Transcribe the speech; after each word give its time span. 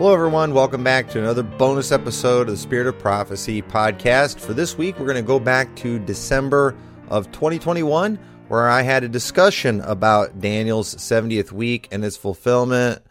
Hello, 0.00 0.14
everyone. 0.14 0.54
Welcome 0.54 0.82
back 0.82 1.10
to 1.10 1.18
another 1.18 1.42
bonus 1.42 1.92
episode 1.92 2.48
of 2.48 2.54
the 2.54 2.56
Spirit 2.56 2.86
of 2.86 2.98
Prophecy 2.98 3.60
podcast. 3.60 4.40
For 4.40 4.54
this 4.54 4.78
week, 4.78 4.98
we're 4.98 5.04
going 5.04 5.16
to 5.16 5.22
go 5.22 5.38
back 5.38 5.76
to 5.76 5.98
December 5.98 6.74
of 7.10 7.30
2021, 7.32 8.18
where 8.48 8.66
I 8.66 8.80
had 8.80 9.04
a 9.04 9.10
discussion 9.10 9.82
about 9.82 10.40
Daniel's 10.40 10.94
70th 10.94 11.52
week 11.52 11.86
and 11.92 12.02
its 12.02 12.16
fulfillment 12.16 13.02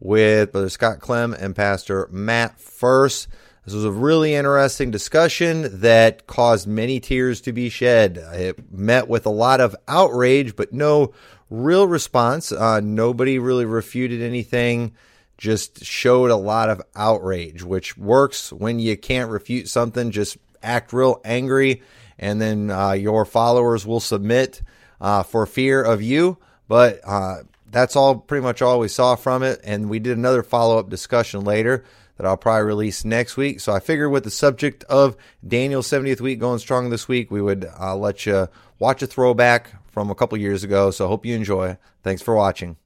with 0.00 0.52
Brother 0.52 0.70
Scott 0.70 1.00
Clem 1.00 1.34
and 1.34 1.54
Pastor 1.54 2.08
Matt 2.10 2.58
Furse. 2.58 3.28
This 3.66 3.74
was 3.74 3.84
a 3.84 3.92
really 3.92 4.32
interesting 4.34 4.90
discussion 4.90 5.80
that 5.80 6.26
caused 6.26 6.66
many 6.66 6.98
tears 6.98 7.42
to 7.42 7.52
be 7.52 7.68
shed. 7.68 8.16
It 8.16 8.72
met 8.72 9.06
with 9.06 9.26
a 9.26 9.30
lot 9.30 9.60
of 9.60 9.76
outrage, 9.86 10.56
but 10.56 10.72
no 10.72 11.12
real 11.50 11.86
response. 11.86 12.52
Uh, 12.52 12.80
nobody 12.80 13.38
really 13.38 13.66
refuted 13.66 14.22
anything 14.22 14.94
just 15.38 15.84
showed 15.84 16.30
a 16.30 16.36
lot 16.36 16.68
of 16.68 16.82
outrage, 16.94 17.62
which 17.62 17.96
works 17.96 18.52
when 18.52 18.80
you 18.80 18.96
can't 18.96 19.30
refute 19.30 19.68
something. 19.68 20.10
Just 20.10 20.36
act 20.62 20.92
real 20.92 21.20
angry, 21.24 21.82
and 22.18 22.40
then 22.40 22.70
uh, 22.70 22.92
your 22.92 23.24
followers 23.24 23.86
will 23.86 24.00
submit 24.00 24.60
uh, 25.00 25.22
for 25.22 25.46
fear 25.46 25.82
of 25.82 26.02
you. 26.02 26.36
But 26.66 27.00
uh, 27.04 27.44
that's 27.70 27.96
all 27.96 28.16
pretty 28.16 28.42
much 28.42 28.60
all 28.60 28.80
we 28.80 28.88
saw 28.88 29.14
from 29.14 29.42
it. 29.42 29.60
And 29.64 29.88
we 29.88 30.00
did 30.00 30.18
another 30.18 30.42
follow 30.42 30.78
up 30.78 30.90
discussion 30.90 31.44
later 31.44 31.84
that 32.16 32.26
I'll 32.26 32.36
probably 32.36 32.66
release 32.66 33.04
next 33.04 33.36
week. 33.36 33.60
So 33.60 33.72
I 33.72 33.78
figured 33.78 34.10
with 34.10 34.24
the 34.24 34.30
subject 34.30 34.84
of 34.84 35.16
Daniel's 35.46 35.88
70th 35.88 36.20
week 36.20 36.40
going 36.40 36.58
strong 36.58 36.90
this 36.90 37.06
week, 37.06 37.30
we 37.30 37.40
would 37.40 37.68
uh, 37.78 37.96
let 37.96 38.26
you 38.26 38.48
watch 38.80 39.02
a 39.02 39.06
throwback 39.06 39.70
from 39.92 40.10
a 40.10 40.14
couple 40.14 40.36
years 40.36 40.64
ago. 40.64 40.90
So 40.90 41.06
hope 41.06 41.24
you 41.24 41.36
enjoy. 41.36 41.78
Thanks 42.02 42.22
for 42.22 42.34
watching. 42.34 42.76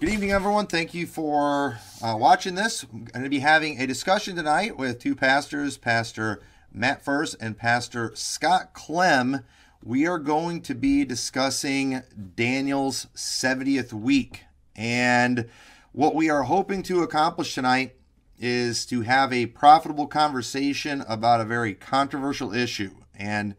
Good 0.00 0.10
evening, 0.10 0.30
everyone. 0.30 0.68
Thank 0.68 0.94
you 0.94 1.08
for 1.08 1.80
uh, 2.00 2.14
watching 2.16 2.54
this. 2.54 2.86
I'm 2.92 3.06
going 3.06 3.24
to 3.24 3.28
be 3.28 3.40
having 3.40 3.80
a 3.80 3.86
discussion 3.88 4.36
tonight 4.36 4.76
with 4.76 5.00
two 5.00 5.16
pastors, 5.16 5.76
Pastor 5.76 6.40
Matt 6.72 7.04
Furse 7.04 7.34
and 7.34 7.58
Pastor 7.58 8.12
Scott 8.14 8.74
Clem. 8.74 9.40
We 9.82 10.06
are 10.06 10.20
going 10.20 10.62
to 10.62 10.76
be 10.76 11.04
discussing 11.04 12.04
Daniel's 12.36 13.08
70th 13.16 13.92
week. 13.92 14.44
And 14.76 15.48
what 15.90 16.14
we 16.14 16.30
are 16.30 16.44
hoping 16.44 16.84
to 16.84 17.02
accomplish 17.02 17.56
tonight 17.56 17.96
is 18.38 18.86
to 18.86 19.00
have 19.00 19.32
a 19.32 19.46
profitable 19.46 20.06
conversation 20.06 21.02
about 21.08 21.40
a 21.40 21.44
very 21.44 21.74
controversial 21.74 22.54
issue. 22.54 22.92
And 23.16 23.56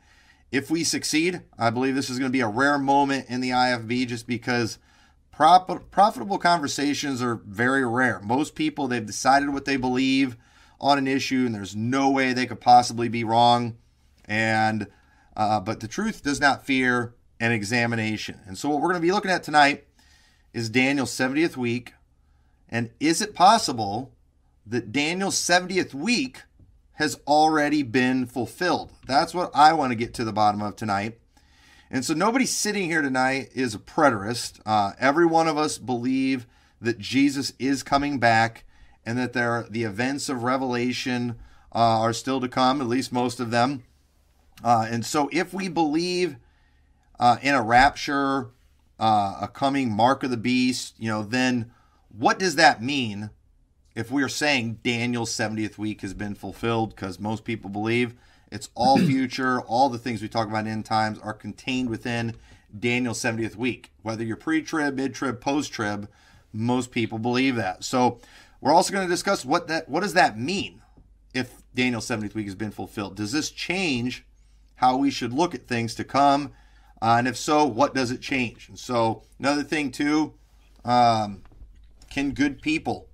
if 0.54 0.72
we 0.72 0.86
succeed, 0.86 1.42
I 1.58 1.70
believe 1.70 1.96
this 1.96 2.10
is 2.10 2.18
going 2.18 2.32
to 2.32 2.38
be 2.38 2.40
a 2.40 2.48
rare 2.48 2.80
moment 2.80 3.26
in 3.28 3.42
the 3.42 3.50
IFB 3.50 4.08
just 4.08 4.26
because 4.26 4.80
Profitable 5.40 6.38
conversations 6.38 7.22
are 7.22 7.36
very 7.36 7.86
rare. 7.86 8.20
Most 8.20 8.56
people, 8.56 8.90
they've 8.90 9.06
decided 9.06 9.54
what 9.54 9.64
they 9.64 9.78
believe 9.78 10.36
on 10.82 10.98
an 10.98 11.08
issue, 11.08 11.46
and 11.46 11.56
there's 11.56 11.78
no 11.78 12.10
way 12.10 12.34
they 12.34 12.46
could 12.46 12.60
possibly 12.60 13.08
be 13.08 13.24
wrong. 13.24 13.78
And 14.26 14.88
uh, 15.38 15.62
but 15.62 15.80
the 15.80 15.88
truth 15.88 16.24
does 16.24 16.42
not 16.42 16.66
fear 16.66 17.16
an 17.40 17.54
examination. 17.54 18.42
And 18.48 18.58
so 18.58 18.68
what 18.68 18.82
we're 18.82 18.90
going 18.90 19.02
to 19.02 19.08
be 19.08 19.14
looking 19.14 19.32
at 19.32 19.44
tonight 19.44 19.86
is 20.54 20.70
Daniel's 20.70 21.16
70th 21.16 21.56
week. 21.56 21.94
And 22.68 22.90
is 23.00 23.22
it 23.22 23.34
possible 23.34 24.12
that 24.66 24.92
Daniel's 24.92 25.38
70th 25.38 25.94
week 25.94 26.42
has 26.96 27.18
already 27.26 27.82
been 27.82 28.26
fulfilled? 28.26 28.92
That's 29.08 29.34
what 29.34 29.52
I 29.56 29.72
want 29.72 29.92
to 29.92 29.96
get 29.96 30.14
to 30.16 30.26
the 30.26 30.34
bottom 30.34 30.62
of 30.62 30.76
tonight. 30.76 31.19
And 31.92 32.06
so 32.06 32.14
nobody 32.14 32.46
sitting 32.46 32.86
here 32.86 33.02
tonight 33.02 33.50
is 33.56 33.74
a 33.74 33.80
preterist. 33.80 34.60
Uh, 34.66 34.92
every 35.00 35.26
one 35.26 35.48
of 35.48 35.58
us 35.58 35.78
believe 35.78 36.46
that 36.80 37.00
Jesus 37.00 37.54
is 37.58 37.82
coming 37.82 38.20
back 38.20 38.64
and 39.06 39.18
that 39.18 39.34
there 39.34 39.66
the 39.70 39.84
events 39.84 40.30
of 40.30 40.44
Revelation 40.44 41.36
uh, 41.74 42.00
are 42.00 42.14
still 42.14 42.40
to 42.42 42.48
come, 42.48 42.80
at 42.80 42.88
least 42.88 43.12
most 43.12 43.40
of 43.40 43.50
them. 43.50 43.84
Uh, 44.64 44.88
and 44.90 45.06
so 45.06 45.30
if 45.32 45.54
we 45.54 45.68
believe 45.68 46.36
uh, 47.20 47.38
in 47.42 47.56
a 47.56 47.62
rapture, 47.62 48.50
uh, 49.00 49.40
a 49.42 49.48
coming 49.48 49.92
mark 49.92 50.24
of 50.24 50.30
the 50.30 50.38
beast, 50.38 50.94
you 51.00 51.10
know, 51.10 51.24
then 51.24 51.72
what 52.16 52.38
does 52.38 52.56
that 52.56 52.84
mean 52.84 53.32
if 53.96 54.12
we 54.12 54.22
are 54.22 54.30
saying 54.30 54.80
Daniel's 54.84 55.32
70th 55.32 55.78
week 55.78 56.02
has 56.02 56.14
been 56.14 56.36
fulfilled? 56.36 56.96
Because 56.96 57.20
most 57.20 57.44
people 57.44 57.70
believe 57.70 58.16
it's 58.52 58.70
all 58.76 58.98
future. 58.98 59.62
all 59.62 59.90
the 59.90 59.98
things 59.98 60.22
we 60.22 60.30
talk 60.30 60.48
about 60.48 60.66
in 60.66 60.72
end 60.72 60.86
times 60.86 61.20
are 61.20 61.34
contained 61.34 61.90
within 61.90 62.36
Daniel's 62.78 63.20
70th 63.20 63.56
week. 63.56 63.92
Whether 64.02 64.24
you're 64.24 64.38
pre 64.38 64.62
trib, 64.62 64.96
mid 64.96 65.14
trib, 65.14 65.42
post 65.42 65.72
trib, 65.72 66.08
most 66.54 66.92
people 66.92 67.20
believe 67.20 67.56
that. 67.56 67.84
So 67.84 68.20
we're 68.62 68.74
also 68.74 68.92
going 68.92 69.08
to 69.08 69.14
discuss 69.14 69.46
what 69.46 69.68
that 69.68 69.90
what 69.90 70.02
does 70.02 70.14
that 70.14 70.38
mean 70.38 70.82
if 71.34 71.54
Daniel's 71.76 72.08
70th 72.08 72.34
week 72.34 72.46
has 72.46 72.56
been 72.56 72.72
fulfilled. 72.72 73.16
Does 73.16 73.32
this 73.32 73.52
change 73.52 74.26
how 74.76 74.98
we 74.98 75.12
should 75.12 75.34
look 75.34 75.54
at 75.54 75.68
things 75.68 75.96
to 75.96 76.04
come? 76.04 76.52
Uh, 77.02 77.16
and 77.18 77.28
if 77.28 77.38
so, 77.38 77.66
what 77.66 77.94
does 77.94 78.12
it 78.12 78.22
change? 78.22 78.68
And 78.68 78.78
so 78.78 79.24
another 79.40 79.64
thing 79.64 79.92
too, 79.92 80.34
um, 80.84 81.44
can 82.10 82.32
good 82.32 82.62
people 82.62 83.08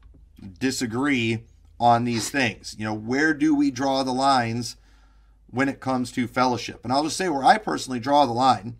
disagree 0.59 1.43
on 1.79 2.05
these 2.05 2.29
things? 2.29 2.75
You 2.77 2.85
know, 2.85 2.93
where 2.93 3.33
do 3.33 3.53
we 3.53 3.69
draw 3.69 4.03
the 4.03 4.13
lines? 4.13 4.77
When 5.55 5.69
it 5.69 5.79
comes 5.79 6.11
to 6.11 6.27
fellowship. 6.27 6.81
And 6.83 6.91
I'll 6.91 7.05
just 7.05 7.15
say 7.15 7.29
where 7.29 7.43
I 7.43 7.57
personally 7.57 7.99
draw 7.99 8.25
the 8.25 8.33
line 8.33 8.75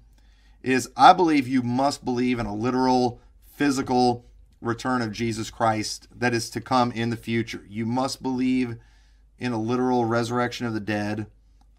is 0.61 0.89
I 0.97 1.13
believe 1.13 1.47
you 1.47 1.61
must 1.61 2.03
believe 2.03 2.37
in 2.37 2.45
a 2.45 2.53
literal, 2.53 3.21
physical 3.45 4.25
return 4.59 5.01
of 5.01 5.13
Jesus 5.13 5.49
Christ 5.49 6.09
that 6.13 6.33
is 6.33 6.49
to 6.49 6.59
come 6.59 6.91
in 6.91 7.11
the 7.11 7.17
future. 7.17 7.63
You 7.69 7.85
must 7.85 8.21
believe 8.21 8.75
in 9.39 9.53
a 9.53 9.61
literal 9.61 10.03
resurrection 10.03 10.65
of 10.65 10.73
the 10.73 10.81
dead. 10.81 11.27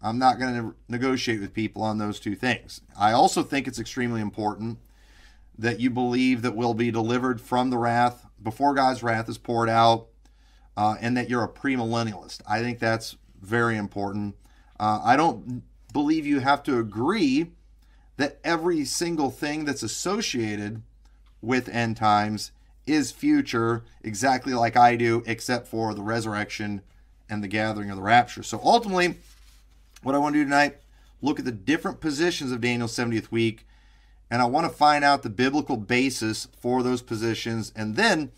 I'm 0.01 0.17
not 0.17 0.39
going 0.39 0.55
to 0.55 0.75
negotiate 0.87 1.41
with 1.41 1.53
people 1.53 1.83
on 1.83 1.99
those 1.99 2.19
two 2.19 2.35
things. 2.35 2.81
I 2.97 3.11
also 3.11 3.43
think 3.43 3.67
it's 3.67 3.79
extremely 3.79 4.21
important 4.21 4.79
that 5.59 5.79
you 5.79 5.91
believe 5.91 6.41
that 6.41 6.55
we'll 6.55 6.73
be 6.73 6.89
delivered 6.89 7.39
from 7.39 7.69
the 7.69 7.77
wrath 7.77 8.25
before 8.41 8.73
God's 8.73 9.03
wrath 9.03 9.29
is 9.29 9.37
poured 9.37 9.69
out, 9.69 10.07
uh, 10.75 10.95
and 11.01 11.15
that 11.17 11.29
you're 11.29 11.43
a 11.43 11.49
premillennialist. 11.49 12.41
I 12.47 12.61
think 12.61 12.79
that's 12.79 13.15
very 13.39 13.77
important. 13.77 14.35
Uh, 14.79 15.01
I 15.03 15.15
don't 15.15 15.63
believe 15.93 16.25
you 16.25 16.39
have 16.39 16.63
to 16.63 16.79
agree 16.79 17.51
that 18.17 18.39
every 18.43 18.83
single 18.85 19.31
thing 19.31 19.65
that's 19.65 19.83
associated 19.83 20.81
with 21.41 21.69
end 21.69 21.97
times 21.97 22.51
is 22.85 23.11
future, 23.11 23.83
exactly 24.03 24.53
like 24.53 24.75
I 24.75 24.95
do, 24.95 25.23
except 25.25 25.67
for 25.67 25.93
the 25.93 26.01
resurrection 26.01 26.81
and 27.29 27.43
the 27.43 27.47
gathering 27.47 27.89
of 27.89 27.97
the 27.97 28.01
rapture. 28.01 28.43
So 28.43 28.59
ultimately, 28.63 29.15
what 30.03 30.15
I 30.15 30.19
want 30.19 30.33
to 30.33 30.39
do 30.39 30.45
tonight, 30.45 30.77
look 31.21 31.39
at 31.39 31.45
the 31.45 31.51
different 31.51 31.99
positions 31.99 32.51
of 32.51 32.61
Daniel's 32.61 32.95
70th 32.95 33.29
week, 33.29 33.65
and 34.31 34.41
I 34.41 34.45
want 34.45 34.69
to 34.69 34.75
find 34.75 35.03
out 35.03 35.23
the 35.23 35.29
biblical 35.29 35.77
basis 35.77 36.47
for 36.59 36.81
those 36.81 37.01
positions, 37.01 37.71
and 37.75 37.95
then 37.95 38.31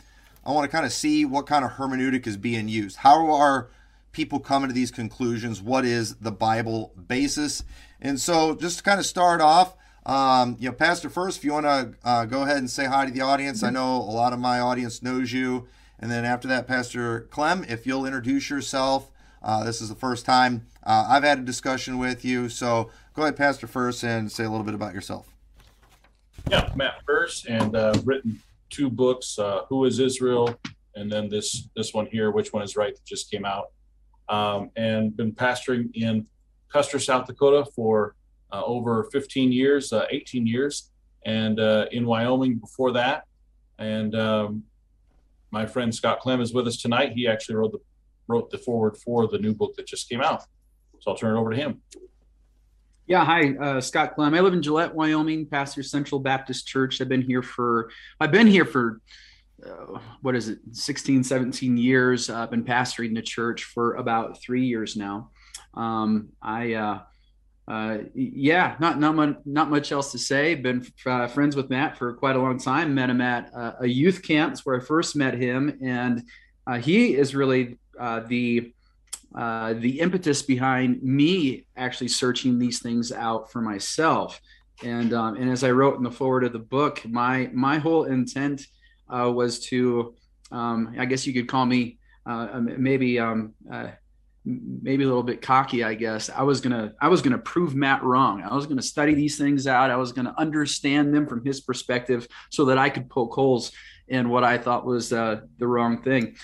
I 0.46 0.52
want 0.52 0.70
to 0.70 0.76
kind 0.76 0.86
of 0.86 0.92
see 0.92 1.26
what 1.26 1.46
kind 1.46 1.64
of 1.64 1.72
hermeneutic 1.72 2.26
is 2.26 2.38
being 2.38 2.68
used. 2.68 2.98
How 2.98 3.30
are 3.32 3.70
people 4.12 4.40
coming 4.40 4.70
to 4.70 4.74
these 4.74 4.92
conclusions. 4.92 5.62
What 5.62 5.86
is 5.86 6.16
the 6.16 6.32
Bible 6.32 6.94
basis? 7.08 7.64
And 8.02 8.20
so, 8.20 8.56
just 8.56 8.80
to 8.80 8.84
kind 8.84 9.00
of 9.00 9.06
start 9.06 9.42
off, 9.42 9.76
um, 10.06 10.58
you 10.60 10.70
know, 10.70 10.76
Pastor, 10.76 11.10
Furse, 11.10 11.38
if 11.38 11.44
you 11.44 11.54
want 11.54 11.66
to 11.66 11.94
uh, 12.04 12.26
go 12.26 12.44
ahead 12.44 12.58
and 12.58 12.70
say 12.70 12.86
hi 12.86 13.06
to 13.06 13.12
the 13.12 13.22
audience, 13.22 13.64
I 13.64 13.70
know 13.70 13.98
a 13.98 14.14
lot 14.14 14.34
of 14.34 14.40
my 14.40 14.60
audience 14.60 15.04
knows 15.04 15.32
you. 15.32 15.68
And 16.00 16.10
then 16.10 16.26
after 16.26 16.48
that, 16.48 16.68
Pastor 16.68 17.22
Clem, 17.32 17.66
if 17.68 17.86
you'll 17.86 18.06
introduce 18.06 18.50
yourself. 18.50 19.12
Uh, 19.42 19.64
this 19.64 19.82
is 19.82 19.90
the 19.90 19.96
first 19.96 20.26
time 20.26 20.66
uh, 20.84 21.06
I've 21.10 21.24
had 21.24 21.40
a 21.40 21.44
discussion 21.44 21.98
with 21.98 22.26
you. 22.26 22.50
So 22.50 22.90
go 23.14 23.24
ahead, 23.24 23.38
Pastor, 23.38 23.68
Furse, 23.68 24.04
and 24.04 24.32
say 24.32 24.44
a 24.44 24.50
little 24.50 24.66
bit 24.66 24.74
about 24.74 24.94
yourself. 24.94 25.28
Yeah, 26.50 26.72
Matt 26.76 27.04
Furse, 27.06 27.46
and 27.46 27.76
uh, 27.76 27.94
written 28.04 28.42
two 28.70 28.90
books, 28.90 29.38
uh, 29.38 29.62
Who 29.70 29.86
is 29.86 30.00
Israel? 30.00 30.56
And 30.96 31.12
then 31.12 31.30
this 31.30 31.70
this 31.76 31.94
one 31.94 32.08
here, 32.08 32.32
Which 32.32 32.54
One 32.54 32.64
is 32.64 32.76
Right, 32.76 32.96
that 32.96 33.06
just 33.06 33.30
came 33.30 33.46
out 33.46 33.68
um, 34.30 34.70
and 34.76 35.16
been 35.16 35.32
pastoring 35.32 35.90
in 35.94 36.26
Custer, 36.72 37.00
South 37.00 37.26
Dakota 37.26 37.66
for 37.76 38.16
uh, 38.52 38.64
over 38.64 39.06
15 39.12 39.52
years, 39.52 39.92
uh, 39.92 40.06
18 40.10 40.46
years, 40.46 40.92
and 41.26 41.60
uh, 41.60 41.86
in 41.92 42.06
Wyoming 42.06 42.56
before 42.56 42.92
that. 42.94 43.26
And 43.78 44.16
um, 44.16 44.64
my 45.52 45.66
friend 45.66 45.94
Scott 45.94 46.20
Clem 46.20 46.42
is 46.42 46.54
with 46.54 46.68
us 46.68 46.78
tonight. 46.78 47.14
He 47.14 47.28
actually 47.28 47.56
wrote 47.56 47.72
the 47.72 47.80
wrote 48.28 48.52
the 48.52 48.60
foreword 48.60 48.96
for 48.98 49.28
the 49.28 49.40
new 49.40 49.56
book 49.56 49.76
that 49.76 49.88
just 49.88 50.08
came 50.08 50.22
out. 50.22 50.44
So 51.00 51.12
I'll 51.12 51.18
turn 51.18 51.36
it 51.36 51.40
over 51.40 51.50
to 51.50 51.56
him. 51.56 51.82
Yeah, 53.08 53.26
hi, 53.26 53.56
uh, 53.56 53.82
Scott 53.82 54.14
Clem. 54.14 54.36
I 54.36 54.40
live 54.40 54.54
in 54.54 54.62
Gillette, 54.62 54.94
Wyoming, 54.94 55.48
pastor 55.48 55.82
Central 55.82 56.20
Baptist 56.20 56.68
Church. 56.68 57.02
I've 57.02 57.10
been 57.10 57.24
here 57.24 57.42
for 57.42 57.90
I've 58.20 58.32
been 58.32 58.46
here 58.46 58.66
for 58.66 59.02
uh, 59.66 60.00
what 60.22 60.36
is 60.36 60.50
it 60.50 60.60
16 60.72 61.24
17 61.24 61.78
years 61.78 62.30
i've 62.30 62.52
been 62.52 62.64
pastoring 62.64 63.16
the 63.16 63.22
church 63.22 63.64
for 63.64 63.96
about 63.96 64.42
three 64.42 64.66
years 64.66 64.96
now 64.96 65.30
um, 65.76 66.30
i 66.42 66.74
uh, 66.74 67.00
uh, 67.70 68.00
yeah, 68.16 68.76
not 68.80 69.00
not 69.00 69.14
much 69.14 69.38
not 69.46 69.70
much 69.70 69.92
else 69.92 70.12
to 70.12 70.18
say. 70.18 70.56
Been 70.56 70.84
uh, 71.06 71.28
friends 71.28 71.56
with 71.56 71.70
Matt 71.70 71.98
for 71.98 72.12
quite 72.14 72.36
a 72.36 72.40
long 72.40 72.58
time. 72.58 72.96
Met 72.96 73.12
him 73.12 73.22
at 73.22 73.54
uh, 73.56 73.74
a 73.82 73.88
youth 73.88 74.24
camp. 74.24 74.52
That's 74.52 74.66
where 74.66 74.82
I 74.82 74.84
first 74.84 75.16
met 75.16 75.36
him, 75.36 75.78
and 75.84 76.24
uh, 76.66 76.80
he 76.80 77.16
is 77.16 77.36
really 77.36 77.78
uh, 78.00 78.22
the 78.22 78.74
uh, 79.36 79.76
the 79.76 80.00
impetus 80.00 80.42
behind 80.42 81.04
me 81.04 81.68
actually 81.78 82.08
searching 82.08 82.58
these 82.58 82.82
things 82.82 83.12
out 83.12 83.52
for 83.52 83.62
myself. 83.62 84.42
And 84.84 85.14
um, 85.14 85.36
and 85.36 85.52
as 85.52 85.64
I 85.64 85.70
wrote 85.70 85.96
in 85.98 86.04
the 86.04 86.10
foreword 86.10 86.46
of 86.46 86.54
the 86.54 86.60
book, 86.60 87.06
my 87.08 87.52
my 87.54 87.78
whole 87.78 88.06
intent 88.06 88.66
was 89.10 89.60
to, 89.68 90.16
um, 90.52 90.96
I 90.98 91.06
guess 91.06 91.26
you 91.26 91.34
could 91.34 91.48
call 91.48 91.66
me 91.66 91.98
maybe 92.26 93.20
um, 93.20 93.54
maybe 94.46 95.04
a 95.04 95.08
little 95.08 95.24
bit 95.24 95.42
cocky 95.42 95.84
i 95.84 95.94
guess. 95.94 96.30
I 96.30 96.44
was 96.44 96.62
gonna 96.62 96.94
i 97.02 97.08
was 97.08 97.22
gonna 97.22 97.38
prove 97.38 97.76
matt 97.76 98.04
wrong. 98.04 98.42
I 98.42 98.56
was 98.56 98.66
gonna 98.66 98.82
study 98.82 99.14
these 99.14 99.38
things 99.38 99.68
out. 99.68 99.92
I 99.92 99.98
was 99.98 100.12
gonna 100.12 100.34
understand 100.38 101.14
them 101.14 101.28
from 101.28 101.46
his 101.46 101.62
perspective 101.62 102.28
so 102.50 102.66
that 102.66 102.78
i 102.78 102.90
could 102.90 103.10
poke 103.10 103.34
holes 103.34 103.72
in 104.08 104.30
what 104.30 104.44
i 104.44 104.58
thought 104.58 104.86
was 104.86 105.14
uh, 105.14 105.42
the 105.58 105.68
wrong 105.68 106.02
thing. 106.02 106.36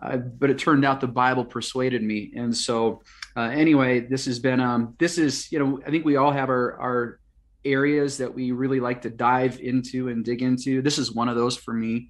Uh, 0.00 0.16
but 0.16 0.50
it 0.50 0.58
turned 0.58 0.84
out 0.84 1.00
the 1.00 1.06
bible 1.06 1.44
persuaded 1.44 2.02
me. 2.02 2.32
And 2.36 2.54
so 2.54 3.02
uh, 3.36 3.42
anyway 3.42 4.00
this 4.00 4.26
has 4.26 4.38
been 4.38 4.60
um, 4.60 4.94
this 4.98 5.18
is 5.18 5.50
you 5.52 5.58
know 5.58 5.80
i 5.86 5.90
think 5.90 6.04
we 6.04 6.16
all 6.16 6.32
have 6.32 6.48
our 6.48 6.78
our 6.80 7.20
areas 7.64 8.18
that 8.18 8.32
we 8.32 8.52
really 8.52 8.80
like 8.80 9.02
to 9.02 9.10
dive 9.10 9.58
into 9.60 10.08
and 10.08 10.24
dig 10.24 10.42
into 10.42 10.82
this 10.82 10.98
is 10.98 11.12
one 11.12 11.28
of 11.28 11.36
those 11.36 11.56
for 11.56 11.72
me 11.72 12.08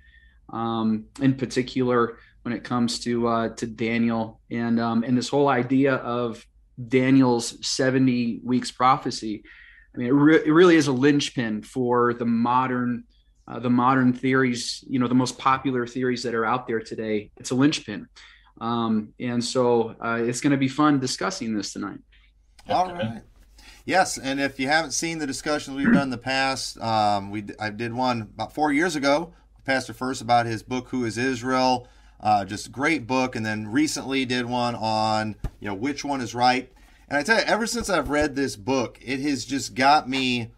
um, 0.52 1.04
in 1.20 1.34
particular 1.34 2.18
when 2.42 2.52
it 2.52 2.62
comes 2.62 3.00
to 3.00 3.26
uh, 3.26 3.48
to 3.50 3.66
Daniel 3.66 4.40
and 4.50 4.78
um, 4.78 5.02
and 5.02 5.16
this 5.16 5.28
whole 5.28 5.48
idea 5.48 5.94
of 5.96 6.44
Daniel's 6.88 7.66
70 7.66 8.40
weeks 8.44 8.70
prophecy. 8.70 9.42
I 9.94 9.98
mean, 9.98 10.08
it, 10.08 10.12
re- 10.12 10.42
it 10.44 10.50
really 10.50 10.76
is 10.76 10.88
a 10.88 10.92
linchpin 10.92 11.62
for 11.62 12.14
the 12.14 12.26
modern 12.26 13.04
uh, 13.46 13.58
the 13.60 13.70
modern 13.70 14.12
theories. 14.12 14.84
You 14.88 14.98
know, 14.98 15.08
the 15.08 15.14
most 15.14 15.38
popular 15.38 15.86
theories 15.86 16.22
that 16.22 16.34
are 16.34 16.44
out 16.44 16.66
there 16.66 16.80
today. 16.80 17.30
It's 17.38 17.50
a 17.50 17.54
linchpin, 17.54 18.08
um, 18.60 19.14
and 19.18 19.42
so 19.42 19.96
uh, 20.04 20.18
it's 20.22 20.40
going 20.40 20.52
to 20.52 20.56
be 20.56 20.68
fun 20.68 21.00
discussing 21.00 21.54
this 21.54 21.72
tonight. 21.72 21.98
All 22.68 22.92
right. 22.92 23.22
Yes, 23.86 24.16
and 24.16 24.40
if 24.40 24.58
you 24.58 24.68
haven't 24.68 24.92
seen 24.92 25.18
the 25.18 25.26
discussions 25.26 25.76
we've 25.76 25.92
done 25.92 26.04
in 26.04 26.10
the 26.10 26.16
past, 26.16 26.80
um, 26.80 27.30
we 27.30 27.44
I 27.60 27.68
did 27.68 27.92
one 27.92 28.22
about 28.22 28.54
four 28.54 28.72
years 28.72 28.96
ago. 28.96 29.34
Pastor 29.66 29.92
Furse 29.92 30.22
about 30.22 30.46
his 30.46 30.62
book 30.62 30.88
"Who 30.88 31.04
Is 31.04 31.18
Israel." 31.18 31.86
Uh, 32.18 32.46
just 32.46 32.72
great 32.72 33.06
book. 33.06 33.36
And 33.36 33.44
then 33.44 33.68
recently 33.68 34.24
did 34.24 34.46
one 34.46 34.74
on, 34.74 35.36
you 35.60 35.68
know, 35.68 35.74
which 35.74 36.04
one 36.04 36.22
is 36.22 36.34
right. 36.34 36.72
And 37.06 37.18
I 37.18 37.22
tell 37.22 37.36
you, 37.36 37.44
ever 37.44 37.66
since 37.66 37.90
I've 37.90 38.08
read 38.08 38.34
this 38.34 38.56
book, 38.56 38.98
it 39.02 39.20
has 39.20 39.44
just 39.44 39.74
got 39.74 40.08
me 40.08 40.50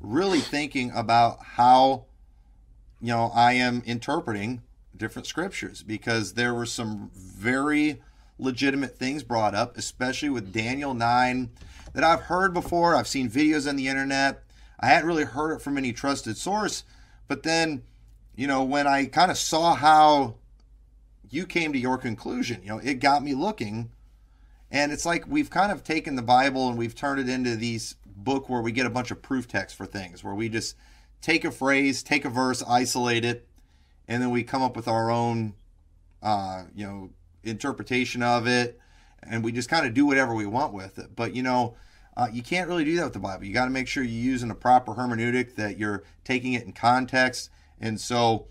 really 0.00 0.40
thinking 0.40 0.92
about 0.94 1.42
how, 1.42 2.04
you 3.00 3.08
know, 3.08 3.32
I 3.34 3.54
am 3.54 3.82
interpreting 3.86 4.60
different 4.94 5.26
scriptures 5.26 5.82
because 5.82 6.34
there 6.34 6.52
were 6.52 6.66
some 6.66 7.10
very 7.14 8.02
legitimate 8.38 8.98
things 8.98 9.22
brought 9.22 9.54
up, 9.54 9.78
especially 9.78 10.28
with 10.28 10.52
Daniel 10.52 10.92
9 10.92 11.48
that 11.94 12.04
I've 12.04 12.22
heard 12.22 12.52
before. 12.52 12.94
I've 12.94 13.08
seen 13.08 13.30
videos 13.30 13.68
on 13.68 13.76
the 13.76 13.88
internet. 13.88 14.42
I 14.78 14.86
hadn't 14.86 15.08
really 15.08 15.24
heard 15.24 15.54
it 15.54 15.62
from 15.62 15.78
any 15.78 15.92
trusted 15.92 16.36
source. 16.36 16.84
But 17.26 17.42
then, 17.42 17.82
you 18.36 18.46
know, 18.46 18.62
when 18.62 18.86
I 18.86 19.06
kind 19.06 19.30
of 19.30 19.38
saw 19.38 19.74
how 19.74 20.34
you 21.34 21.46
came 21.46 21.72
to 21.72 21.78
your 21.78 21.98
conclusion. 21.98 22.60
You 22.62 22.68
know, 22.70 22.78
it 22.78 22.94
got 22.94 23.24
me 23.24 23.34
looking. 23.34 23.90
And 24.70 24.92
it's 24.92 25.04
like 25.04 25.26
we've 25.26 25.50
kind 25.50 25.72
of 25.72 25.82
taken 25.82 26.14
the 26.14 26.22
Bible 26.22 26.68
and 26.68 26.78
we've 26.78 26.94
turned 26.94 27.20
it 27.20 27.28
into 27.28 27.56
these 27.56 27.96
book 28.06 28.48
where 28.48 28.62
we 28.62 28.70
get 28.70 28.86
a 28.86 28.90
bunch 28.90 29.10
of 29.10 29.20
proof 29.20 29.48
text 29.48 29.76
for 29.76 29.84
things, 29.84 30.22
where 30.22 30.34
we 30.34 30.48
just 30.48 30.76
take 31.20 31.44
a 31.44 31.50
phrase, 31.50 32.02
take 32.02 32.24
a 32.24 32.30
verse, 32.30 32.62
isolate 32.66 33.24
it, 33.24 33.48
and 34.06 34.22
then 34.22 34.30
we 34.30 34.44
come 34.44 34.62
up 34.62 34.76
with 34.76 34.86
our 34.86 35.10
own, 35.10 35.54
uh, 36.22 36.64
you 36.74 36.86
know, 36.86 37.10
interpretation 37.42 38.22
of 38.22 38.46
it, 38.46 38.78
and 39.28 39.44
we 39.44 39.52
just 39.52 39.68
kind 39.68 39.86
of 39.86 39.94
do 39.94 40.06
whatever 40.06 40.34
we 40.34 40.46
want 40.46 40.72
with 40.72 40.98
it. 40.98 41.14
But 41.14 41.34
you 41.34 41.42
know, 41.42 41.76
uh, 42.16 42.28
you 42.32 42.42
can't 42.42 42.68
really 42.68 42.84
do 42.84 42.96
that 42.96 43.04
with 43.04 43.12
the 43.12 43.18
Bible. 43.18 43.44
You 43.44 43.52
got 43.52 43.64
to 43.64 43.70
make 43.70 43.88
sure 43.88 44.02
you're 44.02 44.12
using 44.12 44.50
a 44.50 44.54
proper 44.54 44.94
hermeneutic, 44.94 45.56
that 45.56 45.78
you're 45.78 46.04
taking 46.24 46.52
it 46.52 46.64
in 46.64 46.72
context, 46.72 47.50
and 47.80 48.00
so 48.00 48.46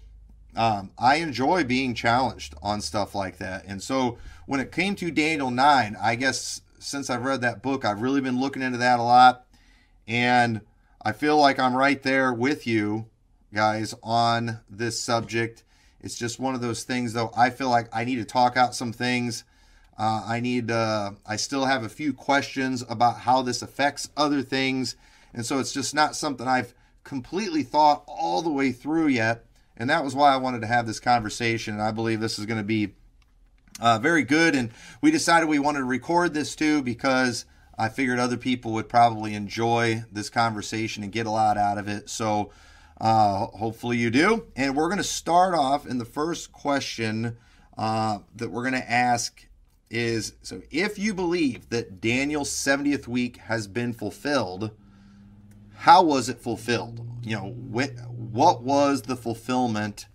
um, 0.56 0.92
I 0.98 1.16
enjoy 1.16 1.64
being 1.64 1.94
challenged 1.96 2.56
on 2.62 2.82
stuff 2.82 3.16
like 3.16 3.38
that. 3.38 3.66
And 3.66 3.82
so 3.82 4.18
when 4.46 4.60
it 4.60 4.72
came 4.72 4.96
to 4.96 5.10
Daniel 5.12 5.50
9, 5.50 5.98
I 6.00 6.16
guess 6.16 6.62
since 6.80 7.10
I've 7.10 7.24
read 7.24 7.42
that 7.42 7.64
book, 7.64 7.86
I've 7.86 8.02
really 8.02 8.22
been 8.22 8.40
looking 8.40 8.62
into 8.62 8.78
that 8.80 9.00
a 9.00 9.04
lot. 9.04 9.46
And 10.08 10.62
I 11.02 11.12
feel 11.12 11.38
like 11.38 11.60
I'm 11.60 11.76
right 11.76 12.02
there 12.04 12.34
with 12.34 12.68
you 12.68 13.08
guys 13.54 13.96
on 14.04 14.60
this 14.70 15.00
subject. 15.00 15.64
It's 16.02 16.16
just 16.16 16.40
one 16.40 16.56
of 16.56 16.62
those 16.62 16.84
things, 16.84 17.14
though. 17.14 17.32
I 17.36 17.50
feel 17.50 17.70
like 17.70 17.88
I 17.94 18.04
need 18.04 18.18
to 18.18 18.26
talk 18.26 18.58
out 18.58 18.76
some 18.76 18.92
things. 18.92 19.46
Uh, 19.98 20.24
I 20.26 20.40
need, 20.40 20.72
uh, 20.72 21.12
I 21.26 21.36
still 21.36 21.66
have 21.66 21.84
a 21.84 21.90
few 21.90 22.14
questions 22.14 22.84
about 22.90 23.20
how 23.20 23.42
this 23.42 23.62
affects 23.62 24.10
other 24.18 24.42
things. 24.42 24.96
And 25.34 25.46
so 25.46 25.60
it's 25.60 25.74
just 25.74 25.94
not 25.94 26.16
something 26.16 26.48
I've 26.48 26.74
completely 27.04 27.64
thought 27.64 28.04
all 28.08 28.42
the 28.42 28.52
way 28.52 28.72
through 28.72 29.08
yet. 29.08 29.46
And 29.78 29.90
that 29.90 30.04
was 30.04 30.16
why 30.16 30.34
I 30.34 30.38
wanted 30.38 30.62
to 30.62 30.68
have 30.68 30.88
this 30.88 31.00
conversation. 31.00 31.74
And 31.74 31.84
I 31.84 31.92
believe 31.92 32.20
this 32.20 32.40
is 32.40 32.46
going 32.46 32.60
to 32.60 32.64
be 32.64 32.94
uh, 33.80 34.00
very 34.00 34.24
good. 34.24 34.56
And 34.56 34.72
we 35.02 35.12
decided 35.12 35.50
we 35.50 35.60
wanted 35.60 35.80
to 35.80 35.86
record 35.86 36.34
this 36.34 36.56
too 36.56 36.82
because 36.82 37.46
I 37.78 37.90
figured 37.90 38.20
other 38.20 38.38
people 38.38 38.74
would 38.74 38.90
probably 38.90 39.34
enjoy 39.34 40.04
this 40.12 40.30
conversation 40.30 41.04
and 41.04 41.12
get 41.12 41.26
a 41.26 41.32
lot 41.32 41.58
out 41.58 41.78
of 41.78 41.88
it. 41.88 42.10
So 42.10 42.52
uh, 43.02 43.48
hopefully 43.48 43.98
you 43.98 44.10
do. 44.10 44.48
And 44.56 44.76
we're 44.76 44.90
going 44.90 44.98
to 44.98 45.04
start 45.04 45.56
off 45.56 45.88
in 45.88 45.98
the 45.98 46.06
first 46.06 46.52
question 46.52 47.38
uh, 47.78 48.20
that 48.36 48.52
we're 48.52 48.62
going 48.62 48.82
to 48.82 48.92
ask 48.92 49.48
is 49.94 50.34
so 50.42 50.62
if 50.72 50.98
you 50.98 51.14
believe 51.14 51.70
that 51.70 52.02
Daniel's 52.02 52.50
70th 52.50 53.08
week 53.08 53.38
has 53.38 53.68
been 53.68 53.94
fulfilled, 53.94 54.72
how 55.76 56.02
was 56.02 56.30
it 56.30 56.40
fulfilled? 56.40 57.06
You 57.22 57.36
know, 57.36 57.50
what 57.52 58.64
was 58.64 59.04
the 59.04 59.16
fulfillment 59.16 60.08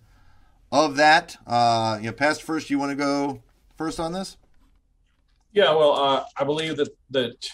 of 0.71 0.97
that? 0.97 1.37
Uh, 1.47 1.97
you 2.01 2.07
know, 2.07 2.13
Pastor 2.13 2.45
Furse, 2.45 2.69
you 2.69 2.77
want 2.77 2.91
to 2.91 2.95
go 2.95 3.41
first 3.77 3.99
on 3.99 4.11
this? 4.11 4.35
Yeah, 5.53 5.73
well, 5.73 5.93
uh, 5.93 6.23
I 6.37 6.43
believe 6.43 6.75
that 6.77 6.89
that 7.11 7.49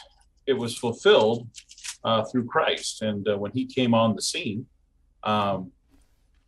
it 0.48 0.54
was 0.54 0.78
fulfilled 0.78 1.48
uh, 2.04 2.24
through 2.26 2.46
Christ, 2.46 3.04
and 3.04 3.28
uh, 3.28 3.38
when 3.38 3.52
He 3.52 3.66
came 3.66 3.94
on 3.94 4.16
the 4.16 4.22
scene, 4.22 4.66
um, 5.24 5.72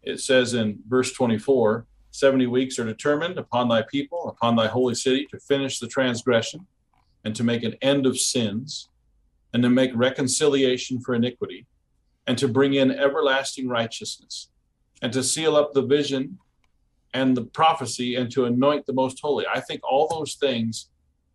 it 0.01 0.19
says 0.19 0.55
in 0.55 0.79
verse 0.87 1.13
twenty-four. 1.13 1.85
70 2.17 2.47
weeks 2.47 2.79
are 2.79 2.83
determined 2.85 3.37
upon 3.37 3.67
thy 3.67 3.83
people, 3.83 4.27
upon 4.27 4.55
thy 4.55 4.65
holy 4.65 4.95
city, 4.95 5.27
to 5.27 5.39
finish 5.39 5.77
the 5.77 5.87
transgression 5.87 6.65
and 7.23 7.35
to 7.35 7.43
make 7.43 7.61
an 7.61 7.75
end 7.83 8.07
of 8.07 8.17
sins 8.17 8.89
and 9.53 9.61
to 9.61 9.69
make 9.69 9.91
reconciliation 9.93 10.99
for 10.99 11.13
iniquity, 11.13 11.67
and 12.25 12.35
to 12.39 12.47
bring 12.47 12.73
in 12.73 12.89
everlasting 12.89 13.69
righteousness, 13.69 14.49
and 15.03 15.13
to 15.13 15.23
seal 15.23 15.55
up 15.55 15.73
the 15.73 15.83
vision 15.83 16.39
and 17.13 17.37
the 17.37 17.43
prophecy, 17.43 18.15
and 18.15 18.31
to 18.31 18.45
anoint 18.45 18.87
the 18.87 18.93
most 18.93 19.19
holy. 19.21 19.45
I 19.45 19.59
think 19.59 19.81
all 19.83 20.07
those 20.07 20.35
things 20.35 20.89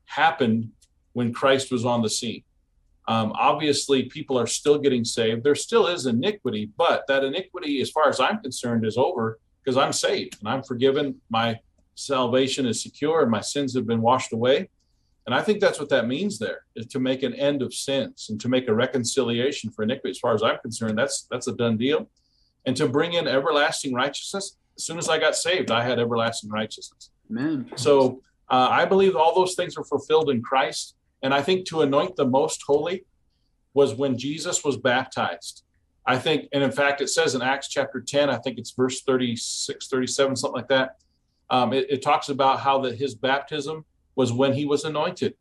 happened 0.07 0.73
when 1.13 1.33
Christ 1.33 1.71
was 1.71 1.87
on 1.87 2.03
the 2.03 2.11
scene. 2.11 2.43
Um, 3.07 3.33
obviously, 3.37 4.05
people 4.05 4.37
are 4.37 4.49
still 4.49 4.79
getting 4.79 5.05
saved. 5.05 5.45
There 5.45 5.55
still 5.55 5.87
is 5.87 6.07
iniquity, 6.07 6.71
but 6.77 7.07
that 7.07 7.23
iniquity, 7.23 7.81
as 7.81 7.91
far 7.91 8.09
as 8.09 8.19
I'm 8.19 8.41
concerned, 8.41 8.85
is 8.85 8.99
over 8.99 9.39
because 9.63 9.77
I'm 9.77 9.93
saved 9.93 10.39
and 10.41 10.49
I'm 10.49 10.63
forgiven. 10.63 11.21
My 11.31 11.59
salvation 11.95 12.67
is 12.67 12.83
secure 12.83 13.23
and 13.23 13.31
my 13.31 13.41
sins 13.41 13.75
have 13.75 13.87
been 13.87 14.03
washed 14.03 14.33
away. 14.33 14.69
And 15.27 15.35
I 15.35 15.41
think 15.41 15.61
that's 15.61 15.79
what 15.79 15.89
that 15.91 16.09
means 16.09 16.39
there 16.39 16.65
is 16.75 16.87
to 16.87 16.99
make 16.99 17.23
an 17.23 17.33
end 17.35 17.63
of 17.63 17.73
sins 17.73 18.27
and 18.29 18.41
to 18.41 18.49
make 18.49 18.67
a 18.67 18.75
reconciliation 18.75 19.71
for 19.71 19.85
iniquity. 19.85 20.11
As 20.11 20.19
far 20.19 20.35
as 20.35 20.43
I'm 20.43 20.59
concerned, 20.59 20.99
that's 20.99 21.29
that's 21.31 21.47
a 21.47 21.55
done 21.55 21.77
deal. 21.77 22.09
And 22.67 22.77
to 22.77 22.89
bring 22.89 23.13
in 23.13 23.29
everlasting 23.29 23.95
righteousness. 23.95 24.57
As 24.77 24.85
soon 24.85 24.99
as 24.99 25.09
I 25.09 25.19
got 25.19 25.37
saved, 25.37 25.71
I 25.71 25.85
had 25.85 25.99
everlasting 26.01 26.51
righteousness. 26.51 27.11
Amen. 27.31 27.71
So 27.77 28.23
uh, 28.49 28.69
I 28.71 28.85
believe 28.85 29.15
all 29.15 29.35
those 29.35 29.55
things 29.55 29.77
are 29.77 29.85
fulfilled 29.85 30.31
in 30.31 30.43
Christ. 30.43 30.97
And 31.23 31.33
I 31.33 31.43
think 31.43 31.67
to 31.67 31.83
anoint 31.83 32.17
the 32.17 32.27
most 32.27 32.63
holy 32.67 33.05
was 33.75 33.95
when 33.95 34.19
Jesus 34.19 34.65
was 34.65 34.77
baptized. 34.77 35.63
I 36.05 36.19
think, 36.19 36.49
and 36.53 36.63
in 36.63 36.73
fact, 36.73 37.01
it 37.01 37.09
says 37.09 37.35
in 37.35 37.43
Acts 37.43 37.69
chapter 37.69 38.01
10, 38.01 38.29
I 38.29 38.39
think 38.39 38.59
it's 38.59 38.73
verse 38.73 39.03
36, 39.03 39.89
37, 39.89 40.37
something 40.37 40.57
like 40.57 40.69
that. 40.69 40.97
Um, 41.51 41.73
it, 41.73 41.87
it 41.89 42.03
talks 42.03 42.29
about 42.29 42.61
how 42.61 42.81
that 42.81 42.97
his 42.97 43.15
baptism 43.15 43.85
was 44.17 44.33
when 44.33 44.53
he 44.53 44.65
was 44.65 44.85
anointed. 44.85 45.35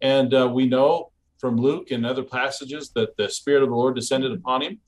And 0.00 0.32
uh, 0.32 0.48
we 0.52 0.66
know 0.66 1.10
from 1.38 1.56
Luke 1.56 1.90
and 1.90 2.06
other 2.06 2.22
passages 2.22 2.90
that 2.94 3.16
the 3.16 3.28
Spirit 3.28 3.62
of 3.62 3.70
the 3.70 3.74
Lord 3.74 3.96
descended 3.96 4.32
upon 4.32 4.62
him. 4.62 4.78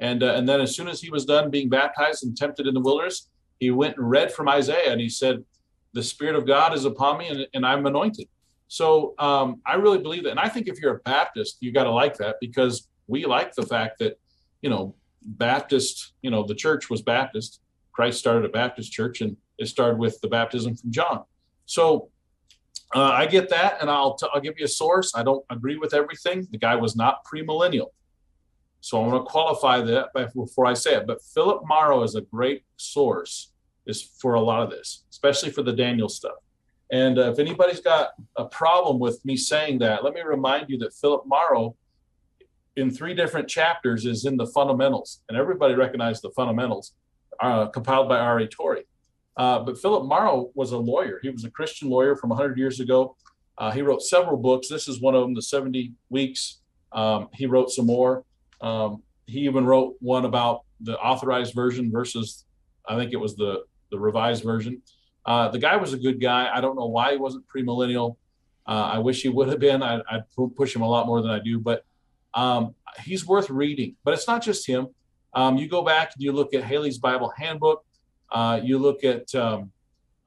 And, 0.00 0.22
uh, 0.22 0.34
and 0.34 0.48
then 0.48 0.60
as 0.60 0.74
soon 0.74 0.88
as 0.88 1.00
he 1.00 1.10
was 1.10 1.24
done 1.24 1.50
being 1.50 1.68
baptized 1.68 2.24
and 2.24 2.36
tempted 2.36 2.66
in 2.66 2.74
the 2.74 2.80
wilderness, 2.80 3.28
he 3.60 3.70
went 3.70 3.96
and 3.96 4.10
read 4.10 4.32
from 4.32 4.48
Isaiah 4.48 4.90
and 4.90 5.00
he 5.00 5.08
said, 5.08 5.44
The 5.92 6.02
Spirit 6.02 6.34
of 6.34 6.46
God 6.46 6.74
is 6.74 6.84
upon 6.84 7.18
me 7.18 7.28
and, 7.28 7.46
and 7.54 7.64
I'm 7.64 7.86
anointed. 7.86 8.28
So 8.68 9.14
um, 9.18 9.60
I 9.66 9.74
really 9.74 9.98
believe 9.98 10.24
that, 10.24 10.30
and 10.30 10.40
I 10.40 10.48
think 10.48 10.68
if 10.68 10.80
you're 10.80 10.96
a 10.96 11.00
Baptist, 11.00 11.58
you 11.60 11.70
got 11.72 11.84
to 11.84 11.90
like 11.90 12.16
that 12.18 12.36
because 12.40 12.88
we 13.06 13.24
like 13.24 13.54
the 13.54 13.64
fact 13.64 13.98
that 14.00 14.18
you 14.64 14.70
know 14.70 14.94
Baptist, 15.24 16.14
you 16.22 16.30
know, 16.30 16.42
the 16.44 16.54
church 16.54 16.90
was 16.90 17.02
Baptist. 17.02 17.60
Christ 17.92 18.18
started 18.18 18.44
a 18.44 18.48
Baptist 18.48 18.92
church, 18.92 19.20
and 19.20 19.36
it 19.58 19.66
started 19.66 19.98
with 19.98 20.20
the 20.20 20.28
baptism 20.28 20.74
from 20.74 20.90
John. 20.90 21.24
So 21.66 22.08
uh, 22.94 23.02
I 23.02 23.26
get 23.26 23.48
that, 23.50 23.80
and 23.80 23.90
I'll 23.90 24.14
t- 24.14 24.26
I'll 24.32 24.40
give 24.40 24.58
you 24.58 24.64
a 24.64 24.68
source. 24.82 25.12
I 25.14 25.22
don't 25.22 25.44
agree 25.50 25.76
with 25.76 25.92
everything. 25.94 26.48
The 26.50 26.58
guy 26.58 26.76
was 26.76 26.96
not 26.96 27.24
premillennial, 27.24 27.88
so 28.80 29.02
I'm 29.02 29.10
going 29.10 29.22
to 29.22 29.30
qualify 29.30 29.80
that 29.82 30.08
before 30.34 30.66
I 30.66 30.74
say 30.74 30.94
it. 30.96 31.06
But 31.06 31.22
Philip 31.22 31.62
Mauro 31.66 32.02
is 32.02 32.14
a 32.14 32.22
great 32.22 32.64
source 32.76 33.52
is 33.86 34.02
for 34.02 34.34
a 34.34 34.40
lot 34.40 34.62
of 34.62 34.70
this, 34.70 35.04
especially 35.10 35.50
for 35.50 35.62
the 35.62 35.72
Daniel 35.72 36.08
stuff. 36.08 36.38
And 36.90 37.18
uh, 37.18 37.32
if 37.32 37.38
anybody's 37.38 37.80
got 37.80 38.10
a 38.36 38.46
problem 38.46 38.98
with 38.98 39.22
me 39.24 39.36
saying 39.36 39.78
that, 39.80 40.04
let 40.04 40.14
me 40.14 40.22
remind 40.22 40.70
you 40.70 40.78
that 40.78 40.94
Philip 40.94 41.24
Mauro, 41.26 41.76
in 42.76 42.90
three 42.90 43.14
different 43.14 43.48
chapters, 43.48 44.04
is 44.04 44.24
in 44.24 44.36
the 44.36 44.46
fundamentals, 44.46 45.22
and 45.28 45.38
everybody 45.38 45.74
recognized 45.74 46.22
the 46.22 46.30
fundamentals, 46.30 46.92
uh, 47.40 47.66
compiled 47.66 48.08
by 48.08 48.18
R.A. 48.18 48.46
Torrey. 48.48 48.84
Uh, 49.36 49.60
but 49.60 49.78
Philip 49.78 50.06
Mauro 50.06 50.50
was 50.54 50.72
a 50.72 50.78
lawyer. 50.78 51.18
He 51.22 51.30
was 51.30 51.44
a 51.44 51.50
Christian 51.50 51.88
lawyer 51.88 52.14
from 52.16 52.30
100 52.30 52.56
years 52.56 52.80
ago. 52.80 53.16
Uh, 53.58 53.70
he 53.70 53.82
wrote 53.82 54.02
several 54.02 54.36
books. 54.36 54.68
This 54.68 54.88
is 54.88 55.00
one 55.00 55.14
of 55.14 55.22
them, 55.22 55.34
The 55.34 55.42
70 55.42 55.92
Weeks. 56.08 56.60
Um, 56.92 57.28
he 57.32 57.46
wrote 57.46 57.70
some 57.70 57.86
more. 57.86 58.24
Um, 58.60 59.02
he 59.26 59.40
even 59.40 59.64
wrote 59.64 59.96
one 60.00 60.24
about 60.24 60.62
the 60.80 60.98
authorized 60.98 61.54
version 61.54 61.90
versus, 61.90 62.44
I 62.88 62.96
think 62.96 63.12
it 63.12 63.16
was 63.16 63.36
the 63.36 63.64
the 63.94 63.98
revised 63.98 64.42
version. 64.42 64.82
Uh, 65.24 65.48
the 65.48 65.58
guy 65.58 65.76
was 65.76 65.92
a 65.92 65.98
good 65.98 66.20
guy. 66.20 66.50
I 66.52 66.60
don't 66.60 66.76
know 66.76 66.86
why 66.86 67.12
he 67.12 67.16
wasn't 67.16 67.44
premillennial. 67.48 68.16
Uh, 68.66 68.90
I 68.94 68.98
wish 68.98 69.22
he 69.22 69.28
would 69.28 69.48
have 69.48 69.60
been. 69.60 69.82
I, 69.82 70.00
would 70.36 70.56
push 70.56 70.74
him 70.74 70.82
a 70.82 70.88
lot 70.88 71.06
more 71.06 71.22
than 71.22 71.30
I 71.30 71.38
do, 71.38 71.58
but 71.58 71.84
um, 72.34 72.74
he's 73.02 73.26
worth 73.26 73.50
reading. 73.50 73.96
But 74.04 74.14
it's 74.14 74.26
not 74.26 74.42
just 74.42 74.66
him. 74.66 74.88
Um, 75.34 75.56
you 75.56 75.68
go 75.68 75.82
back 75.82 76.12
and 76.14 76.22
you 76.22 76.32
look 76.32 76.54
at 76.54 76.62
Halley's 76.62 76.98
Bible 76.98 77.32
Handbook. 77.36 77.84
Uh, 78.30 78.60
you 78.62 78.78
look 78.78 79.04
at 79.04 79.34
um, 79.34 79.70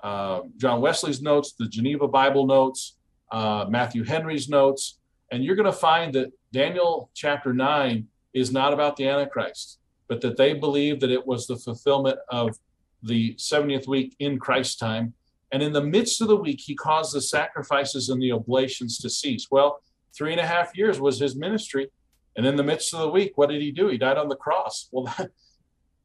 uh, 0.02 0.42
John 0.58 0.82
Wesley's 0.82 1.22
notes, 1.22 1.54
the 1.58 1.68
Geneva 1.68 2.08
Bible 2.08 2.46
notes, 2.46 2.98
uh, 3.32 3.66
Matthew 3.70 4.04
Henry's 4.04 4.48
notes, 4.50 5.00
and 5.32 5.44
you're 5.44 5.56
going 5.56 5.66
to 5.66 5.72
find 5.72 6.14
that 6.14 6.32
Daniel 6.54 7.10
chapter 7.14 7.54
nine 7.54 8.08
is 8.34 8.52
not 8.52 8.74
about 8.74 8.96
the 8.96 9.08
Antichrist, 9.08 9.80
but 10.08 10.22
that 10.22 10.38
they 10.38 10.54
believe 10.54 11.00
that 11.00 11.12
it 11.12 11.26
was 11.26 11.48
the 11.48 11.58
fulfillment 11.58 12.18
of 12.30 12.58
the 13.04 13.36
70th 13.36 13.88
week 13.88 14.16
in 14.20 14.40
Christ's 14.40 14.78
time. 14.78 15.14
And 15.52 15.64
in 15.64 15.74
the 15.74 15.84
midst 15.84 16.22
of 16.22 16.28
the 16.28 16.36
week, 16.36 16.62
he 16.64 16.76
caused 16.76 17.14
the 17.14 17.22
sacrifices 17.22 18.10
and 18.10 18.22
the 18.22 18.32
oblations 18.32 18.98
to 19.00 19.10
cease. 19.10 19.48
Well, 19.50 19.82
three 20.16 20.32
and 20.32 20.42
a 20.42 20.46
half 20.46 20.78
years 20.78 21.00
was 21.00 21.20
his 21.20 21.36
ministry. 21.36 21.90
And 22.38 22.46
in 22.46 22.56
the 22.56 22.64
midst 22.64 22.94
of 22.94 23.02
the 23.02 23.10
week, 23.10 23.34
what 23.36 23.50
did 23.50 23.62
he 23.62 23.72
do? 23.72 23.88
He 23.88 23.98
died 23.98 24.18
on 24.18 24.30
the 24.30 24.36
cross. 24.36 24.88
Well, 24.92 25.06
that, 25.18 25.32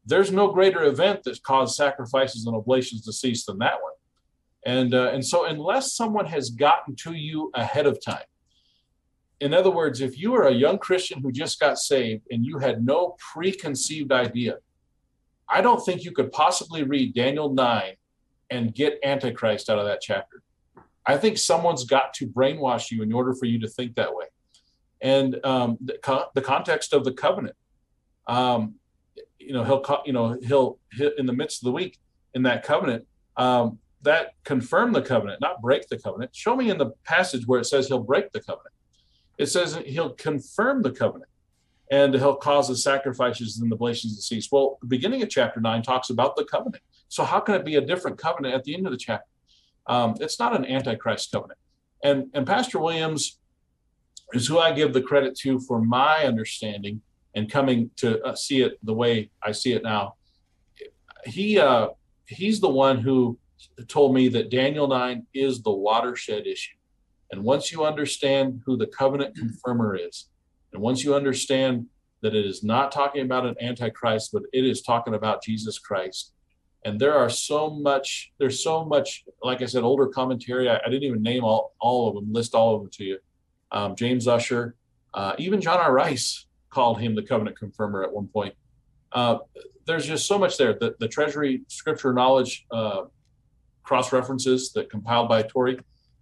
there's 0.05 0.33
no 0.33 0.51
greater 0.51 0.83
event 0.83 1.23
that 1.25 1.43
caused 1.45 1.77
sacrifices 1.77 2.47
and 2.47 2.57
oblations 2.57 3.05
to 3.05 3.12
cease 3.12 3.47
than 3.47 3.59
that 3.59 3.81
one. 3.81 3.93
And, 4.65 4.95
uh, 4.95 5.11
and 5.12 5.25
so, 5.25 5.45
unless 5.45 5.95
someone 5.95 6.27
has 6.27 6.51
gotten 6.51 6.97
to 6.97 7.12
you 7.12 7.51
ahead 7.55 7.87
of 7.87 8.03
time, 8.05 8.25
in 9.41 9.55
other 9.55 9.71
words, 9.71 10.01
if 10.01 10.19
you 10.19 10.35
are 10.35 10.47
a 10.47 10.53
young 10.53 10.79
Christian 10.79 11.21
who 11.21 11.33
just 11.33 11.61
got 11.61 11.79
saved 11.79 12.27
and 12.31 12.45
you 12.45 12.59
had 12.59 12.85
no 12.85 13.17
preconceived 13.33 14.12
idea 14.12 14.59
I 15.53 15.61
don't 15.61 15.85
think 15.85 16.03
you 16.03 16.12
could 16.12 16.33
possibly 16.33 16.83
read 16.83 17.15
Daniel 17.15 17.53
9 17.53 17.93
and 18.51 18.75
get 18.75 18.99
Antichrist 19.05 19.69
out 19.69 19.79
of 19.79 19.85
that 19.85 20.01
chapter. 20.01 20.43
I 21.05 21.19
think 21.19 21.37
someone's 21.37 21.85
got 21.85 22.15
to 22.15 22.27
brainwash 22.27 22.91
you 22.91 23.03
in 23.03 23.12
order 23.12 23.35
for 23.35 23.45
you 23.45 23.59
to 23.61 23.69
think 23.69 23.97
that 23.97 24.15
way. 24.15 24.27
And 25.03 25.45
um, 25.45 25.79
the, 25.81 25.99
co- 26.03 26.27
the, 26.35 26.41
context 26.41 26.93
of 26.93 27.05
the 27.05 27.13
covenant, 27.13 27.57
um, 28.29 28.77
you 29.39 29.53
know, 29.53 29.65
he'll, 29.65 29.85
you 30.07 30.13
know, 30.13 30.39
he'll, 30.43 30.79
he'll, 30.93 31.11
in 31.19 31.27
the 31.27 31.33
midst 31.33 31.63
of 31.63 31.67
the 31.67 31.73
week 31.73 31.99
in 32.35 32.45
that 32.45 32.63
covenant, 32.63 33.05
um, 33.37 33.79
that 34.03 34.35
confirm 34.45 34.93
the 34.93 35.03
covenant, 35.03 35.41
not 35.41 35.61
break 35.61 35.89
the 35.89 35.99
covenant. 35.99 36.35
Show 36.35 36.57
me 36.57 36.71
in 36.71 36.79
the 36.79 36.91
passage 37.05 37.47
where 37.47 37.61
it 37.61 37.65
says 37.65 37.89
he'll 37.89 38.03
break 38.03 38.31
the 38.33 38.41
covenant. 38.41 38.75
It 39.39 39.47
says 39.47 39.77
he'll 39.87 40.11
confirm 40.15 40.83
the 40.83 40.93
covenant 40.93 41.31
and 41.91 42.15
he'll 42.15 42.37
cause 42.37 42.69
the 42.69 42.77
sacrifices 42.77 43.59
and 43.59 43.71
the 43.71 43.75
oblations 43.75 44.17
to 44.17 44.23
cease. 44.23 44.51
Well, 44.51 44.79
the 44.81 44.87
beginning 44.87 45.23
of 45.23 45.31
chapter 45.31 45.61
nine 45.61 45.83
talks 45.83 46.11
about 46.11 46.37
the 46.37 46.45
covenant. 46.45 46.83
So 47.09 47.25
how 47.25 47.41
can 47.41 47.55
it 47.55 47.65
be 47.65 47.77
a 47.77 47.81
different 47.81 48.19
covenant 48.19 48.55
at 48.55 48.65
the 48.65 48.75
end 48.75 48.87
of 48.87 48.93
the 48.93 48.99
chapter? 48.99 49.27
Um, 49.87 50.15
it's 50.21 50.39
not 50.39 50.55
an 50.57 50.65
antichrist 50.65 51.33
covenant. 51.33 51.59
And 52.05 52.31
and 52.35 52.47
Pastor 52.47 52.79
Williams 52.79 53.39
is 54.33 54.47
who 54.47 54.59
I 54.59 54.73
give 54.73 54.93
the 54.93 55.03
credit 55.03 55.37
to 55.41 55.61
for 55.61 55.83
my 55.83 56.25
understanding 56.25 57.03
and 57.35 57.51
coming 57.51 57.91
to 57.97 58.23
uh, 58.23 58.35
see 58.35 58.62
it 58.62 58.79
the 58.83 58.95
way 58.95 59.31
I 59.43 59.53
see 59.53 59.73
it 59.73 59.83
now. 59.83 60.15
He 61.25 61.59
uh, 61.59 61.89
he's 62.27 62.61
the 62.61 62.69
one 62.69 62.99
who 62.99 63.39
told 63.89 64.15
me 64.15 64.29
that 64.29 64.51
Daniel 64.51 64.89
nine 64.89 65.27
is 65.35 65.62
the 65.62 65.73
watershed 65.73 66.47
issue. 66.47 66.77
And 67.31 67.43
once 67.43 67.73
you 67.73 67.85
understand 67.85 68.62
who 68.67 68.77
the 68.77 68.89
covenant 68.89 69.37
confirmer 69.37 69.97
is, 69.97 70.29
and 70.73 70.83
once 70.83 71.03
you 71.05 71.15
understand 71.15 71.87
that 72.23 72.35
it 72.35 72.47
is 72.47 72.62
not 72.62 72.93
talking 72.93 73.23
about 73.23 73.47
an 73.47 73.55
antichrist, 73.61 74.31
but 74.33 74.43
it 74.53 74.65
is 74.65 74.83
talking 74.83 75.15
about 75.15 75.43
Jesus 75.43 75.79
Christ. 75.79 76.33
And 76.85 76.99
there 77.01 77.15
are 77.15 77.31
so 77.31 77.71
much, 77.71 78.33
there's 78.39 78.62
so 78.62 78.85
much, 78.85 79.25
like 79.43 79.62
I 79.62 79.67
said, 79.67 79.83
older 79.83 80.07
commentary. 80.07 80.69
I, 80.69 80.77
I 80.77 80.89
didn't 80.89 81.05
even 81.05 81.23
name 81.23 81.45
all, 81.45 81.75
all 81.81 82.09
of 82.09 82.15
them, 82.15 82.33
list 82.33 82.55
all 82.55 82.75
of 82.75 82.83
them 82.83 82.91
to 82.95 83.05
you. 83.05 83.19
Um, 83.73 83.97
James 83.97 84.29
Ussher, 84.29 84.75
uh, 85.14 85.35
even 85.38 85.61
John 85.61 85.79
R. 85.79 85.93
Rice 85.93 86.47
called 86.71 87.00
him 87.00 87.14
the 87.14 87.23
covenant 87.23 87.59
confirmer 87.59 88.02
at 88.02 88.12
one 88.12 88.29
point. 88.29 88.55
Uh, 89.11 89.38
there's 89.87 90.07
just 90.07 90.26
so 90.26 90.38
much 90.38 90.57
there. 90.59 90.75
The, 90.75 90.95
the 91.00 91.09
Treasury 91.09 91.62
Scripture 91.69 92.12
Knowledge 92.12 92.67
uh, 92.71 93.05
cross 93.83 94.12
references 94.12 94.73
that 94.73 94.91
compiled 94.91 95.29
by 95.29 95.43
Torrey, 95.43 95.81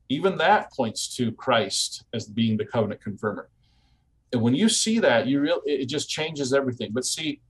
even 0.09 0.39
that 0.39 0.73
points 0.73 1.15
to 1.17 1.31
Christ 1.33 2.05
as 2.15 2.27
being 2.27 2.57
the 2.57 2.65
covenant 2.65 3.03
confirmer 3.03 3.49
and 4.33 4.43
when 4.43 4.55
you 4.55 4.69
see 4.69 4.99
that, 5.01 5.27
you 5.27 5.41
real 5.41 5.61
it 5.65 5.87
just 5.87 6.09
changes 6.09 6.53
everything. 6.53 6.91
But 6.93 7.05
see, 7.05 7.41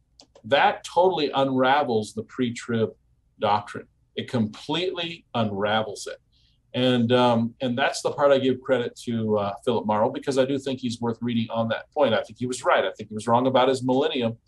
that 0.44 0.84
totally 0.84 1.30
unravels 1.34 2.14
the 2.14 2.22
pre-trib 2.22 2.90
doctrine. 3.38 3.86
It 4.16 4.28
completely 4.28 5.24
unravels 5.34 6.06
it, 6.06 6.18
and 6.74 7.12
um, 7.12 7.54
and 7.60 7.76
that's 7.76 8.02
the 8.02 8.12
part 8.12 8.30
I 8.30 8.38
give 8.38 8.60
credit 8.60 8.96
to 9.04 9.38
uh, 9.38 9.54
Philip 9.64 9.86
Mauro 9.86 10.10
because 10.10 10.38
I 10.38 10.44
do 10.44 10.58
think 10.58 10.80
he's 10.80 11.00
worth 11.00 11.18
reading 11.20 11.48
on 11.50 11.68
that 11.68 11.90
point. 11.92 12.14
I 12.14 12.22
think 12.22 12.38
he 12.38 12.46
was 12.46 12.64
right. 12.64 12.84
I 12.84 12.92
think 12.92 13.08
he 13.08 13.14
was 13.14 13.26
wrong 13.26 13.46
about 13.46 13.68
his 13.68 13.82
millennium 13.82 14.38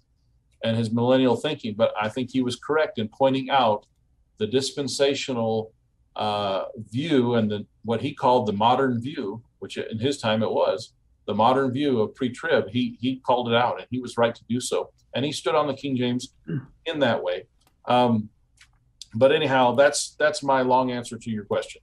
and 0.62 0.76
his 0.76 0.92
millennial 0.92 1.34
thinking, 1.34 1.74
but 1.74 1.92
I 2.00 2.08
think 2.08 2.30
he 2.30 2.42
was 2.42 2.56
correct 2.56 2.98
in 2.98 3.08
pointing 3.08 3.50
out 3.50 3.86
the 4.38 4.46
dispensational 4.46 5.72
uh, 6.14 6.64
view 6.90 7.34
and 7.34 7.50
the 7.50 7.66
what 7.84 8.00
he 8.00 8.14
called 8.14 8.46
the 8.46 8.52
modern 8.52 9.00
view, 9.00 9.42
which 9.58 9.76
in 9.76 9.98
his 9.98 10.18
time 10.18 10.42
it 10.42 10.50
was, 10.50 10.92
the 11.26 11.34
modern 11.34 11.72
view 11.72 12.00
of 12.00 12.14
pre-trib, 12.14 12.68
he 12.68 12.96
he 13.00 13.16
called 13.16 13.48
it 13.48 13.54
out, 13.54 13.78
and 13.78 13.86
he 13.90 13.98
was 13.98 14.16
right 14.16 14.34
to 14.34 14.44
do 14.48 14.60
so. 14.60 14.90
And 15.14 15.24
he 15.24 15.32
stood 15.32 15.54
on 15.54 15.66
the 15.66 15.74
King 15.74 15.96
James 15.96 16.34
in 16.86 17.00
that 17.00 17.22
way. 17.22 17.46
Um, 17.86 18.28
but 19.14 19.32
anyhow, 19.32 19.74
that's 19.74 20.14
that's 20.18 20.42
my 20.42 20.62
long 20.62 20.90
answer 20.90 21.18
to 21.18 21.30
your 21.30 21.44
question. 21.44 21.82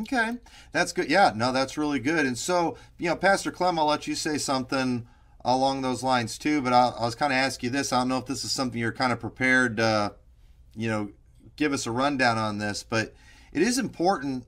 Okay, 0.00 0.38
that's 0.72 0.92
good. 0.92 1.10
Yeah, 1.10 1.32
no, 1.34 1.52
that's 1.52 1.76
really 1.76 2.00
good. 2.00 2.26
And 2.26 2.36
so, 2.36 2.76
you 2.98 3.08
know, 3.08 3.16
Pastor 3.16 3.50
Clem, 3.50 3.78
I'll 3.78 3.86
let 3.86 4.06
you 4.06 4.14
say 4.14 4.38
something 4.38 5.06
along 5.44 5.82
those 5.82 6.02
lines 6.02 6.38
too. 6.38 6.62
But 6.62 6.72
I'll, 6.72 6.96
I 6.98 7.04
was 7.04 7.14
kind 7.14 7.32
of 7.32 7.36
ask 7.36 7.62
you 7.62 7.70
this. 7.70 7.92
I 7.92 7.98
don't 7.98 8.08
know 8.08 8.18
if 8.18 8.26
this 8.26 8.44
is 8.44 8.52
something 8.52 8.78
you're 8.78 8.92
kind 8.92 9.12
of 9.12 9.20
prepared, 9.20 9.80
uh, 9.80 10.10
you 10.74 10.88
know, 10.88 11.10
give 11.56 11.72
us 11.72 11.86
a 11.86 11.90
rundown 11.90 12.38
on 12.38 12.58
this. 12.58 12.82
But 12.82 13.14
it 13.52 13.62
is 13.62 13.78
important 13.78 14.46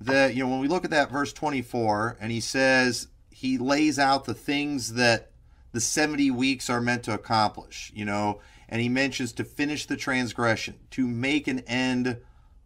that 0.00 0.34
you 0.34 0.42
know 0.42 0.50
when 0.50 0.60
we 0.60 0.68
look 0.68 0.84
at 0.84 0.90
that 0.90 1.10
verse 1.10 1.32
24, 1.32 2.18
and 2.20 2.30
he 2.30 2.40
says 2.40 3.08
he 3.30 3.58
lays 3.58 3.98
out 3.98 4.24
the 4.24 4.34
things 4.34 4.94
that 4.94 5.30
the 5.72 5.80
70 5.80 6.30
weeks 6.30 6.70
are 6.70 6.80
meant 6.80 7.02
to 7.02 7.12
accomplish, 7.12 7.90
you 7.94 8.04
know, 8.04 8.40
and 8.68 8.80
he 8.80 8.88
mentions 8.88 9.32
to 9.32 9.44
finish 9.44 9.86
the 9.86 9.96
transgression, 9.96 10.76
to 10.90 11.06
make 11.06 11.48
an 11.48 11.58
end 11.60 12.18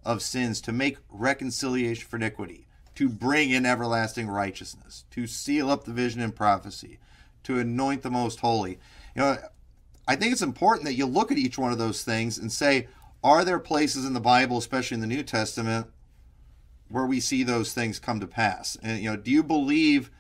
of 0.05 0.23
sins, 0.23 0.61
to 0.63 0.73
make 0.73 0.99
reconciliation 1.09 2.07
for 2.07 2.17
iniquity, 2.17 2.67
to 2.95 3.09
bring 3.09 3.51
in 3.51 3.67
everlasting 3.67 4.29
righteousness, 4.29 5.05
to 5.11 5.27
seal 5.27 5.71
up 5.71 5.85
the 5.85 5.93
vision 5.93 6.21
and 6.21 6.35
prophecy, 6.35 6.99
to 7.45 7.59
anoint 7.59 8.03
the 8.03 8.11
most 8.11 8.41
holy. 8.41 8.79
You 9.15 9.23
know, 9.23 9.39
I 10.07 10.17
think 10.17 10.33
it's 10.33 10.43
important 10.43 10.87
that 10.87 10.95
you 10.95 11.07
look 11.07 11.31
at 11.31 11.39
each 11.39 11.59
one 11.59 11.73
of 11.73 11.79
those 11.79 12.03
things 12.03 12.39
and 12.39 12.51
say, 12.51 12.89
are 13.23 13.45
there 13.45 13.59
places 13.59 14.05
in 14.05 14.15
the 14.15 14.21
Bible, 14.21 14.59
especially 14.59 14.95
in 14.95 15.01
the 15.01 15.07
New 15.07 15.23
Testament, 15.23 15.89
where 16.89 17.07
we 17.07 17.21
see 17.21 17.43
those 17.43 17.73
things 17.73 17.99
come 17.99 18.21
to 18.21 18.27
pass? 18.27 18.77
And 18.83 19.03
you 19.03 19.11
know, 19.11 19.17
do 19.17 19.31
you 19.31 19.43
believe 19.43 20.11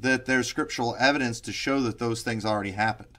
that 0.00 0.26
there's 0.26 0.46
scriptural 0.46 0.96
evidence 0.98 1.40
to 1.42 1.52
show 1.52 1.80
that 1.80 1.98
those 1.98 2.22
things 2.22 2.44
already 2.44 2.72
happened. 2.72 3.18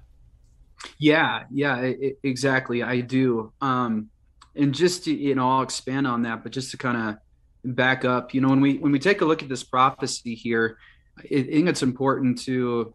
Yeah, 0.98 1.44
yeah, 1.50 1.80
it, 1.80 2.20
exactly. 2.24 2.84
I 2.84 3.02
do. 3.02 3.52
Um, 3.62 4.10
and 4.56 4.74
just 4.74 5.06
to, 5.06 5.14
you 5.14 5.36
know, 5.36 5.50
I'll 5.50 5.62
expand 5.62 6.08
on 6.08 6.24
that, 6.24 6.44
but 6.44 6.52
just 6.52 6.72
to 6.72 6.78
kind 6.78 6.98
of 6.98 7.76
back 7.76 8.06
up. 8.06 8.34
You 8.34 8.42
know, 8.42 8.50
when 8.50 8.62
we 8.62 8.78
when 8.78 8.92
we 8.92 9.00
take 9.00 9.22
a 9.22 9.26
look 9.26 9.44
at 9.44 9.50
this 9.50 9.64
prophecy 9.64 10.36
here, 10.36 10.78
I 11.18 11.28
think 11.28 11.68
it's 11.70 11.84
important 11.84 12.40
to, 12.44 12.94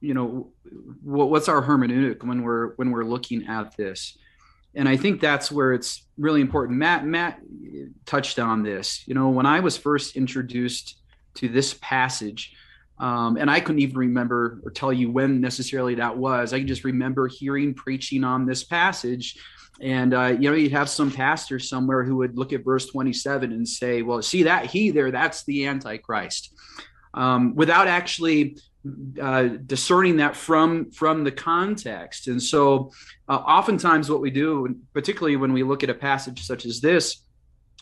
you 0.00 0.14
know, 0.14 0.52
what's 1.02 1.48
our 1.48 1.62
hermeneutic 1.62 2.22
when 2.24 2.42
we're 2.42 2.74
when 2.76 2.90
we're 2.90 3.04
looking 3.04 3.46
at 3.46 3.76
this, 3.76 4.18
and 4.74 4.88
I 4.88 4.96
think 4.96 5.20
that's 5.20 5.50
where 5.50 5.72
it's 5.72 6.06
really 6.18 6.40
important. 6.40 6.78
Matt 6.78 7.04
Matt 7.04 7.40
touched 8.06 8.38
on 8.38 8.62
this. 8.62 9.06
You 9.06 9.14
know, 9.14 9.28
when 9.30 9.46
I 9.46 9.60
was 9.60 9.76
first 9.76 10.16
introduced 10.16 10.96
to 11.34 11.48
this 11.48 11.74
passage. 11.80 12.54
Um, 13.00 13.36
and 13.36 13.50
I 13.50 13.60
couldn't 13.60 13.80
even 13.80 13.96
remember 13.96 14.60
or 14.64 14.70
tell 14.70 14.92
you 14.92 15.10
when 15.10 15.40
necessarily 15.40 15.94
that 15.96 16.16
was. 16.16 16.52
I 16.52 16.58
can 16.58 16.66
just 16.66 16.84
remember 16.84 17.28
hearing 17.28 17.74
preaching 17.74 18.24
on 18.24 18.46
this 18.46 18.62
passage 18.62 19.38
and 19.80 20.12
uh, 20.12 20.36
you 20.38 20.50
know, 20.50 20.56
you'd 20.56 20.72
have 20.72 20.90
some 20.90 21.10
pastor 21.10 21.58
somewhere 21.58 22.04
who 22.04 22.16
would 22.16 22.36
look 22.36 22.52
at 22.52 22.64
verse 22.64 22.86
27 22.86 23.52
and 23.52 23.66
say, 23.66 24.02
"Well, 24.02 24.20
see 24.20 24.42
that 24.42 24.66
he 24.66 24.90
there, 24.90 25.10
that's 25.10 25.44
the 25.44 25.66
Antichrist," 25.66 26.52
um, 27.14 27.54
without 27.54 27.88
actually 27.88 28.58
uh, 29.20 29.44
discerning 29.64 30.18
that 30.18 30.36
from 30.36 30.90
from 30.90 31.24
the 31.24 31.32
context. 31.32 32.28
And 32.28 32.42
so, 32.42 32.92
uh, 33.28 33.36
oftentimes, 33.36 34.10
what 34.10 34.20
we 34.20 34.30
do, 34.30 34.76
particularly 34.92 35.36
when 35.36 35.54
we 35.54 35.62
look 35.62 35.82
at 35.82 35.90
a 35.90 35.94
passage 35.94 36.44
such 36.44 36.66
as 36.66 36.80
this, 36.82 37.24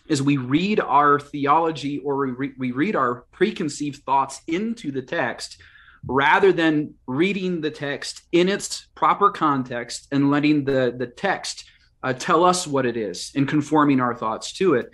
is 0.08 0.22
we 0.22 0.36
read 0.36 0.80
our 0.80 1.20
theology 1.20 1.98
or 1.98 2.16
we, 2.16 2.30
re- 2.32 2.54
we 2.58 2.72
read 2.72 2.96
our 2.96 3.26
preconceived 3.32 4.02
thoughts 4.04 4.40
into 4.46 4.90
the 4.90 5.02
text 5.02 5.60
rather 6.06 6.52
than 6.52 6.94
reading 7.06 7.60
the 7.60 7.70
text 7.70 8.22
in 8.32 8.48
its 8.48 8.86
proper 8.94 9.30
context 9.30 10.08
and 10.12 10.30
letting 10.30 10.64
the 10.64 10.94
the 10.96 11.06
text 11.06 11.64
uh, 12.02 12.12
tell 12.12 12.44
us 12.44 12.66
what 12.66 12.86
it 12.86 12.96
is 12.96 13.32
and 13.34 13.48
conforming 13.48 14.00
our 14.00 14.14
thoughts 14.14 14.52
to 14.52 14.74
it. 14.74 14.90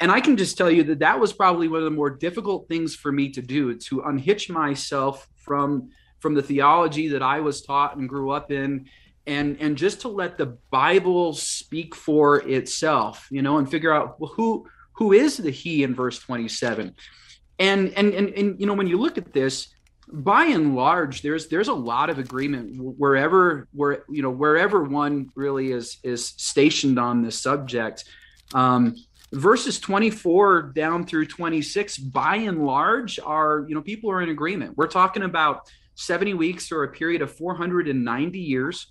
And 0.00 0.10
I 0.10 0.20
can 0.20 0.36
just 0.36 0.56
tell 0.56 0.70
you 0.70 0.84
that 0.84 1.00
that 1.00 1.18
was 1.18 1.32
probably 1.32 1.68
one 1.68 1.78
of 1.78 1.84
the 1.84 1.90
more 1.90 2.10
difficult 2.10 2.68
things 2.68 2.94
for 2.94 3.10
me 3.10 3.30
to 3.30 3.42
do 3.42 3.74
to 3.76 4.02
unhitch 4.02 4.50
myself 4.50 5.26
from 5.36 5.90
from 6.20 6.34
the 6.34 6.42
theology 6.42 7.08
that 7.08 7.22
I 7.22 7.40
was 7.40 7.62
taught 7.62 7.96
and 7.96 8.08
grew 8.08 8.30
up 8.30 8.50
in 8.50 8.86
and 9.28 9.56
and 9.60 9.76
just 9.76 10.00
to 10.00 10.08
let 10.08 10.38
the 10.38 10.58
Bible 10.70 11.34
speak 11.34 11.94
for 11.94 12.48
itself, 12.48 13.28
you 13.30 13.42
know, 13.42 13.58
and 13.58 13.70
figure 13.70 13.92
out 13.92 14.18
well, 14.18 14.32
who 14.34 14.66
who 14.92 15.12
is 15.12 15.36
the 15.36 15.50
he 15.50 15.84
in 15.84 15.94
verse 15.94 16.18
27. 16.18 16.94
And 17.58 17.92
and 17.94 18.14
and, 18.14 18.28
and 18.30 18.60
you 18.60 18.66
know 18.66 18.74
when 18.74 18.88
you 18.88 18.98
look 18.98 19.18
at 19.18 19.32
this, 19.32 19.68
by 20.10 20.46
and 20.46 20.74
large 20.74 21.22
there's 21.22 21.48
there's 21.48 21.68
a 21.68 21.74
lot 21.74 22.08
of 22.08 22.18
agreement 22.18 22.76
wherever 22.80 23.68
where 23.72 24.04
you 24.08 24.22
know 24.22 24.30
wherever 24.30 24.82
one 24.82 25.30
really 25.36 25.70
is 25.70 25.98
is 26.02 26.26
stationed 26.26 26.98
on 26.98 27.22
this 27.22 27.38
subject. 27.38 28.04
Um, 28.54 28.96
verses 29.32 29.78
24 29.78 30.72
down 30.74 31.04
through 31.04 31.26
26 31.26 31.98
by 31.98 32.36
and 32.36 32.64
large 32.64 33.20
are 33.22 33.66
you 33.68 33.74
know 33.74 33.82
people 33.82 34.10
are 34.10 34.22
in 34.22 34.30
agreement. 34.30 34.76
We're 34.76 34.86
talking 34.86 35.22
about 35.22 35.68
70 35.96 36.34
weeks 36.34 36.72
or 36.72 36.84
a 36.84 36.88
period 36.88 37.22
of 37.22 37.32
490 37.32 38.38
years 38.38 38.86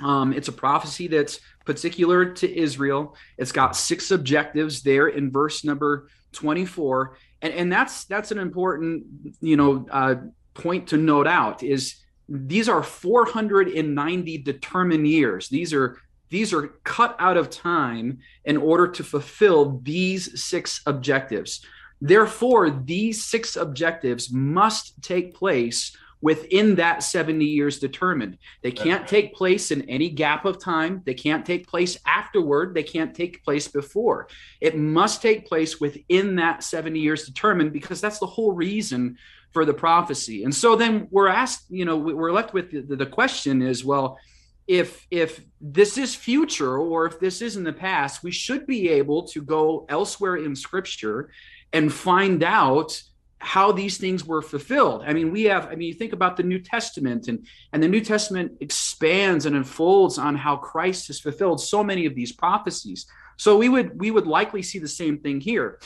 um, 0.00 0.32
it's 0.32 0.48
a 0.48 0.52
prophecy 0.52 1.08
that's 1.08 1.40
particular 1.64 2.32
to 2.32 2.50
israel 2.56 3.14
it's 3.36 3.52
got 3.52 3.76
six 3.76 4.10
objectives 4.10 4.82
there 4.82 5.08
in 5.08 5.30
verse 5.30 5.64
number 5.64 6.08
24 6.32 7.16
and, 7.42 7.52
and 7.52 7.72
that's 7.72 8.04
that's 8.04 8.30
an 8.30 8.38
important 8.38 9.04
you 9.40 9.56
know 9.56 9.86
uh, 9.90 10.16
point 10.54 10.88
to 10.88 10.96
note 10.96 11.26
out 11.26 11.62
is 11.62 11.96
these 12.28 12.68
are 12.68 12.82
490 12.82 14.38
determined 14.38 15.08
years. 15.08 15.48
These 15.48 15.72
are 15.72 15.98
these 16.30 16.52
are 16.52 16.68
cut 16.84 17.16
out 17.18 17.38
of 17.38 17.48
time 17.48 18.18
in 18.44 18.58
order 18.58 18.86
to 18.86 19.02
fulfill 19.02 19.80
these 19.82 20.44
six 20.44 20.82
objectives. 20.84 21.64
Therefore, 22.02 22.68
these 22.68 23.24
six 23.24 23.56
objectives 23.56 24.30
must 24.30 25.02
take 25.02 25.34
place 25.34 25.96
within 26.20 26.74
that 26.76 27.02
70 27.02 27.44
years 27.44 27.78
determined. 27.78 28.38
They 28.62 28.72
can't 28.72 29.06
take 29.06 29.34
place 29.34 29.70
in 29.70 29.88
any 29.88 30.08
gap 30.08 30.44
of 30.44 30.58
time. 30.58 31.02
They 31.06 31.14
can't 31.14 31.46
take 31.46 31.66
place 31.66 31.96
afterward. 32.06 32.74
They 32.74 32.82
can't 32.82 33.14
take 33.14 33.44
place 33.44 33.68
before. 33.68 34.28
It 34.60 34.76
must 34.76 35.22
take 35.22 35.46
place 35.46 35.80
within 35.80 36.36
that 36.36 36.64
70 36.64 36.98
years 36.98 37.24
determined 37.24 37.72
because 37.72 38.00
that's 38.00 38.18
the 38.18 38.26
whole 38.26 38.52
reason 38.52 39.16
for 39.52 39.64
the 39.64 39.74
prophecy. 39.74 40.44
And 40.44 40.54
so 40.54 40.76
then 40.76 41.08
we're 41.10 41.28
asked, 41.28 41.66
you 41.70 41.84
know, 41.84 41.96
we're 41.96 42.32
left 42.32 42.52
with 42.52 42.70
the, 42.70 42.96
the 42.96 43.06
question 43.06 43.62
is, 43.62 43.84
well, 43.84 44.18
if 44.66 45.06
if 45.10 45.40
this 45.62 45.96
is 45.96 46.14
future 46.14 46.76
or 46.76 47.06
if 47.06 47.18
this 47.18 47.40
is 47.40 47.56
in 47.56 47.64
the 47.64 47.72
past, 47.72 48.22
we 48.22 48.30
should 48.30 48.66
be 48.66 48.90
able 48.90 49.26
to 49.28 49.40
go 49.40 49.86
elsewhere 49.88 50.36
in 50.36 50.54
scripture 50.54 51.30
and 51.72 51.92
find 51.92 52.42
out 52.42 53.02
how 53.40 53.70
these 53.72 53.98
things 53.98 54.24
were 54.24 54.42
fulfilled. 54.42 55.04
I 55.06 55.12
mean, 55.12 55.30
we 55.30 55.44
have, 55.44 55.66
I 55.66 55.76
mean, 55.76 55.88
you 55.88 55.94
think 55.94 56.12
about 56.12 56.36
the 56.36 56.42
New 56.42 56.58
Testament 56.58 57.28
and 57.28 57.46
and 57.72 57.82
the 57.82 57.88
New 57.88 58.00
Testament 58.00 58.52
expands 58.60 59.46
and 59.46 59.56
unfolds 59.56 60.18
on 60.18 60.34
how 60.34 60.56
Christ 60.56 61.06
has 61.06 61.20
fulfilled 61.20 61.60
so 61.60 61.84
many 61.84 62.06
of 62.06 62.14
these 62.14 62.32
prophecies. 62.32 63.06
So 63.36 63.56
we 63.56 63.68
would 63.68 63.98
we 63.98 64.10
would 64.10 64.26
likely 64.26 64.62
see 64.62 64.78
the 64.78 64.88
same 64.88 65.18
thing 65.18 65.40
here 65.40 65.78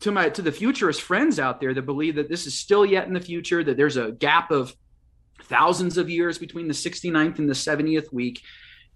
to 0.00 0.12
my 0.12 0.28
to 0.28 0.42
the 0.42 0.52
futurist 0.52 1.02
friends 1.02 1.38
out 1.38 1.60
there 1.60 1.72
that 1.74 1.82
believe 1.82 2.16
that 2.16 2.28
this 2.28 2.46
is 2.46 2.58
still 2.58 2.84
yet 2.84 3.06
in 3.06 3.14
the 3.14 3.20
future 3.20 3.64
that 3.64 3.76
there's 3.76 3.96
a 3.96 4.12
gap 4.12 4.50
of 4.50 4.74
thousands 5.44 5.96
of 5.96 6.10
years 6.10 6.38
between 6.38 6.68
the 6.68 6.74
69th 6.74 7.38
and 7.38 7.48
the 7.48 7.54
70th 7.54 8.12
week 8.12 8.42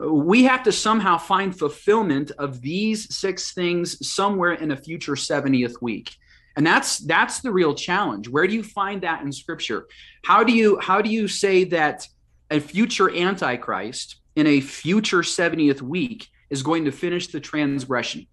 we 0.00 0.44
have 0.44 0.62
to 0.62 0.72
somehow 0.72 1.18
find 1.18 1.56
fulfillment 1.56 2.30
of 2.38 2.62
these 2.62 3.14
six 3.14 3.52
things 3.52 4.08
somewhere 4.08 4.52
in 4.52 4.70
a 4.70 4.76
future 4.76 5.12
70th 5.12 5.82
week 5.82 6.16
and 6.56 6.66
that's 6.66 6.98
that's 6.98 7.40
the 7.40 7.52
real 7.52 7.74
challenge. 7.74 8.28
Where 8.28 8.46
do 8.46 8.54
you 8.54 8.62
find 8.62 9.02
that 9.02 9.22
in 9.22 9.32
scripture? 9.32 9.86
How 10.24 10.44
do 10.44 10.52
you 10.52 10.78
how 10.80 11.00
do 11.00 11.10
you 11.10 11.28
say 11.28 11.64
that 11.64 12.06
a 12.50 12.60
future 12.60 13.14
antichrist 13.14 14.16
in 14.36 14.46
a 14.46 14.60
future 14.60 15.20
70th 15.20 15.82
week 15.82 16.28
is 16.50 16.62
going 16.62 16.84
to 16.86 16.92
finish 16.92 17.28
the 17.28 17.40
transgression? 17.40 18.26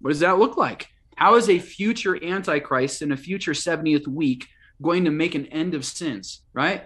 What 0.00 0.10
does 0.10 0.20
that 0.20 0.38
look 0.38 0.56
like? 0.56 0.88
How 1.20 1.34
is 1.34 1.50
a 1.50 1.58
future 1.58 2.22
Antichrist 2.24 3.02
in 3.02 3.12
a 3.12 3.16
future 3.16 3.52
70th 3.52 4.08
week 4.08 4.46
going 4.80 5.04
to 5.04 5.10
make 5.10 5.34
an 5.34 5.44
end 5.46 5.74
of 5.74 5.84
sins, 5.84 6.40
right? 6.54 6.84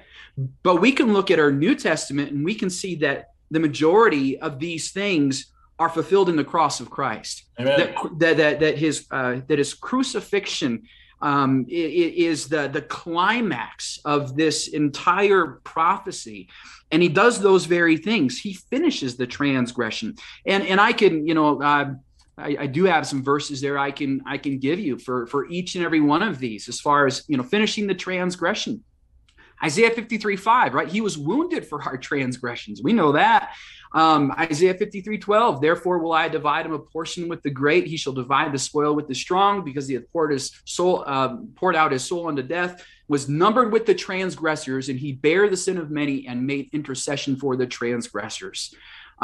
But 0.65 0.81
we 0.81 0.91
can 0.91 1.13
look 1.13 1.31
at 1.31 1.39
our 1.39 1.53
New 1.53 1.77
Testament 1.77 2.33
and 2.33 2.45
we 2.45 2.57
can 2.57 2.69
see 2.69 2.97
that 2.97 3.29
the 3.53 3.61
majority 3.61 4.41
of 4.41 4.59
these 4.59 4.91
things 4.91 5.53
are 5.79 5.89
fulfilled 5.89 6.29
in 6.29 6.37
the 6.37 6.45
cross 6.45 6.81
of 6.81 6.91
Christ. 6.91 7.45
That, 7.59 7.95
that, 8.19 8.37
that, 8.37 8.61
that, 8.61 8.79
his, 8.79 9.07
uh, 9.11 9.41
that 9.49 9.59
his 9.59 9.75
crucifixion 9.75 10.85
um, 11.21 11.67
is 11.69 12.49
the, 12.49 12.69
the 12.69 12.83
climax 12.83 13.99
of 14.05 14.37
this 14.37 14.69
entire 14.69 15.61
prophecy. 15.65 16.49
And 16.91 17.03
he 17.03 17.09
does 17.09 17.41
those 17.41 17.65
very 17.65 17.97
things. 17.97 18.39
He 18.39 18.55
finishes 18.55 19.17
the 19.17 19.27
transgression. 19.27 20.17
And, 20.47 20.65
and 20.67 20.81
I 20.81 20.93
can, 20.93 21.27
you 21.27 21.35
know, 21.35 21.61
uh, 21.61 21.95
I, 22.37 22.57
I, 22.61 22.67
do 22.67 22.85
have 22.85 23.07
some 23.07 23.23
verses 23.23 23.61
there 23.61 23.79
I 23.79 23.91
can 23.91 24.21
I 24.27 24.39
can 24.39 24.59
give 24.59 24.81
you 24.81 24.99
for 24.99 25.27
for 25.29 25.47
each 25.49 25.77
and 25.77 25.85
every 25.85 26.01
one 26.01 26.23
of 26.23 26.41
these 26.41 26.69
as 26.69 26.81
far 26.81 27.07
as 27.07 27.23
you 27.29 27.37
know 27.37 27.45
finishing 27.45 27.87
the 27.87 27.95
transgression. 27.95 28.83
Isaiah 29.62 29.90
53 29.90 30.37
5, 30.37 30.75
right? 30.75 30.88
He 30.88 31.01
was 31.01 31.17
wounded 31.17 31.67
for 31.67 31.83
our 31.83 31.97
transgressions. 31.97 32.83
We 32.83 32.93
know 32.93 33.12
that. 33.12 33.55
Um, 33.93 34.33
Isaiah 34.33 34.75
53 34.75 35.19
12, 35.19 35.61
therefore 35.61 35.99
will 35.99 36.12
I 36.12 36.29
divide 36.29 36.67
him 36.67 36.73
a 36.73 36.79
portion 36.79 37.29
with 37.29 37.43
the 37.43 37.51
great. 37.51 37.87
He 37.87 37.97
shall 37.97 38.12
divide 38.12 38.53
the 38.53 38.59
spoil 38.59 38.95
with 38.95 39.07
the 39.07 39.14
strong 39.14 39.64
because 39.64 39.87
he 39.87 39.95
hath 39.95 40.11
poured 40.12 40.33
his 40.33 40.51
soul, 40.64 41.05
um, 41.07 41.53
poured 41.55 41.77
out 41.77 41.93
his 41.93 42.05
soul 42.05 42.27
unto 42.27 42.43
death, 42.43 42.85
was 43.07 43.29
numbered 43.29 43.73
with 43.73 43.87
the 43.87 43.95
transgressors, 43.95 44.88
and 44.88 44.99
he 44.99 45.12
bare 45.12 45.49
the 45.49 45.57
sin 45.57 45.79
of 45.79 45.90
many 45.90 46.27
and 46.27 46.45
made 46.45 46.71
intercession 46.73 47.37
for 47.37 47.57
the 47.57 47.67
transgressors. 47.67 48.75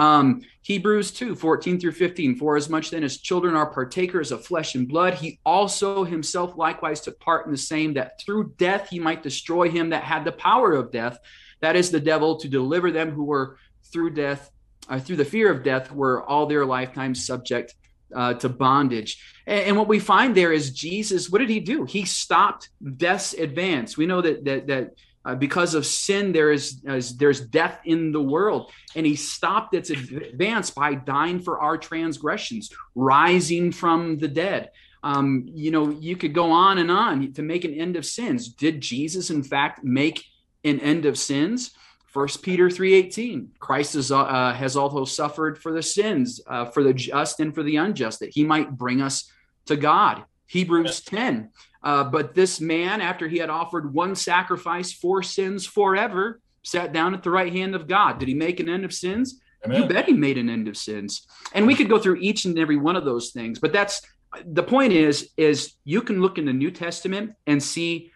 Um, 0.01 0.41
Hebrews 0.63 1.13
2 1.13 1.35
14 1.35 1.79
through 1.79 1.93
15. 1.93 2.37
For 2.37 2.57
as 2.57 2.71
much 2.71 2.91
then 2.91 3.05
as 3.05 3.19
children 3.19 3.55
are 3.55 3.71
partakers 3.71 4.33
of 4.33 4.47
flesh 4.47 4.75
and 4.75 4.89
blood, 4.89 5.13
he 5.13 5.39
also 5.45 6.05
himself 6.05 6.57
likewise 6.57 7.03
took 7.03 7.21
part 7.21 7.45
in 7.45 7.53
the 7.53 7.59
same, 7.59 7.93
that 7.95 8.19
through 8.19 8.55
death 8.57 8.89
he 8.89 8.99
might 8.99 9.23
destroy 9.23 9.69
him 9.69 9.91
that 9.91 10.03
had 10.03 10.25
the 10.25 10.33
power 10.33 10.73
of 10.73 10.91
death, 10.91 11.19
that 11.61 11.77
is 11.77 11.91
the 11.91 12.01
devil, 12.01 12.37
to 12.37 12.49
deliver 12.49 12.91
them 12.91 13.11
who 13.11 13.25
were 13.25 13.59
through 13.93 14.11
death, 14.13 14.51
uh, 14.89 14.99
through 14.99 15.17
the 15.17 15.25
fear 15.25 15.51
of 15.51 15.63
death, 15.63 15.93
were 15.93 16.23
all 16.23 16.47
their 16.47 16.65
lifetime 16.65 17.15
subject 17.15 17.75
uh, 18.15 18.33
to 18.35 18.49
bondage. 18.49 19.23
And, 19.47 19.61
and, 19.61 19.77
what 19.77 19.87
we 19.87 19.99
find 19.99 20.35
there 20.35 20.53
is 20.53 20.71
Jesus. 20.71 21.29
What 21.29 21.41
did 21.41 21.51
he 21.51 21.61
do? 21.61 21.85
He 21.85 22.07
stopped 22.07 22.71
death's 22.97 23.35
advance. 23.35 23.99
We 23.99 24.07
know 24.07 24.23
that 24.23 24.47
that 24.47 24.67
that 24.69 24.95
uh, 25.25 25.35
because 25.35 25.75
of 25.75 25.85
sin, 25.85 26.33
there 26.33 26.51
is 26.51 26.83
uh, 26.89 27.01
there's 27.17 27.41
death 27.41 27.81
in 27.85 28.13
the 28.13 28.23
world, 28.23 28.73
and 28.97 29.05
he 29.05 29.17
stopped 29.17 29.75
its 29.75 29.91
advance 29.91 30.71
by 30.71 30.95
dying 30.95 31.41
for 31.41 31.61
our 31.61 31.77
transgressions, 31.77 32.71
rising 32.95 33.71
from 33.73 34.19
the 34.19 34.29
dead. 34.29 34.71
Um, 35.03 35.45
you 35.47 35.71
know, 35.71 35.91
you 35.91 36.17
could 36.17 36.35
go 36.35 36.51
on 36.51 36.79
and 36.79 36.91
on 36.91 37.33
to 37.35 37.43
make 37.43 37.65
an 37.65 37.75
end 37.75 37.97
of 37.97 38.07
sins. 38.07 38.49
Did 38.49 38.81
Jesus, 38.81 39.31
in 39.31 39.43
fact, 39.43 39.85
make 39.85 40.25
an 40.65 40.81
end 40.81 41.05
of 41.07 41.19
sins? 41.19 41.73
First 42.07 42.43
Peter 42.43 42.69
3:18 42.69 43.51
Christ 43.59 43.95
is, 43.95 44.11
uh, 44.11 44.53
has 44.53 44.77
also 44.77 45.05
suffered 45.05 45.59
for 45.59 45.73
the 45.73 45.83
sins 45.83 46.41
uh, 46.47 46.65
for 46.65 46.83
the 46.83 46.95
just 46.95 47.41
and 47.41 47.55
for 47.55 47.63
the 47.63 47.77
unjust 47.77 48.21
that 48.21 48.35
he 48.35 48.43
might 48.43 48.77
bring 48.77 49.01
us 49.01 49.31
to 49.67 49.77
God 49.77 50.25
Hebrews 50.51 51.03
10. 51.03 51.51
Uh, 51.83 52.05
but 52.05 52.35
this 52.35 52.61
man, 52.61 53.01
after 53.01 53.27
he 53.29 53.39
had 53.39 53.51
offered 53.51 53.95
one 53.95 54.15
sacrifice 54.15 54.93
for 54.93 55.23
sins 55.23 55.67
forever, 55.67 56.41
sat 56.63 56.93
down 56.93 57.15
at 57.15 57.23
the 57.23 57.31
right 57.31 57.53
hand 57.53 57.75
of 57.75 57.87
God. 57.87 58.19
Did 58.19 58.29
he 58.29 58.35
make 58.35 58.61
an 58.61 58.69
end 58.69 58.85
of 58.85 58.93
sins? 58.93 59.41
Amen. 59.65 59.83
You 59.83 59.89
bet 59.89 60.07
he 60.07 60.13
made 60.13 60.39
an 60.39 60.49
end 60.49 60.69
of 60.69 60.77
sins. 60.77 61.27
And 61.55 61.67
we 61.67 61.75
could 61.75 61.89
go 61.89 61.99
through 61.99 62.17
each 62.17 62.45
and 62.45 62.59
every 62.59 62.77
one 62.77 62.97
of 62.97 63.05
those 63.05 63.31
things, 63.31 63.59
but 63.59 63.73
that's 63.73 64.03
the 64.47 64.63
point 64.63 64.93
is 64.93 65.31
is 65.37 65.75
you 65.85 66.03
can 66.03 66.21
look 66.21 66.39
in 66.39 66.45
the 66.45 66.53
New 66.53 66.71
Testament 66.71 67.33
and 67.47 67.63
see 67.63 68.13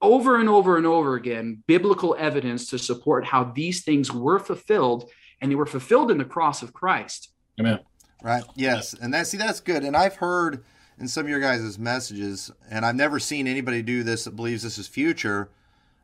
over 0.00 0.38
and 0.38 0.48
over 0.48 0.76
and 0.76 0.86
over 0.86 1.14
again 1.14 1.62
biblical 1.66 2.14
evidence 2.18 2.68
to 2.70 2.78
support 2.78 3.24
how 3.24 3.44
these 3.44 3.84
things 3.84 4.12
were 4.12 4.38
fulfilled 4.38 5.10
and 5.40 5.50
they 5.50 5.56
were 5.56 5.66
fulfilled 5.66 6.10
in 6.10 6.18
the 6.18 6.24
cross 6.24 6.62
of 6.62 6.72
Christ. 6.72 7.32
Amen. 7.58 7.80
Right. 8.22 8.44
Yes. 8.54 8.94
And 8.94 9.12
that 9.14 9.26
see 9.26 9.36
that's 9.36 9.60
good. 9.60 9.82
And 9.82 9.96
I've 9.96 10.16
heard 10.16 10.64
in 11.02 11.08
some 11.08 11.24
of 11.24 11.28
your 11.28 11.40
guys' 11.40 11.80
messages, 11.80 12.52
and 12.70 12.86
I've 12.86 12.94
never 12.94 13.18
seen 13.18 13.48
anybody 13.48 13.82
do 13.82 14.04
this 14.04 14.22
that 14.22 14.36
believes 14.36 14.62
this 14.62 14.78
is 14.78 14.86
future. 14.86 15.50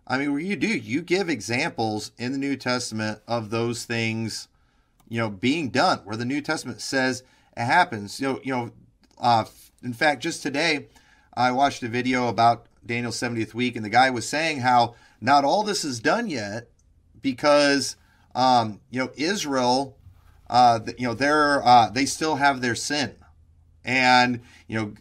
I 0.09 0.19
mean, 0.19 0.45
you 0.45 0.57
do, 0.57 0.67
you 0.67 1.03
give 1.03 1.29
examples 1.29 2.11
in 2.19 2.33
the 2.33 2.39
New 2.39 2.57
Testament 2.57 3.21
of 3.29 3.51
those 3.51 3.85
things, 3.85 4.49
you 5.09 5.21
know, 5.21 5.31
being 5.31 5.69
done, 5.69 6.01
where 6.01 6.17
the 6.17 6.25
New 6.25 6.41
Testament 6.41 6.81
says 6.81 7.23
it 7.57 7.65
happens. 7.65 8.21
You 8.21 8.27
know, 8.27 8.41
you 8.43 8.53
know, 8.53 8.73
uh, 9.19 9.45
in 9.85 9.93
fact, 9.93 10.21
just 10.21 10.43
today, 10.43 10.89
I 11.33 11.53
watched 11.53 11.85
a 11.85 11.89
video 11.89 12.27
about 12.27 12.67
Daniel's 12.85 13.21
70th 13.21 13.55
week, 13.55 13.77
and 13.77 13.85
the 13.85 13.91
guy 13.91 14.11
was 14.11 14.29
saying 14.29 14.63
how 14.63 14.97
not 15.21 15.45
all 15.45 15.63
this 15.63 15.85
is 15.85 16.01
done 16.01 16.29
yet 16.29 16.71
because, 17.23 17.95
um, 18.35 18.81
you 18.91 18.99
know, 18.99 19.13
Israel, 19.15 19.97
uh, 20.51 20.81
you 20.99 21.07
know, 21.07 21.15
they're 21.15 21.65
uh, 21.65 21.89
they 21.89 22.05
still 22.05 22.35
have 22.35 22.61
their 22.61 22.75
sin, 22.75 23.15
and 23.89 24.43
you 24.67 24.79
know, 24.79 24.93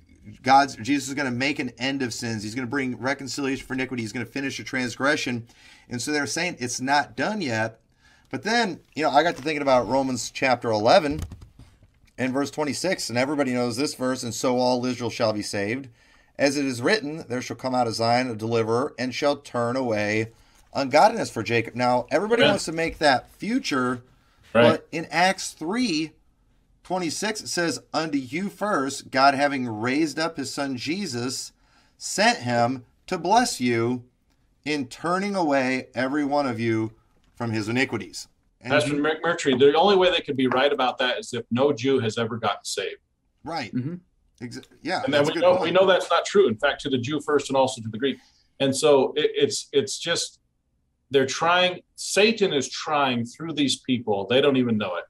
God's 0.42 0.76
Jesus 0.78 1.10
is 1.10 1.14
going 1.14 1.30
to 1.30 1.38
make 1.38 1.60
an 1.60 1.72
end 1.78 2.02
of 2.02 2.14
sins. 2.14 2.42
He's 2.42 2.56
going 2.56 2.66
to 2.66 2.72
bring 2.72 2.98
reconciliation 2.98 3.68
for 3.68 3.74
iniquity. 3.74 4.02
He's 4.02 4.14
going 4.14 4.26
to 4.26 4.32
finish 4.32 4.60
a 4.60 4.64
transgression, 4.64 5.46
and 5.90 6.02
so 6.02 6.12
they're 6.12 6.26
saying 6.26 6.58
it's 6.60 6.82
not 6.82 7.16
done 7.16 7.42
yet. 7.42 7.80
But 8.30 8.44
then, 8.44 8.80
you 8.96 9.04
know, 9.04 9.10
I 9.10 9.24
got 9.24 9.36
to 9.36 9.42
thinking 9.42 9.62
about 9.62 9.88
Romans 9.88 10.32
chapter 10.32 10.70
11 10.70 11.22
and 12.18 12.34
verse 12.34 12.52
26, 12.52 13.10
and 13.10 13.18
everybody 13.18 13.54
knows 13.54 13.78
this 13.78 13.94
verse, 13.94 14.24
and 14.24 14.34
so 14.34 14.58
all 14.58 14.86
Israel 14.86 15.10
shall 15.10 15.34
be 15.34 15.42
saved. 15.42 15.88
As 16.38 16.58
it 16.58 16.66
is 16.66 16.82
written, 16.82 17.26
there 17.30 17.42
shall 17.42 17.56
come 17.56 17.76
out 17.76 17.88
of 17.88 17.94
Zion 17.94 18.30
a 18.30 18.36
deliverer, 18.36 18.94
and 18.98 19.14
shall 19.14 19.38
turn 19.38 19.76
away 19.76 20.32
ungodliness 20.74 21.30
for 21.30 21.42
Jacob. 21.42 21.76
Now, 21.76 22.06
everybody 22.12 22.44
wants 22.44 22.66
to 22.66 22.74
make 22.74 22.98
that 22.98 23.32
future, 23.32 24.04
right. 24.54 24.72
but 24.72 24.88
in 24.92 25.08
Acts 25.10 25.52
3 25.52 26.12
26, 26.88 27.42
it 27.42 27.48
says, 27.50 27.82
Unto 27.94 28.18
you 28.18 28.48
first, 28.48 29.12
God 29.12 29.34
having 29.34 29.68
raised 29.68 30.18
up 30.18 30.38
his 30.38 30.54
son 30.54 30.78
Jesus, 30.78 31.52
sent 31.98 32.38
him 32.40 32.86
to 33.08 33.18
bless 33.18 33.60
you 33.60 34.06
in 34.64 34.88
turning 34.88 35.36
away 35.36 35.88
every 35.94 36.24
one 36.24 36.48
of 36.48 36.62
you 36.62 36.94
from 37.36 37.52
his 37.52 37.68
iniquities. 37.68 38.30
And 38.62 38.72
Pastor 38.72 38.96
you, 38.96 39.04
McMurtry, 39.04 39.60
the 39.60 39.74
only 39.74 39.98
way 39.98 40.12
they 40.12 40.22
could 40.22 40.38
be 40.38 40.48
right 40.48 40.72
about 40.72 40.98
that 41.00 41.20
is 41.20 41.34
if 41.34 41.44
no 41.52 41.74
Jew 41.74 42.00
has 42.00 42.18
ever 42.18 42.38
gotten 42.38 42.64
saved. 42.64 43.02
Right. 43.44 43.76
Mm-hmm. 43.76 43.96
Exa- 44.46 44.64
yeah. 44.82 45.04
And 45.04 45.14
then 45.14 45.26
we 45.26 45.34
know, 45.34 45.60
we 45.62 45.72
know 45.72 45.86
that's 45.86 46.10
not 46.10 46.24
true. 46.24 46.48
In 46.48 46.56
fact, 46.56 46.80
to 46.84 46.90
the 46.90 46.98
Jew 46.98 47.20
first 47.20 47.50
and 47.50 47.58
also 47.58 47.82
to 47.82 47.90
the 47.90 47.98
Greek. 47.98 48.18
And 48.62 48.74
so 48.74 49.12
it, 49.18 49.32
it's 49.36 49.68
it's 49.74 50.00
just 50.00 50.40
they're 51.12 51.26
trying. 51.26 51.82
Satan 51.96 52.54
is 52.54 52.70
trying 52.70 53.26
through 53.26 53.56
these 53.56 53.82
people. 53.82 54.26
They 54.30 54.40
don't 54.40 54.56
even 54.56 54.78
know 54.78 54.96
it, 54.96 55.04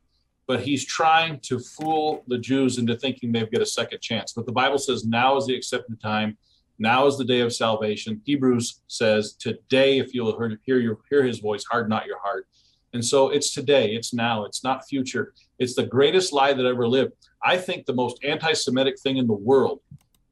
but 0.47 0.61
he's 0.61 0.85
trying 0.85 1.39
to 1.41 1.59
fool 1.59 2.23
the 2.27 2.37
Jews 2.37 2.77
into 2.77 2.95
thinking 2.95 3.31
they've 3.31 3.51
got 3.51 3.61
a 3.61 3.65
second 3.65 4.01
chance. 4.01 4.33
But 4.33 4.45
the 4.45 4.51
Bible 4.53 4.77
says 4.77 5.05
now 5.05 5.37
is 5.37 5.45
the 5.45 5.55
accepted 5.55 6.01
time. 6.01 6.37
Now 6.79 7.05
is 7.05 7.17
the 7.17 7.25
day 7.25 7.41
of 7.41 7.53
salvation. 7.53 8.21
Hebrews 8.23 8.81
says 8.87 9.33
today, 9.33 9.99
if 9.99 10.13
you'll 10.13 10.37
hear 10.65 10.79
your 10.79 10.99
hear 11.09 11.23
his 11.23 11.39
voice, 11.39 11.65
harden 11.69 11.89
not 11.89 12.05
your 12.05 12.19
heart. 12.19 12.47
And 12.93 13.03
so 13.03 13.29
it's 13.29 13.53
today, 13.53 13.93
it's 13.93 14.13
now, 14.13 14.45
it's 14.45 14.63
not 14.63 14.87
future. 14.87 15.33
It's 15.59 15.75
the 15.75 15.85
greatest 15.85 16.31
lie 16.31 16.53
that 16.53 16.65
ever 16.65 16.87
lived. 16.87 17.13
I 17.43 17.57
think 17.57 17.85
the 17.85 17.93
most 17.93 18.23
anti-Semitic 18.23 18.99
thing 18.99 19.17
in 19.17 19.27
the 19.27 19.33
world 19.33 19.81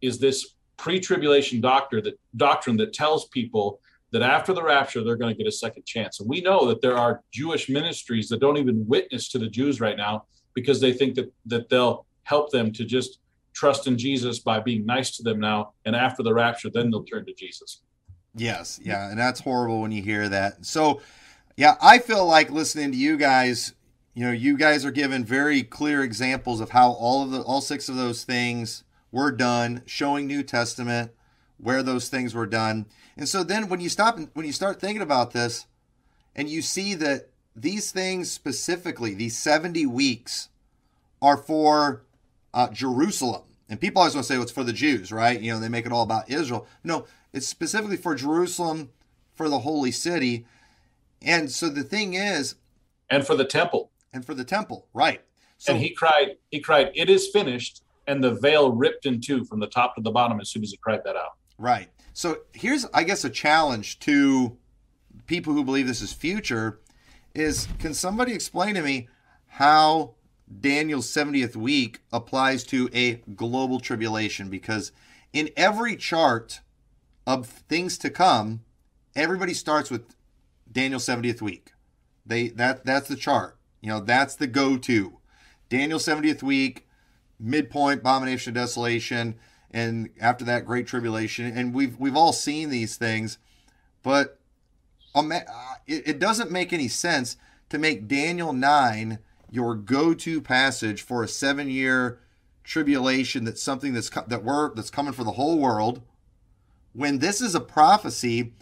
is 0.02 0.20
this 0.20 0.56
pre-tribulation 0.78 1.62
doctor 1.62 2.02
that 2.02 2.20
doctrine 2.38 2.78
that 2.78 2.94
tells 2.94 3.28
people 3.30 3.82
that 4.16 4.22
after 4.22 4.54
the 4.54 4.64
rapture 4.64 5.04
they're 5.04 5.18
going 5.18 5.36
to 5.36 5.38
get 5.38 5.46
a 5.46 5.52
second 5.52 5.86
chance. 5.86 6.22
And 6.22 6.30
we 6.30 6.40
know 6.40 6.66
that 6.68 6.82
there 6.82 6.98
are 6.98 7.22
Jewish 7.34 7.68
ministries 7.68 8.30
that 8.30 8.40
don't 8.40 8.56
even 8.56 8.88
witness 8.88 9.28
to 9.30 9.38
the 9.38 9.50
Jews 9.50 9.82
right 9.82 9.98
now 9.98 10.24
because 10.54 10.80
they 10.80 10.94
think 10.94 11.16
that 11.16 11.34
that 11.48 11.68
they'll 11.68 12.06
help 12.24 12.50
them 12.50 12.72
to 12.72 12.86
just 12.86 13.20
trust 13.54 13.88
in 13.88 13.98
Jesus 13.98 14.40
by 14.40 14.62
being 14.62 14.86
nice 14.86 15.18
to 15.18 15.24
them 15.24 15.38
now 15.38 15.74
and 15.84 15.98
after 15.98 16.24
the 16.24 16.34
rapture 16.34 16.70
then 16.70 16.90
they'll 16.90 17.04
turn 17.04 17.26
to 17.26 17.34
Jesus. 17.34 17.82
Yes, 18.38 18.80
yeah, 18.82 19.10
and 19.10 19.20
that's 19.20 19.42
horrible 19.42 19.82
when 19.82 19.92
you 19.92 20.02
hear 20.02 20.30
that. 20.30 20.66
So 20.66 21.02
yeah, 21.58 21.76
I 21.82 22.00
feel 22.00 22.26
like 22.26 22.50
listening 22.50 22.94
to 22.94 22.98
you 22.98 23.18
guys, 23.18 23.74
you 24.14 24.26
know, 24.26 24.32
you 24.32 24.58
guys 24.58 24.86
are 24.86 24.92
given 24.92 25.26
very 25.26 25.62
clear 25.62 26.04
examples 26.04 26.62
of 26.62 26.70
how 26.70 26.92
all 26.92 27.22
of 27.22 27.32
the 27.32 27.42
all 27.42 27.60
six 27.60 27.90
of 27.90 27.98
those 27.98 28.24
things 28.24 28.86
were 29.12 29.34
done, 29.34 29.82
showing 29.86 30.26
New 30.26 30.42
Testament 30.42 31.12
where 31.58 31.84
those 31.84 32.10
things 32.10 32.34
were 32.34 32.46
done. 32.46 32.86
And 33.18 33.30
so 33.30 33.44
then 33.44 33.70
when 33.70 33.80
you 33.80 33.90
stop 33.90 34.18
and 34.18 34.30
when 34.34 34.46
you 34.46 34.52
start 34.52 34.80
thinking 34.80 35.02
about 35.02 35.32
this 35.32 35.66
and 36.36 36.50
you 36.50 36.62
see 36.62 36.94
that 36.96 37.30
these 37.56 37.92
things 37.92 38.30
specifically, 38.30 39.14
these 39.14 39.38
70 39.38 39.86
weeks 39.86 40.50
are 41.22 41.38
for 41.38 42.04
uh, 42.54 42.70
Jerusalem. 42.70 43.44
And 43.70 43.80
people 43.80 44.02
always 44.02 44.14
want 44.14 44.26
to 44.26 44.28
say 44.28 44.36
well, 44.36 44.44
it's 44.44 44.52
for 44.52 44.64
the 44.64 44.74
Jews, 44.74 45.12
right? 45.12 45.40
You 45.40 45.54
know, 45.54 45.60
they 45.60 45.70
make 45.70 45.86
it 45.86 45.92
all 45.92 46.04
about 46.04 46.30
Israel. 46.30 46.68
No, 46.84 47.06
it's 47.34 47.48
specifically 47.48 47.98
for 47.98 48.16
Jerusalem, 48.16 48.92
for 49.34 49.50
the 49.50 49.60
holy 49.60 49.92
city. 49.92 50.46
And 51.22 51.50
so 51.50 51.70
the 51.70 51.84
thing 51.84 52.14
is, 52.14 52.56
and 53.10 53.26
for 53.26 53.36
the 53.36 53.46
temple, 53.46 53.92
and 54.14 54.26
for 54.26 54.34
the 54.34 54.44
temple, 54.44 54.88
right? 54.94 55.22
So, 55.58 55.74
and 55.74 55.82
he 55.82 55.90
cried, 55.90 56.38
he 56.52 56.60
cried, 56.60 56.92
"It 56.94 57.10
is 57.10 57.30
finished," 57.30 57.82
and 58.08 58.24
the 58.24 58.36
veil 58.36 58.72
ripped 58.72 59.06
in 59.06 59.22
two 59.22 59.44
from 59.46 59.60
the 59.60 59.68
top 59.68 59.96
to 59.96 60.02
the 60.02 60.12
bottom 60.12 60.40
as 60.40 60.50
soon 60.50 60.64
as 60.64 60.72
he 60.72 60.78
cried 60.78 61.02
that 61.06 61.16
out. 61.16 61.34
Right. 61.58 61.90
So 62.16 62.38
here's, 62.54 62.86
I 62.94 63.04
guess, 63.04 63.26
a 63.26 63.30
challenge 63.30 64.00
to 64.00 64.58
people 65.28 65.52
who 65.52 65.66
believe 65.66 65.86
this 65.86 66.02
is 66.02 66.14
future: 66.14 66.80
is 67.36 67.68
can 67.78 67.94
somebody 67.94 68.32
explain 68.32 68.76
to 68.76 68.82
me 68.82 69.10
how 69.48 70.16
Daniel's 70.62 71.12
70th 71.12 71.58
week 71.58 72.00
applies 72.14 72.64
to 72.66 72.90
a 72.94 73.16
global 73.36 73.82
tribulation? 73.82 74.50
Because 74.50 74.94
in 75.34 75.50
every 75.58 75.98
chart 75.98 76.62
of 77.28 77.48
things 77.48 77.98
to 77.98 78.10
come, 78.10 78.62
everybody 79.14 79.54
starts 79.54 79.92
with 79.92 80.16
Daniel 80.72 81.02
70th 81.02 81.42
week. 81.42 81.74
They 82.26 82.48
that 82.48 82.86
that's 82.86 83.10
the 83.10 83.18
chart. 83.18 83.58
You 83.82 83.90
know, 83.90 84.00
that's 84.00 84.36
the 84.36 84.48
go-to. 84.48 85.18
Daniel 85.68 86.00
70th 86.00 86.42
week, 86.42 86.88
midpoint, 87.38 88.00
abomination 88.00 88.52
of 88.52 88.56
desolation, 88.56 89.36
and 89.76 90.10
after 90.22 90.46
that, 90.46 90.66
great 90.66 90.88
tribulation. 90.88 91.46
And 91.46 91.74
we've 91.74 92.00
we've 92.00 92.16
all 92.16 92.32
seen 92.32 92.70
these 92.70 92.96
things, 92.96 93.38
but 94.04 94.40
um, 95.14 95.34
it, 95.34 95.44
it 95.86 96.18
doesn't 96.18 96.50
make 96.50 96.72
any 96.72 96.88
sense 96.88 97.36
to 97.70 97.78
make 97.78 98.08
Daniel 98.08 98.54
9 98.54 99.20
your 99.52 99.76
go-to 99.76 100.40
passage 100.40 101.02
for 101.02 101.24
a 101.24 101.28
seven-year 101.28 102.20
tribulation 102.64 103.44
that's 103.44 103.62
something 103.62 103.94
that's 103.94 104.10
that 104.10 104.46
we're 104.46 104.74
that's 104.74 104.90
coming 104.90 105.12
for 105.12 105.26
the 105.26 105.34
whole 105.34 105.60
world 105.60 106.02
when 106.94 107.20
this 107.20 107.42
is 107.42 107.54
a 107.54 107.60
prophecy 107.60 108.54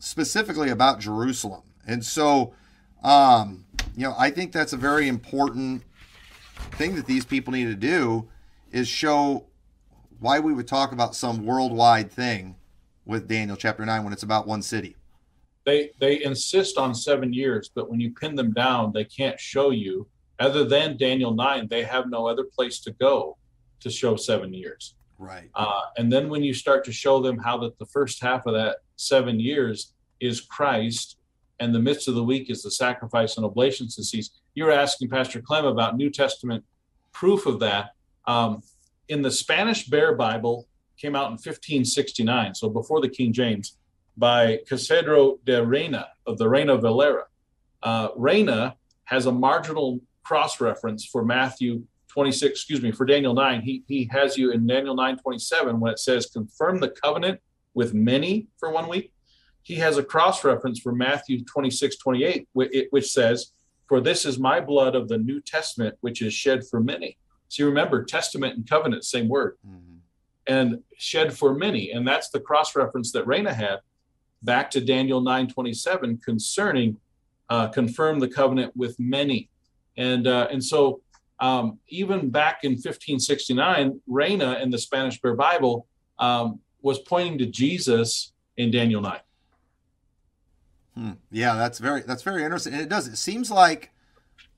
specifically 0.00 0.70
about 0.70 0.98
Jerusalem. 0.98 1.62
And 1.86 2.04
so, 2.04 2.52
um, 3.04 3.64
you 3.96 4.02
know, 4.02 4.14
I 4.18 4.32
think 4.32 4.50
that's 4.50 4.72
a 4.72 4.76
very 4.76 5.06
important 5.06 5.84
thing 6.72 6.96
that 6.96 7.06
these 7.06 7.24
people 7.24 7.52
need 7.52 7.66
to 7.66 7.76
do 7.76 8.28
is 8.72 8.88
show 8.88 9.46
why 10.18 10.38
we 10.38 10.52
would 10.52 10.66
talk 10.66 10.92
about 10.92 11.14
some 11.14 11.44
worldwide 11.44 12.10
thing 12.10 12.56
with 13.04 13.28
Daniel 13.28 13.56
chapter 13.56 13.84
9 13.84 14.04
when 14.04 14.12
it's 14.12 14.22
about 14.22 14.46
one 14.46 14.62
city. 14.62 14.96
They 15.64 15.90
they 15.98 16.22
insist 16.22 16.78
on 16.78 16.94
7 16.94 17.32
years, 17.32 17.70
but 17.74 17.90
when 17.90 18.00
you 18.00 18.12
pin 18.12 18.34
them 18.34 18.52
down, 18.52 18.92
they 18.92 19.04
can't 19.04 19.38
show 19.38 19.70
you 19.70 20.06
other 20.38 20.64
than 20.64 20.96
Daniel 20.96 21.32
9, 21.32 21.66
they 21.68 21.82
have 21.82 22.10
no 22.10 22.26
other 22.26 22.44
place 22.44 22.80
to 22.80 22.90
go 22.92 23.36
to 23.80 23.90
show 23.90 24.16
7 24.16 24.52
years. 24.52 24.94
Right. 25.18 25.50
Uh, 25.54 25.82
and 25.96 26.12
then 26.12 26.28
when 26.28 26.42
you 26.42 26.52
start 26.52 26.84
to 26.84 26.92
show 26.92 27.20
them 27.20 27.38
how 27.38 27.58
that 27.58 27.78
the 27.78 27.86
first 27.86 28.20
half 28.22 28.46
of 28.46 28.54
that 28.54 28.78
seven 28.96 29.40
years 29.40 29.92
is 30.20 30.40
Christ, 30.40 31.18
and 31.58 31.74
the 31.74 31.78
midst 31.78 32.06
of 32.06 32.14
the 32.14 32.24
week 32.24 32.50
is 32.50 32.62
the 32.62 32.70
sacrifice 32.70 33.36
and 33.36 33.46
oblations 33.46 33.96
to 33.96 34.04
cease. 34.04 34.30
You're 34.54 34.72
asking 34.72 35.08
Pastor 35.08 35.40
Clem 35.40 35.64
about 35.64 35.96
New 35.96 36.10
Testament 36.10 36.64
proof 37.12 37.46
of 37.46 37.60
that. 37.60 37.90
Um, 38.26 38.62
in 39.08 39.22
the 39.22 39.30
Spanish 39.30 39.86
Bear 39.86 40.14
Bible, 40.14 40.66
came 40.96 41.14
out 41.14 41.26
in 41.26 41.32
1569, 41.32 42.54
so 42.54 42.68
before 42.68 43.00
the 43.00 43.08
King 43.08 43.32
James, 43.32 43.76
by 44.16 44.60
Casiodoro 44.68 45.38
de 45.44 45.64
Reina 45.64 46.08
of 46.26 46.38
the 46.38 46.48
Reina 46.48 46.76
Valera. 46.78 47.24
Uh, 47.82 48.08
Reina 48.16 48.76
has 49.04 49.26
a 49.26 49.32
marginal 49.32 50.00
cross 50.24 50.60
reference 50.60 51.04
for 51.04 51.24
Matthew 51.24 51.84
26, 52.08 52.50
excuse 52.50 52.80
me, 52.80 52.90
for 52.90 53.04
Daniel 53.04 53.34
9, 53.34 53.60
he, 53.60 53.84
he 53.86 54.08
has 54.10 54.38
you 54.38 54.50
in 54.50 54.66
Daniel 54.66 54.94
9 54.94 55.18
27 55.18 55.78
when 55.78 55.92
it 55.92 55.98
says, 55.98 56.26
confirm 56.26 56.80
the 56.80 56.88
covenant 56.88 57.38
with 57.74 57.92
many 57.92 58.46
for 58.58 58.70
one 58.70 58.88
week. 58.88 59.12
He 59.62 59.74
has 59.74 59.98
a 59.98 60.02
cross 60.02 60.42
reference 60.42 60.80
for 60.80 60.92
Matthew 60.92 61.44
26 61.44 61.96
28, 61.96 62.48
which 62.54 63.12
says, 63.12 63.52
For 63.86 64.00
this 64.00 64.24
is 64.24 64.38
my 64.38 64.60
blood 64.60 64.94
of 64.94 65.08
the 65.08 65.18
New 65.18 65.40
Testament, 65.42 65.96
which 66.00 66.22
is 66.22 66.32
shed 66.32 66.66
for 66.66 66.80
many. 66.80 67.18
So 67.48 67.62
you 67.62 67.68
remember, 67.68 68.04
testament 68.04 68.56
and 68.56 68.68
covenant, 68.68 69.04
same 69.04 69.28
word. 69.28 69.56
Mm-hmm. 69.66 69.96
And 70.48 70.82
shed 70.96 71.36
for 71.36 71.54
many. 71.54 71.90
And 71.90 72.06
that's 72.06 72.28
the 72.28 72.40
cross 72.40 72.76
reference 72.76 73.12
that 73.12 73.26
Reina 73.26 73.52
had 73.52 73.78
back 74.42 74.70
to 74.72 74.80
Daniel 74.80 75.20
9 75.20 75.48
27 75.48 76.18
concerning 76.18 76.96
uh, 77.48 77.68
confirm 77.68 78.18
the 78.20 78.28
covenant 78.28 78.72
with 78.76 78.98
many. 78.98 79.48
And, 79.96 80.26
uh, 80.26 80.48
and 80.50 80.62
so 80.62 81.00
um, 81.40 81.78
even 81.88 82.30
back 82.30 82.64
in 82.64 82.72
1569, 82.72 84.00
Reina 84.06 84.58
in 84.62 84.70
the 84.70 84.78
Spanish 84.78 85.20
Bear 85.20 85.34
Bible 85.34 85.86
um, 86.18 86.60
was 86.80 86.98
pointing 87.00 87.38
to 87.38 87.46
Jesus 87.46 88.32
in 88.56 88.70
Daniel 88.70 89.00
9. 89.00 89.20
Hmm. 90.94 91.10
Yeah, 91.30 91.56
that's 91.56 91.78
very 91.78 92.00
that's 92.00 92.22
very 92.22 92.42
interesting. 92.42 92.72
And 92.72 92.80
it 92.80 92.88
does. 92.88 93.06
It 93.06 93.16
seems 93.16 93.50
like 93.50 93.90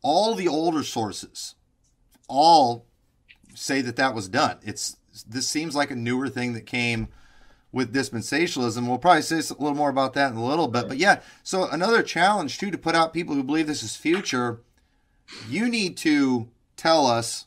all 0.03 0.37
the 0.37 0.47
older 0.47 0.85
sources 0.85 1.57
all 2.29 2.87
say 3.55 3.81
that 3.81 3.97
that 3.97 4.15
was 4.15 4.29
done. 4.29 4.59
It's 4.63 4.97
this 5.29 5.49
seems 5.49 5.75
like 5.75 5.91
a 5.91 5.97
newer 5.97 6.29
thing 6.29 6.53
that 6.53 6.67
came 6.67 7.09
with 7.73 7.93
dispensationalism. 7.93 8.87
We'll 8.87 8.99
probably 8.99 9.23
say 9.23 9.37
a 9.37 9.61
little 9.61 9.75
more 9.75 9.91
about 9.91 10.15
that 10.15 10.31
in 10.31 10.37
a 10.37 10.45
little 10.45 10.69
bit. 10.69 10.89
But 10.89 10.99
yeah, 10.99 11.21
so 11.43 11.69
another 11.69 12.03
challenge 12.03 12.59
too 12.59 12.71
to 12.71 12.79
put 12.79 12.95
out 12.95 13.13
people 13.13 13.35
who 13.35 13.43
believe 13.43 13.67
this 13.67 13.83
is 13.83 13.97
future. 13.97 14.61
You 15.49 15.69
need 15.69 15.97
to 15.99 16.49
tell 16.77 17.07
us 17.07 17.47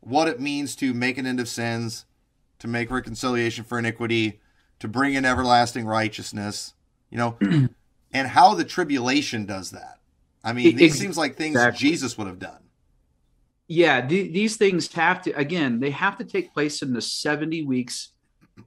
what 0.00 0.28
it 0.28 0.40
means 0.40 0.74
to 0.76 0.92
make 0.92 1.16
an 1.16 1.26
end 1.26 1.40
of 1.40 1.48
sins, 1.48 2.04
to 2.58 2.68
make 2.68 2.90
reconciliation 2.90 3.64
for 3.64 3.78
iniquity, 3.78 4.40
to 4.80 4.88
bring 4.88 5.14
in 5.14 5.24
everlasting 5.24 5.86
righteousness, 5.86 6.74
you 7.08 7.16
know, 7.16 7.38
and 8.12 8.28
how 8.28 8.54
the 8.54 8.64
tribulation 8.64 9.46
does 9.46 9.70
that. 9.70 10.00
I 10.44 10.52
mean, 10.52 10.76
these 10.76 10.98
seems 10.98 11.16
like 11.16 11.36
things. 11.36 11.56
Jesus 11.70 12.18
would 12.18 12.26
have 12.26 12.40
done. 12.40 12.58
Yeah, 13.68 14.00
th- 14.00 14.32
these 14.32 14.56
things 14.56 14.92
have 14.92 15.22
to 15.22 15.32
again, 15.32 15.80
they 15.80 15.90
have 15.90 16.18
to 16.18 16.24
take 16.24 16.52
place 16.52 16.82
in 16.82 16.92
the 16.92 17.02
70 17.02 17.64
weeks 17.64 18.12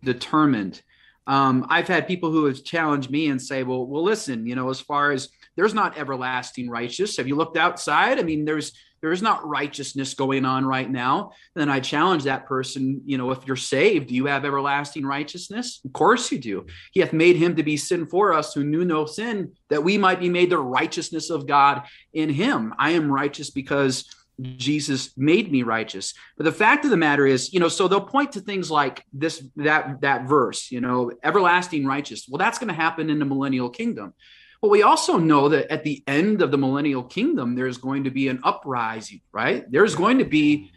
determined. 0.04 0.82
Um, 1.28 1.66
I've 1.70 1.88
had 1.88 2.08
people 2.08 2.32
who 2.32 2.46
have 2.46 2.64
challenged 2.64 3.10
me 3.10 3.28
and 3.28 3.42
say, 3.42 3.64
"Well, 3.64 3.86
well, 3.86 4.04
listen, 4.04 4.46
you 4.46 4.56
know, 4.56 4.70
as 4.70 4.80
far 4.80 5.12
as 5.12 5.30
there's 5.56 5.74
not 5.74 5.98
everlasting 5.98 6.70
righteous. 6.70 7.18
Have 7.18 7.28
you 7.28 7.36
looked 7.36 7.58
outside? 7.58 8.20
I 8.20 8.24
mean, 8.24 8.46
there's 8.46 8.74
there 9.02 9.12
is 9.12 9.22
not 9.22 9.48
righteousness 9.48 10.16
going 10.16 10.46
on 10.46 10.66
right 10.66 10.90
now, 10.90 11.32
And 11.56 11.62
then 11.62 11.70
I 11.70 11.80
challenge 11.80 12.24
that 12.24 12.48
person, 12.48 13.02
you 13.06 13.20
know, 13.20 13.30
if 13.30 13.46
you're 13.46 13.56
saved, 13.56 14.08
do 14.08 14.16
you 14.16 14.26
have 14.26 14.46
everlasting 14.46 15.06
righteousness? 15.06 15.80
Of 15.86 15.94
course 15.94 16.32
you 16.32 16.40
do. 16.40 16.66
He 16.92 17.02
hath 17.02 17.14
made 17.14 17.36
him 17.36 17.56
to 17.58 17.62
be 17.62 17.78
sin 17.78 18.08
for 18.08 18.34
us 18.34 18.56
who 18.56 18.64
knew 18.64 18.84
no 18.84 19.06
sin, 19.06 19.52
that 19.70 19.84
we 19.84 20.00
might 20.00 20.20
be 20.20 20.30
made 20.30 20.50
the 20.50 20.58
righteousness 20.58 21.30
of 21.30 21.46
God 21.46 21.84
in 22.14 22.30
him. 22.30 22.74
I 22.80 22.92
am 22.92 23.12
righteous 23.12 23.52
because 23.52 24.10
Jesus 24.42 25.16
made 25.18 25.52
me 25.52 25.64
righteous. 25.64 26.14
But 26.38 26.44
the 26.44 26.52
fact 26.52 26.86
of 26.86 26.92
the 26.92 26.98
matter 26.98 27.26
is, 27.26 27.54
you 27.54 27.60
know, 27.60 27.68
so 27.68 27.88
they'll 27.88 28.02
point 28.02 28.34
to 28.34 28.42
things 28.42 28.70
like 28.70 29.04
this, 29.14 29.44
that, 29.58 30.02
that 30.02 30.28
verse, 30.28 30.72
you 30.72 30.82
know, 30.82 31.12
everlasting 31.24 31.86
righteous. 31.86 32.28
Well, 32.30 32.40
that's 32.40 32.60
going 32.60 32.68
to 32.68 32.74
happen 32.74 33.10
in 33.10 33.20
the 33.20 33.26
millennial 33.26 33.70
kingdom. 33.70 34.14
But 34.62 34.72
we 34.72 34.82
also 34.82 35.18
know 35.18 35.50
that 35.50 35.72
at 35.72 35.84
the 35.84 36.04
end 36.08 36.42
of 36.42 36.50
the 36.50 36.58
millennial 36.58 37.04
kingdom, 37.04 37.56
there's 37.56 37.78
going 37.78 38.06
to 38.06 38.10
be 38.10 38.30
an 38.30 38.40
uprising, 38.44 39.22
right? 39.32 39.70
There's 39.70 39.96
going 39.96 40.18
to 40.18 40.26
be, 40.26 40.72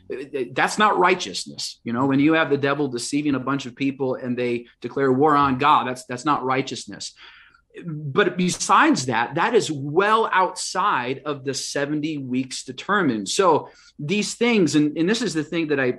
that's 0.52 0.76
not 0.78 0.98
righteousness. 0.98 1.80
You 1.84 1.94
know, 1.94 2.06
when 2.06 2.20
you 2.20 2.34
have 2.34 2.50
the 2.50 2.58
devil 2.58 2.88
deceiving 2.88 3.34
a 3.34 3.40
bunch 3.40 3.66
of 3.66 3.74
people 3.74 4.16
and 4.16 4.36
they 4.36 4.66
declare 4.82 5.10
war 5.10 5.34
on 5.34 5.58
God, 5.58 5.88
that's, 5.88 6.04
that's 6.04 6.24
not 6.24 6.44
righteousness. 6.44 7.14
But 7.84 8.36
besides 8.36 9.06
that, 9.06 9.36
that 9.36 9.54
is 9.54 9.70
well 9.70 10.28
outside 10.32 11.22
of 11.24 11.44
the 11.44 11.54
70 11.54 12.18
weeks 12.18 12.64
determined. 12.64 13.28
So 13.28 13.68
these 13.98 14.34
things, 14.34 14.74
and, 14.74 14.96
and 14.96 15.08
this 15.08 15.22
is 15.22 15.34
the 15.34 15.44
thing 15.44 15.68
that 15.68 15.78
I, 15.78 15.98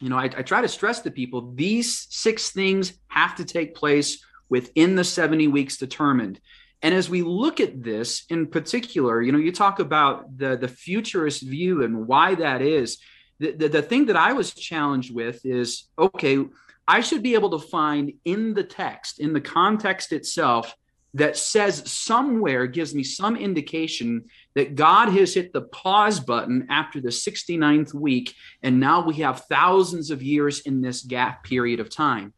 you 0.00 0.08
know, 0.08 0.18
I, 0.18 0.24
I 0.24 0.42
try 0.42 0.60
to 0.62 0.68
stress 0.68 1.00
to 1.02 1.10
people, 1.10 1.52
these 1.54 2.06
six 2.10 2.50
things 2.50 2.94
have 3.08 3.36
to 3.36 3.44
take 3.44 3.74
place 3.74 4.24
within 4.48 4.94
the 4.94 5.04
70 5.04 5.48
weeks 5.48 5.76
determined. 5.76 6.40
And 6.82 6.94
as 6.94 7.08
we 7.08 7.22
look 7.22 7.60
at 7.60 7.82
this 7.82 8.24
in 8.28 8.46
particular, 8.46 9.22
you 9.22 9.32
know, 9.32 9.38
you 9.38 9.52
talk 9.52 9.80
about 9.80 10.36
the, 10.36 10.56
the 10.56 10.68
futurist 10.68 11.42
view 11.42 11.82
and 11.82 12.06
why 12.06 12.34
that 12.34 12.62
is. 12.62 12.98
The, 13.38 13.52
the, 13.52 13.68
the 13.68 13.82
thing 13.82 14.06
that 14.06 14.16
I 14.16 14.32
was 14.32 14.54
challenged 14.54 15.14
with 15.14 15.44
is 15.44 15.88
okay, 15.98 16.44
I 16.86 17.00
should 17.00 17.22
be 17.22 17.34
able 17.34 17.58
to 17.58 17.66
find 17.66 18.12
in 18.24 18.54
the 18.54 18.62
text, 18.62 19.18
in 19.18 19.32
the 19.32 19.40
context 19.40 20.12
itself, 20.12 20.74
that 21.16 21.36
says 21.36 21.90
somewhere 21.90 22.66
gives 22.66 22.94
me 22.94 23.02
some 23.02 23.36
indication 23.36 24.24
that 24.54 24.74
God 24.74 25.08
has 25.10 25.34
hit 25.34 25.52
the 25.52 25.62
pause 25.62 26.20
button 26.20 26.66
after 26.70 27.00
the 27.00 27.08
69th 27.08 27.92
week, 27.94 28.34
and 28.62 28.80
now 28.80 29.04
we 29.04 29.14
have 29.16 29.44
thousands 29.50 30.10
of 30.10 30.22
years 30.22 30.60
in 30.60 30.80
this 30.80 31.02
gap 31.02 31.44
period 31.44 31.80
of 31.80 31.90
time 31.90 32.32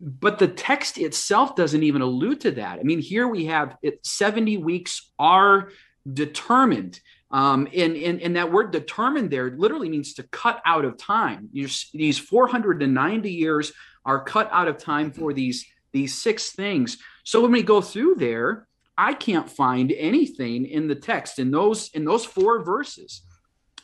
but 0.00 0.38
the 0.38 0.48
text 0.48 0.98
itself 0.98 1.54
doesn't 1.54 1.82
even 1.82 2.02
allude 2.02 2.40
to 2.40 2.50
that. 2.52 2.78
I 2.78 2.82
mean, 2.82 3.00
here 3.00 3.28
we 3.28 3.46
have 3.46 3.76
it 3.82 4.04
70 4.04 4.56
weeks 4.56 5.12
are 5.18 5.70
determined. 6.10 7.00
Um, 7.30 7.68
and, 7.74 7.96
and, 7.96 8.20
and 8.20 8.36
that 8.36 8.50
word 8.50 8.72
determined 8.72 9.30
there 9.30 9.56
literally 9.56 9.88
means 9.88 10.14
to 10.14 10.24
cut 10.24 10.60
out 10.64 10.84
of 10.84 10.96
time. 10.96 11.48
these 11.52 12.18
490 12.18 13.30
years 13.30 13.72
are 14.04 14.24
cut 14.24 14.48
out 14.50 14.66
of 14.66 14.78
time 14.78 15.12
for 15.12 15.32
these, 15.32 15.64
these 15.92 16.20
six 16.20 16.52
things. 16.52 16.98
So 17.24 17.40
when 17.42 17.52
we 17.52 17.62
go 17.62 17.80
through 17.80 18.16
there, 18.16 18.66
I 18.96 19.14
can't 19.14 19.48
find 19.48 19.92
anything 19.92 20.66
in 20.66 20.88
the 20.88 20.94
text 20.94 21.38
in 21.38 21.50
those 21.50 21.90
in 21.94 22.04
those 22.04 22.24
four 22.24 22.62
verses 22.62 23.22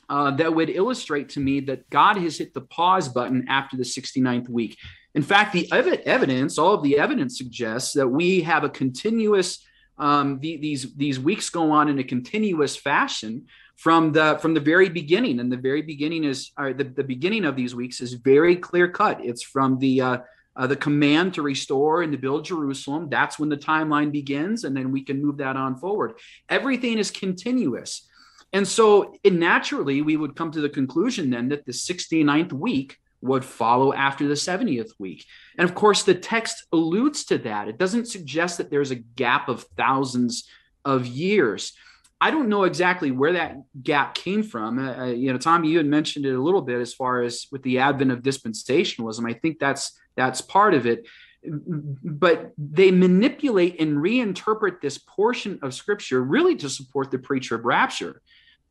uh, 0.08 0.30
that 0.32 0.54
would 0.54 0.70
illustrate 0.70 1.30
to 1.30 1.40
me 1.40 1.60
that 1.60 1.88
God 1.90 2.16
has 2.18 2.38
hit 2.38 2.54
the 2.54 2.60
pause 2.60 3.08
button 3.08 3.46
after 3.48 3.76
the 3.76 3.82
69th 3.82 4.48
week. 4.48 4.76
In 5.14 5.22
fact, 5.22 5.52
the 5.52 5.70
ev- 5.72 6.02
evidence, 6.04 6.58
all 6.58 6.74
of 6.74 6.82
the 6.82 6.98
evidence 6.98 7.38
suggests 7.38 7.94
that 7.94 8.06
we 8.06 8.42
have 8.42 8.64
a 8.64 8.68
continuous, 8.68 9.64
um, 9.98 10.38
the, 10.40 10.58
these, 10.58 10.94
these 10.94 11.18
weeks 11.18 11.48
go 11.48 11.70
on 11.72 11.88
in 11.88 11.98
a 11.98 12.04
continuous 12.04 12.76
fashion 12.76 13.46
from 13.76 14.12
the 14.12 14.38
from 14.40 14.54
the 14.54 14.60
very 14.60 14.88
beginning 14.88 15.38
and 15.38 15.52
the 15.52 15.56
very 15.56 15.82
beginning 15.82 16.24
is 16.24 16.50
uh, 16.56 16.72
the, 16.72 16.84
the 16.84 17.04
beginning 17.04 17.44
of 17.44 17.56
these 17.56 17.74
weeks 17.74 18.00
is 18.00 18.14
very 18.14 18.56
clear 18.56 18.88
cut 18.88 19.22
it's 19.22 19.42
from 19.42 19.78
the 19.78 20.00
uh, 20.00 20.18
uh, 20.56 20.66
the 20.66 20.76
command 20.76 21.34
to 21.34 21.42
restore 21.42 22.02
and 22.02 22.12
to 22.12 22.18
build 22.18 22.44
jerusalem 22.44 23.08
that's 23.08 23.38
when 23.38 23.48
the 23.48 23.56
timeline 23.56 24.10
begins 24.10 24.64
and 24.64 24.76
then 24.76 24.90
we 24.90 25.02
can 25.02 25.22
move 25.22 25.36
that 25.38 25.56
on 25.56 25.76
forward 25.76 26.14
everything 26.48 26.98
is 26.98 27.10
continuous 27.10 28.08
and 28.52 28.66
so 28.66 29.14
naturally 29.24 30.02
we 30.02 30.16
would 30.16 30.36
come 30.36 30.50
to 30.50 30.60
the 30.60 30.68
conclusion 30.68 31.30
then 31.30 31.48
that 31.48 31.64
the 31.64 31.72
69th 31.72 32.52
week 32.52 32.98
would 33.20 33.44
follow 33.44 33.92
after 33.92 34.26
the 34.26 34.34
70th 34.34 34.90
week. 34.98 35.24
And 35.58 35.68
of 35.68 35.74
course, 35.74 36.02
the 36.02 36.14
text 36.14 36.66
alludes 36.72 37.24
to 37.26 37.38
that. 37.38 37.68
It 37.68 37.78
doesn't 37.78 38.06
suggest 38.06 38.58
that 38.58 38.70
there's 38.70 38.90
a 38.90 38.96
gap 38.96 39.48
of 39.48 39.64
thousands 39.76 40.48
of 40.84 41.06
years. 41.06 41.72
I 42.20 42.30
don't 42.30 42.48
know 42.48 42.64
exactly 42.64 43.10
where 43.10 43.34
that 43.34 43.56
gap 43.82 44.14
came 44.14 44.42
from. 44.42 44.78
Uh, 44.78 44.98
uh, 44.98 45.04
you 45.06 45.32
know, 45.32 45.38
Tommy, 45.38 45.68
you 45.68 45.76
had 45.76 45.86
mentioned 45.86 46.24
it 46.24 46.34
a 46.34 46.42
little 46.42 46.62
bit 46.62 46.80
as 46.80 46.94
far 46.94 47.22
as 47.22 47.46
with 47.52 47.62
the 47.62 47.78
advent 47.80 48.10
of 48.10 48.22
dispensationalism. 48.22 49.28
I 49.28 49.34
think 49.34 49.58
that's 49.58 49.98
that's 50.16 50.40
part 50.40 50.74
of 50.74 50.86
it. 50.86 51.06
But 51.44 52.52
they 52.58 52.90
manipulate 52.90 53.80
and 53.80 53.98
reinterpret 53.98 54.80
this 54.80 54.98
portion 54.98 55.60
of 55.62 55.74
scripture 55.74 56.22
really 56.22 56.56
to 56.56 56.68
support 56.68 57.10
the 57.10 57.18
preacher 57.18 57.54
of 57.54 57.64
rapture. 57.64 58.20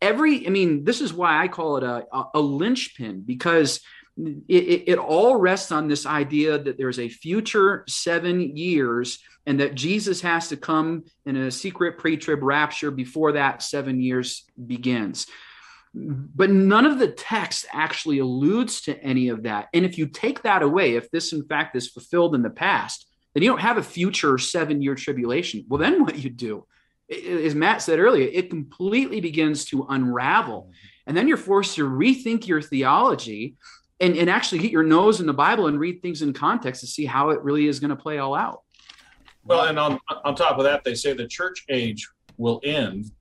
Every, 0.02 0.46
I 0.46 0.50
mean, 0.50 0.84
this 0.84 1.00
is 1.00 1.14
why 1.14 1.42
I 1.42 1.48
call 1.48 1.78
it 1.78 1.84
a, 1.84 2.06
a, 2.12 2.24
a 2.36 2.40
linchpin 2.40 3.22
because 3.26 3.80
it, 4.18 4.84
it, 4.88 4.98
all 4.98 5.36
rests 5.38 5.72
on 5.72 5.88
this 5.88 6.06
idea 6.06 6.58
that 6.58 6.78
there's 6.78 7.00
a 7.00 7.10
future 7.10 7.84
seven 7.88 8.56
years 8.56 9.20
and 9.46 9.60
that 9.60 9.76
Jesus 9.76 10.22
has 10.22 10.50
to 10.50 10.58
come 10.58 11.06
in 11.26 11.36
a 11.36 11.52
secret 11.52 11.98
pre 11.98 12.18
trib 12.18 12.42
rapture 12.42 12.92
before 12.92 13.34
that 13.34 13.62
seven 13.62 14.02
years 14.02 14.46
begins. 14.66 15.28
But 15.98 16.50
none 16.50 16.86
of 16.86 17.00
the 17.00 17.08
text 17.08 17.66
actually 17.72 18.20
alludes 18.20 18.82
to 18.82 19.02
any 19.02 19.30
of 19.30 19.44
that. 19.44 19.70
And 19.74 19.86
if 19.86 19.98
you 19.98 20.08
take 20.08 20.44
that 20.44 20.62
away, 20.62 20.96
if 20.96 21.10
this 21.10 21.32
in 21.32 21.46
fact 21.46 21.76
is 21.76 21.88
fulfilled 21.88 22.36
in 22.36 22.42
the 22.42 22.50
past, 22.50 23.08
then 23.34 23.44
you 23.44 23.50
don't 23.50 23.62
have 23.62 23.78
a 23.78 23.84
future 23.84 24.38
seven 24.38 24.82
year 24.82 24.96
tribulation. 24.96 25.64
Well, 25.70 25.80
then 25.80 26.04
what 26.04 26.18
you 26.18 26.30
do, 26.30 26.66
as 27.10 27.56
Matt 27.56 27.82
said 27.82 28.00
earlier, 28.00 28.28
it 28.32 28.50
completely 28.50 29.22
begins 29.22 29.64
to 29.66 29.86
unravel. 29.88 30.72
And 31.08 31.16
then 31.16 31.30
you're 31.30 31.38
forced 31.38 31.76
to 31.76 31.88
rethink 31.88 32.46
your 32.46 32.62
theology 32.62 33.56
and, 34.02 34.18
and 34.18 34.30
actually 34.30 34.60
get 34.60 34.72
your 34.72 34.84
nose 34.84 35.22
in 35.22 35.28
the 35.28 35.34
Bible 35.34 35.68
and 35.68 35.80
read 35.80 36.02
things 36.02 36.22
in 36.22 36.34
context 36.34 36.82
to 36.82 36.88
see 36.88 37.06
how 37.06 37.30
it 37.30 37.42
really 37.42 37.68
is 37.68 37.80
going 37.80 37.92
to 37.92 37.96
play 37.96 38.18
all 38.18 38.36
out. 38.36 38.64
Well, 39.46 39.66
and 39.66 39.80
on, 39.80 40.00
on 40.26 40.36
top 40.36 40.58
of 40.58 40.66
that, 40.66 40.84
they 40.84 40.96
say 40.96 41.14
the 41.14 41.28
church 41.28 41.64
age 41.70 42.06
will 42.38 42.60
end. 42.66 43.12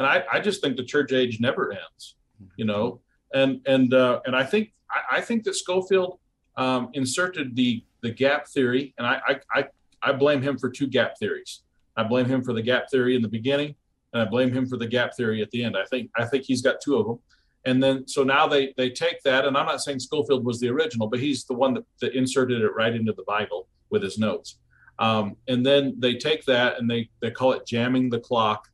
And 0.00 0.06
I, 0.06 0.24
I 0.32 0.40
just 0.40 0.62
think 0.62 0.78
the 0.78 0.84
church 0.84 1.12
age 1.12 1.40
never 1.40 1.72
ends. 1.72 2.16
You 2.56 2.64
know, 2.64 3.02
and 3.34 3.60
and 3.66 3.92
uh, 3.92 4.20
and 4.24 4.34
I 4.34 4.44
think 4.44 4.72
I, 4.90 5.18
I 5.18 5.20
think 5.20 5.44
that 5.44 5.54
Scofield 5.54 6.18
um, 6.56 6.88
inserted 6.94 7.54
the 7.54 7.84
the 8.00 8.10
gap 8.10 8.48
theory, 8.48 8.94
and 8.96 9.06
I, 9.06 9.20
I 9.28 9.40
I 9.52 9.64
I 10.02 10.12
blame 10.12 10.40
him 10.40 10.56
for 10.56 10.70
two 10.70 10.86
gap 10.86 11.18
theories. 11.18 11.60
I 11.98 12.04
blame 12.04 12.24
him 12.24 12.42
for 12.42 12.54
the 12.54 12.62
gap 12.62 12.90
theory 12.90 13.14
in 13.14 13.20
the 13.20 13.28
beginning, 13.28 13.74
and 14.14 14.22
I 14.22 14.24
blame 14.24 14.50
him 14.50 14.66
for 14.66 14.78
the 14.78 14.86
gap 14.86 15.14
theory 15.18 15.42
at 15.42 15.50
the 15.50 15.62
end. 15.62 15.76
I 15.76 15.84
think 15.84 16.10
I 16.16 16.24
think 16.24 16.44
he's 16.44 16.62
got 16.62 16.76
two 16.82 16.96
of 16.96 17.06
them. 17.06 17.18
And 17.66 17.82
then 17.82 18.08
so 18.08 18.22
now 18.24 18.46
they 18.46 18.72
they 18.78 18.88
take 18.88 19.22
that, 19.24 19.44
and 19.44 19.54
I'm 19.54 19.66
not 19.66 19.82
saying 19.82 20.00
Scofield 20.00 20.46
was 20.46 20.60
the 20.60 20.70
original, 20.70 21.08
but 21.08 21.20
he's 21.20 21.44
the 21.44 21.52
one 21.52 21.74
that, 21.74 21.84
that 22.00 22.14
inserted 22.14 22.62
it 22.62 22.74
right 22.74 22.94
into 22.94 23.12
the 23.12 23.24
Bible 23.24 23.68
with 23.90 24.02
his 24.02 24.16
notes. 24.16 24.56
Um, 24.98 25.36
and 25.46 25.64
then 25.64 25.96
they 25.98 26.14
take 26.14 26.46
that 26.46 26.78
and 26.78 26.90
they 26.90 27.10
they 27.20 27.30
call 27.30 27.52
it 27.52 27.66
jamming 27.66 28.08
the 28.08 28.20
clock, 28.20 28.66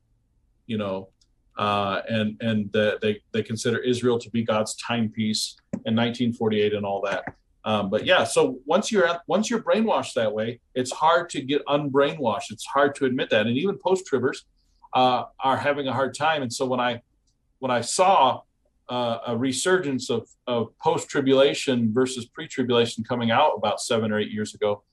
you 0.69 0.79
know, 0.79 1.09
uh, 1.57 2.03
and 2.09 2.37
and 2.41 2.71
the, 2.73 2.99
they 3.01 3.21
they 3.33 3.43
consider 3.43 3.79
Israel 3.79 4.19
to 4.19 4.31
be 4.31 4.43
God's 4.43 4.75
timepiece 4.77 5.57
in 5.73 5.95
1948 5.95 6.75
and 6.75 6.85
all 6.85 7.01
that. 7.03 7.25
Um, 7.65 7.91
but 7.91 8.07
yeah, 8.07 8.23
so 8.25 8.61
once 8.65 8.93
you're 8.93 9.09
once 9.27 9.51
you're 9.51 9.63
brainwashed 9.63 10.15
that 10.15 10.33
way, 10.33 10.61
it's 10.75 10.93
hard 10.93 11.29
to 11.31 11.41
get 11.41 11.65
unbrainwashed. 11.67 12.51
It's 12.51 12.65
hard 12.65 12.95
to 12.97 13.07
admit 13.07 13.31
that, 13.31 13.47
and 13.47 13.57
even 13.57 13.77
post 13.79 14.09
tribbers 14.11 14.43
uh, 14.95 15.25
are 15.43 15.57
having 15.57 15.89
a 15.89 15.93
hard 15.93 16.15
time. 16.15 16.43
And 16.43 16.53
so 16.53 16.67
when 16.67 16.81
I 16.81 17.03
when 17.59 17.71
I 17.71 17.81
saw 17.81 18.43
uh, 18.89 19.19
a 19.27 19.37
resurgence 19.37 20.11
of, 20.11 20.29
of 20.47 20.79
post 20.79 21.09
tribulation 21.09 21.93
versus 21.93 22.27
pre 22.27 22.47
tribulation 22.47 23.03
coming 23.03 23.31
out 23.31 23.55
about 23.57 23.81
seven 23.81 24.13
or 24.13 24.19
eight 24.21 24.31
years 24.31 24.55
ago, 24.55 24.85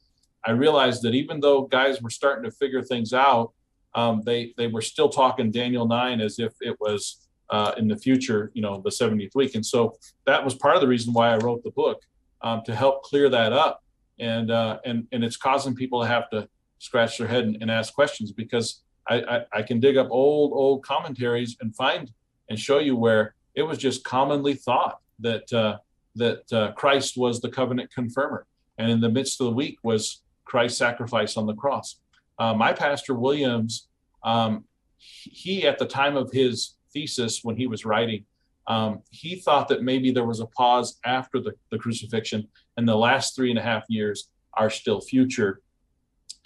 I 0.44 0.52
realized 0.52 1.04
that 1.04 1.14
even 1.14 1.40
though 1.40 1.64
guys 1.64 2.02
were 2.02 2.10
starting 2.10 2.50
to 2.50 2.56
figure 2.56 2.82
things 2.82 3.14
out, 3.14 3.54
um, 3.96 4.22
they 4.26 4.54
they 4.58 4.68
were 4.68 4.82
still 4.82 5.10
talking 5.10 5.52
Daniel 5.52 5.88
nine 5.88 6.22
as 6.22 6.40
if 6.40 6.54
it 6.62 6.80
was 6.80 7.28
uh, 7.50 7.74
in 7.78 7.88
the 7.88 7.98
future, 7.98 8.52
you 8.54 8.62
know, 8.62 8.82
the 8.84 8.90
70th 8.90 9.36
week, 9.36 9.56
and 9.56 9.66
so 9.66 9.96
that 10.26 10.44
was 10.44 10.56
part 10.56 10.76
of 10.76 10.82
the 10.82 10.88
reason 10.88 11.14
why 11.14 11.30
I 11.30 11.38
wrote 11.38 11.64
the 11.64 11.72
book 11.72 12.02
um, 12.42 12.62
to 12.66 12.76
help 12.76 13.04
clear 13.04 13.30
that 13.30 13.54
up, 13.54 13.84
and 14.20 14.50
uh, 14.52 14.80
and 14.86 15.08
and 15.12 15.24
it's 15.24 15.38
causing 15.38 15.76
people 15.76 16.02
to 16.02 16.08
have 16.08 16.30
to 16.32 16.48
scratch 16.80 17.18
their 17.18 17.28
head 17.28 17.46
and, 17.46 17.58
and 17.62 17.72
ask 17.72 17.94
questions 17.94 18.32
because 18.32 18.82
I, 19.08 19.22
I, 19.22 19.60
I 19.60 19.62
can 19.62 19.80
dig 19.80 19.98
up 19.98 20.08
old 20.10 20.52
old 20.54 20.84
commentaries 20.84 21.56
and 21.62 21.76
find 21.76 22.12
and 22.50 22.60
show 22.60 22.80
you 22.80 22.96
where 22.96 23.36
it 23.56 23.64
was 23.64 23.78
just 23.78 24.04
commonly 24.04 24.56
thought 24.56 25.00
that 25.20 25.52
uh, 25.54 25.78
that 26.16 26.52
uh, 26.52 26.72
Christ 26.74 27.18
was 27.18 27.40
the 27.40 27.50
covenant 27.50 27.92
confirmer, 27.94 28.48
and 28.78 28.90
in 28.90 29.00
the 29.00 29.10
midst 29.10 29.40
of 29.42 29.46
the 29.46 29.54
week 29.54 29.78
was 29.84 30.24
Christ's 30.46 30.80
sacrifice 30.80 31.38
on 31.38 31.46
the 31.46 31.56
cross 31.56 32.00
uh, 32.40 32.54
my 32.54 32.74
pastor 32.74 33.14
Williams, 33.14 33.88
um, 34.24 34.66
he 34.98 35.68
at 35.68 35.78
the 35.78 35.86
time 35.86 36.16
of 36.16 36.32
his 36.32 36.76
thesis 36.94 37.42
when 37.44 37.56
he 37.56 37.68
was 37.68 37.86
writing, 37.86 38.26
um, 38.68 39.02
he 39.10 39.36
thought 39.36 39.68
that 39.68 39.84
maybe 39.84 40.12
there 40.12 40.26
was 40.26 40.40
a 40.40 40.46
pause 40.48 41.00
after 41.06 41.40
the, 41.40 41.54
the 41.72 41.78
crucifixion, 41.78 42.48
and 42.78 42.88
the 42.88 42.96
last 42.96 43.36
three 43.36 43.50
and 43.50 43.60
a 43.60 43.62
half 43.62 43.84
years 43.90 44.30
are 44.54 44.70
still 44.70 45.02
future. 45.02 45.62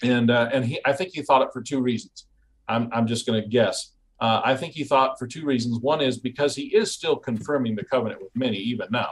And 0.04 0.32
uh, 0.32 0.50
and 0.52 0.66
he, 0.66 0.80
I 0.86 0.94
think 0.94 1.12
he 1.14 1.22
thought 1.22 1.42
it 1.42 1.50
for 1.54 1.62
two 1.62 1.82
reasons. 1.82 2.28
I'm 2.68 2.90
I'm 2.92 3.08
just 3.08 3.28
going 3.28 3.42
to 3.42 3.48
guess. 3.48 3.94
Uh, 4.20 4.42
I 4.44 4.56
think 4.56 4.74
he 4.74 4.84
thought 4.84 5.20
for 5.20 5.28
two 5.28 5.46
reasons. 5.46 5.80
One 5.80 6.02
is 6.02 6.18
because 6.18 6.56
he 6.56 6.76
is 6.76 6.92
still 6.92 7.16
confirming 7.16 7.76
the 7.76 7.86
covenant 7.86 8.22
with 8.22 8.36
many 8.36 8.58
even 8.58 8.88
now, 8.92 9.12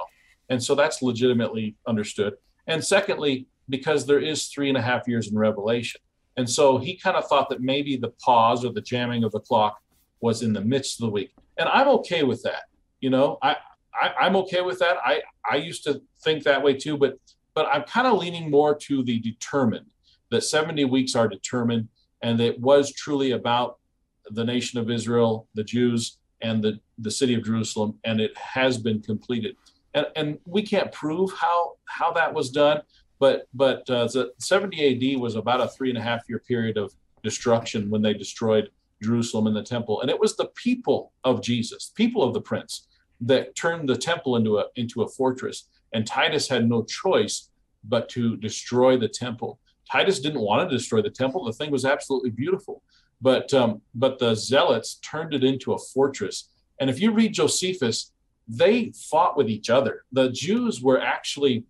and 0.50 0.62
so 0.62 0.74
that's 0.74 1.02
legitimately 1.02 1.76
understood. 1.88 2.34
And 2.68 2.84
secondly, 2.84 3.48
because 3.70 4.06
there 4.06 4.20
is 4.20 4.48
three 4.48 4.70
and 4.70 4.78
a 4.78 4.82
half 4.82 5.08
years 5.08 5.32
in 5.32 5.38
Revelation. 5.38 6.02
And 6.38 6.50
so 6.50 6.78
he 6.78 6.98
kind 6.98 7.16
of 7.16 7.28
thought 7.28 7.50
that 7.50 7.62
maybe 7.62 7.96
the 7.96 8.12
pause 8.24 8.66
or 8.66 8.74
the 8.74 8.82
jamming 8.82 9.24
of 9.24 9.32
the 9.32 9.40
clock 9.40 9.80
was 10.22 10.42
in 10.42 10.54
the 10.54 10.62
midst 10.62 11.00
of 11.00 11.06
the 11.06 11.12
week. 11.12 11.32
And 11.58 11.70
I'm 11.70 11.88
okay 12.00 12.24
with 12.24 12.42
that. 12.44 12.64
You 13.00 13.10
know, 13.10 13.38
I, 13.42 13.58
I 14.00 14.26
am 14.26 14.36
okay 14.38 14.62
with 14.62 14.80
that. 14.80 14.98
I 15.04 15.22
I 15.50 15.56
used 15.58 15.84
to 15.86 16.02
think 16.24 16.44
that 16.44 16.62
way 16.62 16.74
too, 16.74 16.98
but 16.98 17.18
but 17.54 17.68
I'm 17.72 17.84
kind 17.84 18.08
of 18.08 18.18
leaning 18.18 18.52
more 18.52 18.76
to 18.76 19.04
the 19.04 19.20
determined 19.20 19.86
that 20.32 20.42
70 20.42 20.86
weeks 20.86 21.16
are 21.16 21.28
determined 21.28 21.88
and 22.22 22.42
it 22.42 22.60
was 22.60 22.92
truly 22.92 23.32
about 23.32 23.78
the 24.32 24.44
nation 24.44 24.80
of 24.80 24.90
Israel, 24.90 25.48
the 25.54 25.64
Jews, 25.64 26.18
and 26.42 26.64
the, 26.64 26.80
the 26.98 27.12
city 27.12 27.36
of 27.36 27.44
Jerusalem, 27.44 28.00
and 28.04 28.20
it 28.20 28.36
has 28.38 28.78
been 28.78 29.02
completed. 29.02 29.56
And, 29.94 30.08
and 30.16 30.40
we 30.46 30.62
can't 30.62 30.92
prove 30.92 31.32
how 31.34 31.74
how 31.86 32.12
that 32.14 32.34
was 32.34 32.50
done, 32.50 32.82
but 33.26 33.48
but 33.56 33.90
uh, 33.90 34.06
the 34.06 34.32
70 34.38 35.16
AD 35.16 35.20
was 35.20 35.34
about 35.34 35.60
a 35.60 35.68
three 35.68 35.90
and 35.90 35.98
a 35.98 36.02
half 36.02 36.22
year 36.30 36.38
period 36.38 36.78
of 36.78 36.94
destruction 37.24 37.90
when 37.90 38.04
they 38.04 38.14
destroyed 38.14 38.70
Jerusalem 39.02 39.48
and 39.48 39.56
the 39.56 39.64
temple, 39.64 40.02
and 40.02 40.12
it 40.12 40.20
was 40.20 40.36
the 40.36 40.52
people 40.54 41.12
of 41.24 41.42
Jesus, 41.42 41.92
people 41.96 42.22
of 42.22 42.36
the 42.36 42.42
Prince, 42.42 42.88
that 43.22 43.56
turned 43.56 43.90
the 43.90 43.98
temple 43.98 44.36
into 44.36 44.60
a 44.60 44.66
into 44.76 45.02
a 45.02 45.08
fortress. 45.08 45.68
And 45.94 46.06
Titus 46.06 46.48
had 46.48 46.70
no 46.70 46.84
choice 46.84 47.50
but 47.84 48.10
to 48.10 48.38
destroy 48.38 48.96
the 48.96 49.10
temple. 49.10 49.60
Titus 49.92 50.20
didn't 50.20 50.48
want 50.50 50.70
to 50.70 50.78
destroy 50.78 51.02
the 51.02 51.18
temple; 51.22 51.46
the 51.46 51.58
thing 51.60 51.72
was 51.72 51.86
absolutely 51.86 52.30
beautiful, 52.30 52.84
but 53.22 53.52
um, 53.56 53.82
but 53.96 54.20
the 54.20 54.36
zealots 54.36 55.00
turned 55.12 55.34
it 55.34 55.44
into 55.44 55.74
a 55.74 55.80
fortress. 55.94 56.50
And 56.80 56.92
if 56.92 57.00
you 57.02 57.10
read 57.12 57.34
Josephus, 57.34 58.12
they 58.48 58.92
fought 59.10 59.36
with 59.36 59.50
each 59.50 59.72
other. 59.72 60.04
The 60.12 60.30
Jews 60.30 60.80
were 60.84 61.02
actually 61.02 61.66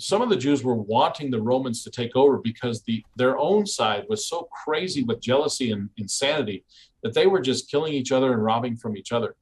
some 0.00 0.22
of 0.22 0.30
the 0.30 0.36
Jews 0.36 0.64
were 0.64 0.74
wanting 0.74 1.30
the 1.30 1.40
Romans 1.40 1.84
to 1.84 1.90
take 1.90 2.16
over 2.16 2.38
because 2.38 2.82
the 2.82 3.04
their 3.16 3.38
own 3.38 3.66
side 3.66 4.04
was 4.08 4.26
so 4.26 4.48
crazy 4.64 5.02
with 5.02 5.20
jealousy 5.20 5.72
and 5.72 5.90
insanity 5.96 6.64
that 7.02 7.14
they 7.14 7.26
were 7.26 7.40
just 7.40 7.70
killing 7.70 7.92
each 7.92 8.12
other 8.12 8.32
and 8.32 8.44
robbing 8.44 8.76
from 8.76 8.96
each 8.96 9.12
other. 9.12 9.36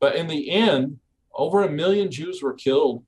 But 0.00 0.16
in 0.16 0.26
the 0.26 0.50
end, 0.50 0.98
over 1.34 1.62
a 1.62 1.70
million 1.70 2.10
Jews 2.10 2.42
were 2.42 2.54
killed, 2.54 3.04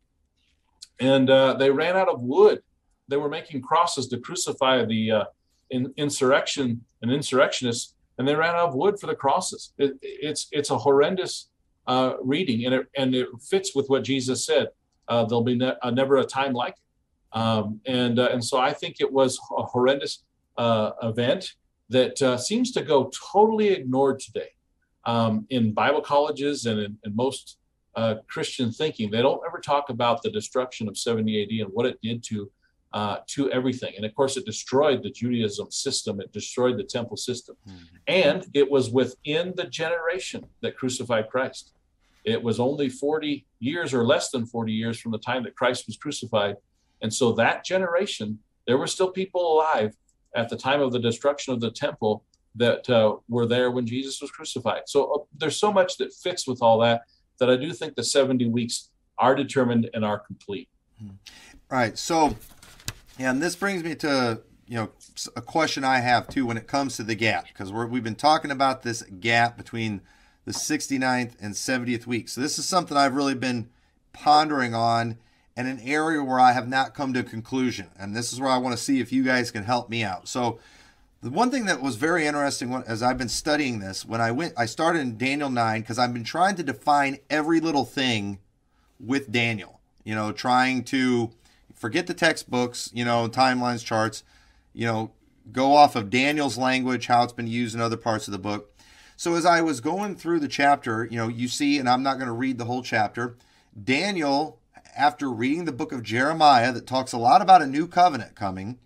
and 0.98 1.30
uh, 1.30 1.54
they 1.54 1.70
ran 1.70 1.96
out 1.96 2.08
of 2.08 2.20
wood. 2.20 2.62
They 3.08 3.16
were 3.16 3.28
making 3.28 3.62
crosses 3.62 4.08
to 4.08 4.18
crucify 4.18 4.84
the 4.84 5.10
uh, 5.10 5.24
in, 5.70 5.92
insurrection 5.96 6.84
and 7.02 7.12
insurrectionists, 7.12 7.94
and 8.18 8.26
they 8.26 8.34
ran 8.34 8.54
out 8.54 8.68
of 8.68 8.74
wood 8.74 8.98
for 8.98 9.06
the 9.06 9.14
crosses. 9.14 9.72
It, 9.78 9.92
it's 10.02 10.48
it's 10.50 10.70
a 10.70 10.78
horrendous 10.78 11.50
uh, 11.86 12.14
reading, 12.22 12.66
and 12.66 12.74
it 12.74 12.86
and 12.96 13.14
it 13.14 13.28
fits 13.48 13.74
with 13.74 13.88
what 13.88 14.02
Jesus 14.02 14.44
said. 14.44 14.68
Uh, 15.08 15.24
there'll 15.24 15.44
be 15.44 15.54
ne- 15.54 15.76
uh, 15.82 15.90
never 15.90 16.16
a 16.16 16.24
time 16.24 16.52
like 16.52 16.72
it 16.72 16.85
um, 17.32 17.80
and, 17.86 18.18
uh, 18.18 18.28
and 18.32 18.44
so 18.44 18.58
I 18.58 18.72
think 18.72 18.96
it 19.00 19.12
was 19.12 19.38
a 19.56 19.62
horrendous 19.62 20.24
uh, 20.56 20.92
event 21.02 21.54
that 21.88 22.20
uh, 22.22 22.36
seems 22.36 22.72
to 22.72 22.82
go 22.82 23.10
totally 23.32 23.68
ignored 23.68 24.18
today 24.18 24.50
um, 25.04 25.46
in 25.50 25.72
Bible 25.72 26.00
colleges 26.00 26.66
and 26.66 26.80
in, 26.80 26.98
in 27.04 27.14
most 27.14 27.58
uh, 27.94 28.16
Christian 28.28 28.72
thinking. 28.72 29.10
They 29.10 29.22
don't 29.22 29.40
ever 29.46 29.58
talk 29.58 29.90
about 29.90 30.22
the 30.22 30.30
destruction 30.30 30.88
of 30.88 30.98
70 30.98 31.42
AD 31.42 31.66
and 31.66 31.70
what 31.72 31.86
it 31.86 31.98
did 32.02 32.22
to 32.24 32.50
uh, 32.92 33.18
to 33.26 33.50
everything. 33.50 33.92
And 33.96 34.06
of 34.06 34.14
course, 34.14 34.36
it 34.36 34.46
destroyed 34.46 35.02
the 35.02 35.10
Judaism 35.10 35.70
system. 35.70 36.20
It 36.20 36.32
destroyed 36.32 36.78
the 36.78 36.84
temple 36.84 37.16
system, 37.18 37.56
mm-hmm. 37.68 37.96
and 38.06 38.46
it 38.54 38.70
was 38.70 38.90
within 38.90 39.52
the 39.56 39.64
generation 39.64 40.46
that 40.62 40.78
crucified 40.78 41.28
Christ. 41.28 41.72
It 42.24 42.42
was 42.42 42.58
only 42.58 42.88
40 42.88 43.44
years 43.60 43.92
or 43.92 44.04
less 44.04 44.30
than 44.30 44.46
40 44.46 44.72
years 44.72 44.98
from 44.98 45.12
the 45.12 45.18
time 45.18 45.42
that 45.44 45.54
Christ 45.54 45.86
was 45.86 45.96
crucified 45.96 46.56
and 47.02 47.12
so 47.12 47.32
that 47.32 47.64
generation, 47.64 48.38
there 48.66 48.78
were 48.78 48.86
still 48.86 49.10
people 49.10 49.54
alive 49.54 49.94
at 50.34 50.48
the 50.48 50.56
time 50.56 50.80
of 50.80 50.92
the 50.92 50.98
destruction 50.98 51.54
of 51.54 51.60
the 51.60 51.70
temple 51.70 52.24
that 52.56 52.88
uh, 52.88 53.16
were 53.28 53.46
there 53.46 53.70
when 53.70 53.86
Jesus 53.86 54.20
was 54.20 54.30
crucified. 54.30 54.82
So 54.86 55.12
uh, 55.12 55.18
there's 55.36 55.56
so 55.56 55.72
much 55.72 55.98
that 55.98 56.12
fits 56.12 56.46
with 56.46 56.62
all 56.62 56.78
that 56.80 57.02
that 57.38 57.50
I 57.50 57.56
do 57.56 57.72
think 57.72 57.94
the 57.94 58.04
70 58.04 58.48
weeks 58.48 58.90
are 59.18 59.34
determined 59.34 59.90
and 59.92 60.04
are 60.04 60.18
complete. 60.18 60.68
All 61.00 61.78
right. 61.78 61.98
So, 61.98 62.36
and 63.18 63.42
this 63.42 63.56
brings 63.56 63.82
me 63.82 63.94
to 63.96 64.40
you 64.66 64.76
know 64.76 64.90
a 65.36 65.42
question 65.42 65.84
I 65.84 66.00
have 66.00 66.28
too 66.28 66.46
when 66.46 66.56
it 66.56 66.66
comes 66.66 66.96
to 66.96 67.02
the 67.02 67.14
gap 67.14 67.46
because 67.48 67.72
we've 67.72 68.04
been 68.04 68.14
talking 68.14 68.50
about 68.50 68.82
this 68.82 69.02
gap 69.02 69.56
between 69.56 70.00
the 70.44 70.52
69th 70.52 71.32
and 71.40 71.54
70th 71.54 72.06
week. 72.06 72.28
So 72.28 72.40
this 72.40 72.58
is 72.58 72.66
something 72.66 72.96
I've 72.96 73.14
really 73.14 73.34
been 73.34 73.68
pondering 74.12 74.74
on 74.74 75.18
and 75.56 75.66
an 75.66 75.80
area 75.82 76.22
where 76.22 76.38
I 76.38 76.52
have 76.52 76.68
not 76.68 76.94
come 76.94 77.12
to 77.14 77.20
a 77.20 77.24
conclusion. 77.24 77.90
And 77.98 78.14
this 78.14 78.32
is 78.32 78.40
where 78.40 78.50
I 78.50 78.58
want 78.58 78.76
to 78.76 78.82
see 78.82 79.00
if 79.00 79.12
you 79.12 79.22
guys 79.22 79.50
can 79.50 79.64
help 79.64 79.88
me 79.88 80.04
out. 80.04 80.28
So, 80.28 80.58
the 81.22 81.30
one 81.30 81.50
thing 81.50 81.64
that 81.64 81.80
was 81.80 81.96
very 81.96 82.26
interesting 82.26 82.72
as 82.86 83.02
I've 83.02 83.18
been 83.18 83.30
studying 83.30 83.80
this, 83.80 84.04
when 84.04 84.20
I 84.20 84.30
went, 84.30 84.52
I 84.56 84.66
started 84.66 85.00
in 85.00 85.16
Daniel 85.16 85.50
9 85.50 85.80
because 85.80 85.98
I've 85.98 86.12
been 86.12 86.24
trying 86.24 86.56
to 86.56 86.62
define 86.62 87.18
every 87.30 87.58
little 87.58 87.86
thing 87.86 88.38
with 89.00 89.32
Daniel. 89.32 89.80
You 90.04 90.14
know, 90.14 90.30
trying 90.30 90.84
to 90.84 91.32
forget 91.74 92.06
the 92.06 92.14
textbooks, 92.14 92.90
you 92.92 93.04
know, 93.04 93.28
timelines, 93.28 93.84
charts, 93.84 94.24
you 94.72 94.86
know, 94.86 95.10
go 95.52 95.74
off 95.74 95.96
of 95.96 96.10
Daniel's 96.10 96.58
language, 96.58 97.06
how 97.06 97.24
it's 97.24 97.32
been 97.32 97.46
used 97.46 97.74
in 97.74 97.80
other 97.80 97.96
parts 97.96 98.28
of 98.28 98.32
the 98.32 98.38
book. 98.38 98.72
So 99.16 99.34
as 99.34 99.46
I 99.46 99.62
was 99.62 99.80
going 99.80 100.16
through 100.16 100.40
the 100.40 100.48
chapter, 100.48 101.06
you 101.10 101.16
know, 101.16 101.28
you 101.28 101.48
see, 101.48 101.78
and 101.78 101.88
I'm 101.88 102.02
not 102.02 102.18
going 102.18 102.26
to 102.26 102.34
read 102.34 102.58
the 102.58 102.66
whole 102.66 102.82
chapter, 102.82 103.36
Daniel 103.82 104.58
after 104.96 105.30
reading 105.30 105.64
the 105.64 105.72
book 105.72 105.92
of 105.92 106.02
Jeremiah 106.02 106.72
that 106.72 106.86
talks 106.86 107.12
a 107.12 107.18
lot 107.18 107.42
about 107.42 107.62
a 107.62 107.66
new 107.66 107.86
covenant 107.86 108.34
coming, 108.34 108.78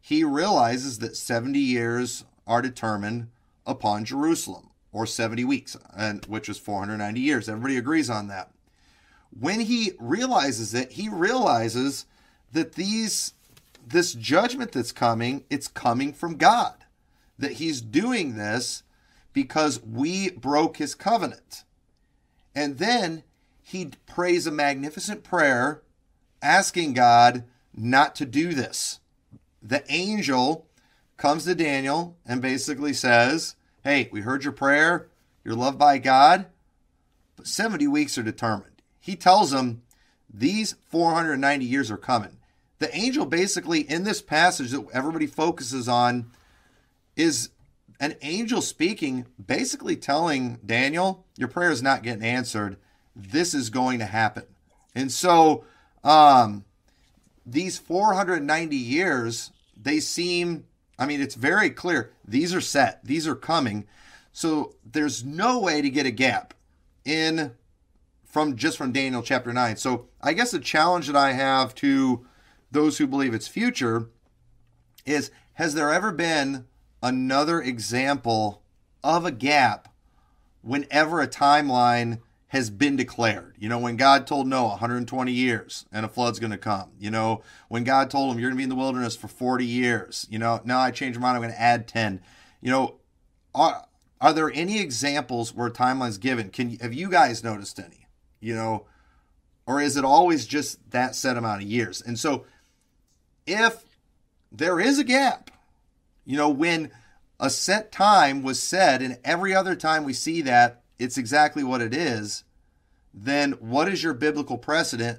he 0.00 0.22
realizes 0.24 0.98
that 0.98 1.16
70 1.16 1.58
years 1.58 2.24
are 2.46 2.62
determined 2.62 3.28
upon 3.66 4.04
Jerusalem, 4.04 4.70
or 4.92 5.06
70 5.06 5.44
weeks, 5.44 5.76
and 5.96 6.24
which 6.26 6.48
is 6.48 6.58
490 6.58 7.20
years. 7.20 7.48
Everybody 7.48 7.76
agrees 7.76 8.10
on 8.10 8.28
that. 8.28 8.50
when 9.38 9.60
he 9.60 9.92
realizes 9.98 10.74
it, 10.74 10.92
he 10.92 11.08
realizes 11.08 12.06
that 12.52 12.72
these 12.72 13.34
this 13.86 14.12
judgment 14.12 14.72
that's 14.72 14.92
coming, 14.92 15.44
it's 15.50 15.68
coming 15.68 16.12
from 16.12 16.36
God. 16.36 16.74
That 17.38 17.52
he's 17.52 17.80
doing 17.80 18.36
this 18.36 18.82
because 19.32 19.82
we 19.82 20.30
broke 20.30 20.76
his 20.76 20.94
covenant. 20.94 21.64
And 22.54 22.78
then 22.78 23.22
he 23.70 23.88
prays 24.04 24.48
a 24.48 24.50
magnificent 24.50 25.22
prayer 25.22 25.82
asking 26.42 26.92
God 26.92 27.44
not 27.72 28.16
to 28.16 28.26
do 28.26 28.52
this. 28.52 28.98
The 29.62 29.84
angel 29.88 30.66
comes 31.16 31.44
to 31.44 31.54
Daniel 31.54 32.16
and 32.26 32.42
basically 32.42 32.92
says, 32.92 33.54
Hey, 33.84 34.08
we 34.10 34.22
heard 34.22 34.42
your 34.42 34.52
prayer. 34.52 35.06
You're 35.44 35.54
loved 35.54 35.78
by 35.78 35.98
God, 35.98 36.46
but 37.36 37.46
70 37.46 37.86
weeks 37.86 38.18
are 38.18 38.24
determined. 38.24 38.82
He 38.98 39.14
tells 39.14 39.52
him 39.52 39.82
these 40.28 40.74
490 40.88 41.64
years 41.64 41.92
are 41.92 41.96
coming. 41.96 42.38
The 42.80 42.94
angel 42.94 43.24
basically 43.24 43.82
in 43.82 44.02
this 44.02 44.20
passage 44.20 44.72
that 44.72 44.84
everybody 44.92 45.28
focuses 45.28 45.88
on 45.88 46.32
is 47.14 47.50
an 48.00 48.16
angel 48.22 48.62
speaking, 48.62 49.26
basically 49.44 49.94
telling 49.94 50.58
Daniel, 50.66 51.24
Your 51.36 51.48
prayer 51.48 51.70
is 51.70 51.84
not 51.84 52.02
getting 52.02 52.24
answered. 52.24 52.76
This 53.28 53.54
is 53.54 53.70
going 53.70 53.98
to 53.98 54.06
happen. 54.06 54.44
And 54.94 55.10
so, 55.12 55.64
um, 56.02 56.64
these 57.46 57.78
490 57.78 58.76
years, 58.76 59.50
they 59.76 60.00
seem, 60.00 60.64
I 60.98 61.06
mean, 61.06 61.20
it's 61.20 61.34
very 61.34 61.70
clear. 61.70 62.12
These 62.26 62.54
are 62.54 62.60
set, 62.60 63.04
these 63.04 63.26
are 63.26 63.34
coming. 63.34 63.86
So 64.32 64.74
there's 64.84 65.24
no 65.24 65.58
way 65.58 65.82
to 65.82 65.90
get 65.90 66.06
a 66.06 66.10
gap 66.10 66.54
in 67.04 67.52
from 68.24 68.56
just 68.56 68.78
from 68.78 68.92
Daniel 68.92 69.22
chapter 69.22 69.52
9. 69.52 69.76
So 69.76 70.06
I 70.20 70.32
guess 70.32 70.52
the 70.52 70.60
challenge 70.60 71.08
that 71.08 71.16
I 71.16 71.32
have 71.32 71.74
to 71.76 72.26
those 72.70 72.98
who 72.98 73.06
believe 73.06 73.34
it's 73.34 73.48
future 73.48 74.08
is 75.04 75.32
has 75.54 75.74
there 75.74 75.92
ever 75.92 76.12
been 76.12 76.66
another 77.02 77.60
example 77.60 78.62
of 79.02 79.24
a 79.24 79.32
gap 79.32 79.92
whenever 80.62 81.20
a 81.20 81.26
timeline 81.26 82.20
has 82.50 82.68
been 82.68 82.96
declared. 82.96 83.54
You 83.60 83.68
know, 83.68 83.78
when 83.78 83.96
God 83.96 84.26
told 84.26 84.48
Noah 84.48 84.70
120 84.70 85.30
years 85.30 85.86
and 85.92 86.04
a 86.04 86.08
flood's 86.08 86.40
going 86.40 86.50
to 86.50 86.58
come. 86.58 86.90
You 86.98 87.08
know, 87.08 87.42
when 87.68 87.84
God 87.84 88.10
told 88.10 88.32
him 88.32 88.40
you're 88.40 88.50
going 88.50 88.56
to 88.56 88.58
be 88.58 88.64
in 88.64 88.68
the 88.68 88.74
wilderness 88.74 89.14
for 89.14 89.28
40 89.28 89.64
years. 89.64 90.26
You 90.28 90.40
know, 90.40 90.60
now 90.64 90.80
I 90.80 90.90
changed 90.90 91.20
my 91.20 91.28
mind. 91.28 91.36
I'm 91.36 91.42
going 91.42 91.54
to 91.54 91.60
add 91.60 91.86
10. 91.86 92.20
You 92.60 92.72
know, 92.72 92.96
are 93.54 93.86
are 94.20 94.32
there 94.32 94.50
any 94.52 94.80
examples 94.80 95.54
where 95.54 95.70
timeline's 95.70 96.18
given? 96.18 96.50
Can 96.50 96.76
have 96.78 96.92
you 96.92 97.08
guys 97.08 97.44
noticed 97.44 97.78
any? 97.78 98.08
You 98.40 98.56
know, 98.56 98.86
or 99.64 99.80
is 99.80 99.96
it 99.96 100.04
always 100.04 100.44
just 100.44 100.90
that 100.90 101.14
set 101.14 101.36
amount 101.36 101.62
of 101.62 101.68
years? 101.68 102.02
And 102.02 102.18
so, 102.18 102.46
if 103.46 103.84
there 104.50 104.80
is 104.80 104.98
a 104.98 105.04
gap, 105.04 105.52
you 106.24 106.36
know, 106.36 106.48
when 106.48 106.90
a 107.38 107.48
set 107.48 107.92
time 107.92 108.42
was 108.42 108.60
said, 108.60 109.02
and 109.02 109.20
every 109.22 109.54
other 109.54 109.76
time 109.76 110.02
we 110.02 110.14
see 110.14 110.42
that 110.42 110.79
it's 111.00 111.18
exactly 111.18 111.64
what 111.64 111.80
it 111.80 111.94
is, 111.94 112.44
then 113.12 113.52
what 113.52 113.88
is 113.88 114.04
your 114.04 114.14
biblical 114.14 114.58
precedent 114.58 115.18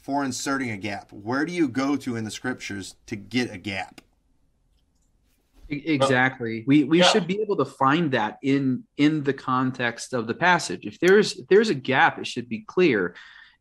for 0.00 0.24
inserting 0.24 0.70
a 0.70 0.76
gap? 0.76 1.12
Where 1.12 1.44
do 1.44 1.52
you 1.52 1.68
go 1.68 1.94
to 1.96 2.16
in 2.16 2.24
the 2.24 2.30
scriptures 2.30 2.96
to 3.06 3.16
get 3.16 3.52
a 3.52 3.58
gap? 3.58 4.00
Exactly. 5.68 6.64
We 6.66 6.82
we 6.82 6.98
yeah. 6.98 7.04
should 7.04 7.28
be 7.28 7.40
able 7.40 7.56
to 7.58 7.64
find 7.64 8.10
that 8.12 8.38
in 8.42 8.82
in 8.96 9.22
the 9.22 9.32
context 9.32 10.12
of 10.14 10.26
the 10.26 10.34
passage. 10.34 10.84
If 10.84 10.98
there's 10.98 11.38
if 11.38 11.46
there's 11.46 11.70
a 11.70 11.74
gap, 11.74 12.18
it 12.18 12.26
should 12.26 12.48
be 12.48 12.60
clear. 12.60 13.14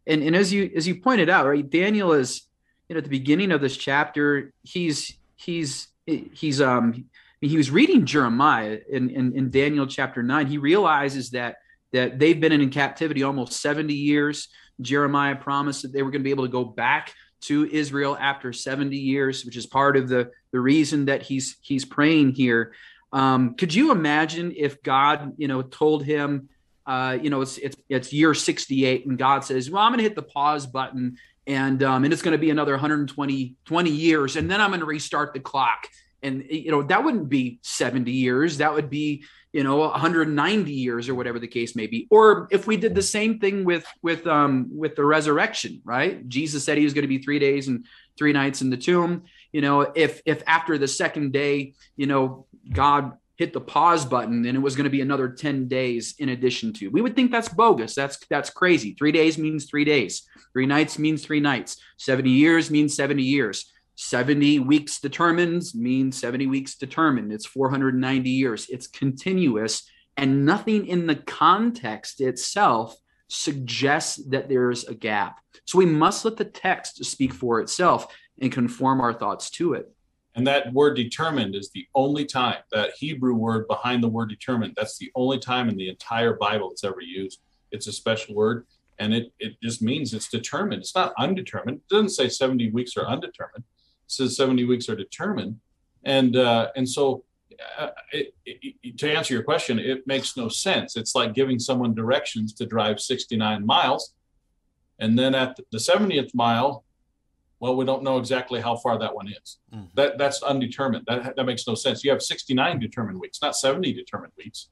And 0.07 0.23
and 0.23 0.35
as 0.35 0.51
you 0.51 0.71
as 0.75 0.87
you 0.87 1.01
pointed 1.01 1.29
out, 1.29 1.45
right, 1.45 1.69
Daniel 1.69 2.13
is 2.13 2.47
you 2.87 2.95
know 2.95 2.97
at 2.97 3.03
the 3.03 3.11
beginning 3.11 3.51
of 3.51 3.61
this 3.61 3.77
chapter, 3.77 4.53
he's 4.63 5.19
he's 5.35 5.89
he's 6.07 6.61
um 6.61 7.05
he 7.41 7.57
was 7.57 7.71
reading 7.71 8.05
Jeremiah 8.05 8.79
in, 8.89 9.09
in, 9.09 9.35
in 9.35 9.49
Daniel 9.49 9.87
chapter 9.87 10.21
nine. 10.21 10.47
He 10.47 10.57
realizes 10.57 11.31
that 11.31 11.57
that 11.91 12.19
they've 12.19 12.39
been 12.39 12.51
in 12.51 12.69
captivity 12.69 13.23
almost 13.23 13.53
70 13.53 13.93
years. 13.93 14.49
Jeremiah 14.79 15.35
promised 15.35 15.81
that 15.81 15.91
they 15.91 16.03
were 16.03 16.11
going 16.11 16.21
to 16.21 16.23
be 16.23 16.29
able 16.29 16.45
to 16.45 16.51
go 16.51 16.63
back 16.63 17.13
to 17.41 17.65
Israel 17.65 18.17
after 18.19 18.53
70 18.53 18.95
years, 18.95 19.45
which 19.45 19.57
is 19.57 19.65
part 19.65 19.97
of 19.97 20.07
the, 20.07 20.29
the 20.51 20.59
reason 20.59 21.05
that 21.05 21.23
he's 21.23 21.57
he's 21.61 21.85
praying 21.85 22.33
here. 22.33 22.73
Um, 23.11 23.55
could 23.55 23.73
you 23.73 23.91
imagine 23.91 24.53
if 24.55 24.83
God, 24.83 25.33
you 25.37 25.47
know, 25.47 25.63
told 25.63 26.03
him, 26.03 26.49
uh, 26.85 27.17
you 27.21 27.29
know, 27.29 27.41
it's 27.41 27.57
it's 27.57 27.75
it's 27.87 28.13
year 28.13 28.33
68, 28.33 29.05
and 29.05 29.17
God 29.17 29.43
says, 29.43 29.69
"Well, 29.69 29.81
I'm 29.81 29.91
going 29.91 29.99
to 29.99 30.03
hit 30.03 30.15
the 30.15 30.21
pause 30.21 30.67
button, 30.67 31.17
and 31.47 31.81
um, 31.81 32.03
and 32.03 32.13
it's 32.13 32.21
going 32.21 32.33
to 32.33 32.39
be 32.39 32.49
another 32.49 32.73
120 32.73 33.55
20 33.65 33.89
years, 33.89 34.35
and 34.35 34.49
then 34.49 34.61
I'm 34.61 34.69
going 34.69 34.81
to 34.81 34.85
restart 34.85 35.33
the 35.33 35.39
clock." 35.39 35.87
And 36.21 36.45
you 36.49 36.71
know 36.71 36.83
that 36.83 37.03
wouldn't 37.03 37.29
be 37.29 37.59
70 37.63 38.11
years 38.11 38.57
that 38.57 38.73
would 38.73 38.89
be 38.89 39.23
you 39.53 39.63
know 39.63 39.77
190 39.77 40.71
years 40.71 41.09
or 41.09 41.15
whatever 41.15 41.39
the 41.39 41.47
case 41.47 41.75
may 41.75 41.87
be. 41.87 42.07
Or 42.09 42.47
if 42.51 42.67
we 42.67 42.77
did 42.77 42.95
the 42.95 43.01
same 43.01 43.39
thing 43.39 43.65
with 43.65 43.85
with 44.01 44.27
um 44.27 44.67
with 44.71 44.95
the 44.95 45.05
resurrection 45.05 45.81
right? 45.83 46.27
Jesus 46.27 46.63
said 46.63 46.77
he 46.77 46.83
was 46.83 46.93
going 46.93 47.03
to 47.03 47.07
be 47.07 47.19
three 47.19 47.39
days 47.39 47.67
and 47.67 47.85
three 48.17 48.33
nights 48.33 48.61
in 48.61 48.69
the 48.69 48.77
tomb. 48.77 49.23
You 49.51 49.61
know 49.61 49.81
if 49.81 50.21
if 50.25 50.43
after 50.45 50.77
the 50.77 50.87
second 50.87 51.33
day 51.33 51.73
you 51.95 52.07
know 52.07 52.45
god 52.71 53.13
hit 53.37 53.53
the 53.53 53.61
pause 53.61 54.05
button 54.05 54.45
and 54.45 54.57
it 54.57 54.61
was 54.61 54.75
going 54.75 54.83
to 54.83 54.89
be 54.89 54.99
another 54.99 55.29
10 55.29 55.69
days 55.69 56.13
in 56.19 56.27
addition 56.27 56.73
to 56.73 56.89
we 56.89 57.01
would 57.01 57.15
think 57.15 57.31
that's 57.31 57.47
bogus. 57.47 57.95
That's 57.95 58.19
that's 58.29 58.49
crazy. 58.49 58.93
Three 58.93 59.13
days 59.13 59.37
means 59.37 59.65
three 59.65 59.85
days. 59.85 60.27
Three 60.53 60.65
nights 60.65 60.99
means 60.99 61.23
three 61.23 61.39
nights. 61.39 61.77
70 61.97 62.29
years 62.29 62.69
means 62.69 62.95
70 62.95 63.23
years 63.23 63.71
70 64.01 64.59
weeks 64.59 65.01
determines 65.01 65.75
means 65.75 66.17
70 66.21 66.47
weeks 66.47 66.75
determined. 66.75 67.33
It's 67.33 67.45
490 67.45 68.29
years. 68.29 68.65
It's 68.69 68.87
continuous, 68.87 69.91
and 70.15 70.45
nothing 70.45 70.87
in 70.87 71.05
the 71.05 71.17
context 71.17 72.21
itself 72.21 72.95
suggests 73.27 74.15
that 74.29 74.47
there's 74.47 74.85
a 74.85 74.95
gap. 74.95 75.41
So 75.65 75.77
we 75.77 75.85
must 75.85 76.23
let 76.23 76.37
the 76.37 76.45
text 76.45 77.03
speak 77.03 77.33
for 77.33 77.59
itself 77.59 78.07
and 78.41 78.49
conform 78.49 79.01
our 79.01 79.11
thoughts 79.11 79.49
to 79.51 79.73
it. 79.73 79.91
And 80.33 80.47
that 80.47 80.71
word 80.71 80.95
determined 80.95 81.53
is 81.53 81.69
the 81.71 81.85
only 81.93 82.23
time, 82.23 82.59
that 82.71 82.91
Hebrew 82.97 83.33
word 83.33 83.67
behind 83.67 84.01
the 84.01 84.07
word 84.07 84.29
determined, 84.29 84.75
that's 84.77 84.97
the 84.97 85.11
only 85.13 85.39
time 85.39 85.67
in 85.67 85.75
the 85.75 85.89
entire 85.89 86.37
Bible 86.37 86.71
it's 86.71 86.85
ever 86.85 87.01
used. 87.01 87.41
It's 87.73 87.87
a 87.87 87.91
special 87.91 88.33
word 88.33 88.65
and 88.97 89.13
it, 89.13 89.33
it 89.39 89.61
just 89.61 89.81
means 89.81 90.13
it's 90.13 90.29
determined. 90.29 90.83
It's 90.83 90.95
not 90.95 91.13
undetermined. 91.17 91.79
It 91.79 91.93
doesn't 91.93 92.11
say 92.11 92.29
70 92.29 92.71
weeks 92.71 92.95
are 92.95 93.05
undetermined 93.05 93.65
says 94.11 94.35
70 94.35 94.65
weeks 94.65 94.89
are 94.89 94.95
determined. 94.95 95.57
And, 96.03 96.35
uh, 96.35 96.69
and 96.75 96.87
so 96.87 97.23
uh, 97.77 97.89
it, 98.11 98.33
it, 98.45 98.97
to 98.97 99.11
answer 99.11 99.33
your 99.33 99.43
question, 99.43 99.79
it 99.79 100.05
makes 100.07 100.37
no 100.37 100.49
sense. 100.49 100.95
It's 100.95 101.15
like 101.15 101.33
giving 101.33 101.59
someone 101.59 101.93
directions 101.93 102.53
to 102.53 102.65
drive 102.65 102.99
69 102.99 103.65
miles. 103.65 104.13
And 104.99 105.17
then 105.17 105.35
at 105.35 105.57
the 105.71 105.77
70th 105.77 106.33
mile, 106.33 106.83
well, 107.59 107.75
we 107.75 107.85
don't 107.85 108.03
know 108.03 108.17
exactly 108.17 108.61
how 108.61 108.77
far 108.77 108.97
that 108.99 109.13
one 109.13 109.27
is. 109.27 109.59
Mm-hmm. 109.73 109.85
That 109.95 110.17
that's 110.17 110.41
undetermined. 110.43 111.05
That 111.07 111.35
that 111.35 111.43
makes 111.43 111.67
no 111.67 111.75
sense. 111.75 112.03
You 112.03 112.11
have 112.11 112.21
69 112.21 112.79
determined 112.79 113.19
weeks, 113.19 113.41
not 113.41 113.55
70 113.55 113.93
determined 113.93 114.33
weeks. 114.37 114.69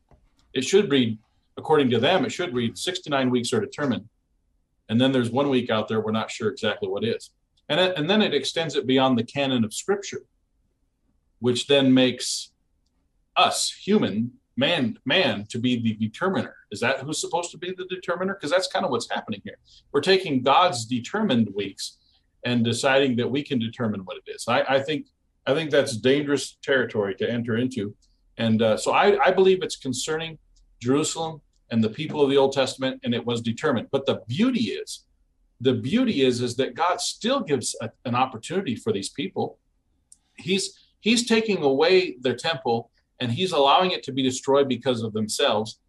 It 0.53 0.63
should 0.63 0.89
read, 0.89 1.17
according 1.57 1.89
to 1.91 1.99
them, 1.99 2.25
it 2.25 2.31
should 2.31 2.53
read 2.53 2.77
69 2.77 3.29
weeks 3.29 3.51
are 3.51 3.59
determined, 3.59 4.07
and 4.87 4.99
then 5.01 5.11
there's 5.11 5.29
one 5.29 5.49
week 5.49 5.69
out 5.69 5.87
there 5.87 5.99
we're 5.99 6.11
not 6.11 6.31
sure 6.31 6.49
exactly 6.49 6.87
what 6.87 7.03
is. 7.03 7.31
And, 7.69 7.79
it, 7.79 7.97
and 7.97 8.09
then 8.09 8.21
it 8.21 8.33
extends 8.33 8.75
it 8.75 8.87
beyond 8.87 9.17
the 9.17 9.23
canon 9.23 9.63
of 9.63 9.73
scripture, 9.73 10.23
which 11.39 11.67
then 11.67 11.93
makes 11.93 12.51
us 13.35 13.69
human 13.71 14.31
man 14.57 14.97
man 15.05 15.45
to 15.49 15.59
be 15.59 15.79
the 15.79 15.93
determiner. 15.93 16.55
Is 16.71 16.79
that 16.79 16.99
who's 16.99 17.21
supposed 17.21 17.51
to 17.51 17.57
be 17.57 17.73
the 17.77 17.85
determiner? 17.85 18.33
Because 18.33 18.51
that's 18.51 18.67
kind 18.67 18.83
of 18.83 18.91
what's 18.91 19.09
happening 19.09 19.41
here. 19.43 19.57
We're 19.91 20.01
taking 20.01 20.41
god's 20.41 20.85
determined 20.85 21.49
weeks 21.55 21.97
and 22.43 22.65
deciding 22.65 23.15
that 23.17 23.29
we 23.29 23.43
can 23.43 23.59
determine 23.59 24.01
what 24.01 24.17
it 24.17 24.31
is. 24.31 24.45
I, 24.47 24.61
I 24.61 24.79
think 24.79 25.07
i 25.45 25.53
think 25.53 25.71
that's 25.71 25.95
dangerous 25.95 26.57
territory 26.61 27.15
to 27.15 27.29
enter 27.29 27.57
into. 27.57 27.95
And 28.37 28.61
uh, 28.61 28.77
so 28.77 28.91
I, 28.91 29.17
I 29.23 29.31
believe 29.31 29.61
it's 29.61 29.77
concerning 29.77 30.37
jerusalem 30.81 31.41
and 31.71 31.83
the 31.83 31.89
people 31.89 32.21
of 32.21 32.29
the 32.29 32.37
old 32.37 32.53
testament 32.53 32.99
and 33.03 33.13
it 33.13 33.25
was 33.25 33.41
determined. 33.41 33.87
But 33.91 34.05
the 34.05 34.21
beauty 34.27 34.65
is 34.81 35.05
the 35.59 35.73
beauty 35.73 36.21
is 36.21 36.41
is 36.41 36.55
that 36.57 36.75
God 36.75 37.01
still 37.01 37.41
gives 37.41 37.75
a, 37.81 37.89
an 38.05 38.15
opportunity 38.15 38.75
for 38.75 38.93
these 38.93 39.09
people. 39.09 39.57
He's 40.35 40.79
he's 40.99 41.25
taking 41.27 41.63
away 41.63 42.17
their 42.21 42.35
temple 42.35 42.91
and 43.19 43.31
he's 43.31 43.51
allowing 43.51 43.91
it 43.91 44.03
to 44.03 44.11
be 44.11 44.21
destroyed 44.21 44.67
because 44.67 45.01
of 45.01 45.13
themselves. 45.13 45.79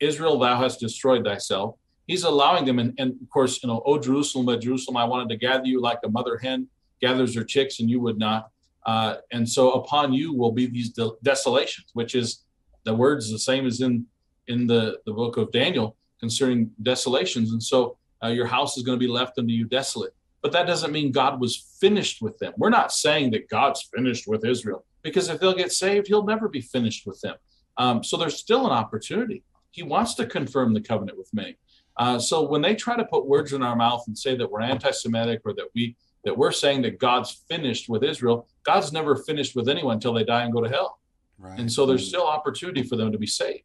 Israel, 0.00 0.38
thou 0.38 0.56
hast 0.56 0.78
destroyed 0.78 1.24
thyself. 1.24 1.74
He's 2.06 2.22
allowing 2.22 2.64
them, 2.64 2.78
and, 2.78 2.94
and 2.98 3.10
of 3.20 3.28
course, 3.30 3.62
you 3.62 3.68
know, 3.68 3.82
oh 3.84 3.98
Jerusalem, 3.98 4.60
Jerusalem, 4.60 4.96
I 4.96 5.04
wanted 5.04 5.28
to 5.30 5.36
gather 5.36 5.66
you 5.66 5.80
like 5.80 5.98
a 6.04 6.08
mother 6.08 6.38
hen 6.38 6.68
gathers 7.00 7.34
her 7.34 7.44
chicks, 7.44 7.80
and 7.80 7.90
you 7.90 8.00
would 8.00 8.18
not. 8.18 8.50
Uh, 8.86 9.16
and 9.32 9.46
so 9.48 9.72
upon 9.72 10.12
you 10.12 10.32
will 10.32 10.52
be 10.52 10.66
these 10.66 10.90
de- 10.90 11.10
desolations, 11.22 11.90
which 11.92 12.14
is 12.14 12.44
the 12.84 12.94
words 12.94 13.30
the 13.30 13.38
same 13.38 13.66
as 13.66 13.80
in 13.80 14.06
in 14.46 14.66
the 14.66 14.98
the 15.04 15.12
book 15.12 15.36
of 15.36 15.52
Daniel 15.52 15.96
concerning 16.20 16.70
desolations. 16.82 17.52
And 17.52 17.62
so 17.62 17.97
uh, 18.22 18.28
your 18.28 18.46
house 18.46 18.76
is 18.76 18.82
going 18.82 18.98
to 18.98 19.04
be 19.04 19.10
left 19.10 19.38
unto 19.38 19.52
you 19.52 19.64
desolate. 19.64 20.12
But 20.42 20.52
that 20.52 20.66
doesn't 20.66 20.92
mean 20.92 21.10
God 21.10 21.40
was 21.40 21.56
finished 21.80 22.22
with 22.22 22.38
them. 22.38 22.52
We're 22.56 22.70
not 22.70 22.92
saying 22.92 23.32
that 23.32 23.48
God's 23.48 23.88
finished 23.94 24.28
with 24.28 24.44
Israel 24.44 24.84
because 25.02 25.28
if 25.28 25.40
they'll 25.40 25.54
get 25.54 25.72
saved, 25.72 26.06
he'll 26.06 26.24
never 26.24 26.48
be 26.48 26.60
finished 26.60 27.06
with 27.06 27.20
them. 27.20 27.36
Um, 27.76 28.04
so 28.04 28.16
there's 28.16 28.36
still 28.36 28.66
an 28.66 28.72
opportunity. 28.72 29.42
He 29.70 29.82
wants 29.82 30.14
to 30.14 30.26
confirm 30.26 30.74
the 30.74 30.80
covenant 30.80 31.18
with 31.18 31.32
many. 31.32 31.56
Uh, 31.96 32.18
so 32.18 32.42
when 32.42 32.62
they 32.62 32.74
try 32.74 32.96
to 32.96 33.04
put 33.04 33.26
words 33.26 33.52
in 33.52 33.62
our 33.62 33.74
mouth 33.74 34.04
and 34.06 34.16
say 34.16 34.36
that 34.36 34.50
we're 34.50 34.60
anti-Semitic 34.60 35.40
or 35.44 35.52
that 35.54 35.68
we 35.74 35.96
that 36.24 36.36
we're 36.36 36.52
saying 36.52 36.82
that 36.82 36.98
God's 36.98 37.44
finished 37.48 37.88
with 37.88 38.02
Israel, 38.02 38.48
God's 38.64 38.92
never 38.92 39.16
finished 39.16 39.54
with 39.54 39.68
anyone 39.68 39.94
until 39.94 40.12
they 40.12 40.24
die 40.24 40.42
and 40.42 40.52
go 40.52 40.60
to 40.60 40.68
hell. 40.68 40.98
Right. 41.38 41.58
And 41.58 41.72
so 41.72 41.86
there's 41.86 42.06
still 42.06 42.26
opportunity 42.26 42.82
for 42.82 42.96
them 42.96 43.12
to 43.12 43.18
be 43.18 43.26
saved. 43.26 43.62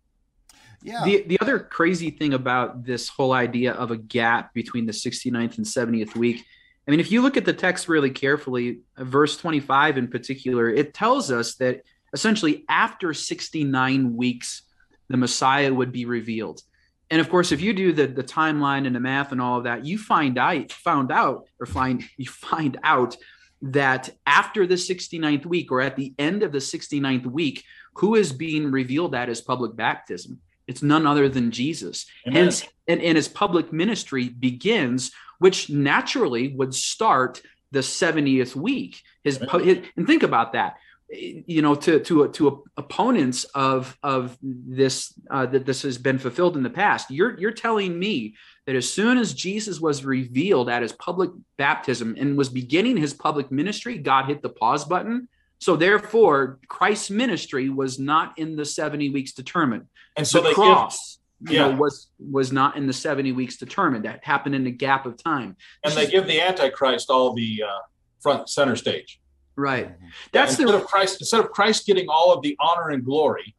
Yeah. 0.83 1.03
The 1.05 1.23
the 1.27 1.39
other 1.39 1.59
crazy 1.59 2.11
thing 2.11 2.33
about 2.33 2.83
this 2.83 3.07
whole 3.07 3.31
idea 3.31 3.73
of 3.73 3.91
a 3.91 3.97
gap 3.97 4.53
between 4.53 4.85
the 4.85 4.91
69th 4.91 5.57
and 5.57 5.65
70th 5.65 6.15
week, 6.15 6.43
I 6.87 6.91
mean, 6.91 6.99
if 6.99 7.11
you 7.11 7.21
look 7.21 7.37
at 7.37 7.45
the 7.45 7.53
text 7.53 7.87
really 7.87 8.09
carefully, 8.09 8.81
uh, 8.97 9.05
verse 9.05 9.37
25 9.37 9.97
in 9.97 10.07
particular, 10.09 10.69
it 10.69 10.93
tells 10.93 11.31
us 11.31 11.55
that 11.55 11.83
essentially 12.13 12.65
after 12.67 13.13
69 13.13 14.15
weeks, 14.15 14.63
the 15.09 15.17
Messiah 15.17 15.73
would 15.73 15.91
be 15.91 16.05
revealed. 16.05 16.61
And 17.09 17.21
of 17.21 17.29
course, 17.29 17.51
if 17.51 17.61
you 17.61 17.73
do 17.73 17.93
the, 17.93 18.07
the 18.07 18.23
timeline 18.23 18.85
and 18.85 18.95
the 18.95 18.99
math 18.99 19.31
and 19.31 19.41
all 19.41 19.57
of 19.57 19.63
that, 19.65 19.85
you 19.85 19.97
find 19.97 20.37
out 20.37 20.71
found 20.71 21.11
out 21.11 21.47
or 21.59 21.65
find 21.65 22.03
you 22.17 22.27
find 22.27 22.77
out 22.83 23.15
that 23.61 24.09
after 24.25 24.67
the 24.67 24.75
69th 24.75 25.45
week 25.45 25.71
or 25.71 25.79
at 25.79 25.95
the 25.95 26.13
end 26.19 26.43
of 26.43 26.51
the 26.51 26.57
69th 26.57 27.25
week, 27.25 27.63
who 27.95 28.15
is 28.15 28.33
being 28.33 28.71
revealed 28.71 29.15
at 29.15 29.29
his 29.29 29.39
public 29.39 29.75
baptism? 29.75 30.41
It's 30.67 30.83
none 30.83 31.05
other 31.05 31.29
than 31.29 31.51
Jesus. 31.51 32.05
Amen. 32.27 32.43
Hence, 32.43 32.65
and, 32.87 33.01
and 33.01 33.15
his 33.15 33.27
public 33.27 33.73
ministry 33.73 34.29
begins, 34.29 35.11
which 35.39 35.69
naturally 35.69 36.53
would 36.55 36.73
start 36.73 37.41
the 37.71 37.79
70th 37.79 38.55
week. 38.55 39.01
His, 39.23 39.37
his 39.37 39.79
and 39.97 40.07
think 40.07 40.23
about 40.23 40.53
that 40.53 40.75
you 41.13 41.61
know 41.61 41.75
to 41.75 41.99
to 41.99 42.27
to 42.29 42.63
opponents 42.77 43.43
of 43.55 43.97
of 44.03 44.37
this 44.41 45.13
uh, 45.29 45.45
that 45.45 45.65
this 45.65 45.81
has 45.81 45.97
been 45.97 46.17
fulfilled 46.17 46.57
in 46.57 46.63
the 46.63 46.69
past 46.69 47.11
you're 47.11 47.39
you're 47.39 47.51
telling 47.51 47.97
me 47.97 48.35
that 48.65 48.75
as 48.75 48.91
soon 48.91 49.17
as 49.17 49.33
jesus 49.33 49.79
was 49.79 50.05
revealed 50.05 50.69
at 50.69 50.81
his 50.81 50.93
public 50.93 51.29
baptism 51.57 52.15
and 52.17 52.37
was 52.37 52.49
beginning 52.49 52.97
his 52.97 53.13
public 53.13 53.51
ministry 53.51 53.97
god 53.97 54.25
hit 54.25 54.41
the 54.41 54.49
pause 54.49 54.85
button 54.85 55.27
so 55.59 55.75
therefore 55.75 56.59
christ's 56.67 57.09
ministry 57.09 57.69
was 57.69 57.99
not 57.99 58.37
in 58.39 58.55
the 58.55 58.65
70 58.65 59.09
weeks 59.09 59.33
determined 59.33 59.87
and 60.15 60.27
so 60.27 60.41
the 60.41 60.53
cross 60.53 61.19
give, 61.43 61.53
yeah. 61.53 61.65
you 61.65 61.71
know, 61.71 61.77
was 61.79 62.09
was 62.19 62.51
not 62.51 62.77
in 62.77 62.87
the 62.87 62.93
70 62.93 63.31
weeks 63.31 63.57
determined 63.57 64.05
that 64.05 64.23
happened 64.23 64.55
in 64.55 64.65
a 64.67 64.71
gap 64.71 65.05
of 65.05 65.21
time 65.21 65.57
and 65.83 65.93
they 65.93 66.07
give 66.07 66.27
the 66.27 66.39
antichrist 66.39 67.09
all 67.09 67.33
the 67.33 67.63
uh, 67.67 67.79
front 68.21 68.49
center 68.49 68.75
stage 68.75 69.19
Right. 69.55 69.87
Mm-hmm. 69.87 70.05
That's 70.31 70.51
yeah, 70.59 70.63
instead 70.63 70.79
the 70.79 70.83
of 70.83 70.87
Christ. 70.87 71.21
Instead 71.21 71.39
of 71.41 71.51
Christ 71.51 71.85
getting 71.85 72.07
all 72.09 72.33
of 72.33 72.41
the 72.41 72.57
honor 72.59 72.89
and 72.89 73.03
glory, 73.03 73.55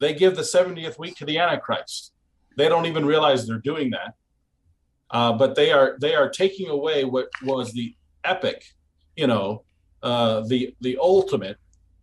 they 0.00 0.14
give 0.14 0.34
the 0.34 0.42
70th 0.42 0.98
week 0.98 1.16
to 1.16 1.24
the 1.24 1.38
Antichrist. 1.38 2.12
They 2.56 2.68
don't 2.68 2.86
even 2.86 3.04
realize 3.04 3.46
they're 3.46 3.58
doing 3.58 3.90
that. 3.90 4.14
Uh, 5.10 5.32
but 5.32 5.54
they 5.56 5.72
are 5.72 5.96
they 6.00 6.14
are 6.14 6.28
taking 6.28 6.68
away 6.68 7.04
what 7.04 7.28
was 7.42 7.72
the 7.72 7.94
epic, 8.24 8.64
you 9.16 9.26
know, 9.26 9.64
uh, 10.02 10.40
the 10.46 10.74
the 10.80 10.96
ultimate, 11.00 11.56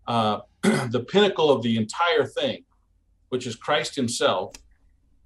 uh, 0.08 0.40
the 0.62 1.06
pinnacle 1.08 1.50
of 1.50 1.62
the 1.64 1.78
entire 1.78 2.26
thing, 2.26 2.66
which 3.30 3.48
is 3.48 3.56
Christ 3.56 3.96
Himself, 3.96 4.54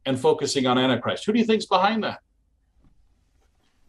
and 0.05 0.19
focusing 0.19 0.65
on 0.67 0.77
Antichrist. 0.77 1.25
Who 1.25 1.33
do 1.33 1.39
you 1.39 1.45
think's 1.45 1.65
behind 1.65 2.03
that? 2.03 2.19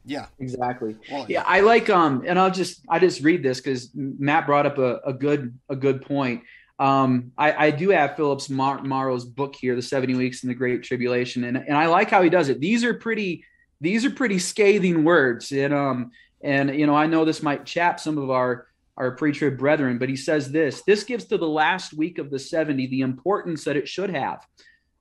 Yeah, 0.04 0.26
exactly. 0.38 0.96
Well, 1.10 1.26
yeah. 1.28 1.40
yeah. 1.40 1.44
I 1.46 1.60
like 1.60 1.88
um, 1.88 2.24
and 2.26 2.38
I'll 2.38 2.50
just 2.50 2.82
I 2.88 2.98
just 2.98 3.22
read 3.22 3.42
this 3.42 3.60
because 3.60 3.90
Matt 3.94 4.46
brought 4.46 4.66
up 4.66 4.78
a, 4.78 5.00
a 5.06 5.12
good 5.12 5.58
a 5.68 5.76
good 5.76 6.02
point. 6.02 6.42
Um, 6.78 7.30
I, 7.38 7.66
I 7.66 7.70
do 7.70 7.90
have 7.90 8.16
Phillips 8.16 8.50
Mar- 8.50 8.82
Mauro's 8.82 9.24
book 9.24 9.54
here, 9.54 9.76
The 9.76 9.82
70 9.82 10.14
Weeks 10.14 10.42
in 10.42 10.48
the 10.48 10.54
Great 10.54 10.82
Tribulation, 10.82 11.44
and 11.44 11.56
and 11.56 11.76
I 11.76 11.86
like 11.86 12.10
how 12.10 12.22
he 12.22 12.30
does 12.30 12.48
it. 12.48 12.60
These 12.60 12.82
are 12.84 12.94
pretty 12.94 13.44
these 13.80 14.04
are 14.04 14.10
pretty 14.10 14.38
scathing 14.38 15.04
words, 15.04 15.52
and 15.52 15.72
um, 15.72 16.10
and 16.42 16.74
you 16.74 16.86
know 16.86 16.96
I 16.96 17.06
know 17.06 17.24
this 17.24 17.42
might 17.42 17.64
chap 17.64 18.00
some 18.00 18.18
of 18.18 18.30
our 18.30 18.66
our 18.96 19.12
pre-trib 19.12 19.58
brethren, 19.58 19.98
but 19.98 20.08
he 20.08 20.16
says 20.16 20.50
this: 20.50 20.82
this 20.82 21.04
gives 21.04 21.24
to 21.26 21.38
the 21.38 21.48
last 21.48 21.92
week 21.92 22.18
of 22.18 22.30
the 22.30 22.38
70 22.38 22.86
the 22.88 23.00
importance 23.00 23.64
that 23.64 23.76
it 23.76 23.88
should 23.88 24.10
have, 24.10 24.46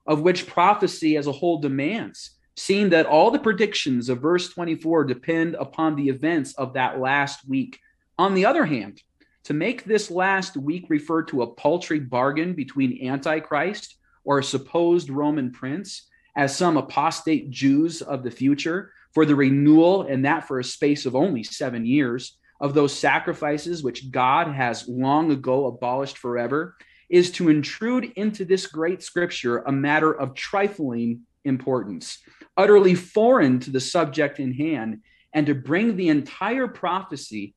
of 0.07 0.21
which 0.21 0.47
prophecy 0.47 1.17
as 1.17 1.27
a 1.27 1.31
whole 1.31 1.59
demands 1.59 2.37
seeing 2.55 2.89
that 2.89 3.05
all 3.05 3.31
the 3.31 3.39
predictions 3.39 4.09
of 4.09 4.21
verse 4.21 4.49
24 4.49 5.05
depend 5.05 5.55
upon 5.55 5.95
the 5.95 6.09
events 6.09 6.53
of 6.55 6.73
that 6.73 6.99
last 6.99 7.47
week. 7.47 7.79
On 8.17 8.33
the 8.33 8.45
other 8.45 8.65
hand, 8.65 9.01
to 9.45 9.53
make 9.53 9.83
this 9.83 10.11
last 10.11 10.55
week 10.55 10.85
refer 10.89 11.23
to 11.23 11.41
a 11.41 11.53
paltry 11.55 11.99
bargain 11.99 12.53
between 12.53 13.07
Antichrist 13.07 13.95
or 14.23 14.39
a 14.39 14.43
supposed 14.43 15.09
Roman 15.09 15.51
prince 15.51 16.07
as 16.35 16.55
some 16.55 16.77
apostate 16.77 17.49
Jews 17.49 18.01
of 18.01 18.23
the 18.23 18.31
future 18.31 18.91
for 19.13 19.25
the 19.25 19.35
renewal, 19.35 20.03
and 20.03 20.23
that 20.23 20.47
for 20.47 20.59
a 20.59 20.63
space 20.63 21.05
of 21.05 21.15
only 21.15 21.43
seven 21.43 21.85
years, 21.85 22.37
of 22.61 22.73
those 22.73 22.97
sacrifices 22.97 23.83
which 23.83 24.09
God 24.11 24.47
has 24.47 24.87
long 24.87 25.31
ago 25.31 25.65
abolished 25.65 26.17
forever, 26.17 26.77
is 27.09 27.31
to 27.31 27.49
intrude 27.49 28.13
into 28.15 28.45
this 28.45 28.67
great 28.67 29.03
scripture 29.03 29.57
a 29.59 29.71
matter 29.71 30.13
of 30.13 30.33
trifling 30.33 31.21
importance 31.43 32.19
utterly 32.57 32.95
foreign 32.95 33.59
to 33.59 33.71
the 33.71 33.79
subject 33.79 34.39
in 34.39 34.53
hand, 34.53 35.01
and 35.33 35.45
to 35.45 35.55
bring 35.55 35.95
the 35.95 36.09
entire 36.09 36.67
prophecy 36.67 37.55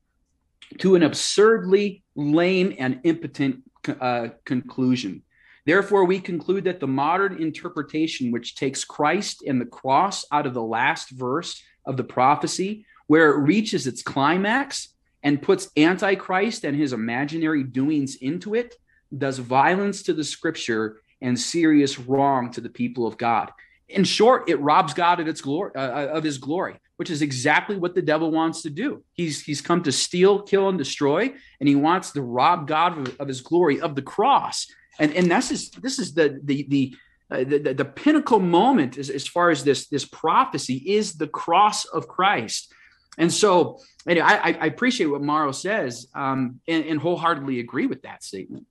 to 0.79 0.95
an 0.95 1.03
absurdly 1.03 2.03
lame 2.15 2.75
and 2.79 3.01
impotent 3.03 3.61
uh, 3.99 4.29
conclusion. 4.45 5.21
Therefore, 5.65 6.05
we 6.05 6.19
conclude 6.19 6.63
that 6.65 6.79
the 6.79 6.87
modern 6.87 7.41
interpretation, 7.41 8.31
which 8.31 8.55
takes 8.55 8.83
Christ 8.83 9.43
and 9.45 9.59
the 9.59 9.65
cross 9.65 10.25
out 10.31 10.45
of 10.45 10.53
the 10.53 10.63
last 10.63 11.09
verse 11.09 11.61
of 11.85 11.97
the 11.97 12.03
prophecy, 12.03 12.85
where 13.07 13.31
it 13.31 13.39
reaches 13.39 13.85
its 13.85 14.01
climax 14.01 14.89
and 15.25 15.41
puts 15.41 15.69
Antichrist 15.75 16.63
and 16.63 16.77
his 16.77 16.93
imaginary 16.93 17.63
doings 17.63 18.15
into 18.15 18.55
it, 18.55 18.75
does 19.15 19.39
violence 19.39 20.03
to 20.03 20.13
the 20.13 20.23
scripture 20.23 21.01
and 21.21 21.37
serious 21.37 21.99
wrong 21.99 22.51
to 22.51 22.61
the 22.61 22.69
people 22.69 23.05
of 23.05 23.17
God 23.17 23.51
in 23.87 24.03
short, 24.03 24.49
it 24.49 24.59
robs 24.59 24.93
God 24.93 25.19
of 25.19 25.27
its 25.27 25.41
glory, 25.41 25.71
uh, 25.75 25.79
uh, 25.79 26.07
of 26.13 26.23
His 26.23 26.37
glory, 26.37 26.75
which 26.97 27.09
is 27.09 27.21
exactly 27.21 27.77
what 27.77 27.93
the 27.93 28.01
devil 28.01 28.31
wants 28.31 28.61
to 28.63 28.69
do. 28.69 29.03
He's 29.13 29.43
he's 29.43 29.61
come 29.61 29.83
to 29.83 29.91
steal, 29.91 30.41
kill, 30.41 30.69
and 30.69 30.77
destroy, 30.77 31.33
and 31.59 31.69
he 31.69 31.75
wants 31.75 32.11
to 32.11 32.21
rob 32.21 32.67
God 32.67 32.97
of, 32.97 33.19
of 33.19 33.27
His 33.27 33.41
glory 33.41 33.79
of 33.79 33.95
the 33.95 34.01
cross. 34.01 34.67
And 34.99 35.13
and 35.13 35.29
this 35.29 35.51
is 35.51 35.69
this 35.71 35.99
is 35.99 36.13
the 36.13 36.39
the 36.43 36.65
the 36.69 36.95
uh, 37.31 37.37
the, 37.43 37.73
the, 37.73 37.85
pinnacle 37.85 38.39
moment 38.39 38.99
as, 38.99 39.09
as 39.09 39.27
far 39.27 39.49
as 39.49 39.63
this 39.63 39.87
this 39.87 40.05
prophecy 40.05 40.75
is 40.85 41.13
the 41.13 41.27
cross 41.27 41.85
of 41.85 42.07
Christ. 42.07 42.71
And 43.17 43.31
so, 43.31 43.79
anyway, 44.07 44.25
I, 44.27 44.57
I 44.59 44.65
appreciate 44.65 45.07
what 45.07 45.21
Mauro 45.21 45.51
says 45.51 46.07
um, 46.13 46.59
and, 46.67 46.85
and 46.85 46.99
wholeheartedly 46.99 47.59
agree 47.59 47.85
with 47.85 48.01
that 48.03 48.23
statement. 48.23 48.65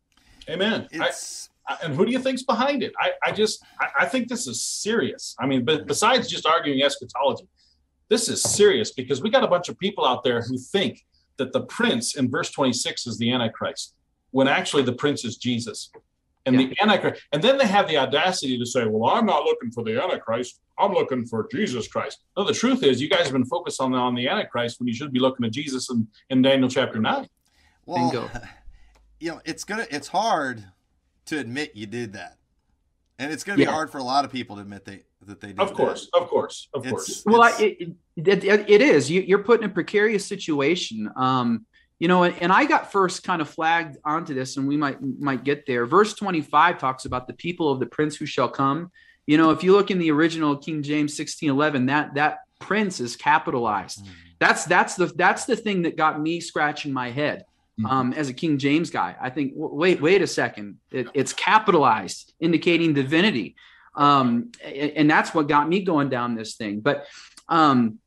Amen. 0.49 0.87
It's, 0.93 1.49
and 1.83 1.95
who 1.95 2.05
do 2.05 2.13
you 2.13 2.19
think's 2.19 2.43
behind 2.43 2.83
it? 2.83 2.93
I, 2.99 3.13
I 3.25 3.33
just 3.33 3.65
I, 3.81 3.89
I, 4.01 4.07
think 4.07 4.29
this 4.29 4.47
is 4.47 4.63
serious. 4.63 5.35
I 5.39 5.47
mean, 5.47 5.65
but 5.65 5.87
besides 5.87 6.29
just 6.29 6.47
arguing 6.47 6.83
eschatology, 6.83 7.49
this 8.11 8.29
is 8.29 8.43
serious 8.43 8.93
because 8.93 9.23
we 9.23 9.31
got 9.31 9.45
a 9.45 9.49
bunch 9.49 9.69
of 9.69 9.79
people 9.79 10.05
out 10.05 10.25
there 10.25 10.43
who 10.43 10.59
think 10.59 11.05
that 11.39 11.53
the 11.53 11.63
prince 11.63 12.17
in 12.17 12.31
verse 12.31 12.51
26 12.51 13.07
is 13.07 13.19
the 13.19 13.33
antichrist 13.33 13.95
when 14.31 14.47
actually 14.47 14.83
the 14.83 14.93
prince 14.93 15.25
is 15.25 15.37
Jesus. 15.37 15.91
And 16.47 16.61
yeah. 16.61 16.69
the 16.69 16.77
antichrist, 16.83 17.23
and 17.33 17.43
then 17.43 17.57
they 17.57 17.67
have 17.67 17.89
the 17.89 17.97
audacity 17.97 18.59
to 18.59 18.67
say, 18.67 18.85
"Well, 18.85 19.11
I'm 19.11 19.25
not 19.25 19.45
looking 19.45 19.71
for 19.71 19.83
the 19.83 19.99
antichrist. 20.03 20.61
I'm 20.79 20.93
looking 20.93 21.27
for 21.27 21.49
Jesus 21.51 21.89
Christ." 21.89 22.21
No, 22.37 22.45
the 22.45 22.55
truth 22.55 22.83
is, 22.83 23.01
you 23.01 23.09
guys 23.09 23.25
have 23.25 23.33
been 23.33 23.45
focused 23.45 23.81
on 23.81 23.93
the, 23.93 23.99
on 23.99 24.15
the 24.15 24.29
antichrist 24.29 24.81
when 24.81 24.89
you 24.89 24.95
should 24.95 25.13
be 25.13 25.21
looking 25.21 25.45
at 25.47 25.53
Jesus 25.53 25.91
in, 25.91 26.07
in 26.31 26.43
Daniel 26.43 26.69
chapter 26.69 26.99
nine. 26.99 27.29
Well, 27.87 28.11
Bingo. 28.11 28.31
you 29.21 29.31
know, 29.33 29.41
it's 29.45 29.65
gonna, 29.65 29.87
it's 29.91 30.09
hard 30.09 30.65
to 31.27 31.39
admit 31.39 31.73
you 31.75 31.87
did 31.87 32.15
that. 32.15 32.37
And 33.19 33.33
it's 33.33 33.45
going 33.45 33.57
to 33.57 33.65
be 33.65 33.67
yeah. 33.67 33.73
hard 33.73 33.91
for 33.91 33.99
a 33.99 34.03
lot 34.03 34.25
of 34.25 34.33
people 34.33 34.57
to 34.57 34.63
admit 34.63 34.85
they 34.85 35.03
that 35.27 35.41
they 35.41 35.49
did. 35.49 35.61
Of 35.61 35.73
course, 35.73 36.09
that. 36.13 36.21
of 36.21 36.29
course, 36.29 36.69
of 36.75 36.85
it's, 36.85 36.93
course. 36.93 37.23
Well, 37.25 37.43
I, 37.43 37.53
it, 37.61 37.95
it, 38.17 38.45
it 38.45 38.83
is. 38.83 39.11
You, 39.11 39.37
are 39.37 39.43
put 39.43 39.61
in 39.61 39.71
a 39.71 39.73
precarious 39.73 40.27
situation. 40.27 41.11
Um, 41.17 41.65
you 42.01 42.09
know, 42.09 42.25
and, 42.25 42.35
and 42.43 42.53
I 42.53 42.65
got 42.65 42.91
first 42.91 43.23
kind 43.23 43.41
of 43.41 43.49
flagged 43.49 43.99
onto 44.05 44.35
this, 44.35 44.57
and 44.57 44.67
we 44.67 44.77
might 44.77 45.01
might 45.01 45.45
get 45.45 45.65
there. 45.65 45.87
Verse 45.87 46.15
25 46.15 46.79
talks 46.79 47.05
about 47.05 47.29
the 47.29 47.35
people 47.35 47.71
of 47.71 47.79
the 47.79 47.87
prince 47.87 48.17
who 48.17 48.27
shall 48.27 48.49
come. 48.49 48.91
You 49.27 49.39
know, 49.39 49.51
if 49.51 49.63
you 49.63 49.73
look 49.73 49.91
in 49.91 49.99
the 49.99 50.11
original 50.11 50.57
King 50.57 50.83
James 50.83 51.19
1611, 51.19 51.87
that 51.87 52.15
that 52.15 52.39
prince 52.61 53.01
is 53.01 53.17
capitalized. 53.17 54.01
Mm-hmm. 54.01 54.13
That's 54.39 54.65
that's 54.65 54.95
the 54.97 55.07
that's 55.07 55.45
the 55.45 55.57
thing 55.57 55.83
that 55.83 55.97
got 55.97 56.21
me 56.21 56.41
scratching 56.41 56.93
my 56.93 57.11
head 57.11 57.45
mm-hmm. 57.79 57.87
um, 57.87 58.13
as 58.13 58.29
a 58.29 58.35
King 58.35 58.59
James 58.59 58.91
guy. 58.91 59.17
I 59.21 59.31
think, 59.31 59.53
wait, 59.55 60.01
wait 60.01 60.23
a 60.23 60.27
second. 60.27 60.79
It, 60.91 61.09
it's 61.15 61.33
capitalized, 61.33 62.33
indicating 62.41 62.95
divinity. 62.95 63.57
Um, 63.95 64.53
and, 64.63 64.91
and 64.93 65.11
that's 65.11 65.35
what 65.35 65.49
got 65.49 65.69
me 65.69 65.83
going 65.83 66.09
down 66.09 66.35
this 66.35 66.55
thing. 66.57 66.81
But, 66.81 67.07
um, 67.49 67.99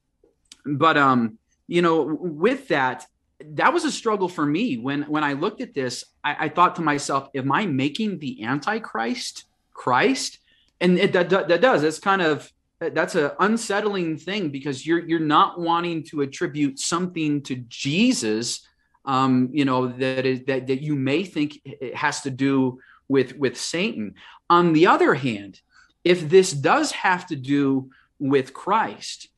but, 0.65 0.97
um, 0.97 1.37
you 1.67 1.81
know, 1.81 2.03
with 2.03 2.69
that, 2.69 3.05
that 3.39 3.73
was 3.73 3.85
a 3.85 3.91
struggle 3.91 4.27
for 4.27 4.45
me 4.45 4.77
when 4.77 5.03
when 5.03 5.23
I 5.23 5.33
looked 5.33 5.61
at 5.61 5.73
this. 5.73 6.03
I, 6.23 6.45
I 6.45 6.49
thought 6.49 6.77
to 6.77 6.81
myself, 6.81 7.29
"Am 7.35 7.51
I 7.51 7.67
making 7.67 8.17
the 8.17 8.43
Antichrist 8.43 9.45
Christ?" 9.73 10.39
And 10.79 10.99
it, 10.99 11.13
that, 11.13 11.29
that 11.29 11.61
does. 11.61 11.83
It's 11.83 11.99
kind 11.99 12.21
of 12.21 12.51
that's 12.79 13.15
an 13.15 13.31
unsettling 13.39 14.17
thing 14.17 14.49
because 14.49 14.85
you're 14.85 14.99
you're 14.99 15.19
not 15.19 15.59
wanting 15.59 16.03
to 16.03 16.21
attribute 16.21 16.79
something 16.79 17.41
to 17.43 17.55
Jesus, 17.55 18.67
um, 19.05 19.49
you 19.51 19.65
know, 19.65 19.87
that 19.87 20.25
is 20.25 20.43
that 20.45 20.67
that 20.67 20.81
you 20.81 20.95
may 20.95 21.23
think 21.23 21.59
it 21.63 21.95
has 21.95 22.21
to 22.21 22.29
do 22.29 22.79
with 23.07 23.35
with 23.37 23.57
Satan. 23.57 24.15
On 24.49 24.73
the 24.73 24.87
other 24.87 25.15
hand, 25.15 25.59
if 26.03 26.29
this 26.29 26.51
does 26.51 26.91
have 26.91 27.25
to 27.27 27.35
do 27.35 27.89
with 28.19 28.53
Christ, 28.53 29.29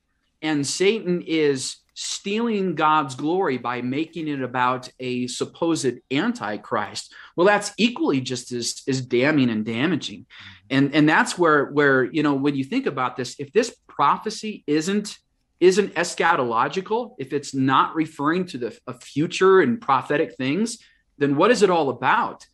and 0.41 0.67
Satan 0.67 1.21
is 1.21 1.77
stealing 2.01 2.75
God's 2.75 3.13
glory 3.13 3.57
by 3.57 3.81
making 3.81 4.29
it 4.29 4.41
about 4.41 4.89
a 5.01 5.27
supposed 5.27 5.99
antichrist, 6.09 7.13
well, 7.35 7.45
that's 7.45 7.73
equally 7.77 8.21
just 8.21 8.53
as, 8.53 8.83
as 8.87 9.01
damning 9.01 9.49
and 9.49 9.65
damaging. 9.65 10.21
Mm-hmm. 10.21 10.65
And 10.69 10.95
and 10.95 11.09
that's 11.09 11.37
where 11.37 11.65
where 11.65 12.05
you 12.05 12.23
know 12.23 12.35
when 12.35 12.55
you 12.55 12.63
think 12.63 12.85
about 12.85 13.17
this 13.17 13.35
if 13.37 13.51
this 13.51 13.75
prophecy 13.87 14.63
isn't 14.65 15.17
isn't 15.59 15.93
eschatological 15.95 17.15
if 17.19 17.33
it's 17.33 17.53
not 17.53 17.95
referring 17.95 18.45
to 18.45 18.57
the 18.57 18.79
a 18.87 18.93
future 18.93 19.59
and 19.59 19.81
prophetic 19.81 20.35
things 20.35 20.77
then 21.17 21.35
what 21.35 21.51
is 21.51 21.63
it 21.63 21.69
all 21.69 21.89
about? 21.89 22.45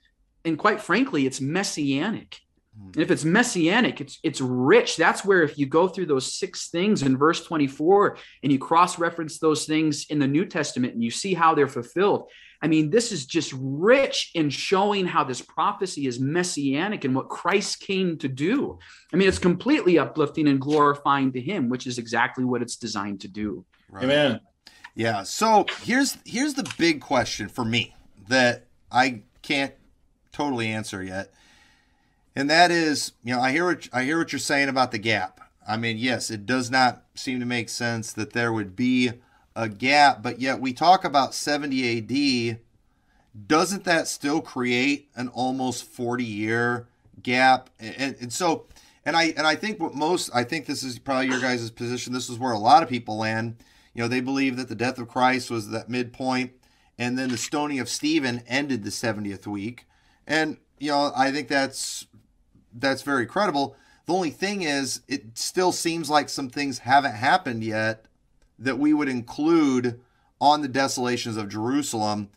And 0.43 0.57
quite 0.57 0.81
frankly 0.81 1.27
it's 1.27 1.39
messianic 1.39 2.39
and 2.77 2.97
if 2.97 3.11
it's 3.11 3.25
messianic 3.25 4.01
it's 4.01 4.19
it's 4.23 4.41
rich 4.41 4.95
that's 4.97 5.23
where 5.23 5.43
if 5.43 5.57
you 5.57 5.65
go 5.65 5.87
through 5.87 6.05
those 6.05 6.33
six 6.33 6.69
things 6.69 7.03
in 7.03 7.17
verse 7.17 7.43
24 7.45 8.17
and 8.43 8.51
you 8.51 8.59
cross 8.59 8.99
reference 8.99 9.39
those 9.39 9.65
things 9.65 10.05
in 10.09 10.19
the 10.19 10.27
new 10.27 10.45
testament 10.45 10.93
and 10.93 11.03
you 11.03 11.11
see 11.11 11.33
how 11.33 11.55
they're 11.55 11.67
fulfilled 11.67 12.29
I 12.61 12.67
mean, 12.67 12.89
this 12.89 13.11
is 13.11 13.27
just 13.27 13.53
rich 13.55 14.31
in 14.33 14.49
showing 14.49 15.05
how 15.05 15.23
this 15.23 15.39
prophecy 15.39 16.07
is 16.07 16.19
messianic 16.19 17.03
and 17.03 17.13
what 17.15 17.29
Christ 17.29 17.79
came 17.79 18.17
to 18.17 18.27
do. 18.27 18.79
I 19.13 19.17
mean, 19.17 19.27
it's 19.27 19.37
completely 19.37 19.99
uplifting 19.99 20.47
and 20.47 20.59
glorifying 20.59 21.31
to 21.33 21.39
Him, 21.41 21.69
which 21.69 21.85
is 21.85 21.99
exactly 21.99 22.43
what 22.43 22.63
it's 22.63 22.75
designed 22.75 23.21
to 23.21 23.27
do. 23.27 23.65
Right. 23.91 24.05
Amen. 24.05 24.39
Yeah. 24.95 25.23
So 25.23 25.65
here's 25.83 26.17
here's 26.25 26.55
the 26.55 26.67
big 26.77 27.01
question 27.01 27.49
for 27.49 27.65
me 27.65 27.93
that 28.29 28.65
I 28.91 29.21
can't 29.41 29.73
totally 30.31 30.69
answer 30.69 31.03
yet, 31.03 31.31
and 32.35 32.49
that 32.49 32.69
is, 32.69 33.13
you 33.23 33.33
know, 33.33 33.41
I 33.41 33.51
hear 33.51 33.65
what 33.65 33.87
I 33.93 34.03
hear 34.03 34.17
what 34.17 34.31
you're 34.31 34.39
saying 34.39 34.69
about 34.69 34.91
the 34.91 34.97
gap. 34.97 35.39
I 35.67 35.77
mean, 35.77 35.97
yes, 35.97 36.29
it 36.29 36.45
does 36.45 36.69
not 36.69 37.03
seem 37.15 37.39
to 37.39 37.45
make 37.45 37.69
sense 37.69 38.13
that 38.13 38.33
there 38.33 38.53
would 38.53 38.75
be 38.75 39.11
a 39.55 39.69
gap, 39.69 40.21
but 40.21 40.39
yet 40.39 40.59
we 40.59 40.73
talk 40.73 41.05
about 41.05 41.33
70 41.33 42.51
AD. 42.51 42.59
Doesn't 43.47 43.83
that 43.85 44.07
still 44.07 44.41
create 44.41 45.09
an 45.15 45.29
almost 45.29 45.85
40 45.85 46.23
year 46.23 46.87
gap? 47.23 47.69
And, 47.79 48.15
and 48.19 48.33
so, 48.33 48.67
and 49.05 49.15
I 49.15 49.33
and 49.37 49.47
I 49.47 49.55
think 49.55 49.79
what 49.79 49.95
most 49.95 50.29
I 50.33 50.43
think 50.43 50.65
this 50.65 50.83
is 50.83 50.99
probably 50.99 51.27
your 51.27 51.39
guys' 51.41 51.71
position. 51.71 52.13
This 52.13 52.29
is 52.29 52.37
where 52.37 52.53
a 52.53 52.59
lot 52.59 52.83
of 52.83 52.89
people 52.89 53.17
land. 53.17 53.57
You 53.93 54.01
know, 54.01 54.07
they 54.09 54.19
believe 54.19 54.57
that 54.57 54.67
the 54.67 54.75
death 54.75 54.97
of 54.97 55.07
Christ 55.07 55.49
was 55.49 55.69
that 55.69 55.89
midpoint, 55.89 56.51
and 56.97 57.17
then 57.17 57.29
the 57.29 57.37
stoning 57.37 57.79
of 57.79 57.87
Stephen 57.87 58.43
ended 58.45 58.83
the 58.83 58.89
70th 58.89 59.47
week. 59.47 59.85
And 60.27 60.57
you 60.79 60.89
know, 60.89 61.13
I 61.15 61.31
think 61.31 61.47
that's 61.47 62.07
that's 62.75 63.01
very 63.01 63.25
credible. 63.25 63.75
The 64.05 64.13
only 64.13 64.29
thing 64.29 64.61
is, 64.61 65.01
it 65.07 65.37
still 65.37 65.71
seems 65.71 66.09
like 66.09 66.29
some 66.29 66.49
things 66.49 66.79
haven't 66.79 67.15
happened 67.15 67.63
yet 67.63 68.05
that 68.59 68.77
we 68.77 68.93
would 68.93 69.09
include 69.09 69.99
on 70.39 70.61
the 70.61 70.67
desolations 70.67 71.37
of 71.37 71.49
Jerusalem 71.49 72.29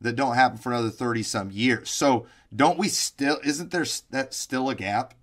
that 0.00 0.16
don't 0.16 0.34
happen 0.34 0.58
for 0.58 0.70
another 0.70 0.90
30 0.90 1.22
some 1.22 1.50
years. 1.50 1.90
So 1.90 2.26
don't 2.54 2.78
we 2.78 2.88
still 2.88 3.38
isn't 3.44 3.70
there 3.70 3.86
that 4.10 4.34
still 4.34 4.68
a 4.68 4.74
gap? 4.74 5.14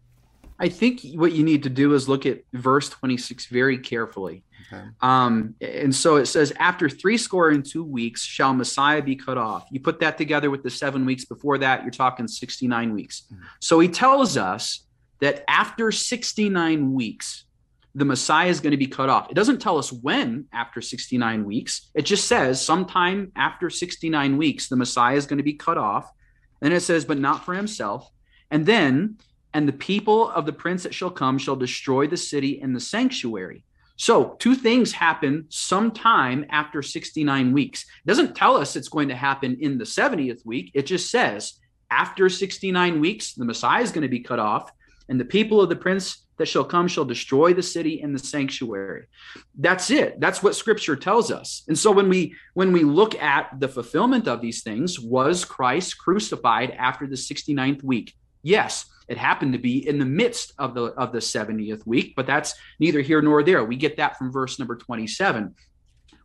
I 0.60 0.70
think 0.70 1.02
what 1.16 1.34
you 1.34 1.44
need 1.44 1.64
to 1.64 1.70
do 1.70 1.94
is 1.94 2.10
look 2.10 2.26
at 2.26 2.44
verse 2.54 2.90
26 2.90 3.48
very 3.48 3.78
carefully. 3.78 4.44
Okay. 4.68 4.84
Um, 5.02 5.56
and 5.62 5.94
so 5.94 6.18
it 6.18 6.26
says, 6.26 6.54
after 6.60 6.90
three 6.90 7.18
score 7.18 7.50
and 7.50 7.66
two 7.66 7.84
weeks 7.84 8.24
shall 8.24 8.54
Messiah 8.54 9.02
be 9.02 9.16
cut 9.16 9.38
off. 9.38 9.68
You 9.72 9.80
put 9.80 10.00
that 10.02 10.18
together 10.18 10.50
with 10.50 10.64
the 10.64 10.70
seven 10.70 11.06
weeks 11.06 11.26
before 11.26 11.58
that, 11.60 11.84
you're 11.84 11.92
talking 11.92 12.28
69 12.28 12.94
weeks. 12.94 13.24
Mm-hmm. 13.32 13.44
So 13.60 13.80
he 13.80 13.88
tells 13.88 14.38
us 14.38 14.86
that 15.20 15.44
after 15.48 15.92
69 15.92 16.94
weeks, 16.94 17.46
the 17.94 18.06
Messiah 18.06 18.48
is 18.48 18.60
going 18.60 18.72
to 18.72 18.78
be 18.78 18.88
cut 18.88 19.10
off. 19.10 19.30
It 19.30 19.34
doesn't 19.34 19.60
tell 19.60 19.78
us 19.78 19.92
when 19.92 20.46
after 20.54 20.82
69 20.82 21.44
weeks. 21.46 21.90
It 21.94 22.04
just 22.04 22.28
says 22.28 22.64
sometime 22.64 23.32
after 23.36 23.70
69 23.70 24.38
weeks, 24.38 24.70
the 24.70 24.78
Messiah 24.78 25.16
is 25.16 25.26
going 25.26 25.38
to 25.38 25.44
be 25.44 25.54
cut 25.54 25.78
off. 25.78 26.10
And 26.62 26.74
it 26.74 26.82
says, 26.82 27.06
but 27.06 27.18
not 27.18 27.44
for 27.44 27.54
himself. 27.54 28.10
And 28.50 28.66
then, 28.66 29.18
and 29.54 29.68
the 29.68 29.74
people 29.74 30.30
of 30.30 30.46
the 30.46 30.54
prince 30.54 30.84
that 30.84 30.94
shall 30.94 31.10
come 31.10 31.38
shall 31.38 31.56
destroy 31.56 32.08
the 32.08 32.18
city 32.18 32.62
and 32.62 32.76
the 32.76 32.80
sanctuary. 32.80 33.66
So, 34.02 34.36
two 34.40 34.56
things 34.56 34.92
happen 34.92 35.46
sometime 35.50 36.48
after 36.50 36.82
69 36.82 37.54
weeks. 37.54 37.84
It 37.84 38.08
doesn't 38.08 38.36
tell 38.36 38.58
us 38.58 38.76
it's 38.76 38.90
going 38.90 39.10
to 39.10 39.16
happen 39.16 39.58
in 39.62 39.78
the 39.78 39.84
70th 39.84 40.44
week. 40.44 40.72
It 40.74 40.88
just 40.88 41.12
says 41.12 41.60
after 41.92 42.28
69 42.28 43.00
weeks, 43.00 43.36
the 43.36 43.46
Messiah 43.46 43.84
is 43.84 43.92
going 43.92 44.02
to 44.02 44.08
be 44.08 44.22
cut 44.22 44.40
off, 44.40 44.72
and 45.08 45.20
the 45.20 45.26
people 45.26 45.62
of 45.62 45.70
the 45.70 45.76
prince 45.76 46.26
that 46.38 46.48
shall 46.48 46.64
come 46.64 46.88
shall 46.88 47.06
destroy 47.06 47.54
the 47.54 47.62
city 47.62 48.02
and 48.02 48.16
the 48.16 48.18
sanctuary. 48.18 49.06
That's 49.56 49.92
it. 49.92 50.20
That's 50.20 50.42
what 50.42 50.56
scripture 50.56 50.96
tells 50.96 51.30
us. 51.30 51.62
And 51.68 51.78
so 51.78 51.92
when 51.92 52.10
we 52.10 52.34
when 52.56 52.72
we 52.72 52.84
look 52.84 53.14
at 53.22 53.60
the 53.60 53.68
fulfillment 53.68 54.28
of 54.28 54.42
these 54.42 54.64
things 54.64 55.00
was 55.00 55.46
christ 55.46 56.00
crucified 56.00 56.72
after 56.72 57.06
the 57.06 57.18
69th 57.18 57.84
week? 57.84 58.16
Yes 58.42 58.86
it 59.12 59.18
happened 59.18 59.52
to 59.52 59.60
be 59.60 59.86
in 59.86 60.00
the 60.00 60.06
midst 60.06 60.54
of 60.58 60.74
the 60.74 60.86
of 60.94 61.12
the 61.12 61.20
70th 61.20 61.86
week 61.86 62.14
but 62.16 62.26
that's 62.26 62.56
neither 62.80 63.02
here 63.02 63.22
nor 63.22 63.44
there. 63.44 63.66
We 63.66 63.76
get 63.76 63.98
that 63.98 64.18
from 64.18 64.32
verse 64.32 64.58
number 64.58 64.78
27 64.78 65.54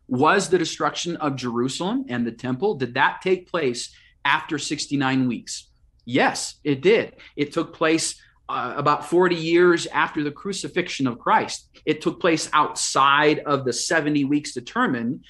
was 0.07 0.47
the 0.47 0.57
destruction 0.57 1.17
of 1.17 1.35
jerusalem 1.35 2.05
and 2.07 2.25
the 2.25 2.31
temple 2.31 2.75
did 2.75 2.93
that 2.93 3.19
take 3.21 3.51
place 3.51 3.93
after 4.23 4.57
69 4.57 5.27
weeks? 5.27 5.67
Yes 6.05 6.55
it 6.63 6.81
did. 6.81 7.17
It 7.35 7.51
took 7.51 7.73
place 7.73 8.15
uh, 8.49 8.73
about 8.77 9.05
40 9.05 9.35
years 9.35 9.87
after 9.87 10.23
the 10.23 10.31
crucifixion 10.31 11.07
of 11.07 11.19
Christ. 11.19 11.69
It 11.85 11.99
took 11.99 12.21
place 12.21 12.49
outside 12.53 13.39
of 13.39 13.65
the 13.65 13.73
70 13.73 14.23
weeks 14.23 14.53
determined, 14.53 15.25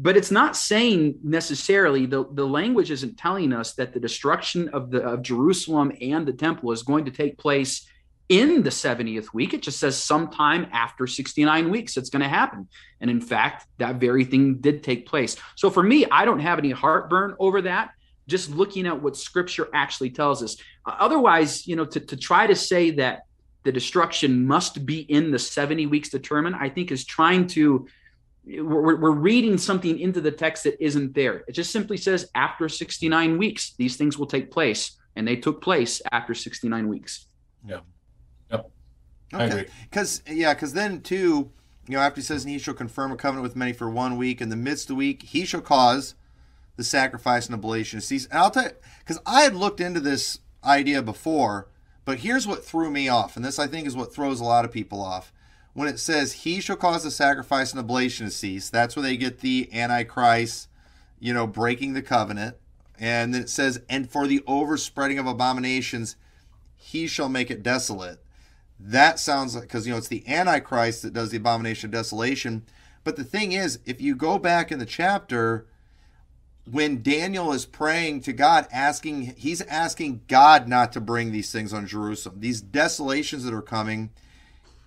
but 0.00 0.16
it's 0.16 0.30
not 0.30 0.56
saying 0.56 1.18
necessarily 1.22 2.06
the, 2.06 2.24
the 2.32 2.46
language 2.46 2.90
isn't 2.90 3.18
telling 3.18 3.52
us 3.52 3.74
that 3.74 3.92
the 3.92 4.00
destruction 4.00 4.68
of 4.70 4.90
the 4.90 5.02
of 5.02 5.22
Jerusalem 5.22 5.92
and 6.00 6.26
the 6.26 6.32
temple 6.32 6.72
is 6.72 6.82
going 6.82 7.04
to 7.04 7.10
take 7.10 7.36
place 7.36 7.86
in 8.28 8.62
the 8.62 8.70
70th 8.70 9.34
week. 9.34 9.52
It 9.52 9.62
just 9.62 9.78
says 9.78 9.96
sometime 9.96 10.66
after 10.72 11.06
69 11.06 11.70
weeks 11.70 11.96
it's 11.96 12.08
going 12.08 12.22
to 12.22 12.28
happen. 12.28 12.68
And 13.00 13.10
in 13.10 13.20
fact, 13.20 13.66
that 13.78 13.96
very 13.96 14.24
thing 14.24 14.56
did 14.60 14.82
take 14.82 15.06
place. 15.06 15.36
So 15.56 15.68
for 15.68 15.82
me, 15.82 16.06
I 16.10 16.24
don't 16.24 16.38
have 16.38 16.58
any 16.58 16.70
heartburn 16.70 17.34
over 17.38 17.60
that 17.62 17.90
just 18.28 18.50
looking 18.50 18.86
at 18.86 19.02
what 19.02 19.16
scripture 19.16 19.68
actually 19.74 20.10
tells 20.10 20.42
us. 20.42 20.56
Otherwise, 20.86 21.66
you 21.66 21.76
know, 21.76 21.84
to, 21.84 22.00
to 22.00 22.16
try 22.16 22.46
to 22.46 22.54
say 22.54 22.92
that 22.92 23.22
the 23.64 23.72
destruction 23.72 24.46
must 24.46 24.86
be 24.86 25.00
in 25.00 25.30
the 25.30 25.38
70 25.38 25.86
weeks 25.86 26.08
determined, 26.08 26.56
I 26.56 26.68
think 26.68 26.90
is 26.90 27.04
trying 27.04 27.46
to, 27.48 27.86
we're, 28.44 28.96
we're 28.96 29.10
reading 29.12 29.56
something 29.56 29.98
into 29.98 30.20
the 30.20 30.30
text 30.30 30.64
that 30.64 30.82
isn't 30.84 31.14
there. 31.14 31.44
It 31.46 31.52
just 31.52 31.70
simply 31.70 31.96
says 31.96 32.30
after 32.34 32.68
69 32.68 33.38
weeks, 33.38 33.74
these 33.76 33.96
things 33.96 34.18
will 34.18 34.26
take 34.26 34.50
place. 34.50 34.98
And 35.14 35.28
they 35.28 35.36
took 35.36 35.62
place 35.62 36.00
after 36.10 36.34
69 36.34 36.88
weeks. 36.88 37.26
Yeah. 37.66 37.80
Yep. 38.50 38.70
Okay. 39.34 39.66
Because, 39.90 40.22
yeah, 40.26 40.54
because 40.54 40.72
then 40.72 41.02
too, 41.02 41.50
you 41.86 41.96
know, 41.96 42.00
after 42.00 42.20
he 42.20 42.24
says, 42.24 42.44
and 42.44 42.52
he 42.52 42.58
shall 42.58 42.74
confirm 42.74 43.12
a 43.12 43.16
covenant 43.16 43.42
with 43.42 43.56
many 43.56 43.72
for 43.72 43.90
one 43.90 44.16
week, 44.16 44.40
in 44.40 44.48
the 44.48 44.56
midst 44.56 44.84
of 44.84 44.88
the 44.88 44.94
week, 44.94 45.22
he 45.22 45.44
shall 45.44 45.60
cause 45.60 46.14
the 46.76 46.84
sacrifice 46.84 47.46
and 47.46 47.54
oblation 47.54 47.98
of 47.98 48.04
cease. 48.04 48.26
And 48.26 48.38
I'll 48.38 48.50
tell 48.50 48.64
you, 48.64 48.70
because 49.00 49.20
I 49.26 49.42
had 49.42 49.54
looked 49.54 49.80
into 49.80 50.00
this 50.00 50.38
idea 50.64 51.02
before, 51.02 51.68
but 52.04 52.20
here's 52.20 52.46
what 52.46 52.64
threw 52.64 52.90
me 52.90 53.08
off, 53.08 53.36
and 53.36 53.44
this 53.44 53.58
I 53.58 53.66
think 53.66 53.86
is 53.86 53.96
what 53.96 54.14
throws 54.14 54.40
a 54.40 54.44
lot 54.44 54.64
of 54.64 54.72
people 54.72 55.00
off. 55.00 55.32
When 55.74 55.88
it 55.88 55.98
says, 55.98 56.32
He 56.32 56.60
shall 56.60 56.76
cause 56.76 57.02
the 57.02 57.10
sacrifice 57.10 57.72
and 57.72 57.80
oblation 57.80 58.26
to 58.26 58.32
cease, 58.32 58.68
that's 58.68 58.96
where 58.96 59.02
they 59.02 59.16
get 59.16 59.40
the 59.40 59.68
Antichrist, 59.72 60.68
you 61.18 61.32
know, 61.32 61.46
breaking 61.46 61.94
the 61.94 62.02
covenant. 62.02 62.56
And 62.98 63.34
then 63.34 63.42
it 63.42 63.50
says, 63.50 63.80
And 63.88 64.10
for 64.10 64.26
the 64.26 64.42
overspreading 64.46 65.18
of 65.18 65.26
abominations, 65.26 66.16
he 66.76 67.06
shall 67.06 67.28
make 67.28 67.50
it 67.50 67.62
desolate. 67.62 68.22
That 68.78 69.18
sounds 69.18 69.54
like, 69.54 69.64
because, 69.64 69.86
you 69.86 69.92
know, 69.92 69.98
it's 69.98 70.08
the 70.08 70.26
Antichrist 70.28 71.02
that 71.02 71.12
does 71.12 71.30
the 71.30 71.36
abomination 71.36 71.88
of 71.88 71.92
desolation. 71.92 72.64
But 73.04 73.16
the 73.16 73.24
thing 73.24 73.52
is, 73.52 73.78
if 73.84 74.00
you 74.00 74.14
go 74.14 74.38
back 74.38 74.70
in 74.70 74.78
the 74.78 74.86
chapter, 74.86 75.66
when 76.70 77.02
Daniel 77.02 77.52
is 77.52 77.66
praying 77.66 78.22
to 78.22 78.32
God, 78.32 78.66
asking, 78.72 79.34
he's 79.36 79.60
asking 79.62 80.22
God 80.28 80.68
not 80.68 80.92
to 80.92 81.00
bring 81.00 81.32
these 81.32 81.50
things 81.50 81.72
on 81.72 81.86
Jerusalem. 81.86 82.36
These 82.38 82.60
desolations 82.60 83.44
that 83.44 83.54
are 83.54 83.62
coming, 83.62 84.10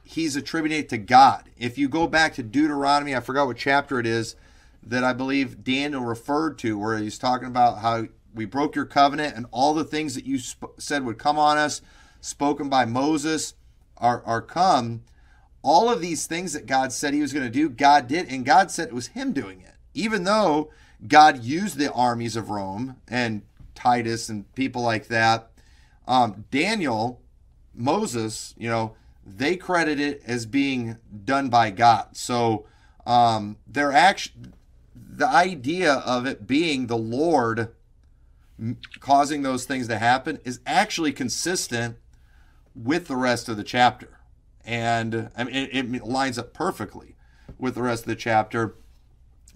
he's 0.05 0.35
attributing 0.35 0.79
it 0.79 0.89
to 0.89 0.97
God. 0.97 1.49
If 1.57 1.77
you 1.77 1.89
go 1.89 2.07
back 2.07 2.33
to 2.35 2.43
Deuteronomy, 2.43 3.15
I 3.15 3.19
forgot 3.19 3.47
what 3.47 3.57
chapter 3.57 3.99
it 3.99 4.05
is 4.05 4.35
that 4.83 5.03
I 5.03 5.13
believe 5.13 5.63
Daniel 5.63 6.03
referred 6.03 6.57
to, 6.59 6.77
where 6.77 6.97
he's 6.97 7.17
talking 7.17 7.47
about 7.47 7.79
how 7.79 8.05
we 8.33 8.45
broke 8.45 8.75
your 8.75 8.85
covenant 8.85 9.35
and 9.35 9.47
all 9.51 9.73
the 9.73 9.83
things 9.83 10.15
that 10.15 10.25
you 10.25 10.37
sp- 10.37 10.77
said 10.77 11.03
would 11.03 11.17
come 11.17 11.39
on 11.39 11.57
us, 11.57 11.81
spoken 12.21 12.69
by 12.69 12.85
Moses, 12.85 13.55
are, 13.97 14.21
are 14.25 14.41
come. 14.41 15.03
All 15.63 15.89
of 15.89 16.01
these 16.01 16.27
things 16.27 16.53
that 16.53 16.67
God 16.67 16.93
said 16.93 17.13
he 17.13 17.21
was 17.21 17.33
going 17.33 17.45
to 17.45 17.51
do, 17.51 17.69
God 17.69 18.07
did, 18.07 18.29
and 18.29 18.45
God 18.45 18.69
said 18.69 18.89
it 18.89 18.93
was 18.93 19.07
him 19.07 19.33
doing 19.33 19.61
it. 19.61 19.73
Even 19.95 20.23
though 20.23 20.69
God 21.07 21.43
used 21.43 21.77
the 21.77 21.91
armies 21.91 22.35
of 22.35 22.49
Rome 22.49 22.97
and 23.07 23.41
Titus 23.73 24.29
and 24.29 24.51
people 24.55 24.81
like 24.81 25.07
that. 25.07 25.51
Um, 26.07 26.45
Daniel, 26.51 27.21
Moses, 27.73 28.53
you 28.57 28.69
know, 28.69 28.95
they 29.25 29.55
credit 29.55 29.99
it 29.99 30.21
as 30.25 30.45
being 30.45 30.97
done 31.23 31.49
by 31.49 31.71
God. 31.71 32.15
So 32.15 32.65
um, 33.05 33.57
they're 33.67 33.91
actually 33.91 34.51
the 34.95 35.27
idea 35.27 35.93
of 35.93 36.25
it 36.25 36.45
being 36.45 36.87
the 36.87 36.97
Lord 36.97 37.69
causing 38.99 39.41
those 39.41 39.65
things 39.65 39.87
to 39.87 39.97
happen 39.97 40.39
is 40.43 40.59
actually 40.65 41.11
consistent 41.11 41.97
with 42.73 43.07
the 43.07 43.15
rest 43.15 43.49
of 43.49 43.57
the 43.57 43.63
chapter, 43.63 44.19
and 44.65 45.29
I 45.35 45.43
mean 45.43 45.55
it, 45.55 45.73
it 45.73 46.05
lines 46.05 46.37
up 46.37 46.53
perfectly 46.53 47.15
with 47.57 47.75
the 47.75 47.81
rest 47.81 48.03
of 48.03 48.07
the 48.07 48.15
chapter, 48.15 48.75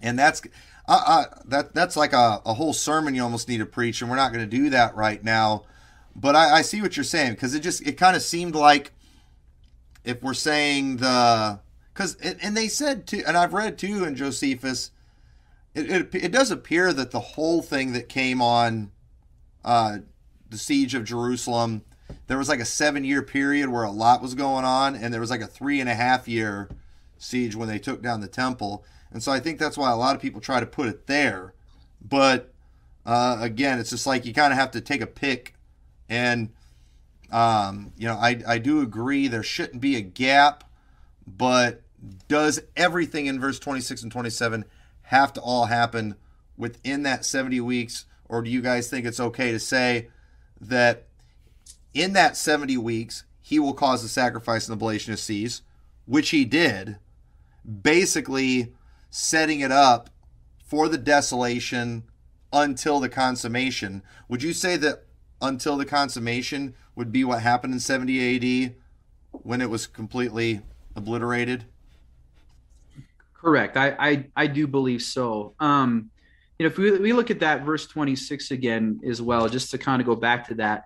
and 0.00 0.18
that's 0.18 0.42
uh, 0.88 1.02
uh, 1.06 1.24
that 1.44 1.74
that's 1.74 1.96
like 1.96 2.12
a, 2.12 2.40
a 2.44 2.54
whole 2.54 2.72
sermon 2.72 3.14
you 3.14 3.22
almost 3.22 3.48
need 3.48 3.58
to 3.58 3.66
preach, 3.66 4.00
and 4.00 4.10
we're 4.10 4.16
not 4.16 4.32
going 4.32 4.48
to 4.48 4.56
do 4.56 4.70
that 4.70 4.94
right 4.96 5.22
now. 5.22 5.64
But 6.16 6.34
I, 6.34 6.56
I 6.56 6.62
see 6.62 6.82
what 6.82 6.96
you're 6.96 7.04
saying 7.04 7.32
because 7.32 7.54
it 7.54 7.60
just 7.60 7.86
it 7.86 7.92
kind 7.92 8.16
of 8.16 8.22
seemed 8.22 8.54
like 8.54 8.92
if 10.04 10.22
we're 10.22 10.34
saying 10.34 10.98
the 10.98 11.60
because 11.92 12.16
and 12.16 12.56
they 12.56 12.68
said 12.68 13.06
too, 13.06 13.22
and 13.26 13.36
I've 13.36 13.52
read 13.52 13.78
too 13.78 14.04
in 14.04 14.16
Josephus, 14.16 14.90
it, 15.74 15.90
it, 15.90 16.14
it 16.14 16.32
does 16.32 16.50
appear 16.50 16.92
that 16.92 17.10
the 17.10 17.20
whole 17.20 17.62
thing 17.62 17.92
that 17.92 18.08
came 18.08 18.40
on 18.40 18.90
uh, 19.64 19.98
the 20.48 20.58
siege 20.58 20.94
of 20.94 21.04
Jerusalem, 21.04 21.82
there 22.26 22.38
was 22.38 22.48
like 22.48 22.60
a 22.60 22.64
seven 22.64 23.04
year 23.04 23.22
period 23.22 23.68
where 23.68 23.84
a 23.84 23.90
lot 23.90 24.22
was 24.22 24.34
going 24.34 24.64
on, 24.64 24.94
and 24.94 25.12
there 25.12 25.20
was 25.20 25.30
like 25.30 25.42
a 25.42 25.46
three 25.46 25.80
and 25.80 25.88
a 25.88 25.94
half 25.94 26.26
year 26.26 26.68
siege 27.18 27.54
when 27.54 27.68
they 27.68 27.78
took 27.78 28.02
down 28.02 28.20
the 28.20 28.28
temple. 28.28 28.84
And 29.12 29.22
so 29.22 29.32
I 29.32 29.40
think 29.40 29.58
that's 29.58 29.76
why 29.76 29.90
a 29.90 29.96
lot 29.96 30.16
of 30.16 30.22
people 30.22 30.40
try 30.40 30.60
to 30.60 30.66
put 30.66 30.88
it 30.88 31.06
there. 31.06 31.54
But 32.00 32.52
uh, 33.04 33.38
again, 33.40 33.78
it's 33.78 33.90
just 33.90 34.06
like 34.06 34.24
you 34.24 34.32
kind 34.32 34.52
of 34.52 34.58
have 34.58 34.70
to 34.72 34.80
take 34.80 35.00
a 35.00 35.06
pick. 35.06 35.54
And, 36.08 36.50
um, 37.30 37.92
you 37.96 38.06
know, 38.06 38.16
I, 38.16 38.40
I 38.46 38.58
do 38.58 38.80
agree 38.80 39.28
there 39.28 39.42
shouldn't 39.42 39.80
be 39.80 39.96
a 39.96 40.00
gap, 40.00 40.64
but 41.26 41.82
does 42.28 42.60
everything 42.76 43.26
in 43.26 43.40
verse 43.40 43.58
26 43.58 44.02
and 44.02 44.12
27 44.12 44.64
have 45.02 45.32
to 45.34 45.40
all 45.40 45.66
happen 45.66 46.16
within 46.56 47.02
that 47.04 47.24
70 47.24 47.60
weeks? 47.60 48.06
Or 48.28 48.42
do 48.42 48.50
you 48.50 48.60
guys 48.60 48.88
think 48.88 49.06
it's 49.06 49.20
okay 49.20 49.52
to 49.52 49.58
say 49.58 50.08
that 50.60 51.06
in 51.94 52.12
that 52.12 52.36
70 52.36 52.76
weeks, 52.78 53.24
he 53.40 53.58
will 53.58 53.74
cause 53.74 54.02
the 54.02 54.08
sacrifice 54.08 54.68
and 54.68 54.74
oblation 54.74 55.12
of 55.12 55.18
cease, 55.18 55.62
which 56.06 56.30
he 56.30 56.44
did, 56.44 56.98
basically 57.82 58.72
setting 59.10 59.60
it 59.60 59.72
up 59.72 60.10
for 60.64 60.88
the 60.88 60.98
desolation 60.98 62.04
until 62.52 63.00
the 63.00 63.08
consummation. 63.08 64.02
Would 64.28 64.42
you 64.42 64.52
say 64.52 64.76
that 64.76 65.04
until 65.40 65.76
the 65.76 65.84
consummation 65.84 66.74
would 66.94 67.12
be 67.12 67.24
what 67.24 67.42
happened 67.42 67.72
in 67.72 67.80
70 67.80 68.66
AD 68.66 68.74
when 69.32 69.60
it 69.60 69.70
was 69.70 69.86
completely 69.86 70.60
obliterated? 70.94 71.64
Correct. 73.34 73.76
I 73.76 73.96
I, 73.98 74.26
I 74.36 74.46
do 74.46 74.66
believe 74.66 75.02
so. 75.02 75.54
Um, 75.60 76.10
you 76.58 76.64
know, 76.64 76.70
if 76.70 76.76
we, 76.76 76.90
we 76.98 77.12
look 77.14 77.30
at 77.30 77.40
that 77.40 77.62
verse 77.62 77.86
26 77.86 78.50
again 78.50 79.00
as 79.06 79.22
well, 79.22 79.48
just 79.48 79.70
to 79.70 79.78
kind 79.78 80.00
of 80.02 80.06
go 80.06 80.14
back 80.14 80.46
to 80.48 80.54
that, 80.56 80.84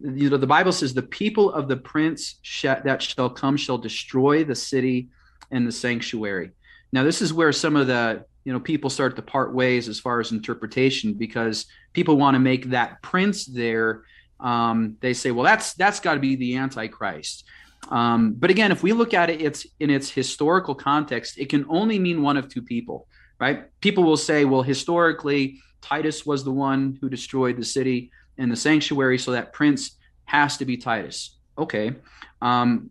you 0.00 0.30
know, 0.30 0.36
the 0.36 0.46
Bible 0.46 0.70
says, 0.70 0.94
"The 0.94 1.02
people 1.02 1.50
of 1.52 1.66
the 1.66 1.76
prince 1.76 2.36
sh- 2.42 2.62
that 2.62 3.02
shall 3.02 3.28
come 3.28 3.56
shall 3.56 3.78
destroy 3.78 4.44
the 4.44 4.54
city 4.54 5.08
and 5.50 5.66
the 5.66 5.72
sanctuary." 5.72 6.52
Now, 6.92 7.02
this 7.02 7.20
is 7.20 7.32
where 7.32 7.52
some 7.52 7.74
of 7.74 7.88
the 7.88 8.24
you 8.48 8.54
know 8.54 8.60
people 8.60 8.88
start 8.88 9.14
to 9.14 9.20
part 9.20 9.52
ways 9.52 9.90
as 9.90 10.00
far 10.00 10.20
as 10.20 10.32
interpretation 10.32 11.12
because 11.12 11.66
people 11.92 12.16
want 12.16 12.34
to 12.34 12.38
make 12.38 12.70
that 12.70 13.02
prince 13.02 13.44
there. 13.44 14.04
Um, 14.40 14.96
they 15.00 15.12
say, 15.12 15.32
well, 15.32 15.44
that's 15.44 15.74
that's 15.74 16.00
got 16.00 16.14
to 16.14 16.20
be 16.20 16.34
the 16.34 16.56
Antichrist. 16.56 17.44
Um, 17.90 18.32
but 18.38 18.48
again, 18.48 18.72
if 18.72 18.82
we 18.82 18.94
look 18.94 19.12
at 19.12 19.28
it, 19.28 19.42
it's 19.42 19.66
in 19.80 19.90
its 19.90 20.08
historical 20.08 20.74
context. 20.74 21.36
It 21.36 21.50
can 21.50 21.66
only 21.68 21.98
mean 21.98 22.22
one 22.22 22.38
of 22.38 22.48
two 22.48 22.62
people, 22.62 23.06
right? 23.38 23.66
People 23.82 24.02
will 24.02 24.16
say, 24.16 24.46
well, 24.46 24.62
historically, 24.62 25.58
Titus 25.82 26.24
was 26.24 26.42
the 26.42 26.50
one 26.50 26.96
who 27.02 27.10
destroyed 27.10 27.58
the 27.58 27.66
city 27.66 28.10
and 28.38 28.50
the 28.50 28.56
sanctuary, 28.56 29.18
so 29.18 29.32
that 29.32 29.52
prince 29.52 29.98
has 30.24 30.56
to 30.56 30.64
be 30.64 30.78
Titus. 30.78 31.36
Okay, 31.58 31.96
um, 32.40 32.88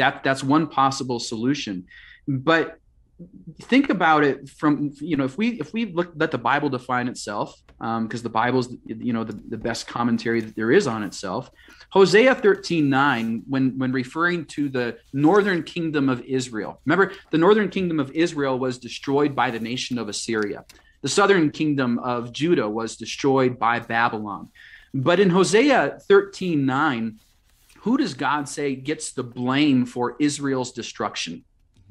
that 0.00 0.24
that's 0.24 0.42
one 0.42 0.66
possible 0.66 1.20
solution. 1.20 1.86
But 2.26 2.80
think 3.62 3.90
about 3.90 4.22
it 4.24 4.48
from 4.48 4.92
you 5.00 5.16
know 5.16 5.24
if 5.24 5.36
we 5.36 5.60
if 5.60 5.72
we 5.72 5.86
look 5.86 6.12
let 6.14 6.30
the 6.30 6.38
bible 6.38 6.68
define 6.68 7.08
itself 7.08 7.60
because 7.78 8.20
um, 8.20 8.22
the 8.22 8.28
bible's 8.28 8.74
you 8.86 9.12
know 9.12 9.22
the, 9.22 9.40
the 9.48 9.56
best 9.56 9.86
commentary 9.86 10.40
that 10.40 10.56
there 10.56 10.72
is 10.72 10.88
on 10.88 11.04
itself. 11.04 11.50
Hosea 11.90 12.34
13 12.34 12.88
9 12.88 13.42
when 13.48 13.78
when 13.78 13.92
referring 13.92 14.46
to 14.46 14.68
the 14.68 14.98
northern 15.12 15.62
kingdom 15.62 16.08
of 16.08 16.20
israel. 16.22 16.80
Remember 16.84 17.12
the 17.30 17.38
northern 17.38 17.68
kingdom 17.68 18.00
of 18.00 18.10
israel 18.12 18.58
was 18.58 18.78
destroyed 18.78 19.36
by 19.36 19.50
the 19.50 19.60
nation 19.60 19.96
of 19.96 20.08
assyria. 20.08 20.64
The 21.02 21.08
southern 21.08 21.50
kingdom 21.50 22.00
of 22.00 22.32
judah 22.32 22.68
was 22.68 22.96
destroyed 22.96 23.58
by 23.58 23.78
babylon. 23.78 24.50
But 24.92 25.20
in 25.20 25.30
hosea 25.30 25.98
13 26.08 26.66
9 26.66 27.20
who 27.82 27.96
does 27.96 28.14
god 28.14 28.48
say 28.48 28.74
gets 28.74 29.12
the 29.12 29.22
blame 29.22 29.86
for 29.86 30.16
israel's 30.18 30.72
destruction 30.72 31.44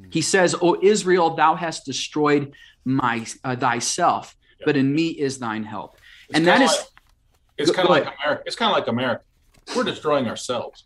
he 0.09 0.21
says, 0.21 0.55
"O 0.61 0.77
Israel, 0.81 1.35
thou 1.35 1.55
hast 1.55 1.85
destroyed 1.85 2.53
my 2.85 3.25
uh, 3.43 3.55
thyself, 3.55 4.35
yep. 4.59 4.65
but 4.65 4.77
in 4.77 4.93
me 4.93 5.07
is 5.07 5.39
thine 5.39 5.63
help." 5.63 5.97
It's 6.29 6.37
and 6.37 6.47
that 6.47 6.61
is 6.61 6.71
like, 6.71 6.79
it's 7.57 7.71
kind 7.71 7.85
of 7.85 7.89
like 7.89 8.03
America. 8.03 8.43
It's 8.45 8.55
kind 8.55 8.71
of 8.71 8.77
like 8.77 8.87
America. 8.87 9.23
We're 9.75 9.83
destroying 9.83 10.27
ourselves. 10.27 10.85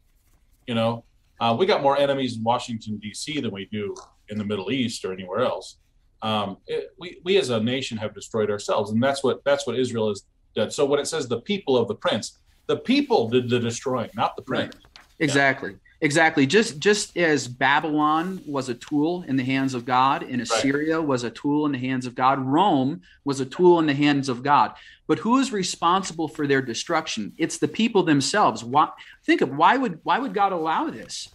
You 0.68 0.76
know, 0.76 1.03
uh, 1.39 1.55
we 1.57 1.66
got 1.66 1.82
more 1.82 1.97
enemies 1.97 2.38
in 2.38 2.43
Washington 2.43 2.97
D.C. 2.97 3.39
than 3.39 3.51
we 3.51 3.66
do 3.66 3.95
in 4.30 4.38
the 4.38 4.45
Middle 4.45 4.72
East 4.72 5.03
or 5.05 5.14
anywhere 5.14 5.41
else. 5.41 5.78
Um, 6.22 6.57
it, 6.68 6.91
we 6.99 7.20
we 7.24 7.38
as 7.38 7.49
a 7.49 7.59
nation 7.59 7.97
have 7.97 8.14
destroyed 8.14 8.49
ourselves, 8.49 8.91
and 8.91 9.01
that's 9.01 9.24
what 9.24 9.43
that's 9.43 9.66
what 9.66 9.78
Israel 9.78 10.09
has 10.09 10.24
done. 10.55 10.72
So 10.72 10.86
when 10.86 10.99
it 10.99 11.07
says 11.07 11.28
the 11.28 11.41
people 11.41 11.78
of 11.78 11.88
the 11.88 11.95
prince, 11.95 12.39
the 12.68 12.78
people 12.78 13.30
did 13.30 13.49
the 13.49 13.59
destroying, 13.59 14.09
not 14.16 14.36
the 14.36 14.43
prince. 14.43 14.76
Right. 14.76 14.86
Exactly. 15.20 15.72
Yeah. 15.72 15.78
Exactly. 16.04 16.47
Just 16.47 16.80
just 16.80 17.16
as 17.16 17.47
Babylon 17.47 18.41
was 18.47 18.70
a 18.70 18.74
tool 18.74 19.24
in 19.28 19.36
the 19.36 19.43
hands 19.43 19.76
of 19.76 19.86
God, 19.86 20.24
and 20.24 20.41
Assyria 20.41 20.97
right. 20.97 21.08
was 21.08 21.24
a 21.24 21.30
tool 21.30 21.68
in 21.68 21.74
the 21.74 21.78
hands 21.78 22.08
of 22.08 22.16
God, 22.16 22.39
Rome 22.39 23.02
was 23.24 23.39
a 23.39 23.45
tool 23.45 23.78
in 23.78 23.86
the 23.86 23.93
hands 23.93 24.28
of 24.28 24.41
God. 24.41 24.74
But 25.06 25.20
who 25.20 25.38
is 25.38 25.54
responsible 25.54 26.28
for 26.28 26.47
their 26.47 26.62
destruction? 26.62 27.34
It's 27.38 27.60
the 27.60 27.68
people 27.68 28.02
themselves. 28.02 28.64
Why 28.64 28.89
think 29.26 29.41
of 29.41 29.56
why 29.56 29.78
would 29.78 29.99
why 30.02 30.18
would 30.18 30.34
God 30.34 30.54
allow 30.54 30.89
this? 30.89 31.30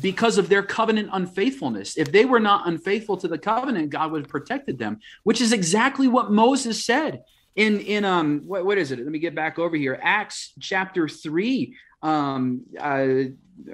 Because 0.00 0.38
of 0.38 0.48
their 0.48 0.62
covenant 0.62 1.10
unfaithfulness. 1.12 1.98
If 1.98 2.12
they 2.12 2.24
were 2.24 2.40
not 2.40 2.68
unfaithful 2.68 3.16
to 3.16 3.26
the 3.26 3.36
covenant, 3.36 3.90
God 3.90 4.12
would 4.12 4.22
have 4.22 4.30
protected 4.30 4.78
them, 4.78 5.00
which 5.24 5.40
is 5.40 5.52
exactly 5.52 6.06
what 6.06 6.30
Moses 6.30 6.84
said 6.84 7.24
in 7.56 7.80
in 7.80 8.04
um 8.04 8.42
what, 8.46 8.64
what 8.64 8.78
is 8.78 8.92
it 8.92 8.98
let 8.98 9.08
me 9.08 9.18
get 9.18 9.34
back 9.34 9.58
over 9.58 9.76
here 9.76 9.98
acts 10.02 10.52
chapter 10.58 11.08
3 11.08 11.72
um 12.02 12.62
uh 12.80 13.06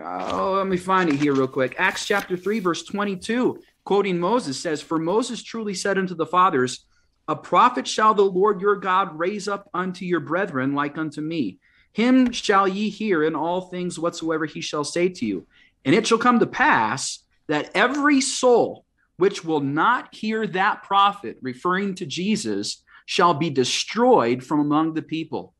oh, 0.02 0.54
let 0.56 0.66
me 0.66 0.76
find 0.76 1.10
it 1.10 1.16
here 1.16 1.34
real 1.34 1.48
quick. 1.48 1.74
Acts 1.78 2.06
chapter 2.06 2.36
3, 2.36 2.60
verse 2.60 2.82
22, 2.84 3.60
quoting 3.84 4.18
Moses 4.18 4.58
says, 4.60 4.82
For 4.82 4.98
Moses 4.98 5.42
truly 5.42 5.74
said 5.74 5.98
unto 5.98 6.14
the 6.14 6.26
fathers, 6.26 6.84
A 7.28 7.36
prophet 7.36 7.86
shall 7.86 8.14
the 8.14 8.22
Lord 8.22 8.60
your 8.60 8.76
God 8.76 9.18
raise 9.18 9.48
up 9.48 9.68
unto 9.74 10.04
your 10.04 10.20
brethren 10.20 10.74
like 10.74 10.98
unto 10.98 11.20
me. 11.20 11.58
Him 11.92 12.32
shall 12.32 12.68
ye 12.68 12.88
hear 12.88 13.24
in 13.24 13.34
all 13.34 13.62
things 13.62 13.98
whatsoever 13.98 14.46
he 14.46 14.60
shall 14.60 14.84
say 14.84 15.08
to 15.08 15.26
you. 15.26 15.46
And 15.84 15.94
it 15.94 16.06
shall 16.06 16.18
come 16.18 16.38
to 16.38 16.46
pass 16.46 17.20
that 17.48 17.70
every 17.74 18.20
soul 18.20 18.84
which 19.16 19.44
will 19.44 19.60
not 19.60 20.14
hear 20.14 20.46
that 20.46 20.82
prophet, 20.82 21.36
referring 21.42 21.94
to 21.96 22.06
Jesus, 22.06 22.82
shall 23.06 23.34
be 23.34 23.50
destroyed 23.50 24.42
from 24.42 24.60
among 24.60 24.94
the 24.94 25.02
people 25.02 25.52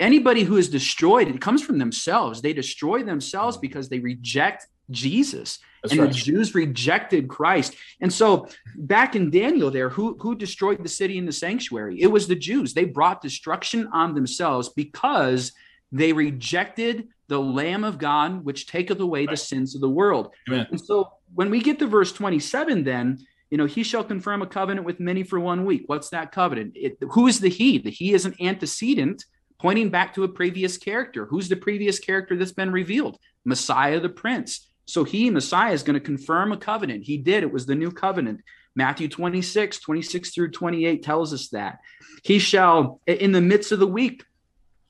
anybody 0.00 0.42
who 0.42 0.56
is 0.56 0.68
destroyed, 0.68 1.28
it 1.28 1.40
comes 1.40 1.62
from 1.62 1.78
themselves. 1.78 2.42
They 2.42 2.52
destroy 2.52 3.02
themselves 3.02 3.56
because 3.56 3.88
they 3.88 3.98
reject 3.98 4.66
Jesus. 4.90 5.58
That's 5.82 5.92
and 5.92 6.02
right. 6.02 6.12
the 6.12 6.16
Jews 6.16 6.54
rejected 6.54 7.28
Christ. 7.28 7.74
And 8.00 8.12
so 8.12 8.48
back 8.76 9.16
in 9.16 9.30
Daniel 9.30 9.70
there, 9.70 9.88
who, 9.88 10.16
who 10.20 10.34
destroyed 10.34 10.82
the 10.82 10.88
city 10.88 11.18
and 11.18 11.26
the 11.26 11.32
sanctuary? 11.32 12.00
It 12.00 12.08
was 12.08 12.26
the 12.28 12.36
Jews. 12.36 12.74
They 12.74 12.84
brought 12.84 13.22
destruction 13.22 13.88
on 13.92 14.14
themselves 14.14 14.68
because 14.70 15.52
they 15.92 16.12
rejected 16.12 17.08
the 17.28 17.40
Lamb 17.40 17.84
of 17.84 17.98
God, 17.98 18.44
which 18.44 18.66
taketh 18.66 19.00
away 19.00 19.20
right. 19.20 19.30
the 19.30 19.36
sins 19.36 19.74
of 19.74 19.80
the 19.80 19.88
world. 19.88 20.32
Amen. 20.48 20.66
And 20.70 20.80
so 20.80 21.10
when 21.34 21.50
we 21.50 21.60
get 21.60 21.78
to 21.80 21.86
verse 21.86 22.12
27, 22.12 22.84
then, 22.84 23.18
you 23.50 23.58
know, 23.58 23.66
he 23.66 23.82
shall 23.82 24.04
confirm 24.04 24.42
a 24.42 24.46
covenant 24.46 24.86
with 24.86 25.00
many 25.00 25.22
for 25.22 25.40
one 25.40 25.64
week. 25.64 25.84
What's 25.86 26.10
that 26.10 26.32
covenant? 26.32 26.72
It, 26.76 26.98
who 27.10 27.26
is 27.26 27.40
the 27.40 27.48
he? 27.48 27.78
The 27.78 27.90
he 27.90 28.12
is 28.12 28.26
an 28.26 28.34
antecedent 28.40 29.24
pointing 29.58 29.90
back 29.90 30.14
to 30.14 30.24
a 30.24 30.28
previous 30.28 30.76
character. 30.76 31.26
Who's 31.26 31.48
the 31.48 31.56
previous 31.56 31.98
character 31.98 32.36
that's 32.36 32.52
been 32.52 32.72
revealed? 32.72 33.18
Messiah 33.44 34.00
the 34.00 34.08
Prince. 34.08 34.68
So 34.86 35.04
he, 35.04 35.30
Messiah, 35.30 35.72
is 35.72 35.82
going 35.82 35.94
to 35.94 36.00
confirm 36.00 36.52
a 36.52 36.56
covenant. 36.56 37.04
He 37.04 37.18
did. 37.18 37.42
It 37.42 37.52
was 37.52 37.66
the 37.66 37.74
new 37.74 37.90
covenant. 37.90 38.42
Matthew 38.74 39.08
26, 39.08 39.80
26 39.80 40.34
through 40.34 40.50
28 40.50 41.02
tells 41.02 41.32
us 41.32 41.48
that. 41.48 41.78
He 42.22 42.38
shall, 42.38 43.00
in 43.06 43.32
the 43.32 43.40
midst 43.40 43.72
of 43.72 43.78
the 43.78 43.86
week, 43.86 44.24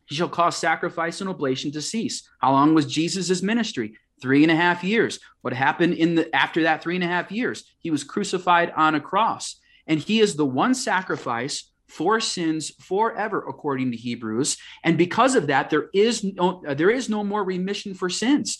he 0.07 0.15
shall 0.15 0.29
cause 0.29 0.57
sacrifice 0.57 1.21
and 1.21 1.31
oblation 1.31 1.73
to 1.73 1.83
cease. 1.83 2.29
How 2.41 2.53
long 2.53 2.75
was 2.75 2.87
Jesus' 2.87 3.43
ministry? 3.43 3.95
Three 4.21 4.43
and 4.43 4.53
a 4.53 4.57
half 4.57 4.83
years. 4.83 5.21
What 5.43 5.53
happened 5.53 5.95
in 5.95 6.15
the 6.15 6.35
after 6.35 6.63
that 6.65 6.83
three 6.83 6.95
and 6.95 7.05
a 7.05 7.09
half 7.09 7.31
years? 7.31 7.65
He 7.79 7.91
was 7.91 8.05
crucified 8.05 8.73
on 8.77 8.95
a 8.95 9.01
cross. 9.01 9.57
And 9.87 10.01
he 10.01 10.21
is 10.21 10.35
the 10.35 10.47
one 10.47 10.75
sacrifice 10.75 11.71
for 11.89 12.21
sins 12.21 12.73
forever 12.81 13.45
according 13.49 13.91
to 13.91 13.97
hebrews 13.97 14.57
and 14.85 14.99
because 14.99 15.35
of 15.35 15.47
that 15.47 15.71
there 15.71 15.89
is 15.95 16.25
no 16.25 16.63
uh, 16.67 16.75
there 16.75 16.91
is 16.91 17.09
no 17.09 17.23
more 17.23 17.45
remission 17.45 17.95
for 17.95 18.11
sins 18.11 18.59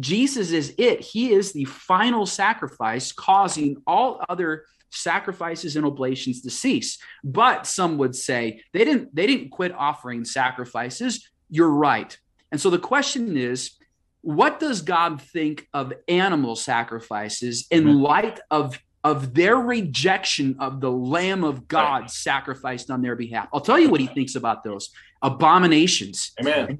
Jesus 0.00 0.52
is 0.52 0.74
it. 0.78 1.00
He 1.00 1.32
is 1.32 1.52
the 1.52 1.64
final 1.64 2.26
sacrifice, 2.26 3.12
causing 3.12 3.82
all 3.86 4.24
other 4.28 4.66
sacrifices 4.90 5.74
and 5.74 5.84
oblations 5.84 6.42
to 6.42 6.50
cease. 6.50 6.98
But 7.24 7.66
some 7.66 7.98
would 7.98 8.14
say 8.14 8.62
they 8.72 8.84
didn't 8.84 9.14
they 9.14 9.26
didn't 9.26 9.50
quit 9.50 9.72
offering 9.72 10.24
sacrifices. 10.24 11.28
You're 11.50 11.70
right. 11.70 12.16
And 12.52 12.60
so 12.60 12.70
the 12.70 12.78
question 12.78 13.36
is, 13.36 13.72
what 14.20 14.60
does 14.60 14.82
God 14.82 15.20
think 15.20 15.68
of 15.74 15.92
animal 16.06 16.54
sacrifices 16.54 17.66
in 17.70 18.00
light 18.00 18.38
of 18.50 18.78
of 19.04 19.34
their 19.34 19.56
rejection 19.56 20.56
of 20.58 20.80
the 20.80 20.90
Lamb 20.90 21.44
of 21.44 21.68
God 21.68 22.00
right. 22.02 22.10
sacrificed 22.10 22.90
on 22.90 23.02
their 23.02 23.14
behalf? 23.14 23.48
I'll 23.52 23.60
tell 23.60 23.78
you 23.78 23.90
what 23.90 24.00
he 24.00 24.06
thinks 24.06 24.34
about 24.34 24.64
those 24.64 24.90
abominations. 25.22 26.32
Amen. 26.40 26.78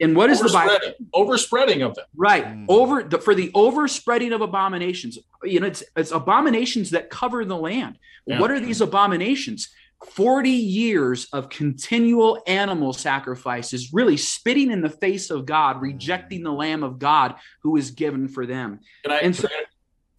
And 0.00 0.16
what 0.16 0.30
is 0.30 0.40
the 0.40 0.48
Bible? 0.48 0.78
Overspreading 1.12 1.82
of 1.82 1.94
them. 1.94 2.04
Right. 2.16 2.44
Mm. 2.44 2.66
Over 2.68 3.02
the, 3.02 3.18
for 3.18 3.34
the 3.34 3.50
overspreading 3.54 4.32
of 4.32 4.40
abominations. 4.40 5.18
You 5.42 5.60
know, 5.60 5.66
it's, 5.66 5.84
it's 5.96 6.10
abominations 6.10 6.90
that 6.90 7.10
cover 7.10 7.44
the 7.44 7.56
land. 7.56 7.98
Yeah. 8.26 8.40
What 8.40 8.50
are 8.50 8.60
these 8.60 8.80
abominations? 8.80 9.68
40 10.04 10.50
years 10.50 11.26
of 11.32 11.48
continual 11.48 12.42
animal 12.46 12.92
sacrifices, 12.92 13.92
really 13.92 14.16
spitting 14.16 14.70
in 14.70 14.80
the 14.80 14.90
face 14.90 15.30
of 15.30 15.46
God, 15.46 15.80
rejecting 15.80 16.42
the 16.42 16.52
Lamb 16.52 16.82
of 16.82 16.98
God 16.98 17.36
who 17.62 17.76
is 17.76 17.90
given 17.90 18.28
for 18.28 18.46
them. 18.46 18.80
Can 19.04 19.12
I, 19.12 19.18
and 19.18 19.34
so, 19.34 19.48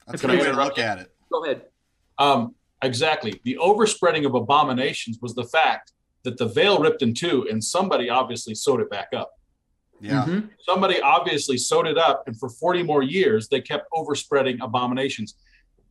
that's 0.07 0.21
can 0.21 0.31
I 0.31 0.51
look 0.51 0.79
at 0.79 0.99
it. 0.99 1.14
Go 1.31 1.43
ahead. 1.43 1.63
Um, 2.17 2.55
exactly. 2.81 3.41
The 3.43 3.57
overspreading 3.57 4.25
of 4.25 4.35
abominations 4.35 5.19
was 5.21 5.33
the 5.35 5.43
fact 5.43 5.91
that 6.23 6.37
the 6.37 6.47
veil 6.47 6.79
ripped 6.79 7.01
in 7.01 7.13
two, 7.13 7.47
and 7.49 7.63
somebody 7.63 8.09
obviously 8.09 8.55
sewed 8.55 8.81
it 8.81 8.89
back 8.89 9.09
up. 9.15 9.31
Yeah. 10.01 10.25
Mm-hmm. 10.25 10.47
Somebody 10.59 10.99
obviously 11.01 11.57
sewed 11.57 11.87
it 11.87 11.97
up, 11.97 12.23
and 12.27 12.37
for 12.37 12.49
40 12.49 12.83
more 12.83 13.03
years, 13.03 13.47
they 13.47 13.61
kept 13.61 13.87
overspreading 13.93 14.59
abominations. 14.61 15.35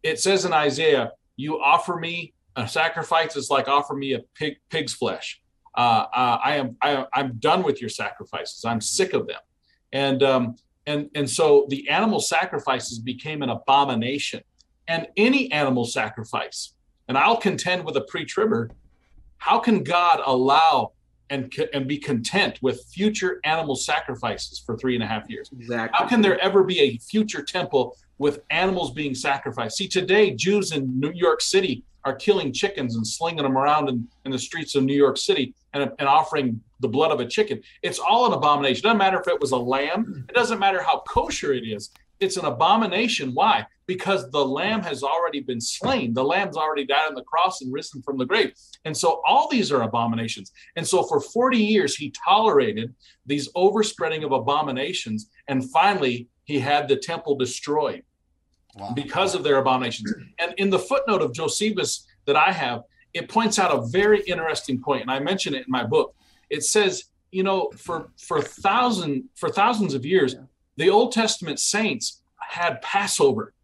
It 0.02 0.20
says 0.20 0.44
in 0.44 0.52
Isaiah, 0.52 1.12
You 1.36 1.60
offer 1.60 1.96
me 1.96 2.34
a 2.56 2.68
sacrifice, 2.68 3.36
it's 3.36 3.50
like 3.50 3.68
offer 3.68 3.94
me 3.94 4.12
a 4.12 4.20
pig, 4.34 4.56
pig's 4.70 4.92
flesh. 4.92 5.40
Uh, 5.76 6.06
uh, 6.14 6.38
I 6.44 6.56
am 6.56 6.76
I, 6.80 7.06
am 7.14 7.36
done 7.38 7.64
with 7.64 7.80
your 7.80 7.90
sacrifices. 7.90 8.64
I'm 8.64 8.80
sick 8.80 9.12
of 9.12 9.26
them, 9.26 9.40
and 9.92 10.22
um, 10.22 10.56
and 10.86 11.10
and 11.16 11.28
so 11.28 11.66
the 11.68 11.88
animal 11.88 12.20
sacrifices 12.20 13.00
became 13.00 13.42
an 13.42 13.48
abomination, 13.48 14.42
and 14.88 15.06
any 15.16 15.50
animal 15.52 15.84
sacrifice. 15.84 16.74
And 17.08 17.18
I'll 17.18 17.36
contend 17.36 17.84
with 17.84 17.96
a 17.96 18.02
pre-tribber. 18.02 18.70
How 19.38 19.58
can 19.58 19.84
God 19.84 20.20
allow 20.24 20.92
and 21.30 21.52
and 21.72 21.88
be 21.88 21.98
content 21.98 22.58
with 22.62 22.84
future 22.86 23.40
animal 23.44 23.76
sacrifices 23.76 24.58
for 24.58 24.76
three 24.76 24.94
and 24.94 25.02
a 25.02 25.06
half 25.06 25.28
years. 25.28 25.50
Exactly. 25.52 25.98
How 25.98 26.06
can 26.06 26.20
there 26.20 26.38
ever 26.40 26.62
be 26.62 26.80
a 26.80 26.98
future 26.98 27.42
temple 27.42 27.96
with 28.18 28.40
animals 28.50 28.92
being 28.92 29.14
sacrificed? 29.14 29.76
See, 29.76 29.88
today 29.88 30.32
Jews 30.32 30.72
in 30.72 30.98
New 30.98 31.12
York 31.12 31.40
City 31.40 31.82
are 32.04 32.14
killing 32.14 32.52
chickens 32.52 32.96
and 32.96 33.06
slinging 33.06 33.42
them 33.42 33.56
around 33.56 33.88
in, 33.88 34.06
in 34.26 34.30
the 34.30 34.38
streets 34.38 34.74
of 34.74 34.84
New 34.84 34.94
York 34.94 35.16
City 35.16 35.54
and, 35.72 35.90
and 35.98 36.06
offering 36.06 36.60
the 36.80 36.88
blood 36.88 37.10
of 37.10 37.20
a 37.20 37.26
chicken. 37.26 37.62
It's 37.82 37.98
all 37.98 38.26
an 38.26 38.34
abomination. 38.34 38.80
It 38.80 38.82
doesn't 38.82 38.98
matter 38.98 39.18
if 39.18 39.26
it 39.26 39.40
was 39.40 39.52
a 39.52 39.56
lamb. 39.56 40.26
It 40.28 40.34
doesn't 40.34 40.58
matter 40.58 40.82
how 40.82 40.98
kosher 41.08 41.54
it 41.54 41.66
is. 41.66 41.90
It's 42.20 42.36
an 42.36 42.44
abomination. 42.44 43.32
Why? 43.34 43.66
Because 43.86 44.30
the 44.30 44.44
lamb 44.44 44.82
has 44.82 45.02
already 45.02 45.40
been 45.40 45.60
slain. 45.60 46.14
The 46.14 46.24
lamb's 46.24 46.56
already 46.56 46.86
died 46.86 47.08
on 47.08 47.14
the 47.14 47.22
cross 47.22 47.60
and 47.60 47.72
risen 47.72 48.02
from 48.02 48.18
the 48.18 48.24
grave. 48.24 48.52
And 48.84 48.96
so 48.96 49.20
all 49.26 49.48
these 49.48 49.70
are 49.72 49.82
abominations. 49.82 50.52
And 50.76 50.86
so 50.86 51.02
for 51.02 51.20
40 51.20 51.58
years, 51.58 51.96
he 51.96 52.14
tolerated 52.26 52.94
these 53.26 53.48
overspreading 53.54 54.24
of 54.24 54.32
abominations. 54.32 55.28
And 55.48 55.70
finally, 55.70 56.28
he 56.44 56.58
had 56.60 56.88
the 56.88 56.96
temple 56.96 57.36
destroyed 57.36 58.02
wow. 58.76 58.92
because 58.94 59.34
of 59.34 59.42
their 59.42 59.58
abominations. 59.58 60.12
And 60.38 60.54
in 60.56 60.70
the 60.70 60.78
footnote 60.78 61.22
of 61.22 61.32
Josephus 61.32 62.06
that 62.26 62.36
I 62.36 62.52
have, 62.52 62.82
it 63.14 63.28
points 63.28 63.58
out 63.58 63.72
a 63.72 63.86
very 63.88 64.20
interesting 64.22 64.82
point, 64.82 65.02
and 65.02 65.10
I 65.10 65.20
mention 65.20 65.54
it 65.54 65.58
in 65.66 65.70
my 65.70 65.84
book. 65.84 66.14
It 66.50 66.64
says, 66.64 67.04
you 67.30 67.44
know, 67.44 67.70
for 67.76 68.10
for 68.18 68.42
thousand 68.42 69.24
for 69.36 69.48
thousands 69.48 69.94
of 69.94 70.04
years, 70.04 70.34
the 70.76 70.90
Old 70.90 71.12
Testament 71.12 71.58
saints 71.58 72.22
had 72.50 72.82
Passover 72.82 73.54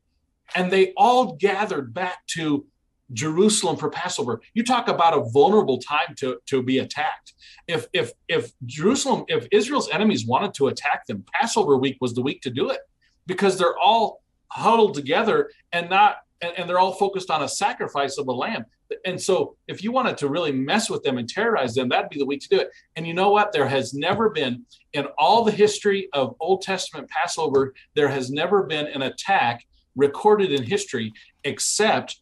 and 0.55 0.71
they 0.71 0.93
all 0.97 1.37
gathered 1.37 1.95
back 1.95 2.27
to 2.29 2.67
Jerusalem 3.13 3.77
for 3.77 3.91
Passover. 3.91 4.41
You 4.55 4.65
talk 4.65 4.89
about 4.89 5.15
a 5.15 5.29
vulnerable 5.31 5.79
time 5.79 6.15
to, 6.19 6.39
to 6.47 6.63
be 6.63 6.79
attacked. 6.79 7.35
If 7.67 7.87
if 7.93 8.13
if 8.29 8.53
Jerusalem, 8.67 9.25
if 9.29 9.47
Israel's 9.51 9.91
enemies 9.91 10.27
wanted 10.27 10.55
to 10.55 10.69
attack 10.69 11.07
them, 11.07 11.25
Passover 11.33 11.77
week 11.77 11.99
was 12.01 12.15
the 12.15 12.23
week 12.23 12.41
to 12.43 12.51
do 12.51 12.71
it 12.71 12.81
because 13.27 13.59
they're 13.59 13.79
all 13.79 14.23
huddled 14.49 14.95
together 14.95 15.51
and 15.73 15.91
not 15.91 16.17
and, 16.43 16.53
and 16.57 16.69
they're 16.69 16.79
all 16.79 16.93
focused 16.93 17.31
on 17.31 17.43
a 17.43 17.49
sacrifice 17.49 18.19
of 18.19 18.29
a 18.29 18.33
lamb. 18.33 18.65
And 19.05 19.21
so 19.21 19.57
if 19.69 19.85
you 19.85 19.93
wanted 19.93 20.17
to 20.19 20.29
really 20.29 20.53
mess 20.53 20.91
with 20.91 21.03
them 21.03 21.19
and 21.19 21.29
terrorize 21.29 21.75
them, 21.75 21.89
that'd 21.89 22.11
be 22.11 22.19
the 22.19 22.27
week 22.27 22.41
to 22.43 22.49
do 22.49 22.61
it. 22.61 22.71
And 22.97 23.07
you 23.07 23.15
know 23.15 23.31
what? 23.31 23.53
There 23.53 23.69
has 23.69 23.95
never 23.95 24.31
been 24.31 24.65
in 24.93 25.07
all 25.19 25.45
the 25.45 25.53
history 25.53 26.09
of 26.13 26.35
Old 26.41 26.63
Testament 26.63 27.09
Passover, 27.09 27.75
there 27.95 28.09
has 28.09 28.31
never 28.31 28.65
been 28.65 28.87
an 28.87 29.03
attack 29.03 29.65
recorded 29.97 30.53
in 30.53 30.63
history 30.63 31.13
except 31.45 32.19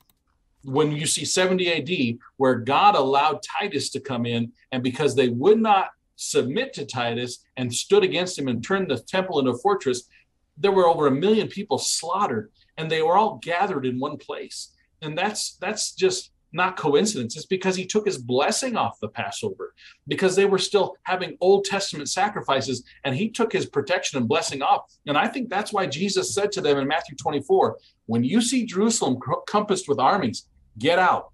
when 0.64 0.92
you 0.92 1.06
see 1.06 1.24
70 1.24 1.72
AD, 1.72 2.18
where 2.36 2.56
God 2.56 2.94
allowed 2.94 3.42
Titus 3.42 3.90
to 3.90 4.00
come 4.00 4.26
in, 4.26 4.52
and 4.72 4.82
because 4.82 5.14
they 5.14 5.28
would 5.28 5.60
not 5.60 5.90
submit 6.16 6.72
to 6.74 6.84
Titus 6.84 7.44
and 7.56 7.72
stood 7.72 8.02
against 8.02 8.38
him 8.38 8.48
and 8.48 8.62
turned 8.62 8.90
the 8.90 8.98
temple 8.98 9.38
into 9.38 9.52
a 9.52 9.58
fortress, 9.58 10.08
there 10.56 10.72
were 10.72 10.88
over 10.88 11.06
a 11.06 11.12
million 11.12 11.48
people 11.48 11.78
slaughtered, 11.78 12.50
and 12.78 12.90
they 12.90 13.02
were 13.02 13.16
all 13.16 13.38
gathered 13.42 13.84
in 13.84 13.98
one 13.98 14.16
place. 14.16 14.72
And 15.02 15.18
that's 15.18 15.56
that's 15.60 15.92
just 15.92 16.32
not 16.52 16.76
coincidence. 16.76 17.36
It's 17.36 17.44
because 17.44 17.76
he 17.76 17.84
took 17.84 18.06
his 18.06 18.16
blessing 18.16 18.76
off 18.76 19.00
the 19.00 19.08
Passover 19.08 19.74
because 20.06 20.34
they 20.34 20.46
were 20.46 20.58
still 20.58 20.96
having 21.02 21.36
Old 21.42 21.64
Testament 21.66 22.08
sacrifices 22.08 22.84
and 23.04 23.14
he 23.14 23.28
took 23.28 23.52
his 23.52 23.66
protection 23.66 24.18
and 24.18 24.26
blessing 24.26 24.62
off. 24.62 24.90
And 25.06 25.18
I 25.18 25.28
think 25.28 25.50
that's 25.50 25.74
why 25.74 25.86
Jesus 25.86 26.34
said 26.34 26.50
to 26.52 26.62
them 26.62 26.78
in 26.78 26.88
Matthew 26.88 27.16
24, 27.16 27.76
when 28.06 28.24
you 28.24 28.40
see 28.40 28.64
Jerusalem 28.64 29.18
compassed 29.46 29.88
with 29.88 29.98
armies, 29.98 30.46
get 30.78 30.98
out. 30.98 31.32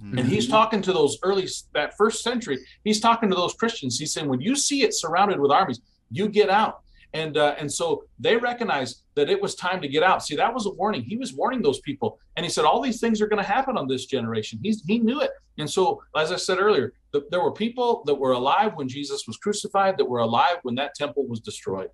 Mm-hmm. 0.00 0.18
And 0.18 0.28
he's 0.28 0.46
talking 0.46 0.82
to 0.82 0.92
those 0.92 1.18
early, 1.24 1.48
that 1.72 1.96
first 1.96 2.22
century, 2.22 2.58
he's 2.84 3.00
talking 3.00 3.28
to 3.30 3.34
those 3.34 3.54
Christians. 3.54 3.98
He's 3.98 4.12
saying, 4.12 4.28
when 4.28 4.40
you 4.40 4.54
see 4.54 4.82
it 4.82 4.94
surrounded 4.94 5.40
with 5.40 5.50
armies, 5.50 5.80
you 6.10 6.28
get 6.28 6.50
out 6.50 6.82
and 7.16 7.36
uh, 7.36 7.54
and 7.58 7.72
so 7.72 8.04
they 8.18 8.36
recognized 8.36 9.02
that 9.14 9.30
it 9.30 9.40
was 9.40 9.54
time 9.54 9.80
to 9.80 9.88
get 9.88 10.02
out. 10.02 10.22
See, 10.22 10.36
that 10.36 10.52
was 10.52 10.66
a 10.66 10.70
warning. 10.70 11.02
He 11.02 11.16
was 11.16 11.32
warning 11.32 11.62
those 11.62 11.80
people, 11.80 12.18
and 12.36 12.44
he 12.44 12.50
said 12.50 12.64
all 12.64 12.80
these 12.80 13.00
things 13.00 13.20
are 13.22 13.26
going 13.26 13.42
to 13.42 13.48
happen 13.48 13.76
on 13.76 13.88
this 13.88 14.04
generation. 14.06 14.58
He's 14.62 14.84
he 14.84 14.98
knew 14.98 15.20
it, 15.20 15.30
and 15.58 15.68
so 15.68 16.02
as 16.14 16.30
I 16.30 16.36
said 16.36 16.58
earlier, 16.58 16.92
the, 17.12 17.26
there 17.30 17.42
were 17.42 17.52
people 17.52 18.02
that 18.06 18.14
were 18.14 18.32
alive 18.32 18.72
when 18.74 18.88
Jesus 18.88 19.26
was 19.26 19.36
crucified, 19.38 19.96
that 19.98 20.04
were 20.04 20.18
alive 20.18 20.58
when 20.62 20.74
that 20.76 20.94
temple 20.94 21.26
was 21.26 21.40
destroyed. 21.40 21.88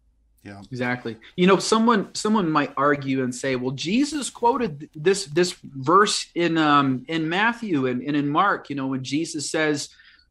Yeah, 0.44 0.60
exactly. 0.72 1.16
You 1.36 1.46
know, 1.46 1.58
someone 1.58 2.12
someone 2.14 2.50
might 2.50 2.72
argue 2.76 3.22
and 3.22 3.32
say, 3.32 3.54
"Well, 3.54 3.70
Jesus 3.70 4.28
quoted 4.28 4.90
this 4.94 5.26
this 5.26 5.54
verse 5.62 6.26
in 6.34 6.58
um 6.58 7.04
in 7.06 7.28
Matthew 7.28 7.86
and, 7.86 8.02
and 8.02 8.16
in 8.16 8.28
Mark. 8.28 8.68
You 8.68 8.76
know, 8.76 8.88
when 8.88 9.04
Jesus 9.04 9.50
says." 9.50 9.88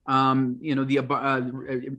Um, 0.08 0.58
you 0.62 0.76
know, 0.76 0.84
the 0.84 0.99
uh, 0.99 1.41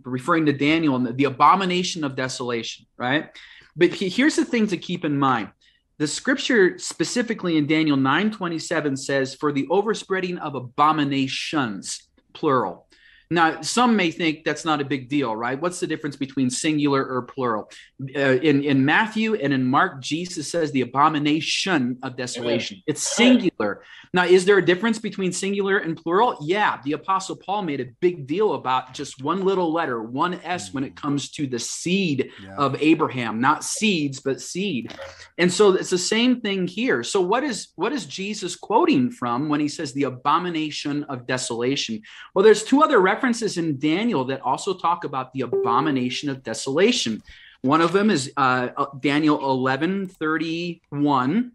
referring 0.04 0.46
to 0.46 0.52
Daniel 0.52 0.96
and 0.96 1.16
the, 1.16 1.24
abomination 1.24 2.04
of 2.04 2.16
desolation, 2.16 2.86
right? 2.96 3.30
But 3.76 3.94
he, 3.94 4.08
here's 4.08 4.36
the 4.36 4.44
thing 4.44 4.66
to 4.68 4.76
keep 4.76 5.04
in 5.04 5.18
mind: 5.18 5.50
the 5.98 6.06
scripture 6.06 6.78
specifically 6.78 7.56
in 7.56 7.66
Daniel 7.66 7.96
9:27 7.96 8.98
says 8.98 9.34
for 9.34 9.52
the 9.52 9.66
overspreading 9.70 10.38
of 10.38 10.54
abominations 10.54 12.08
plural 12.32 12.86
now, 13.32 13.62
some 13.62 13.96
may 13.96 14.10
think 14.10 14.44
that's 14.44 14.64
not 14.64 14.80
a 14.80 14.84
big 14.84 15.08
deal, 15.08 15.34
right? 15.34 15.60
What's 15.60 15.80
the 15.80 15.86
difference 15.86 16.16
between 16.16 16.50
singular 16.50 17.02
or 17.02 17.22
plural? 17.22 17.70
Uh, 18.14 18.18
in, 18.18 18.62
in 18.62 18.84
Matthew 18.84 19.36
and 19.36 19.52
in 19.54 19.64
Mark, 19.64 20.02
Jesus 20.02 20.50
says 20.50 20.70
the 20.72 20.82
abomination 20.82 21.98
of 22.02 22.16
desolation. 22.16 22.76
Amen. 22.76 22.84
It's 22.88 23.16
singular. 23.16 23.82
Now, 24.12 24.24
is 24.26 24.44
there 24.44 24.58
a 24.58 24.64
difference 24.64 24.98
between 24.98 25.32
singular 25.32 25.78
and 25.78 25.96
plural? 25.96 26.36
Yeah. 26.42 26.78
The 26.84 26.92
Apostle 26.92 27.36
Paul 27.36 27.62
made 27.62 27.80
a 27.80 27.86
big 28.00 28.26
deal 28.26 28.52
about 28.52 28.92
just 28.92 29.22
one 29.22 29.44
little 29.44 29.72
letter, 29.72 30.02
one 30.02 30.34
S, 30.44 30.74
when 30.74 30.84
it 30.84 30.94
comes 30.94 31.30
to 31.30 31.46
the 31.46 31.58
seed 31.58 32.30
yeah. 32.42 32.56
of 32.56 32.76
Abraham, 32.82 33.40
not 33.40 33.64
seeds, 33.64 34.20
but 34.20 34.42
seed. 34.42 34.92
And 35.38 35.50
so 35.50 35.72
it's 35.72 35.88
the 35.88 35.96
same 35.96 36.42
thing 36.42 36.66
here. 36.66 37.02
So, 37.02 37.22
what 37.22 37.44
is 37.44 37.68
what 37.76 37.92
is 37.92 38.04
Jesus 38.04 38.56
quoting 38.56 39.10
from 39.10 39.48
when 39.48 39.60
he 39.60 39.68
says 39.68 39.94
the 39.94 40.04
abomination 40.04 41.04
of 41.04 41.26
desolation? 41.26 42.02
Well, 42.34 42.44
there's 42.44 42.64
two 42.64 42.82
other 42.82 43.00
references 43.00 43.21
references 43.22 43.56
in 43.56 43.78
Daniel 43.78 44.24
that 44.24 44.40
also 44.40 44.74
talk 44.74 45.04
about 45.04 45.32
the 45.32 45.42
abomination 45.42 46.28
of 46.28 46.42
desolation. 46.42 47.22
One 47.60 47.80
of 47.80 47.92
them 47.92 48.10
is 48.10 48.32
uh, 48.36 48.70
uh 48.76 48.86
Daniel 48.98 49.38
11 49.38 50.08
31, 50.08 51.52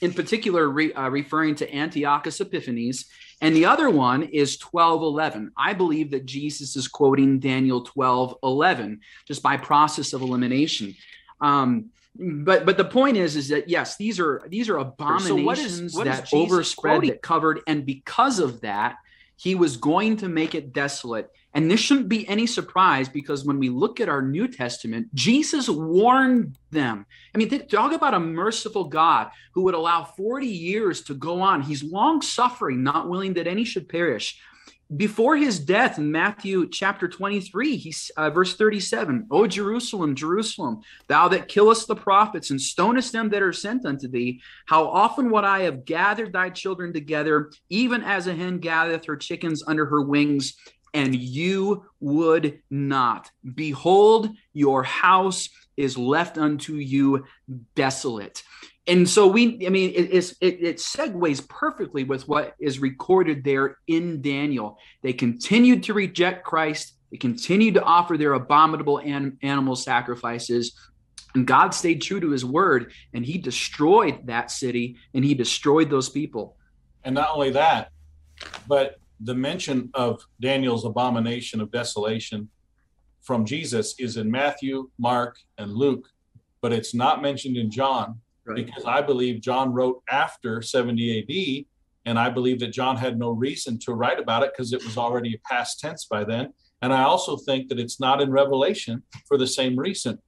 in 0.00 0.12
particular, 0.14 0.70
re, 0.70 0.90
uh, 0.94 1.10
referring 1.10 1.54
to 1.56 1.74
Antiochus 1.74 2.40
Epiphanes. 2.40 3.04
And 3.42 3.54
the 3.54 3.66
other 3.66 3.90
one 3.90 4.22
is 4.22 4.56
12 4.56 5.02
11. 5.02 5.52
I 5.54 5.74
believe 5.74 6.12
that 6.12 6.24
Jesus 6.24 6.76
is 6.76 6.88
quoting 6.88 7.38
Daniel 7.38 7.82
12 7.82 8.38
11 8.42 9.00
just 9.26 9.42
by 9.42 9.58
process 9.58 10.14
of 10.14 10.22
elimination. 10.22 10.94
Um, 11.42 11.90
but 12.18 12.64
but 12.64 12.78
the 12.78 12.84
point 12.84 13.16
is 13.16 13.36
is 13.36 13.48
that 13.48 13.70
yes 13.70 13.96
these 13.96 14.20
are 14.20 14.42
these 14.48 14.68
are 14.68 14.76
abominations 14.76 15.32
so 15.32 15.42
what 15.42 15.58
is, 15.58 15.94
what 15.94 16.04
that 16.04 16.28
overspread 16.34 17.02
that 17.04 17.22
covered 17.22 17.60
and 17.66 17.86
because 17.86 18.38
of 18.38 18.60
that 18.60 18.96
he 19.42 19.56
was 19.56 19.76
going 19.76 20.16
to 20.18 20.28
make 20.28 20.54
it 20.54 20.72
desolate. 20.72 21.28
And 21.52 21.68
this 21.68 21.80
shouldn't 21.80 22.08
be 22.08 22.28
any 22.28 22.46
surprise 22.46 23.08
because 23.08 23.44
when 23.44 23.58
we 23.58 23.70
look 23.70 23.98
at 23.98 24.08
our 24.08 24.22
New 24.22 24.46
Testament, 24.46 25.12
Jesus 25.14 25.68
warned 25.68 26.56
them. 26.70 27.04
I 27.34 27.38
mean, 27.38 27.48
talk 27.66 27.92
about 27.92 28.14
a 28.14 28.20
merciful 28.20 28.84
God 28.84 29.32
who 29.52 29.62
would 29.62 29.74
allow 29.74 30.04
40 30.04 30.46
years 30.46 31.02
to 31.02 31.14
go 31.14 31.40
on. 31.40 31.60
He's 31.60 31.82
long 31.82 32.22
suffering, 32.22 32.84
not 32.84 33.08
willing 33.08 33.34
that 33.34 33.48
any 33.48 33.64
should 33.64 33.88
perish 33.88 34.38
before 34.96 35.36
his 35.36 35.58
death 35.58 35.98
in 35.98 36.10
Matthew 36.10 36.68
chapter 36.68 37.08
23, 37.08 37.76
he's 37.76 38.10
uh, 38.16 38.30
verse 38.30 38.56
37, 38.56 39.26
O 39.30 39.46
Jerusalem, 39.46 40.14
Jerusalem, 40.14 40.82
thou 41.06 41.28
that 41.28 41.48
killest 41.48 41.88
the 41.88 41.96
prophets 41.96 42.50
and 42.50 42.60
stonest 42.60 43.12
them 43.12 43.30
that 43.30 43.42
are 43.42 43.52
sent 43.52 43.86
unto 43.86 44.08
thee, 44.08 44.42
how 44.66 44.86
often 44.88 45.30
would 45.30 45.44
I 45.44 45.60
have 45.60 45.84
gathered 45.84 46.32
thy 46.32 46.50
children 46.50 46.92
together, 46.92 47.50
even 47.70 48.02
as 48.02 48.26
a 48.26 48.34
hen 48.34 48.58
gathereth 48.58 49.04
her 49.06 49.16
chickens 49.16 49.62
under 49.66 49.86
her 49.86 50.02
wings, 50.02 50.54
and 50.94 51.14
you 51.14 51.86
would 52.00 52.60
not. 52.70 53.30
Behold, 53.54 54.28
your 54.52 54.82
house 54.82 55.48
is 55.76 55.96
left 55.96 56.36
unto 56.36 56.74
you 56.74 57.24
desolate 57.74 58.42
and 58.86 59.08
so 59.08 59.26
we 59.26 59.64
i 59.66 59.70
mean 59.70 59.92
it, 59.94 60.12
it, 60.12 60.36
it 60.40 60.76
segues 60.76 61.46
perfectly 61.48 62.04
with 62.04 62.26
what 62.26 62.54
is 62.58 62.78
recorded 62.78 63.44
there 63.44 63.78
in 63.86 64.20
daniel. 64.20 64.78
They 65.02 65.12
continued 65.12 65.84
to 65.84 65.94
reject 65.94 66.44
christ. 66.44 66.94
They 67.10 67.18
continued 67.18 67.74
to 67.74 67.82
offer 67.82 68.16
their 68.16 68.32
abominable 68.32 68.98
an, 68.98 69.38
animal 69.42 69.76
sacrifices. 69.76 70.74
And 71.34 71.46
god 71.46 71.74
stayed 71.74 72.02
true 72.02 72.20
to 72.20 72.30
his 72.30 72.44
word 72.44 72.92
and 73.14 73.24
he 73.24 73.38
destroyed 73.38 74.26
that 74.26 74.50
city 74.50 74.96
and 75.14 75.24
he 75.24 75.34
destroyed 75.34 75.90
those 75.90 76.08
people. 76.08 76.56
And 77.04 77.14
not 77.14 77.30
only 77.34 77.50
that 77.50 77.90
but 78.66 78.98
the 79.20 79.34
mention 79.34 79.90
of 79.94 80.26
daniel's 80.40 80.84
abomination 80.84 81.60
of 81.60 81.70
desolation 81.70 82.48
from 83.22 83.44
jesus 83.44 83.94
is 83.98 84.16
in 84.16 84.28
matthew 84.28 84.90
mark 84.98 85.36
and 85.58 85.72
luke 85.72 86.08
but 86.60 86.72
it's 86.72 86.92
not 86.94 87.22
mentioned 87.22 87.56
in 87.56 87.70
john 87.70 88.20
right. 88.44 88.56
because 88.56 88.84
I 88.84 89.00
believe 89.00 89.40
John 89.40 89.72
wrote 89.72 90.02
after 90.10 90.62
70 90.62 91.20
AD. 91.20 91.66
And 92.04 92.18
I 92.18 92.30
believe 92.30 92.58
that 92.60 92.72
John 92.72 92.96
had 92.96 93.18
no 93.18 93.30
reason 93.30 93.78
to 93.80 93.94
write 93.94 94.18
about 94.18 94.42
it 94.42 94.52
because 94.52 94.72
it 94.72 94.84
was 94.84 94.98
already 94.98 95.40
past 95.48 95.78
tense 95.78 96.04
by 96.04 96.24
then. 96.24 96.52
And 96.80 96.92
I 96.92 97.04
also 97.04 97.36
think 97.36 97.68
that 97.68 97.78
it's 97.78 98.00
not 98.00 98.20
in 98.20 98.30
Revelation 98.32 99.04
for 99.28 99.38
the 99.38 99.46
same 99.46 99.78
reason. 99.78 100.18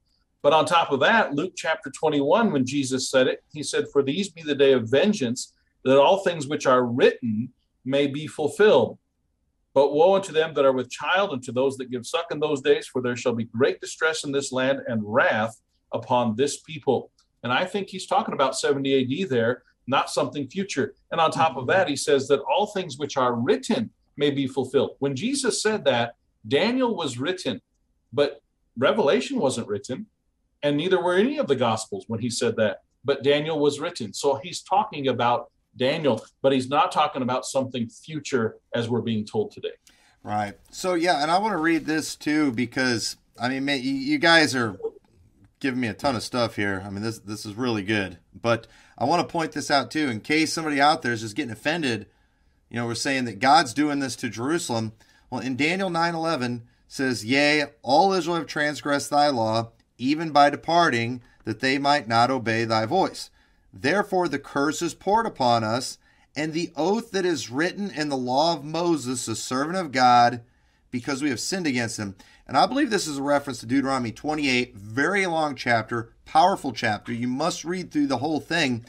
But 0.41 0.53
on 0.53 0.65
top 0.65 0.91
of 0.91 0.99
that, 1.01 1.33
Luke 1.33 1.53
chapter 1.57 1.89
21, 1.89 2.53
when 2.53 2.65
Jesus 2.65 3.09
said 3.09 3.27
it, 3.27 3.43
he 3.51 3.61
said, 3.61 3.85
For 3.91 4.03
these 4.03 4.29
be 4.29 4.41
the 4.41 4.55
day 4.55 4.71
of 4.71 4.89
vengeance, 4.89 5.53
that 5.83 5.99
all 5.99 6.23
things 6.23 6.47
which 6.47 6.65
are 6.65 6.85
written 6.85 7.49
may 7.83 8.07
be 8.07 8.27
fulfilled. 8.27 8.97
But 9.73 9.93
woe 9.93 10.15
unto 10.15 10.31
them 10.31 10.53
that 10.53 10.63
are 10.63 10.71
with 10.71 10.89
child, 10.89 11.33
and 11.33 11.43
to 11.43 11.51
those 11.51 11.75
that 11.77 11.91
give 11.91 12.05
suck 12.05 12.27
in 12.31 12.39
those 12.39 12.61
days, 12.61 12.87
for 12.87 13.01
there 13.01 13.17
shall 13.17 13.33
be 13.33 13.45
great 13.45 13.81
distress 13.81 14.23
in 14.23 14.31
this 14.31 14.53
land 14.53 14.79
and 14.87 15.01
wrath 15.03 15.59
upon 15.91 16.35
this 16.35 16.61
people. 16.61 17.11
And 17.45 17.53
I 17.53 17.63
think 17.63 17.89
he's 17.89 18.07
talking 18.07 18.33
about 18.33 18.57
70 18.57 19.23
AD 19.23 19.29
there, 19.29 19.61
not 19.85 20.09
something 20.09 20.47
future. 20.47 20.95
And 21.11 21.21
on 21.21 21.29
top 21.29 21.51
of 21.51 21.65
mm-hmm. 21.65 21.71
that, 21.73 21.87
he 21.87 21.95
says 21.95 22.27
that 22.29 22.39
all 22.39 22.65
things 22.65 22.97
which 22.97 23.17
are 23.17 23.35
written 23.35 23.91
may 24.17 24.31
be 24.31 24.47
fulfilled. 24.47 24.95
When 24.97 25.15
Jesus 25.15 25.61
said 25.61 25.85
that, 25.85 26.15
Daniel 26.47 26.95
was 26.95 27.19
written, 27.19 27.61
but 28.11 28.41
Revelation 28.79 29.37
wasn't 29.37 29.67
written, 29.67 30.07
and 30.63 30.75
neither 30.75 30.99
were 30.99 31.13
any 31.13 31.37
of 31.37 31.45
the 31.45 31.55
Gospels 31.55 32.05
when 32.07 32.19
he 32.19 32.31
said 32.31 32.55
that. 32.55 32.81
But 33.03 33.21
Daniel 33.21 33.59
was 33.59 33.79
written. 33.79 34.11
So 34.11 34.39
he's 34.41 34.63
talking 34.63 35.09
about 35.09 35.51
Daniel, 35.77 36.25
but 36.41 36.51
he's 36.51 36.67
not 36.67 36.91
talking 36.91 37.21
about 37.21 37.45
something 37.45 37.87
future 37.89 38.55
as 38.73 38.89
we're 38.89 39.01
being 39.01 39.23
told 39.23 39.51
today. 39.51 39.73
Right. 40.23 40.55
So, 40.71 40.95
yeah, 40.95 41.21
and 41.21 41.29
I 41.29 41.37
want 41.37 41.51
to 41.51 41.57
read 41.57 41.85
this 41.85 42.15
too 42.15 42.53
because, 42.53 43.17
I 43.39 43.49
mean, 43.49 43.83
you 43.83 44.17
guys 44.17 44.55
are 44.55 44.79
giving 45.59 45.79
me 45.79 45.87
a 45.87 45.93
ton 45.93 46.15
of 46.15 46.23
stuff 46.23 46.55
here. 46.55 46.83
I 46.85 46.89
mean, 46.89 47.03
this 47.03 47.19
this 47.19 47.45
is 47.45 47.55
really 47.55 47.83
good. 47.83 48.17
But 48.39 48.67
I 48.97 49.05
want 49.05 49.27
to 49.27 49.31
point 49.31 49.51
this 49.51 49.71
out 49.71 49.91
too, 49.91 50.09
in 50.09 50.21
case 50.21 50.53
somebody 50.53 50.79
out 50.79 51.01
there 51.01 51.13
is 51.13 51.21
just 51.21 51.35
getting 51.35 51.51
offended. 51.51 52.07
You 52.69 52.77
know, 52.77 52.87
we're 52.87 52.95
saying 52.95 53.25
that 53.25 53.39
God's 53.39 53.73
doing 53.73 53.99
this 53.99 54.15
to 54.17 54.29
Jerusalem. 54.29 54.93
Well, 55.29 55.41
in 55.41 55.55
Daniel 55.55 55.89
9:11 55.89 56.63
says, 56.87 57.25
"Yea, 57.25 57.65
all 57.81 58.13
Israel 58.13 58.37
have 58.37 58.47
transgressed 58.47 59.09
thy 59.09 59.29
law, 59.29 59.71
even 59.97 60.31
by 60.31 60.49
departing, 60.49 61.21
that 61.45 61.59
they 61.59 61.77
might 61.77 62.07
not 62.07 62.31
obey 62.31 62.65
thy 62.65 62.85
voice. 62.85 63.29
Therefore 63.73 64.27
the 64.27 64.39
curse 64.39 64.81
is 64.81 64.93
poured 64.93 65.25
upon 65.25 65.63
us, 65.63 65.97
and 66.35 66.53
the 66.53 66.71
oath 66.75 67.11
that 67.11 67.25
is 67.25 67.49
written 67.49 67.89
in 67.91 68.09
the 68.09 68.17
law 68.17 68.53
of 68.53 68.63
Moses, 68.63 69.25
the 69.25 69.35
servant 69.35 69.77
of 69.77 69.91
God, 69.91 70.41
because 70.91 71.21
we 71.21 71.29
have 71.29 71.39
sinned 71.39 71.67
against 71.67 71.97
him." 71.97 72.15
And 72.47 72.57
I 72.57 72.67
believe 72.67 72.89
this 72.89 73.07
is 73.07 73.17
a 73.17 73.23
reference 73.23 73.59
to 73.59 73.65
Deuteronomy 73.65 74.11
28, 74.11 74.75
very 74.75 75.25
long 75.25 75.55
chapter, 75.55 76.13
powerful 76.25 76.71
chapter. 76.71 77.11
You 77.11 77.27
must 77.27 77.65
read 77.65 77.91
through 77.91 78.07
the 78.07 78.17
whole 78.17 78.39
thing. 78.39 78.85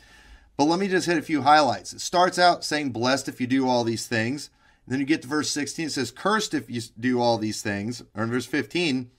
But 0.57 0.65
let 0.65 0.79
me 0.79 0.89
just 0.89 1.07
hit 1.07 1.19
a 1.19 1.23
few 1.23 1.43
highlights. 1.43 1.93
It 1.93 2.01
starts 2.01 2.39
out 2.39 2.65
saying, 2.65 2.91
Blessed 2.91 3.29
if 3.29 3.41
you 3.41 3.47
do 3.47 3.69
all 3.69 3.85
these 3.85 4.07
things. 4.07 4.51
And 4.85 4.93
then 4.93 5.01
you 5.01 5.07
get 5.07 5.23
to 5.23 5.29
verse 5.29 5.51
16, 5.51 5.87
it 5.87 5.93
says, 5.93 6.11
Cursed 6.11 6.55
if 6.55 6.71
you 6.71 6.81
do 6.99 7.21
all 7.21 7.39
these 7.39 7.63
things. 7.63 8.03
Or 8.15 8.25
in 8.25 8.31
verse 8.31 8.47
15. 8.47 9.11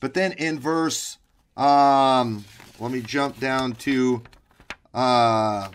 But 0.00 0.14
then 0.14 0.32
in 0.32 0.58
verse, 0.58 1.18
um, 1.56 2.44
let 2.78 2.90
me 2.90 3.00
jump 3.00 3.38
down 3.40 3.72
to 3.74 4.22
uh, 4.94 5.68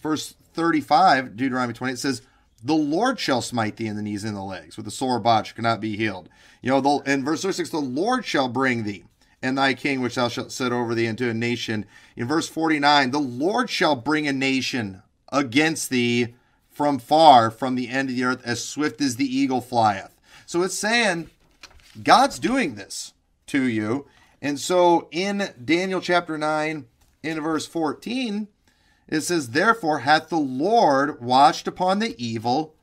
verse 0.00 0.34
35, 0.54 1.36
Deuteronomy 1.36 1.74
20. 1.74 1.92
It 1.92 1.98
says, 1.98 2.22
the 2.66 2.74
Lord 2.74 3.20
shall 3.20 3.40
smite 3.40 3.76
thee 3.76 3.86
in 3.86 3.96
the 3.96 4.02
knees 4.02 4.24
and 4.24 4.36
the 4.36 4.42
legs 4.42 4.76
with 4.76 4.86
a 4.88 4.90
sore 4.90 5.20
botch 5.20 5.54
cannot 5.54 5.80
be 5.80 5.96
healed. 5.96 6.28
You 6.62 6.70
know, 6.70 6.80
the, 6.80 7.12
in 7.12 7.24
verse 7.24 7.42
36, 7.42 7.70
the 7.70 7.78
Lord 7.78 8.24
shall 8.24 8.48
bring 8.48 8.82
thee 8.82 9.04
and 9.40 9.56
thy 9.56 9.74
king 9.74 10.00
which 10.00 10.16
thou 10.16 10.28
shalt 10.28 10.50
set 10.50 10.72
over 10.72 10.94
thee 10.94 11.06
into 11.06 11.30
a 11.30 11.34
nation. 11.34 11.86
In 12.16 12.26
verse 12.26 12.48
49, 12.48 13.12
the 13.12 13.20
Lord 13.20 13.70
shall 13.70 13.94
bring 13.94 14.26
a 14.26 14.32
nation 14.32 15.02
against 15.30 15.90
thee 15.90 16.34
from 16.70 16.98
far 16.98 17.50
from 17.50 17.76
the 17.76 17.88
end 17.88 18.10
of 18.10 18.16
the 18.16 18.24
earth 18.24 18.42
as 18.44 18.64
swift 18.64 19.00
as 19.00 19.16
the 19.16 19.24
eagle 19.24 19.60
flieth. 19.60 20.16
So 20.44 20.62
it's 20.62 20.78
saying 20.78 21.30
God's 22.02 22.38
doing 22.38 22.74
this 22.74 23.12
to 23.46 23.62
you. 23.62 24.06
And 24.42 24.58
so 24.58 25.08
in 25.12 25.50
Daniel 25.64 26.00
chapter 26.00 26.36
9, 26.36 26.84
in 27.22 27.40
verse 27.40 27.66
14, 27.66 28.48
it 29.08 29.20
says, 29.22 29.50
Therefore 29.50 30.00
hath 30.00 30.28
the 30.28 30.38
Lord 30.38 31.20
watched 31.20 31.68
upon 31.68 31.98
the 31.98 32.14
evil 32.22 32.74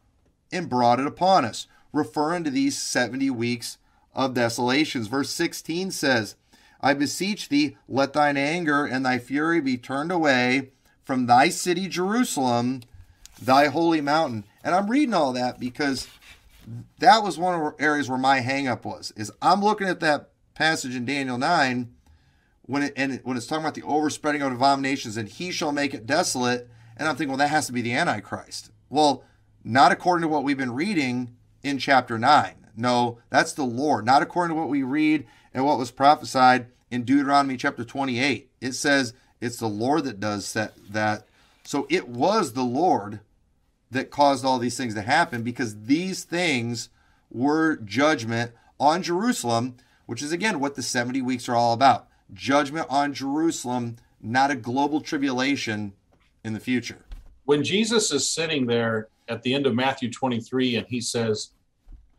and 0.52 0.70
brought 0.70 1.00
it 1.00 1.08
upon 1.08 1.46
us, 1.46 1.68
referring 1.92 2.44
to 2.44 2.50
these 2.50 2.78
70 2.78 3.30
weeks 3.32 3.78
of 4.14 4.34
desolations. 4.34 5.08
Verse 5.08 5.30
16 5.30 5.92
says, 5.92 6.36
I 6.82 6.94
beseech 6.94 7.50
thee, 7.50 7.78
let 7.88 8.14
thine 8.14 8.38
anger 8.38 8.86
and 8.86 9.06
thy 9.06 9.18
fury 9.18 9.62
be 9.62 9.78
turned 9.78 10.12
away 10.12 10.72
from 11.04 11.26
thy 11.26 11.50
city 11.50 11.88
Jerusalem, 11.88 12.82
thy 13.42 13.68
holy 13.68 14.02
mountain. 14.02 14.44
And 14.64 14.76
I'm 14.76 14.90
reading 14.90 15.14
all 15.14 15.34
that 15.34 15.60
because 15.60 16.08
that 17.00 17.24
was 17.24 17.38
one 17.38 17.56
of 17.56 17.62
the 17.62 17.84
areas 17.84 18.10
where 18.10 18.18
my 18.18 18.42
hangup 18.42 18.86
was. 18.86 19.12
Is 19.16 19.32
I'm 19.42 19.62
looking 19.62 19.88
at 19.88 20.00
that 20.02 20.30
passage 20.54 20.96
in 20.96 21.06
Daniel 21.06 21.38
9 21.38 21.94
when 22.66 22.84
it 22.84 22.94
and 22.96 23.20
when 23.24 23.38
it's 23.38 23.48
talking 23.48 23.64
about 23.64 23.76
the 23.76 23.84
overspreading 23.84 24.42
of 24.42 24.52
abominations 24.52 25.18
and 25.18 25.28
he 25.28 25.52
shall 25.52 25.72
make 25.72 25.94
it 25.94 26.06
desolate, 26.06 26.70
and 26.98 27.08
I'm 27.08 27.16
thinking, 27.16 27.30
well, 27.30 27.38
that 27.38 27.50
has 27.50 27.68
to 27.68 27.74
be 27.74 27.82
the 27.82 27.94
Antichrist. 27.94 28.72
Well, 28.90 29.24
not 29.64 29.92
according 29.92 30.24
to 30.24 30.28
what 30.28 30.44
we've 30.44 30.58
been 30.58 30.74
reading 30.74 31.36
in 31.62 31.78
chapter 31.78 32.18
nine. 32.18 32.68
No, 32.76 33.20
that's 33.30 33.54
the 33.54 33.64
Lord. 33.64 34.06
Not 34.06 34.22
according 34.22 34.56
to 34.56 34.60
what 34.60 34.70
we 34.70 34.84
read 34.84 35.26
and 35.54 35.66
what 35.66 35.78
was 35.78 35.92
prophesied 35.92 36.68
in 36.90 37.04
Deuteronomy 37.04 37.58
chapter 37.58 37.84
28. 37.84 38.50
It 38.62 38.74
says 38.74 39.14
it's 39.42 39.58
the 39.58 39.68
Lord 39.68 40.06
that 40.06 40.20
does 40.20 40.54
that. 40.54 40.74
that. 40.92 41.28
So 41.64 41.86
it 41.90 42.08
was 42.08 42.54
the 42.54 42.64
Lord 42.64 43.20
that 43.92 44.10
caused 44.10 44.44
all 44.44 44.58
these 44.58 44.78
things 44.78 44.96
to 44.96 45.02
happen 45.02 45.44
because 45.44 45.84
these 45.84 46.24
things 46.24 46.90
were 47.30 47.78
judgment 47.78 48.52
on 48.80 49.04
Jerusalem, 49.04 49.76
which 50.06 50.22
is 50.22 50.32
again 50.32 50.60
what 50.60 50.76
the 50.76 50.84
70 50.84 51.22
weeks 51.22 51.48
are 51.48 51.56
all 51.56 51.74
about. 51.74 52.08
Judgment 52.34 52.88
on 52.90 53.14
Jerusalem, 53.14 53.98
not 54.22 54.52
a 54.52 54.56
global 54.56 55.02
tribulation 55.02 55.94
in 56.44 56.54
the 56.54 56.60
future. 56.60 57.06
When 57.46 57.64
Jesus 57.64 58.12
is 58.12 58.30
sitting 58.30 58.66
there 58.66 59.10
at 59.28 59.44
the 59.44 59.54
end 59.54 59.66
of 59.68 59.76
Matthew 59.76 60.10
23 60.10 60.78
and 60.78 60.88
he 60.88 61.02
says, 61.02 61.52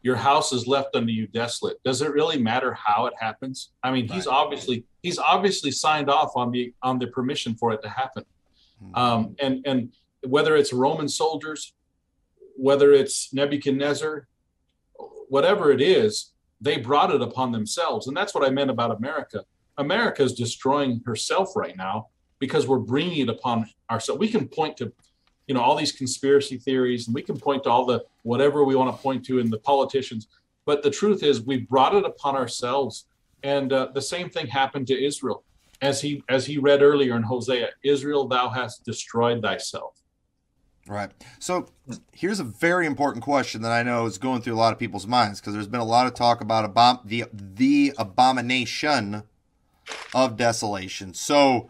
your 0.05 0.17
house 0.17 0.53
is 0.53 0.67
left 0.67 0.95
unto 0.95 1.11
you 1.11 1.27
desolate. 1.27 1.83
Does 1.83 2.03
it 2.03 2.12
really 2.12 2.39
matter 2.39 2.75
how 2.75 3.07
it 3.07 3.15
happens? 3.19 3.71
I 3.83 3.91
mean, 3.91 4.07
he's 4.07 4.27
obviously 4.27 4.85
he's 5.03 5.19
obviously 5.19 5.71
signed 5.71 6.11
off 6.11 6.33
on 6.37 6.51
the 6.51 6.75
on 6.83 6.99
the 6.99 7.07
permission 7.07 7.55
for 7.55 7.73
it 7.73 7.81
to 7.83 7.89
happen. 7.89 8.25
Mm-hmm. 8.83 8.95
Um, 8.95 9.37
and 9.41 9.67
and 9.67 9.93
whether 10.23 10.57
it's 10.57 10.75
Roman 10.75 11.09
soldiers, 11.09 11.73
whether 12.57 12.93
it's 12.93 13.33
Nebuchadnezzar, 13.33 14.29
whatever 15.29 15.73
it 15.73 15.81
is, 15.81 16.33
they 16.61 16.77
brought 16.77 17.11
it 17.11 17.23
upon 17.23 17.51
themselves. 17.51 18.07
And 18.07 18.15
that's 18.15 18.35
what 18.35 18.47
I 18.47 18.51
meant 18.51 18.71
about 18.71 18.95
America. 18.95 19.47
America 19.79 20.22
is 20.22 20.33
destroying 20.33 21.01
herself 21.05 21.57
right 21.57 21.77
now 21.77 22.09
because 22.39 22.66
we're 22.66 22.79
bringing 22.79 23.20
it 23.20 23.29
upon 23.29 23.66
ourselves. 23.91 24.18
We 24.18 24.29
can 24.29 24.49
point 24.49 24.77
to 24.79 24.93
you 25.47 25.55
know 25.55 25.61
all 25.61 25.77
these 25.77 25.93
conspiracy 25.93 26.57
theories 26.57 27.07
and 27.07 27.14
we 27.14 27.22
can 27.22 27.39
point 27.39 27.64
to 27.64 27.70
all 27.70 27.85
the 27.85 28.05
whatever 28.22 28.64
we 28.64 28.75
want 28.77 28.95
to 28.95 29.03
point 29.03 29.25
to 29.27 29.39
in 29.41 29.51
the 29.51 29.59
politicians 29.59 30.29
but 30.64 30.83
the 30.83 30.91
truth 30.91 31.22
is 31.22 31.43
we 31.43 31.59
brought 31.59 31.95
it 31.95 32.05
upon 32.05 32.37
ourselves. 32.37 33.07
And 33.43 33.72
uh, 33.72 33.89
the 33.93 34.03
same 34.03 34.31
thing 34.31 34.47
happened 34.47 34.87
to 34.89 35.05
israel. 35.05 35.45
As 35.83 36.01
he 36.01 36.22
as 36.29 36.47
he 36.47 36.57
read 36.57 36.83
earlier 36.83 37.16
in 37.16 37.22
hosea 37.22 37.70
israel 37.83 38.27
thou 38.27 38.49
hast 38.49 38.85
destroyed 38.85 39.43
thyself. 39.43 40.01
Right. 40.87 41.11
So 41.39 41.66
here's 42.12 42.41
a 42.41 42.45
very 42.45 42.87
important 42.87 43.25
question 43.25 43.61
that 43.62 43.72
i 43.72 43.83
know 43.83 44.07
is 44.07 44.16
going 44.16 44.41
through 44.41 44.55
a 44.55 44.57
lot 44.57 44.72
of 44.72 44.79
people's 44.79 45.07
minds 45.07 45.41
because 45.41 45.53
there's 45.53 45.66
been 45.66 45.81
a 45.81 45.85
lot 45.85 46.07
of 46.07 46.14
talk 46.14 46.41
about 46.41 46.72
abom- 46.72 47.01
the 47.05 47.25
the 47.33 47.93
abomination 47.99 49.25
of 50.14 50.37
desolation 50.37 51.12
so 51.14 51.68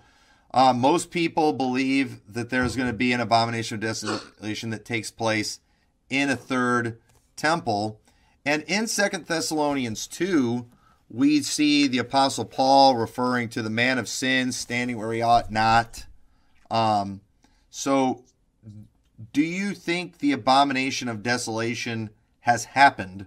uh, 0.54 0.72
most 0.72 1.10
people 1.10 1.52
believe 1.52 2.20
that 2.32 2.48
there's 2.48 2.76
going 2.76 2.88
to 2.88 2.96
be 2.96 3.12
an 3.12 3.20
abomination 3.20 3.74
of 3.74 3.80
desolation 3.80 4.70
that 4.70 4.84
takes 4.84 5.10
place 5.10 5.58
in 6.08 6.30
a 6.30 6.36
third 6.36 6.96
temple. 7.34 8.00
And 8.46 8.62
in 8.68 8.86
Second 8.86 9.26
Thessalonians 9.26 10.06
2, 10.06 10.64
we 11.10 11.42
see 11.42 11.88
the 11.88 11.98
Apostle 11.98 12.44
Paul 12.44 12.96
referring 12.96 13.48
to 13.48 13.62
the 13.62 13.70
man 13.70 13.98
of 13.98 14.08
sin 14.08 14.52
standing 14.52 14.96
where 14.96 15.12
he 15.12 15.22
ought 15.22 15.50
not. 15.50 16.06
Um, 16.70 17.20
so, 17.68 18.22
do 19.32 19.42
you 19.42 19.74
think 19.74 20.18
the 20.18 20.30
abomination 20.30 21.08
of 21.08 21.24
desolation 21.24 22.10
has 22.40 22.66
happened? 22.66 23.26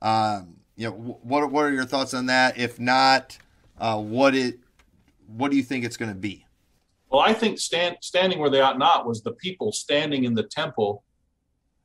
Um, 0.00 0.56
you 0.74 0.88
know, 0.88 1.18
what 1.22 1.50
what 1.50 1.66
are 1.66 1.72
your 1.72 1.84
thoughts 1.84 2.14
on 2.14 2.26
that? 2.26 2.58
If 2.58 2.80
not, 2.80 3.38
uh, 3.78 4.00
what 4.00 4.34
it 4.34 4.58
what 5.26 5.50
do 5.50 5.56
you 5.56 5.62
think 5.62 5.84
it's 5.84 5.96
going 5.96 6.12
to 6.12 6.18
be? 6.18 6.46
Well, 7.10 7.20
I 7.20 7.32
think 7.32 7.58
stand, 7.58 7.96
standing 8.00 8.38
where 8.38 8.50
they 8.50 8.60
ought 8.60 8.78
not 8.78 9.06
was 9.06 9.22
the 9.22 9.32
people 9.32 9.72
standing 9.72 10.24
in 10.24 10.34
the 10.34 10.42
temple, 10.44 11.04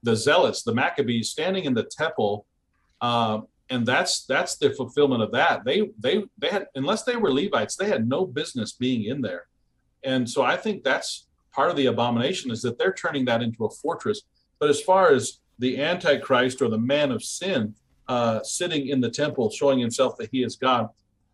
the 0.04 0.16
zealots, 0.16 0.64
the 0.64 0.74
Maccabees 0.74 1.30
standing 1.30 1.66
in 1.66 1.74
the 1.74 1.84
temple, 1.84 2.46
uh, 3.02 3.42
and 3.70 3.86
that's 3.86 4.26
that's 4.26 4.58
the 4.58 4.72
fulfillment 4.72 5.22
of 5.22 5.32
that. 5.32 5.64
They 5.64 5.92
they 6.00 6.24
they 6.38 6.50
had 6.50 6.68
unless 6.76 7.04
they 7.04 7.16
were 7.16 7.32
Levites, 7.32 7.76
they 7.76 7.88
had 7.88 8.08
no 8.08 8.26
business 8.26 8.74
being 8.74 9.06
in 9.06 9.22
there, 9.22 9.46
and 10.04 10.30
so 10.30 10.44
I 10.44 10.58
think 10.58 10.84
that's 10.84 11.28
part 11.52 11.70
of 11.70 11.76
the 11.76 11.88
abomination 11.88 12.52
is 12.52 12.62
that 12.62 12.78
they're 12.78 12.94
turning 12.94 13.26
that 13.26 13.42
into 13.42 13.66
a 13.66 13.70
fortress. 13.70 14.22
But 14.60 14.70
as 14.70 14.82
far 14.82 15.12
as 15.12 15.40
the 15.60 15.82
Antichrist 15.82 16.62
or 16.62 16.70
the 16.70 16.78
man 16.78 17.12
of 17.12 17.24
sin 17.24 17.76
uh, 18.08 18.42
sitting 18.44 18.88
in 18.88 19.02
the 19.02 19.10
temple, 19.10 19.50
showing 19.50 19.80
himself 19.80 20.18
that 20.18 20.30
he 20.32 20.44
is 20.44 20.56
God, 20.56 20.90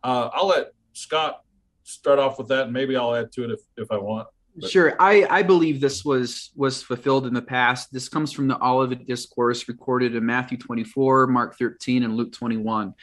uh, 0.07 0.29
I'll 0.33 0.47
let 0.47 0.71
Scott 0.93 1.43
start 1.83 2.17
off 2.17 2.37
with 2.37 2.47
that, 2.47 2.63
and 2.63 2.73
maybe 2.73 2.95
I'll 2.95 3.13
add 3.13 3.31
to 3.33 3.43
it 3.43 3.51
if, 3.51 3.59
if 3.75 3.91
I 3.91 3.97
want. 3.97 4.29
But. 4.55 4.71
Sure, 4.71 4.95
I, 4.99 5.27
I 5.29 5.43
believe 5.43 5.81
this 5.81 6.03
was 6.03 6.51
was 6.55 6.81
fulfilled 6.81 7.27
in 7.27 7.33
the 7.33 7.41
past. 7.41 7.91
This 7.91 8.07
comes 8.07 8.31
from 8.31 8.47
the 8.47 8.57
Olivet 8.63 9.05
Discourse 9.05 9.67
recorded 9.67 10.15
in 10.15 10.25
Matthew 10.25 10.57
24, 10.57 11.27
Mark 11.27 11.57
13, 11.57 12.03
and 12.03 12.15
Luke 12.15 12.31
21. 12.31 12.95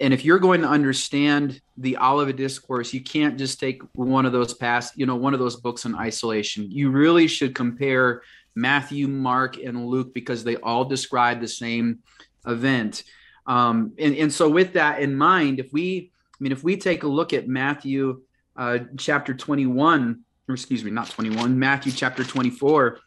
And 0.00 0.12
if 0.12 0.24
you're 0.24 0.38
going 0.40 0.60
to 0.60 0.68
understand 0.68 1.60
the 1.76 1.96
Olivet 1.96 2.36
Discourse, 2.36 2.92
you 2.92 3.02
can't 3.02 3.38
just 3.38 3.58
take 3.58 3.80
one 3.94 4.26
of 4.26 4.32
those 4.32 4.52
past, 4.52 4.98
you 4.98 5.06
know, 5.06 5.16
one 5.16 5.34
of 5.34 5.40
those 5.40 5.56
books 5.56 5.84
in 5.84 5.94
isolation. 5.94 6.70
You 6.70 6.90
really 6.90 7.28
should 7.28 7.54
compare 7.54 8.22
Matthew, 8.54 9.06
Mark, 9.06 9.56
and 9.58 9.86
Luke 9.86 10.12
because 10.12 10.42
they 10.42 10.56
all 10.56 10.84
describe 10.84 11.40
the 11.40 11.48
same 11.48 12.00
event. 12.46 13.04
Um, 13.46 13.92
and, 13.98 14.14
and 14.14 14.32
so, 14.32 14.48
with 14.48 14.74
that 14.74 15.00
in 15.00 15.16
mind, 15.16 15.60
if 15.60 15.72
we, 15.72 16.10
I 16.38 16.42
mean, 16.42 16.52
if 16.52 16.62
we 16.62 16.76
take 16.76 17.02
a 17.02 17.08
look 17.08 17.32
at 17.32 17.48
Matthew 17.48 18.22
uh, 18.56 18.78
chapter 18.96 19.34
21, 19.34 20.22
or 20.48 20.54
excuse 20.54 20.84
me, 20.84 20.90
not 20.90 21.10
21, 21.10 21.58
Matthew 21.58 21.92
chapter 21.92 22.24
24, 22.24 23.00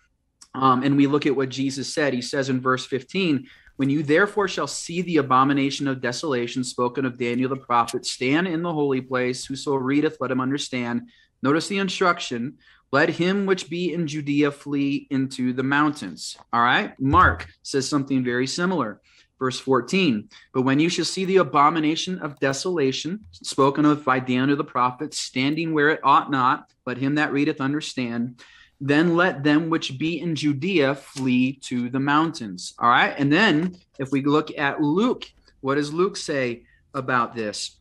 um, 0.54 0.84
and 0.84 0.98
we 0.98 1.08
look 1.08 1.26
at 1.26 1.36
what 1.36 1.50
Jesus 1.50 1.94
said. 1.94 2.14
He 2.14 2.22
says 2.22 2.50
in 2.50 2.60
verse 2.60 2.86
15, 2.86 3.48
When 3.78 3.90
you 3.90 4.04
therefore 4.04 4.48
shall 4.48 4.68
see 4.68 5.02
the 5.02 5.18
abomination 5.18 5.88
of 5.88 6.02
desolation 6.02 6.64
spoken 6.64 7.06
of 7.06 7.18
Daniel 7.18 7.50
the 7.50 7.56
prophet, 7.56 8.06
stand 8.06 8.48
in 8.48 8.62
the 8.62 8.74
holy 8.74 9.02
place. 9.02 9.46
Whoso 9.46 9.76
readeth, 9.76 10.18
let 10.20 10.32
him 10.32 10.42
understand. 10.42 11.10
Notice 11.42 11.68
the 11.68 11.78
instruction. 11.78 12.58
Let 12.92 13.10
him 13.10 13.46
which 13.46 13.70
be 13.70 13.94
in 13.94 14.06
Judea 14.06 14.52
flee 14.52 15.08
into 15.10 15.54
the 15.54 15.64
mountains. 15.64 16.38
All 16.52 16.62
right. 16.62 17.00
Mark 17.00 17.48
says 17.64 17.88
something 17.88 18.24
very 18.24 18.46
similar. 18.46 19.00
Verse 19.42 19.60
14, 19.60 20.30
but 20.54 20.62
when 20.62 20.80
you 20.80 20.88
shall 20.88 21.04
see 21.04 21.26
the 21.26 21.38
abomination 21.38 22.20
of 22.20 22.40
desolation 22.40 23.22
spoken 23.32 23.86
of 23.86 24.06
by 24.06 24.20
Daniel 24.20 24.56
the 24.56 24.64
prophet, 24.64 25.16
standing 25.16 25.74
where 25.74 25.90
it 25.90 26.00
ought 26.04 26.30
not, 26.30 26.70
let 26.86 27.00
him 27.00 27.16
that 27.16 27.34
readeth 27.34 27.60
understand, 27.60 28.40
then 28.80 29.16
let 29.16 29.44
them 29.44 29.72
which 29.72 29.98
be 29.98 30.20
in 30.20 30.36
Judea 30.36 30.94
flee 30.94 31.54
to 31.64 31.90
the 31.90 32.00
mountains. 32.00 32.76
All 32.78 32.92
right. 32.92 33.16
And 33.18 33.34
then 33.34 33.78
if 33.98 34.12
we 34.12 34.24
look 34.24 34.56
at 34.60 34.80
Luke, 34.80 35.26
what 35.62 35.74
does 35.74 35.92
Luke 35.92 36.18
say 36.18 36.66
about 36.94 37.36
this? 37.36 37.80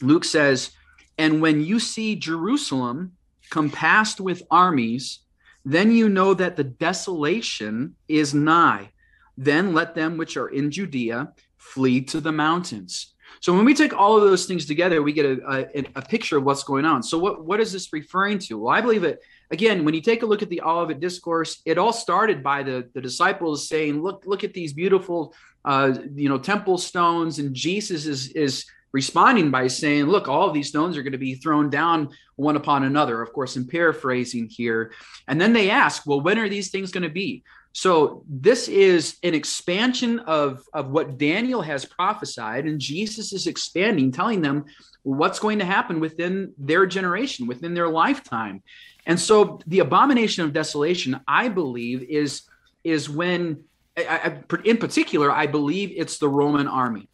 Luke 0.00 0.24
says, 0.24 0.70
And 1.18 1.42
when 1.42 1.60
you 1.60 1.80
see 1.80 2.16
Jerusalem 2.16 3.12
compassed 3.50 4.22
with 4.22 4.42
armies, 4.50 5.18
then 5.66 5.92
you 5.92 6.08
know 6.08 6.32
that 6.32 6.56
the 6.56 6.64
desolation 6.64 7.94
is 8.08 8.32
nigh 8.32 8.88
then 9.36 9.74
let 9.74 9.94
them 9.94 10.16
which 10.16 10.36
are 10.36 10.48
in 10.48 10.70
Judea 10.70 11.32
flee 11.56 12.00
to 12.02 12.20
the 12.20 12.32
mountains. 12.32 13.14
So 13.40 13.52
when 13.52 13.64
we 13.64 13.74
take 13.74 13.92
all 13.92 14.16
of 14.16 14.22
those 14.22 14.46
things 14.46 14.64
together, 14.64 15.02
we 15.02 15.12
get 15.12 15.26
a, 15.26 15.68
a, 15.76 15.84
a, 15.96 16.02
picture 16.02 16.38
of 16.38 16.44
what's 16.44 16.62
going 16.62 16.84
on. 16.84 17.02
So 17.02 17.18
what, 17.18 17.44
what 17.44 17.60
is 17.60 17.72
this 17.72 17.92
referring 17.92 18.38
to? 18.40 18.58
Well, 18.58 18.74
I 18.74 18.80
believe 18.80 19.04
it 19.04 19.20
again, 19.50 19.84
when 19.84 19.94
you 19.94 20.00
take 20.00 20.22
a 20.22 20.26
look 20.26 20.42
at 20.42 20.48
the 20.48 20.62
Olivet 20.62 21.00
discourse, 21.00 21.60
it 21.64 21.78
all 21.78 21.92
started 21.92 22.42
by 22.42 22.62
the, 22.62 22.88
the 22.94 23.00
disciples 23.00 23.68
saying, 23.68 24.02
look, 24.02 24.24
look 24.26 24.44
at 24.44 24.54
these 24.54 24.72
beautiful 24.72 25.34
uh, 25.64 25.94
you 26.14 26.28
know, 26.28 26.38
temple 26.38 26.78
stones. 26.78 27.38
And 27.38 27.54
Jesus 27.54 28.06
is 28.06 28.28
is 28.28 28.66
responding 28.92 29.50
by 29.50 29.66
saying, 29.66 30.04
look, 30.04 30.28
all 30.28 30.46
of 30.46 30.54
these 30.54 30.68
stones 30.68 30.96
are 30.96 31.02
going 31.02 31.12
to 31.12 31.18
be 31.18 31.34
thrown 31.34 31.68
down 31.68 32.10
one 32.36 32.54
upon 32.54 32.84
another. 32.84 33.20
Of 33.20 33.32
course, 33.32 33.56
I'm 33.56 33.66
paraphrasing 33.66 34.48
here. 34.48 34.92
And 35.26 35.40
then 35.40 35.52
they 35.52 35.68
ask, 35.68 36.06
well, 36.06 36.20
when 36.20 36.38
are 36.38 36.48
these 36.48 36.70
things 36.70 36.92
going 36.92 37.02
to 37.02 37.08
be? 37.08 37.42
So 37.76 38.22
this 38.28 38.68
is 38.68 39.18
an 39.24 39.34
expansion 39.34 40.20
of, 40.20 40.62
of 40.72 40.90
what 40.90 41.18
Daniel 41.18 41.60
has 41.60 41.84
prophesied, 41.84 42.66
and 42.66 42.80
Jesus 42.80 43.32
is 43.32 43.48
expanding, 43.48 44.12
telling 44.12 44.42
them 44.42 44.66
what's 45.02 45.40
going 45.40 45.58
to 45.58 45.64
happen 45.64 45.98
within 45.98 46.52
their 46.56 46.86
generation, 46.86 47.48
within 47.48 47.74
their 47.74 47.88
lifetime. 47.88 48.62
And 49.06 49.18
so 49.18 49.60
the 49.66 49.80
abomination 49.80 50.44
of 50.44 50.52
desolation, 50.52 51.18
I 51.26 51.48
believe, 51.48 52.04
is, 52.04 52.42
is 52.84 53.10
when, 53.10 53.64
I, 53.98 54.04
I, 54.48 54.56
in 54.64 54.76
particular, 54.76 55.32
I 55.32 55.48
believe 55.48 55.92
it's 55.96 56.18
the 56.18 56.28
Roman 56.28 56.68
army. 56.68 57.08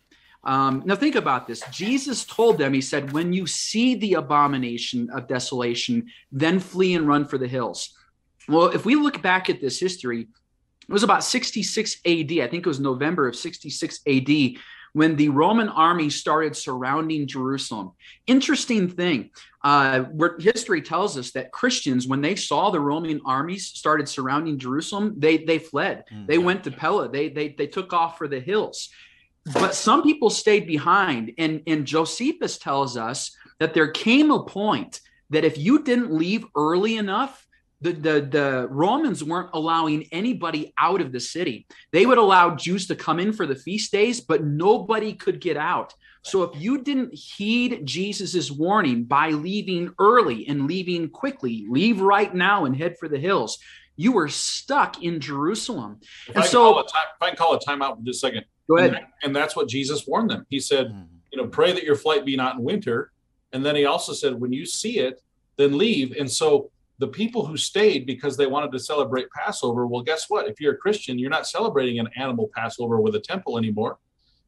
Um, 0.45 0.83
now, 0.85 0.95
think 0.95 1.15
about 1.15 1.47
this. 1.47 1.63
Jesus 1.71 2.27
told 2.27 2.59
them, 2.59 2.75
He 2.75 2.81
said, 2.83 3.13
When 3.13 3.33
you 3.33 3.47
see 3.47 3.95
the 3.95 4.15
abomination 4.15 5.09
of 5.11 5.27
desolation, 5.27 6.11
then 6.33 6.61
flee 6.61 6.95
and 6.95 7.09
run 7.09 7.27
for 7.27 7.39
the 7.39 7.49
hills. 7.49 7.95
Well, 8.49 8.69
if 8.69 8.85
we 8.85 8.95
look 8.95 9.21
back 9.23 9.51
at 9.51 9.61
this 9.61 9.79
history, 9.79 10.29
it 10.91 10.93
was 10.93 11.05
about 11.05 11.23
66 11.23 11.99
AD. 12.05 12.33
I 12.33 12.49
think 12.49 12.55
it 12.55 12.67
was 12.67 12.81
November 12.81 13.29
of 13.29 13.37
66 13.37 14.01
AD 14.09 14.59
when 14.93 15.15
the 15.15 15.29
Roman 15.29 15.69
army 15.69 16.11
started 16.11 16.57
surrounding 16.57 17.29
Jerusalem. 17.29 17.93
Interesting 18.27 18.89
thing, 18.89 19.31
uh, 19.63 20.01
where 20.01 20.37
history 20.41 20.83
tells 20.83 21.17
us 21.17 21.31
that 21.31 21.53
Christians, 21.53 22.09
when 22.09 22.21
they 22.21 22.35
saw 22.35 22.71
the 22.71 22.81
Roman 22.81 23.21
armies 23.25 23.69
started 23.69 24.09
surrounding 24.09 24.59
Jerusalem, 24.59 25.15
they 25.17 25.39
they 25.39 25.61
fled. 25.61 26.05
Mm-hmm. 26.13 26.27
They 26.27 26.39
went 26.39 26.65
to 26.65 26.73
Pella. 26.73 27.09
They 27.09 27.29
they 27.29 27.51
they 27.51 27.69
took 27.69 27.93
off 27.93 28.19
for 28.19 28.27
the 28.27 28.41
hills. 28.41 28.89
But 29.55 29.77
some 29.77 30.03
people 30.03 30.29
stayed 30.29 30.67
behind, 30.67 31.35
and 31.39 31.63
and 31.69 31.87
Josephus 31.87 32.59
tells 32.59 32.97
us 32.97 33.31
that 33.61 33.75
there 33.75 33.93
came 33.93 34.33
a 34.33 34.43
point 34.43 35.01
that 35.31 35.45
if 35.45 35.57
you 35.57 35.85
didn't 35.85 36.13
leave 36.13 36.45
early 36.57 36.97
enough, 36.97 37.47
the, 37.81 37.93
the, 37.93 38.21
the 38.21 38.69
Romans 38.71 39.25
weren't 39.25 39.51
allowing 39.55 40.07
anybody 40.13 40.73
out 40.79 41.01
of 41.01 41.13
the 41.13 41.21
city. 41.21 41.67
They 41.93 42.05
would 42.07 42.19
allow 42.19 42.55
Jews 42.55 42.87
to 42.89 42.95
come 42.95 43.19
in 43.19 43.33
for 43.33 43.47
the 43.47 43.55
feast 43.55 43.91
days, 43.91 44.21
but 44.21 44.45
nobody 44.45 45.15
could 45.15 45.41
get 45.41 45.57
out. 45.57 45.95
So 46.23 46.43
if 46.43 46.61
you 46.61 46.83
didn't 46.83 47.15
heed 47.15 47.87
Jesus's 47.87 48.53
warning 48.53 49.05
by 49.05 49.31
leaving 49.31 49.95
early 49.99 50.47
and 50.47 50.67
leaving 50.67 51.09
quickly, 51.09 51.65
leave 51.69 52.01
right 52.01 52.35
now 52.35 52.67
and 52.67 52.77
head 52.77 52.97
for 52.99 53.09
the 53.09 53.19
hills, 53.19 53.59
you 53.97 54.13
were 54.13 54.29
stuck 54.29 55.03
in 55.03 55.21
Jerusalem. 55.21 56.01
If 56.29 56.35
and 56.35 56.45
I 56.45 56.47
so, 56.47 56.75
time, 56.75 56.85
if 56.85 57.23
I 57.23 57.29
can 57.29 57.37
call 57.37 57.55
a 57.55 57.59
timeout 57.59 57.97
for 57.97 58.03
just 58.03 58.23
a 58.23 58.29
second, 58.29 58.45
go 58.69 58.77
ahead. 58.77 58.95
And, 58.95 59.07
and 59.23 59.37
that's 59.37 59.57
what 59.57 59.69
Jesus 59.69 60.07
warned 60.07 60.31
them. 60.31 60.47
He 60.51 60.61
said, 60.61 60.89
mm-hmm. 60.89 61.05
you 61.33 61.41
know, 61.41 61.49
pray 61.49 61.73
that 61.73 61.85
your 61.85 61.97
flight 61.97 62.27
be 62.27 62.37
not 62.37 62.57
in 62.57 62.63
winter. 62.63 63.13
And 63.53 63.65
then 63.65 63.75
he 63.75 63.87
also 63.87 64.13
said, 64.13 64.35
when 64.35 64.53
you 64.53 64.67
see 64.67 64.99
it, 64.99 65.23
then 65.57 65.79
leave. 65.79 66.15
And 66.19 66.31
so 66.31 66.71
the 67.01 67.09
people 67.09 67.47
who 67.47 67.57
stayed 67.57 68.05
because 68.05 68.37
they 68.37 68.47
wanted 68.47 68.71
to 68.73 68.79
celebrate 68.79 69.31
Passover, 69.31 69.87
well, 69.87 70.03
guess 70.03 70.27
what? 70.29 70.47
If 70.47 70.61
you're 70.61 70.75
a 70.75 70.77
Christian, 70.77 71.19
you're 71.19 71.31
not 71.31 71.47
celebrating 71.47 71.99
an 71.99 72.09
animal 72.15 72.51
Passover 72.55 73.01
with 73.01 73.15
a 73.15 73.21
temple 73.21 73.57
anymore. 73.57 73.99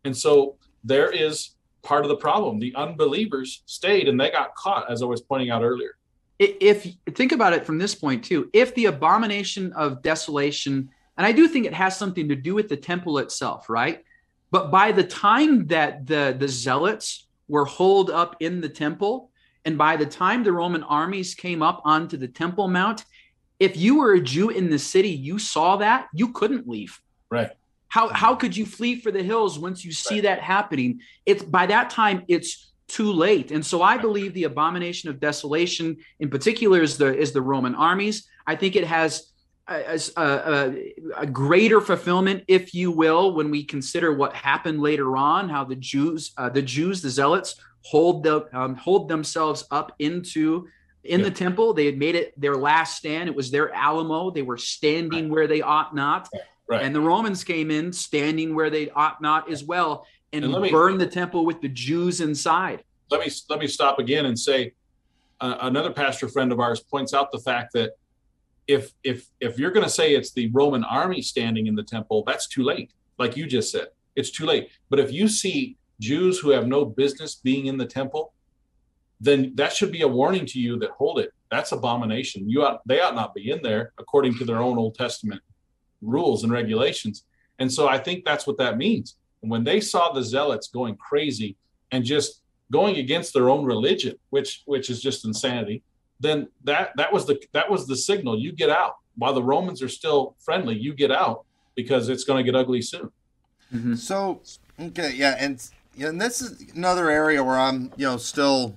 And 0.05 0.15
so 0.15 0.57
there 0.85 1.11
is 1.11 1.55
part 1.81 2.05
of 2.05 2.11
the 2.11 2.17
problem. 2.17 2.59
The 2.59 2.75
unbelievers 2.77 3.63
stayed 3.65 4.07
and 4.07 4.21
they 4.21 4.31
got 4.31 4.55
caught, 4.55 4.91
as 4.91 5.03
I 5.03 5.07
was 5.07 5.23
pointing 5.23 5.49
out 5.49 5.63
earlier. 5.63 5.97
If 6.39 6.87
think 7.15 7.33
about 7.33 7.55
it 7.55 7.65
from 7.65 7.79
this 7.79 7.95
point 7.95 8.23
too, 8.23 8.51
if 8.53 8.75
the 8.75 8.87
abomination 8.87 9.73
of 9.73 10.03
desolation, 10.03 10.91
and 11.17 11.27
I 11.27 11.33
do 11.33 11.49
think 11.49 11.65
it 11.65 11.75
has 11.75 11.97
something 11.97 12.29
to 12.29 12.37
do 12.37 12.55
with 12.55 12.69
the 12.69 12.77
temple 12.77 13.19
itself, 13.19 13.71
right? 13.71 14.05
But 14.51 14.71
by 14.71 14.93
the 14.93 15.05
time 15.05 15.67
that 15.69 16.07
the 16.07 16.37
the 16.39 16.49
zealots 16.49 17.29
were 17.49 17.65
holed 17.65 18.11
up 18.11 18.37
in 18.41 18.61
the 18.61 18.69
temple, 18.69 19.31
and 19.65 19.79
by 19.79 19.97
the 19.97 20.07
time 20.07 20.43
the 20.43 20.53
Roman 20.53 20.83
armies 20.83 21.35
came 21.35 21.63
up 21.63 21.83
onto 21.85 22.17
the 22.17 22.29
Temple 22.29 22.69
Mount, 22.69 23.05
if 23.61 23.77
you 23.77 23.99
were 23.99 24.15
a 24.15 24.21
Jew 24.21 24.51
in 24.51 24.71
the 24.71 24.79
city, 24.79 25.11
you 25.11 25.39
saw 25.39 25.77
that, 25.77 26.09
you 26.13 26.33
couldn't 26.33 26.69
leave. 26.69 27.01
Right. 27.31 27.51
How 27.89 28.09
how 28.09 28.35
could 28.35 28.57
you 28.57 28.67
flee 28.67 29.01
for 29.01 29.11
the 29.11 29.23
hills 29.23 29.59
once 29.59 29.85
you 29.85 29.93
see 29.93 30.17
right. 30.17 30.23
that 30.25 30.41
happening? 30.41 31.01
It's 31.27 31.43
by 31.43 31.67
that 31.67 31.91
time 31.91 32.25
it's 32.27 32.73
too 32.89 33.13
late. 33.13 33.51
And 33.51 33.65
so 33.65 33.83
I 33.83 33.99
believe 33.99 34.35
the 34.35 34.45
abomination 34.45 35.09
of 35.09 35.21
desolation 35.21 35.97
in 36.19 36.29
particular 36.29 36.83
is 36.83 36.99
the 36.99 37.17
is 37.17 37.33
the 37.33 37.43
Roman 37.43 37.75
armies. 37.75 38.27
I 38.47 38.57
think 38.57 38.77
it 38.77 38.85
has 38.85 39.33
a, 39.69 40.01
a, 40.17 40.93
a, 41.19 41.27
greater 41.27 41.81
fulfillment, 41.81 42.45
if 42.49 42.75
you 42.75 42.91
will, 42.91 43.35
when 43.35 43.51
we 43.51 43.65
consider 43.65 44.13
what 44.13 44.35
happened 44.35 44.81
later 44.81 45.17
on, 45.17 45.49
how 45.49 45.65
the 45.65 45.77
Jews, 45.77 46.33
uh, 46.37 46.49
the 46.49 46.63
Jews, 46.63 47.01
the 47.01 47.09
Zealots, 47.09 47.55
hold 47.83 48.23
the 48.23 48.49
um, 48.57 48.75
hold 48.77 49.09
themselves 49.09 49.65
up 49.71 49.93
into 49.99 50.69
in 51.05 51.21
yeah. 51.21 51.25
the 51.25 51.31
temple. 51.31 51.75
They 51.75 51.87
had 51.87 51.99
made 51.99 52.15
it 52.15 52.39
their 52.41 52.57
last 52.57 52.97
stand. 52.97 53.29
It 53.29 53.35
was 53.35 53.51
their 53.51 53.73
Alamo. 53.75 54.31
They 54.31 54.43
were 54.43 54.59
standing 54.59 55.25
right. 55.25 55.31
where 55.31 55.47
they 55.47 55.63
ought 55.63 55.95
not. 55.95 56.29
Right. 56.69 56.83
And 56.83 56.95
the 56.95 57.01
Romans 57.01 57.45
came 57.45 57.71
in 57.71 57.93
standing 57.93 58.55
where 58.55 58.71
they 58.71 58.89
ought 58.91 59.21
not 59.21 59.51
as 59.51 59.65
well 59.65 60.07
and, 60.33 60.45
and 60.45 60.71
burned 60.71 60.99
me, 60.99 61.05
the 61.05 61.11
temple 61.11 61.45
with 61.45 61.61
the 61.61 61.69
Jews 61.69 62.21
inside. 62.21 62.85
Let 63.11 63.21
me 63.21 63.33
let 63.51 63.59
me 63.59 63.67
stop 63.67 63.99
again 63.99 64.27
and 64.27 64.39
say 64.39 64.73
uh, 65.41 65.57
another 65.63 65.93
pastor 65.93 66.29
friend 66.29 66.53
of 66.53 66.61
ours 66.61 66.81
points 66.81 67.13
out 67.13 67.31
the 67.33 67.39
fact 67.39 67.73
that 67.75 67.93
if 68.67 68.93
if 69.03 69.27
if 69.41 69.59
you're 69.59 69.73
going 69.73 69.85
to 69.85 69.91
say 69.91 70.15
it's 70.15 70.33
the 70.33 70.49
Roman 70.51 70.85
army 70.85 71.21
standing 71.21 71.67
in 71.67 71.75
the 71.75 71.83
temple, 71.83 72.23
that's 72.27 72.47
too 72.47 72.63
late. 72.63 72.93
Like 73.19 73.37
you 73.37 73.47
just 73.47 73.71
said, 73.71 73.89
it's 74.17 74.31
too 74.31 74.47
late. 74.47 74.71
But 74.89 74.99
if 74.99 75.13
you 75.13 75.29
see 75.29 75.77
Jews 76.01 76.39
who 76.39 76.51
have 76.51 76.67
no 76.67 76.85
business 76.85 77.37
being 77.37 77.67
in 77.67 77.77
the 77.77 77.87
temple, 77.87 78.33
then 79.21 79.53
that 79.55 79.73
should 79.73 79.93
be 79.93 80.03
a 80.03 80.09
warning 80.09 80.47
to 80.47 80.59
you 80.59 80.79
that 80.81 80.91
hold 80.91 81.21
it. 81.21 81.33
That's 81.51 81.73
abomination. 81.73 82.49
You 82.49 82.65
ought 82.65 82.87
they 82.87 83.01
ought 83.01 83.15
not 83.15 83.35
be 83.35 83.51
in 83.51 83.63
there 83.63 83.93
according 83.99 84.37
to 84.39 84.45
their 84.45 84.59
own 84.59 84.79
Old 84.79 84.95
Testament 84.95 85.43
rules 86.01 86.43
and 86.43 86.53
regulations. 86.53 87.25
And 87.59 87.73
so 87.73 87.87
I 87.87 87.99
think 87.99 88.25
that's 88.25 88.47
what 88.47 88.59
that 88.59 88.79
means. 88.79 89.17
And 89.43 89.51
when 89.51 89.65
they 89.65 89.81
saw 89.81 90.13
the 90.13 90.23
zealots 90.23 90.69
going 90.69 90.97
crazy 90.97 91.57
and 91.93 92.05
just 92.05 92.43
going 92.73 92.97
against 92.97 93.35
their 93.35 93.51
own 93.51 93.65
religion, 93.65 94.17
which 94.31 94.63
which 94.65 94.91
is 94.91 95.01
just 95.01 95.25
insanity, 95.25 95.83
then 96.19 96.49
that 96.65 96.93
that 96.97 97.13
was 97.13 97.27
the 97.27 97.41
that 97.53 97.71
was 97.71 97.87
the 97.87 97.97
signal. 97.97 98.39
You 98.39 98.53
get 98.53 98.71
out. 98.71 98.97
While 99.17 99.35
the 99.35 99.43
Romans 99.43 99.83
are 99.83 99.91
still 99.91 100.37
friendly, 100.41 100.75
you 100.75 100.95
get 100.95 101.13
out 101.13 101.45
because 101.75 102.09
it's 102.09 102.25
going 102.25 102.45
to 102.45 102.51
get 102.51 102.59
ugly 102.59 102.81
soon. 102.81 103.11
Mm-hmm. 103.73 103.95
So 103.95 104.41
okay, 104.81 105.13
yeah, 105.15 105.37
and 105.39 105.63
and 105.99 106.21
this 106.21 106.41
is 106.41 106.73
another 106.75 107.11
area 107.11 107.43
where 107.43 107.59
I'm, 107.59 107.93
you 107.97 108.07
know, 108.07 108.17
still 108.17 108.77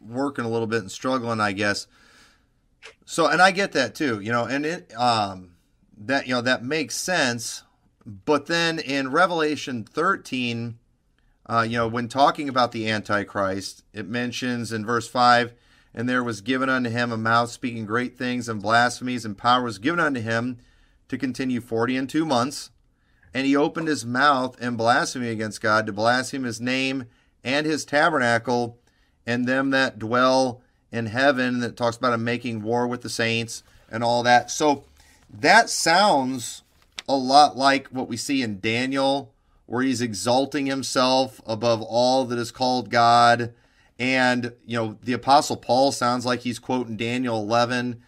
working 0.00 0.44
a 0.44 0.48
little 0.48 0.66
bit 0.66 0.82
and 0.82 0.90
struggling, 0.90 1.40
I 1.40 1.52
guess. 1.52 1.86
So, 3.04 3.26
and 3.26 3.40
I 3.40 3.50
get 3.50 3.72
that 3.72 3.94
too, 3.94 4.20
you 4.20 4.32
know, 4.32 4.44
and 4.44 4.66
it, 4.66 4.92
um, 4.96 5.52
that, 5.96 6.26
you 6.26 6.34
know, 6.34 6.40
that 6.40 6.64
makes 6.64 6.96
sense. 6.96 7.62
But 8.04 8.46
then 8.46 8.78
in 8.78 9.10
Revelation 9.10 9.84
13, 9.84 10.78
uh, 11.46 11.66
you 11.68 11.76
know, 11.76 11.88
when 11.88 12.08
talking 12.08 12.48
about 12.48 12.72
the 12.72 12.88
Antichrist, 12.88 13.84
it 13.92 14.08
mentions 14.08 14.72
in 14.72 14.84
verse 14.84 15.08
5 15.08 15.54
and 15.94 16.08
there 16.08 16.24
was 16.24 16.40
given 16.40 16.68
unto 16.68 16.90
him 16.90 17.12
a 17.12 17.16
mouth 17.16 17.50
speaking 17.50 17.84
great 17.84 18.16
things 18.16 18.48
and 18.48 18.62
blasphemies, 18.62 19.24
and 19.24 19.36
power 19.36 19.62
was 19.62 19.78
given 19.78 20.00
unto 20.00 20.20
him 20.20 20.58
to 21.08 21.18
continue 21.18 21.60
40 21.60 21.96
and 21.96 22.08
two 22.08 22.24
months 22.24 22.70
and 23.34 23.46
he 23.46 23.56
opened 23.56 23.88
his 23.88 24.04
mouth 24.04 24.60
in 24.60 24.76
blasphemy 24.76 25.28
against 25.28 25.60
God 25.60 25.86
to 25.86 25.92
blaspheme 25.92 26.44
his 26.44 26.60
name 26.60 27.04
and 27.44 27.66
his 27.66 27.84
tabernacle 27.84 28.78
and 29.26 29.46
them 29.46 29.70
that 29.70 29.98
dwell 29.98 30.60
in 30.90 31.06
heaven 31.06 31.60
that 31.60 31.76
talks 31.76 31.96
about 31.96 32.12
him 32.12 32.24
making 32.24 32.62
war 32.62 32.86
with 32.86 33.02
the 33.02 33.08
saints 33.08 33.62
and 33.90 34.04
all 34.04 34.22
that. 34.22 34.50
So 34.50 34.84
that 35.30 35.70
sounds 35.70 36.62
a 37.08 37.16
lot 37.16 37.56
like 37.56 37.88
what 37.88 38.08
we 38.08 38.16
see 38.16 38.42
in 38.42 38.60
Daniel 38.60 39.32
where 39.66 39.82
he's 39.82 40.02
exalting 40.02 40.66
himself 40.66 41.40
above 41.46 41.80
all 41.82 42.24
that 42.26 42.38
is 42.38 42.50
called 42.50 42.90
God 42.90 43.54
and 43.98 44.52
you 44.66 44.76
know 44.76 44.98
the 45.02 45.12
apostle 45.12 45.56
Paul 45.56 45.92
sounds 45.92 46.26
like 46.26 46.40
he's 46.40 46.58
quoting 46.58 46.96
Daniel 46.96 47.38
11 47.38 48.02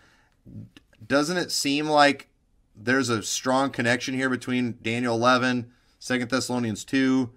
doesn't 1.07 1.37
it 1.37 1.51
seem 1.51 1.87
like 1.87 2.29
there's 2.77 3.09
a 3.09 3.23
strong 3.23 3.71
connection 3.71 4.15
here 4.15 4.29
between 4.29 4.79
Daniel 4.83 5.15
11, 5.15 5.71
2 6.01 6.25
Thessalonians 6.27 6.85
2, 6.85 7.31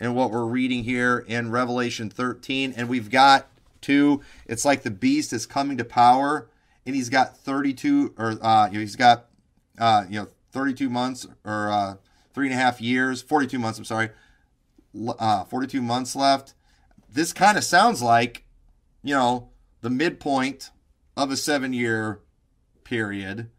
and 0.00 0.14
what 0.14 0.30
we're 0.30 0.44
reading 0.44 0.84
here 0.84 1.24
in 1.26 1.50
Revelation 1.50 2.10
13. 2.10 2.74
And 2.76 2.88
we've 2.88 3.10
got 3.10 3.48
two, 3.80 4.22
it's 4.46 4.64
like 4.64 4.82
the 4.82 4.90
beast 4.90 5.32
is 5.32 5.46
coming 5.46 5.76
to 5.78 5.84
power, 5.84 6.48
and 6.86 6.94
he's 6.94 7.08
got 7.08 7.36
32, 7.36 8.14
or 8.16 8.38
uh, 8.42 8.66
you 8.66 8.74
know, 8.74 8.80
he's 8.80 8.96
got, 8.96 9.26
uh, 9.78 10.04
you 10.08 10.20
know, 10.20 10.28
32 10.52 10.88
months 10.88 11.26
or 11.44 11.70
uh, 11.70 11.94
three 12.32 12.46
and 12.46 12.54
a 12.54 12.58
half 12.58 12.80
years, 12.80 13.22
42 13.22 13.58
months, 13.58 13.78
I'm 13.78 13.84
sorry, 13.84 14.10
uh, 15.18 15.44
42 15.44 15.82
months 15.82 16.14
left. 16.14 16.54
This 17.10 17.32
kind 17.32 17.58
of 17.58 17.64
sounds 17.64 18.02
like, 18.02 18.44
you 19.02 19.14
know, 19.14 19.50
the 19.80 19.90
midpoint 19.90 20.70
of 21.16 21.30
a 21.30 21.36
seven 21.36 21.72
year 21.72 22.20
period 22.84 23.50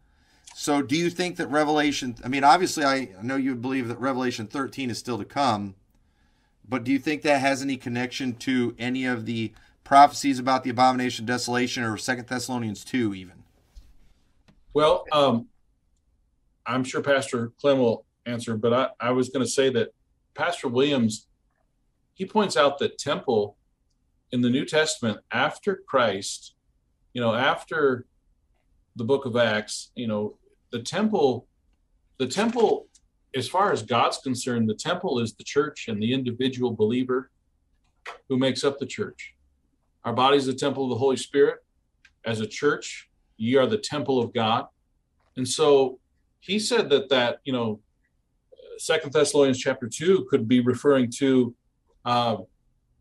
so, 0.58 0.80
do 0.80 0.96
you 0.96 1.10
think 1.10 1.36
that 1.36 1.48
Revelation? 1.48 2.16
I 2.24 2.28
mean, 2.28 2.42
obviously, 2.42 2.82
I 2.82 3.10
know 3.20 3.36
you 3.36 3.54
believe 3.54 3.88
that 3.88 4.00
Revelation 4.00 4.46
13 4.46 4.88
is 4.88 4.96
still 4.96 5.18
to 5.18 5.24
come, 5.26 5.74
but 6.66 6.82
do 6.82 6.90
you 6.90 6.98
think 6.98 7.20
that 7.22 7.42
has 7.42 7.60
any 7.60 7.76
connection 7.76 8.32
to 8.36 8.74
any 8.78 9.04
of 9.04 9.26
the 9.26 9.52
prophecies 9.84 10.38
about 10.38 10.64
the 10.64 10.70
abomination 10.70 11.24
of 11.24 11.26
desolation 11.26 11.84
or 11.84 11.98
Second 11.98 12.28
Thessalonians 12.28 12.84
2 12.84 13.14
even? 13.14 13.44
Well, 14.72 15.04
um, 15.12 15.48
I'm 16.64 16.84
sure 16.84 17.02
Pastor 17.02 17.52
Clem 17.60 17.78
will 17.78 18.06
answer, 18.24 18.56
but 18.56 18.72
I, 18.72 18.88
I 18.98 19.10
was 19.10 19.28
going 19.28 19.44
to 19.44 19.50
say 19.50 19.68
that 19.68 19.92
Pastor 20.32 20.68
Williams 20.68 21.26
he 22.14 22.24
points 22.24 22.56
out 22.56 22.78
that 22.78 22.96
temple 22.96 23.58
in 24.32 24.40
the 24.40 24.48
New 24.48 24.64
Testament 24.64 25.18
after 25.30 25.82
Christ, 25.86 26.54
you 27.12 27.20
know, 27.20 27.34
after 27.34 28.06
the 28.96 29.04
book 29.04 29.26
of 29.26 29.36
Acts, 29.36 29.90
you 29.94 30.06
know, 30.06 30.38
the 30.76 30.82
temple, 30.82 31.46
the 32.18 32.26
temple, 32.26 32.88
as 33.34 33.48
far 33.48 33.72
as 33.72 33.82
God's 33.82 34.18
concerned, 34.18 34.68
the 34.68 34.74
temple 34.74 35.18
is 35.20 35.34
the 35.34 35.44
church 35.44 35.88
and 35.88 36.02
the 36.02 36.12
individual 36.12 36.70
believer 36.70 37.30
who 38.28 38.36
makes 38.36 38.62
up 38.62 38.78
the 38.78 38.84
church. 38.84 39.34
Our 40.04 40.12
body 40.12 40.36
is 40.36 40.44
the 40.44 40.52
temple 40.52 40.84
of 40.84 40.90
the 40.90 40.96
Holy 40.96 41.16
Spirit. 41.16 41.60
As 42.26 42.40
a 42.40 42.46
church, 42.46 43.08
ye 43.38 43.56
are 43.56 43.66
the 43.66 43.78
temple 43.78 44.20
of 44.20 44.34
God. 44.34 44.66
And 45.38 45.48
so 45.48 45.98
he 46.40 46.58
said 46.58 46.90
that 46.90 47.08
that, 47.08 47.38
you 47.44 47.54
know, 47.54 47.80
Second 48.78 49.14
Thessalonians 49.14 49.58
chapter 49.58 49.88
two 49.88 50.26
could 50.28 50.46
be 50.46 50.60
referring 50.60 51.10
to 51.12 51.54
uh, 52.04 52.36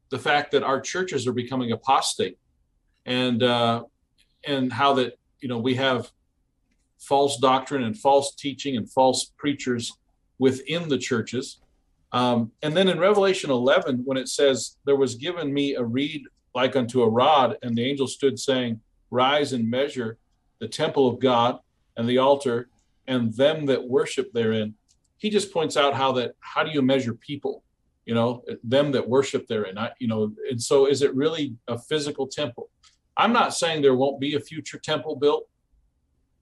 the 0.10 0.20
fact 0.20 0.52
that 0.52 0.64
our 0.64 0.80
churches 0.80 1.28
are 1.28 1.34
becoming 1.34 1.74
apostate, 1.74 2.38
and 3.06 3.44
uh, 3.44 3.84
and 4.48 4.72
how 4.72 4.94
that 4.94 5.20
you 5.42 5.50
know 5.50 5.58
we 5.58 5.76
have 5.76 6.10
false 7.00 7.38
doctrine 7.38 7.84
and 7.84 7.98
false 7.98 8.36
teaching 8.36 8.78
and 8.78 8.90
false 8.92 9.32
preachers 9.38 9.98
within 10.40 10.90
the 10.90 10.98
churches. 10.98 11.60
Um, 12.12 12.52
and 12.62 12.76
then 12.76 12.88
in 12.88 13.00
Revelation 13.00 13.52
11, 13.52 14.02
when 14.06 14.18
it 14.18 14.30
says, 14.30 14.78
There 14.86 14.96
was 14.96 15.16
given 15.16 15.54
me 15.54 15.76
a 15.76 15.84
reed 15.84 16.24
like 16.54 16.76
unto 16.76 17.04
a 17.04 17.10
rod, 17.10 17.58
and 17.62 17.78
the 17.78 17.86
angel 17.86 18.08
stood 18.08 18.40
saying, 18.40 18.80
Rise 19.12 19.54
and 19.54 19.70
measure 19.70 20.18
the 20.60 20.68
temple 20.68 21.08
of 21.08 21.20
God 21.20 21.60
and 21.98 22.08
the 22.08 22.18
altar 22.18 22.70
and 23.08 23.34
them 23.36 23.66
that 23.68 23.88
worship 23.88 24.32
therein. 24.34 24.74
He 25.18 25.30
just 25.30 25.54
points 25.54 25.78
out 25.78 25.94
how 25.94 26.12
that, 26.14 26.34
how 26.40 26.64
do 26.64 26.72
you 26.72 26.82
measure 26.82 27.14
people? 27.14 27.64
You 28.06 28.14
know, 28.14 28.44
them 28.64 28.92
that 28.92 29.08
worship 29.08 29.48
therein. 29.48 29.78
I, 29.78 29.92
you 30.00 30.08
know, 30.08 30.32
and 30.50 30.62
so 30.62 30.86
is 30.86 31.02
it 31.02 31.16
really 31.16 31.56
a 31.68 31.78
physical 31.78 32.28
temple? 32.28 32.70
I'm 33.18 33.34
not 33.34 33.54
saying 33.54 33.82
there 33.82 33.96
won't 33.96 34.20
be 34.20 34.36
a 34.36 34.40
future 34.40 34.78
temple 34.78 35.16
built 35.16 35.48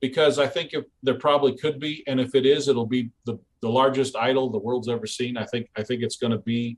because 0.04 0.38
I 0.38 0.48
think 0.48 0.74
if 0.74 0.84
there 1.02 1.18
probably 1.18 1.56
could 1.56 1.80
be, 1.80 2.04
and 2.08 2.20
if 2.20 2.36
it 2.36 2.46
is, 2.46 2.68
it'll 2.68 2.86
be 2.86 3.10
the, 3.26 3.40
the 3.62 3.70
largest 3.70 4.18
idol 4.18 4.50
the 4.50 4.60
world's 4.60 4.90
ever 4.90 5.08
seen. 5.08 5.38
I 5.38 5.46
think 5.46 5.70
I 5.78 5.84
think 5.84 6.04
it's 6.04 6.18
going 6.18 6.32
to 6.32 6.40
be 6.40 6.78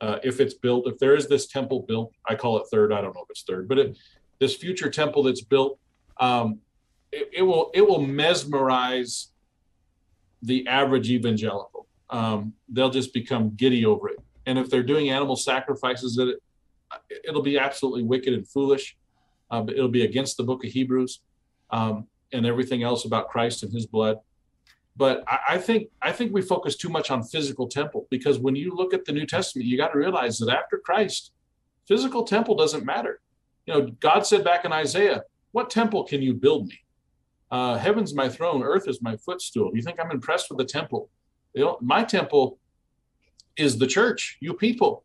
uh, 0.00 0.18
if 0.24 0.40
it's 0.40 0.54
built. 0.54 0.88
If 0.88 0.98
there 0.98 1.14
is 1.14 1.28
this 1.28 1.46
temple 1.46 1.84
built, 1.86 2.12
I 2.28 2.34
call 2.34 2.58
it 2.58 2.64
third. 2.72 2.92
I 2.92 3.00
don't 3.00 3.14
know 3.14 3.22
if 3.22 3.30
it's 3.30 3.44
third, 3.44 3.68
but 3.68 3.78
it, 3.78 3.96
this 4.40 4.56
future 4.56 4.90
temple 4.90 5.22
that's 5.22 5.40
built, 5.40 5.78
um, 6.18 6.58
it, 7.12 7.30
it, 7.32 7.42
will 7.42 7.70
it 7.74 7.82
will 7.82 8.00
mesmerize 8.00 9.28
the 10.42 10.66
average 10.66 11.08
evangelical. 11.10 11.86
Um, 12.10 12.54
they'll 12.68 12.90
just 12.90 13.14
become 13.14 13.54
giddy 13.54 13.86
over 13.86 14.08
it. 14.08 14.18
And 14.46 14.58
if 14.58 14.68
they're 14.68 14.82
doing 14.82 15.10
animal 15.10 15.36
sacrifices, 15.36 16.18
it 16.18 16.42
it'll 17.22 17.40
be 17.40 17.56
absolutely 17.56 18.02
wicked 18.02 18.34
and 18.34 18.48
foolish. 18.48 18.96
Uh, 19.48 19.64
it'll 19.68 19.86
be 19.86 20.04
against 20.04 20.36
the 20.36 20.42
book 20.42 20.64
of 20.64 20.72
Hebrews. 20.72 21.20
Um, 21.70 22.08
and 22.32 22.46
everything 22.46 22.82
else 22.82 23.04
about 23.04 23.28
Christ 23.28 23.62
and 23.62 23.72
his 23.72 23.86
blood. 23.86 24.18
But 24.96 25.24
I, 25.26 25.38
I, 25.50 25.58
think 25.58 25.88
I 26.02 26.12
think 26.12 26.32
we 26.32 26.42
focus 26.42 26.76
too 26.76 26.88
much 26.88 27.10
on 27.10 27.22
physical 27.22 27.68
temple 27.68 28.06
because 28.10 28.38
when 28.38 28.54
you 28.54 28.74
look 28.74 28.94
at 28.94 29.04
the 29.04 29.12
New 29.12 29.26
Testament, 29.26 29.66
you 29.66 29.76
got 29.76 29.92
to 29.92 29.98
realize 29.98 30.38
that 30.38 30.50
after 30.50 30.78
Christ, 30.78 31.32
physical 31.86 32.24
temple 32.24 32.54
doesn't 32.54 32.84
matter. 32.84 33.20
You 33.66 33.74
know, 33.74 33.86
God 34.00 34.26
said 34.26 34.44
back 34.44 34.64
in 34.64 34.72
Isaiah, 34.72 35.22
"What 35.52 35.70
temple 35.70 36.04
can 36.04 36.22
you 36.22 36.34
build 36.34 36.68
me? 36.68 36.78
Uh, 37.50 37.76
heaven's 37.76 38.14
my 38.14 38.28
throne, 38.28 38.62
earth 38.62 38.88
is 38.88 39.00
my 39.02 39.16
footstool. 39.16 39.70
You 39.74 39.82
think 39.82 40.00
I'm 40.00 40.10
impressed 40.10 40.50
with 40.50 40.58
the 40.58 40.64
temple? 40.64 41.08
You 41.54 41.64
know, 41.64 41.78
my 41.80 42.02
temple 42.02 42.58
is 43.56 43.78
the 43.78 43.86
church, 43.86 44.38
you 44.40 44.54
people, 44.54 45.04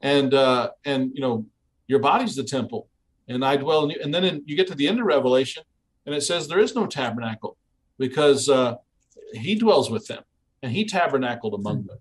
and 0.00 0.32
uh, 0.32 0.70
and 0.84 1.12
you 1.14 1.20
know, 1.20 1.44
your 1.86 1.98
body's 1.98 2.34
the 2.34 2.44
temple, 2.44 2.88
and 3.28 3.44
I 3.44 3.56
dwell 3.56 3.84
in 3.84 3.90
you. 3.90 3.98
And 4.02 4.14
then 4.14 4.24
in, 4.24 4.42
you 4.46 4.56
get 4.56 4.66
to 4.68 4.74
the 4.74 4.88
end 4.88 5.00
of 5.00 5.06
Revelation, 5.06 5.64
and 6.06 6.14
it 6.14 6.22
says 6.22 6.48
there 6.48 6.58
is 6.58 6.74
no 6.74 6.86
tabernacle 6.86 7.56
because 7.98 8.48
uh, 8.48 8.76
he 9.32 9.54
dwells 9.54 9.90
with 9.90 10.06
them 10.06 10.22
and 10.62 10.72
he 10.72 10.84
tabernacled 10.84 11.54
among 11.54 11.86
them. 11.86 11.98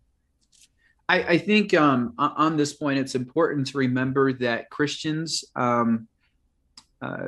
I, 1.10 1.24
I 1.24 1.38
think 1.38 1.74
um, 1.74 2.14
on 2.18 2.56
this 2.56 2.74
point, 2.74 3.00
it's 3.00 3.16
important 3.16 3.68
to 3.68 3.78
remember 3.78 4.32
that 4.34 4.70
Christians 4.70 5.44
um, 5.56 6.08
uh, 7.02 7.28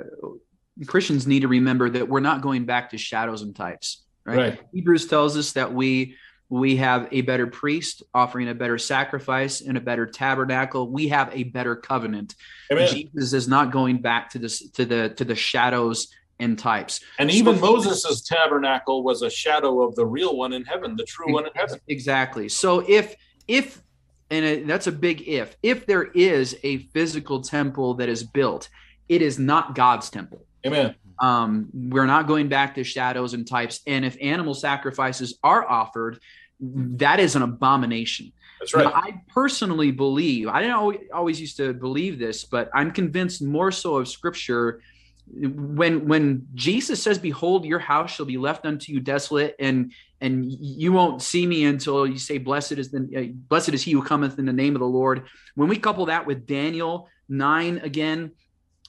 Christians 0.87 1.27
need 1.27 1.41
to 1.41 1.47
remember 1.47 1.89
that 1.89 2.07
we're 2.07 2.19
not 2.19 2.41
going 2.41 2.65
back 2.65 2.89
to 2.91 2.97
shadows 2.97 3.41
and 3.41 3.55
types. 3.55 4.03
Right? 4.25 4.37
right. 4.37 4.61
Hebrews 4.73 5.07
tells 5.07 5.37
us 5.37 5.51
that 5.53 5.73
we 5.73 6.15
we 6.49 6.77
have 6.77 7.07
a 7.11 7.21
better 7.21 7.47
priest 7.47 8.03
offering 8.13 8.47
a 8.47 8.53
better 8.53 8.77
sacrifice 8.77 9.61
and 9.61 9.75
a 9.77 9.81
better 9.81 10.05
tabernacle. 10.05 10.89
We 10.89 11.07
have 11.09 11.29
a 11.33 11.43
better 11.43 11.75
covenant. 11.75 12.35
Amen. 12.71 12.87
Jesus 12.87 13.33
is 13.33 13.47
not 13.47 13.71
going 13.71 13.97
back 13.97 14.29
to 14.31 14.39
this 14.39 14.69
to 14.71 14.85
the 14.85 15.09
to 15.09 15.25
the 15.25 15.35
shadows 15.35 16.07
and 16.43 16.59
types. 16.59 16.99
And 17.19 17.31
even 17.31 17.55
so, 17.55 17.61
Moses's 17.61 18.21
tabernacle 18.21 19.03
was 19.03 19.21
a 19.21 19.29
shadow 19.29 19.81
of 19.81 19.95
the 19.95 20.05
real 20.05 20.35
one 20.37 20.53
in 20.53 20.63
heaven, 20.65 20.95
the 20.95 21.05
true 21.05 21.33
one 21.33 21.45
in 21.45 21.51
heaven. 21.55 21.79
Exactly. 21.87 22.49
So 22.49 22.83
if 22.87 23.15
if 23.47 23.81
and 24.29 24.69
that's 24.69 24.87
a 24.87 24.91
big 24.91 25.27
if, 25.27 25.55
if 25.61 25.85
there 25.85 26.03
is 26.03 26.57
a 26.63 26.77
physical 26.93 27.41
temple 27.41 27.95
that 27.95 28.09
is 28.09 28.23
built, 28.23 28.69
it 29.07 29.21
is 29.21 29.37
not 29.37 29.75
God's 29.75 30.09
temple. 30.09 30.45
Amen. 30.65 30.95
Um, 31.19 31.69
we're 31.73 32.07
not 32.07 32.27
going 32.27 32.49
back 32.49 32.75
to 32.75 32.83
shadows 32.83 33.33
and 33.33 33.47
types. 33.47 33.81
And 33.85 34.03
if 34.03 34.17
animal 34.21 34.53
sacrifices 34.53 35.37
are 35.43 35.69
offered, 35.69 36.19
that 36.59 37.19
is 37.19 37.35
an 37.35 37.43
abomination. 37.43 38.31
That's 38.59 38.73
right. 38.73 38.85
Now, 38.85 38.93
I 38.93 39.21
personally 39.27 39.91
believe, 39.91 40.47
I 40.47 40.61
didn't 40.61 40.75
always, 40.75 40.99
always 41.13 41.39
used 41.39 41.57
to 41.57 41.73
believe 41.73 42.17
this, 42.17 42.45
but 42.45 42.69
I'm 42.73 42.91
convinced 42.91 43.41
more 43.41 43.71
so 43.71 43.97
of 43.97 44.07
scripture 44.07 44.81
when 45.25 46.07
when 46.07 46.47
Jesus 46.53 47.01
says, 47.01 47.17
"Behold, 47.17 47.65
your 47.65 47.79
house 47.79 48.11
shall 48.11 48.25
be 48.25 48.37
left 48.37 48.65
unto 48.65 48.91
you 48.91 48.99
desolate, 48.99 49.55
and 49.59 49.93
and 50.21 50.45
you 50.45 50.91
won't 50.91 51.21
see 51.21 51.45
me 51.45 51.65
until 51.65 52.05
you 52.05 52.17
say, 52.17 52.37
Blessed 52.37 52.73
is 52.73 52.91
the 52.91 53.33
blessed 53.33 53.69
is 53.69 53.83
he 53.83 53.91
who 53.91 54.03
cometh 54.03 54.37
in 54.39 54.45
the 54.45 54.53
name 54.53 54.75
of 54.75 54.79
the 54.79 54.87
Lord." 54.87 55.27
When 55.55 55.69
we 55.69 55.77
couple 55.77 56.05
that 56.07 56.25
with 56.25 56.45
Daniel 56.45 57.09
nine 57.29 57.79
again, 57.79 58.31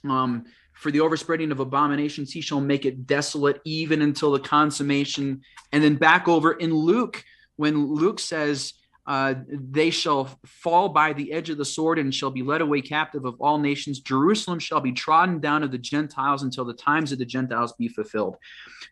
um, 0.08 0.44
for 0.72 0.90
the 0.90 1.00
overspreading 1.00 1.52
of 1.52 1.60
abominations, 1.60 2.32
he 2.32 2.40
shall 2.40 2.60
make 2.60 2.84
it 2.84 3.06
desolate 3.06 3.60
even 3.64 4.02
until 4.02 4.32
the 4.32 4.40
consummation. 4.40 5.42
And 5.72 5.82
then 5.82 5.94
back 5.94 6.28
over 6.28 6.52
in 6.52 6.74
Luke, 6.74 7.24
when 7.56 7.86
Luke 7.86 8.18
says, 8.18 8.74
uh, 9.06 9.34
they 9.48 9.90
shall 9.90 10.38
fall 10.46 10.88
by 10.88 11.12
the 11.12 11.32
edge 11.32 11.50
of 11.50 11.58
the 11.58 11.64
sword 11.64 11.98
and 11.98 12.14
shall 12.14 12.30
be 12.30 12.42
led 12.42 12.62
away 12.62 12.80
captive 12.80 13.26
of 13.26 13.40
all 13.40 13.58
nations. 13.58 14.00
Jerusalem 14.00 14.58
shall 14.58 14.80
be 14.80 14.92
trodden 14.92 15.40
down 15.40 15.62
of 15.62 15.70
the 15.70 15.78
Gentiles 15.78 16.42
until 16.42 16.64
the 16.64 16.72
times 16.72 17.12
of 17.12 17.18
the 17.18 17.26
Gentiles 17.26 17.74
be 17.74 17.88
fulfilled. 17.88 18.36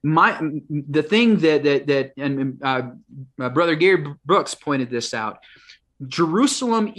My 0.03 0.39
the 0.69 1.03
thing 1.03 1.39
that 1.39 1.63
that 1.63 1.87
that 1.87 2.13
and 2.19 2.59
uh, 2.63 2.83
uh, 3.41 3.49
brother 3.49 3.75
Gary 3.75 4.15
Brooks 4.25 4.55
pointed 4.55 4.91
this 4.91 5.15
out. 5.15 5.39
Jerusalem, 6.07 6.93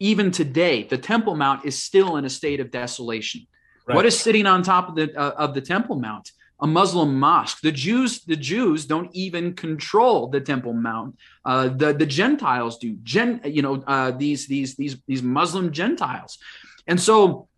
even 0.00 0.30
today, 0.32 0.82
the 0.82 0.98
Temple 0.98 1.36
Mount 1.36 1.64
is 1.64 1.80
still 1.80 2.16
in 2.16 2.24
a 2.24 2.30
state 2.30 2.58
of 2.58 2.72
desolation. 2.72 3.46
Right. 3.86 3.94
What 3.94 4.06
is 4.06 4.18
sitting 4.18 4.46
on 4.46 4.62
top 4.62 4.88
of 4.88 4.96
the 4.96 5.16
uh, 5.16 5.30
of 5.30 5.54
the 5.54 5.60
Temple 5.60 5.96
Mount? 5.96 6.30
A 6.60 6.66
Muslim 6.66 7.18
mosque. 7.18 7.60
The 7.62 7.72
Jews, 7.72 8.24
the 8.24 8.36
Jews 8.36 8.84
don't 8.84 9.10
even 9.14 9.54
control 9.54 10.28
the 10.28 10.40
Temple 10.40 10.72
Mount. 10.72 11.16
Uh, 11.44 11.68
the 11.68 11.92
the 11.92 12.06
Gentiles 12.06 12.78
do. 12.78 12.96
Gen, 13.02 13.40
you 13.44 13.62
know, 13.62 13.82
uh, 13.86 14.10
these 14.10 14.46
these 14.46 14.76
these 14.76 14.96
these 15.06 15.22
Muslim 15.22 15.72
Gentiles, 15.72 16.38
and 16.86 17.00
so 17.00 17.48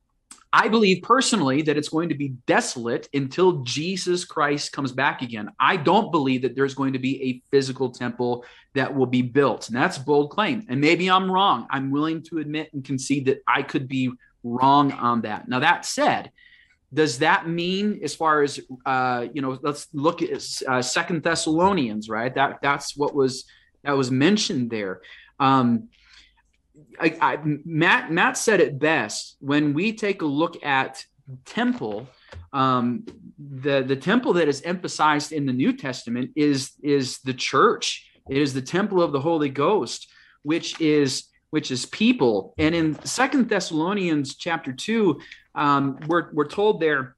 I 0.52 0.68
believe 0.68 1.02
personally 1.02 1.62
that 1.62 1.78
it's 1.78 1.88
going 1.88 2.10
to 2.10 2.14
be 2.14 2.34
desolate 2.46 3.08
until 3.14 3.62
Jesus 3.62 4.24
Christ 4.24 4.72
comes 4.72 4.92
back 4.92 5.22
again. 5.22 5.50
I 5.58 5.76
don't 5.76 6.12
believe 6.12 6.42
that 6.42 6.54
there's 6.54 6.74
going 6.74 6.92
to 6.92 6.98
be 6.98 7.22
a 7.22 7.42
physical 7.50 7.90
temple 7.90 8.44
that 8.74 8.94
will 8.94 9.06
be 9.06 9.22
built, 9.22 9.68
and 9.68 9.76
that's 9.76 9.98
bold 9.98 10.30
claim. 10.30 10.66
And 10.68 10.80
maybe 10.80 11.10
I'm 11.10 11.30
wrong. 11.30 11.66
I'm 11.70 11.90
willing 11.90 12.22
to 12.24 12.38
admit 12.38 12.72
and 12.72 12.84
concede 12.84 13.26
that 13.26 13.42
I 13.46 13.62
could 13.62 13.88
be 13.88 14.12
wrong 14.44 14.92
on 14.92 15.22
that. 15.22 15.48
Now 15.48 15.60
that 15.60 15.86
said 15.86 16.30
does 16.92 17.18
that 17.18 17.48
mean 17.48 18.00
as 18.02 18.14
far 18.14 18.42
as 18.42 18.60
uh, 18.84 19.26
you 19.32 19.42
know 19.42 19.58
let's 19.62 19.88
look 19.92 20.22
at 20.22 20.42
uh, 20.68 20.82
second 20.82 21.22
thessalonians 21.22 22.08
right? 22.08 22.34
That 22.34 22.58
that's 22.62 22.96
what 22.96 23.14
was 23.14 23.44
that 23.84 23.92
was 23.92 24.10
mentioned 24.10 24.70
there. 24.70 25.02
Um, 25.40 25.88
I, 27.00 27.16
I, 27.20 27.38
matt 27.42 28.12
matt 28.12 28.36
said 28.36 28.60
it 28.60 28.78
best. 28.78 29.36
When 29.40 29.74
we 29.74 29.92
take 29.92 30.22
a 30.22 30.26
look 30.26 30.64
at 30.64 31.04
temple 31.44 32.08
um, 32.52 33.06
the 33.38 33.82
the 33.82 33.96
temple 33.96 34.32
that 34.34 34.48
is 34.48 34.62
emphasized 34.62 35.32
in 35.32 35.46
the 35.46 35.52
new 35.52 35.72
testament 35.72 36.30
is 36.36 36.72
is 36.82 37.18
the 37.20 37.34
church. 37.34 38.08
It 38.28 38.36
is 38.36 38.54
the 38.54 38.62
temple 38.62 39.02
of 39.02 39.12
the 39.12 39.20
holy 39.20 39.48
ghost 39.48 40.08
which 40.42 40.80
is 40.80 41.24
which 41.50 41.70
is 41.70 41.84
people. 41.86 42.54
And 42.56 42.74
in 42.74 43.04
second 43.04 43.48
thessalonians 43.48 44.36
chapter 44.36 44.72
2 44.72 45.20
um, 45.54 45.98
we're, 46.06 46.32
we're 46.32 46.48
told 46.48 46.80
there, 46.80 47.16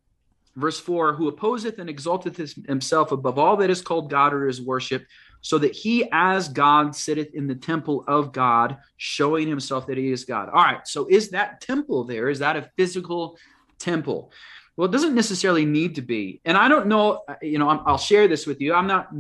verse 0.57 0.79
4 0.79 1.15
who 1.15 1.29
opposeth 1.29 1.79
and 1.79 1.91
exalteth 1.91 2.37
himself 2.67 3.13
above 3.13 3.39
all 3.39 3.57
that 3.57 3.71
is 3.71 3.83
called 3.83 4.11
God 4.11 4.33
or 4.33 4.49
is 4.49 4.63
worship, 4.63 5.05
so 5.41 5.59
that 5.59 5.75
he 5.75 6.09
as 6.11 6.49
God 6.49 6.97
sitteth 6.97 7.35
in 7.35 7.47
the 7.47 7.55
temple 7.55 8.05
of 8.09 8.33
God, 8.33 8.79
showing 8.97 9.47
himself 9.47 9.87
that 9.89 9.99
he 9.99 10.11
is 10.11 10.25
God. 10.25 10.49
All 10.49 10.63
right, 10.63 10.87
so 10.87 11.07
is 11.07 11.31
that 11.31 11.61
temple 11.61 12.05
there? 12.05 12.29
Is 12.29 12.39
that 12.39 12.57
a 12.57 12.71
physical 12.77 13.37
temple? 13.79 14.33
Well, 14.77 14.89
it 14.89 14.93
doesn't 14.93 15.15
necessarily 15.15 15.67
need 15.67 15.97
to 15.97 16.03
be. 16.03 16.41
And 16.45 16.57
I 16.57 16.69
don't 16.69 16.87
know, 16.87 17.25
you 17.43 17.59
know, 17.59 17.69
i 17.69 17.91
will 17.91 17.99
share 17.99 18.27
this 18.27 18.47
with 18.47 18.61
you. 18.61 18.75
I'm 18.75 18.87
not 18.87 19.11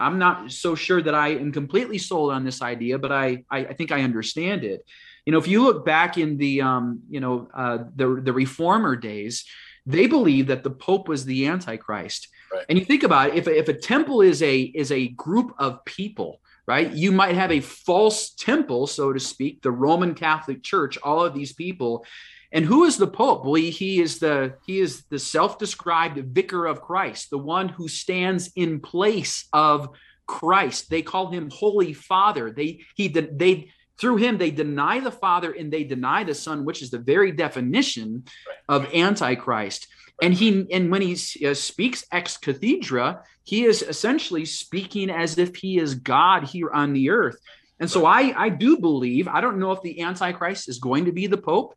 I'm 0.00 0.18
not 0.18 0.52
so 0.52 0.74
sure 0.74 1.02
that 1.02 1.14
I 1.14 1.30
am 1.30 1.52
completely 1.52 1.98
sold 1.98 2.32
on 2.32 2.44
this 2.44 2.62
idea, 2.62 2.98
but 2.98 3.10
I, 3.10 3.44
I, 3.50 3.58
I 3.58 3.72
think 3.74 3.90
I 3.90 4.02
understand 4.02 4.62
it 4.64 4.84
you 5.28 5.32
know 5.32 5.38
if 5.38 5.46
you 5.46 5.62
look 5.62 5.84
back 5.84 6.16
in 6.16 6.38
the 6.38 6.62
um, 6.62 7.02
you 7.10 7.20
know 7.20 7.48
uh, 7.52 7.84
the 7.96 8.22
the 8.22 8.32
reformer 8.32 8.96
days 8.96 9.44
they 9.84 10.06
believe 10.06 10.46
that 10.46 10.62
the 10.62 10.70
pope 10.70 11.06
was 11.06 11.26
the 11.26 11.46
antichrist 11.46 12.28
right. 12.50 12.64
and 12.70 12.78
you 12.78 12.84
think 12.86 13.02
about 13.02 13.28
it 13.28 13.34
if 13.36 13.46
a, 13.46 13.58
if 13.58 13.68
a 13.68 13.74
temple 13.74 14.22
is 14.22 14.42
a 14.42 14.60
is 14.62 14.90
a 14.90 15.08
group 15.08 15.52
of 15.58 15.84
people 15.84 16.40
right? 16.66 16.92
You 16.92 17.12
might 17.12 17.34
have 17.34 17.50
a 17.50 17.60
false 17.60 18.34
temple, 18.34 18.86
so 18.86 19.10
to 19.10 19.18
speak, 19.18 19.62
the 19.62 19.70
Roman 19.70 20.14
Catholic 20.14 20.62
Church, 20.62 20.98
all 21.02 21.24
of 21.24 21.32
these 21.32 21.54
people. 21.54 22.04
And 22.52 22.62
who 22.62 22.84
is 22.84 22.98
the 22.98 23.06
Pope? 23.06 23.46
Well, 23.46 23.54
he 23.54 24.02
is 24.02 24.18
the 24.18 24.54
he 24.66 24.80
is 24.80 25.04
the 25.06 25.18
self-described 25.18 26.18
vicar 26.34 26.66
of 26.66 26.82
Christ, 26.82 27.30
the 27.30 27.38
one 27.38 27.70
who 27.70 27.88
stands 27.88 28.52
in 28.54 28.80
place 28.80 29.48
of 29.54 29.88
Christ. 30.26 30.90
They 30.90 31.00
call 31.00 31.30
him 31.30 31.48
Holy 31.50 31.94
Father. 31.94 32.50
They 32.50 32.80
he 32.94 33.08
they 33.08 33.70
through 33.98 34.16
him 34.16 34.38
they 34.38 34.50
deny 34.50 35.00
the 35.00 35.10
Father 35.10 35.52
and 35.52 35.72
they 35.72 35.84
deny 35.84 36.24
the 36.24 36.34
Son, 36.34 36.64
which 36.64 36.82
is 36.82 36.90
the 36.90 36.98
very 36.98 37.32
definition 37.32 38.24
of 38.68 38.92
Antichrist. 38.94 39.88
And 40.20 40.34
he 40.34 40.66
and 40.72 40.90
when 40.90 41.02
he 41.02 41.16
uh, 41.46 41.54
speaks 41.54 42.04
ex 42.10 42.36
cathedra, 42.36 43.22
he 43.44 43.64
is 43.64 43.82
essentially 43.82 44.44
speaking 44.44 45.10
as 45.10 45.38
if 45.38 45.56
he 45.56 45.78
is 45.78 45.94
God 45.94 46.44
here 46.44 46.70
on 46.70 46.92
the 46.92 47.10
earth. 47.10 47.38
And 47.80 47.90
so 47.90 48.06
I 48.06 48.34
I 48.36 48.48
do 48.48 48.78
believe 48.78 49.28
I 49.28 49.40
don't 49.40 49.58
know 49.58 49.72
if 49.72 49.82
the 49.82 50.00
Antichrist 50.00 50.68
is 50.68 50.78
going 50.78 51.04
to 51.04 51.12
be 51.12 51.26
the 51.26 51.36
Pope. 51.36 51.74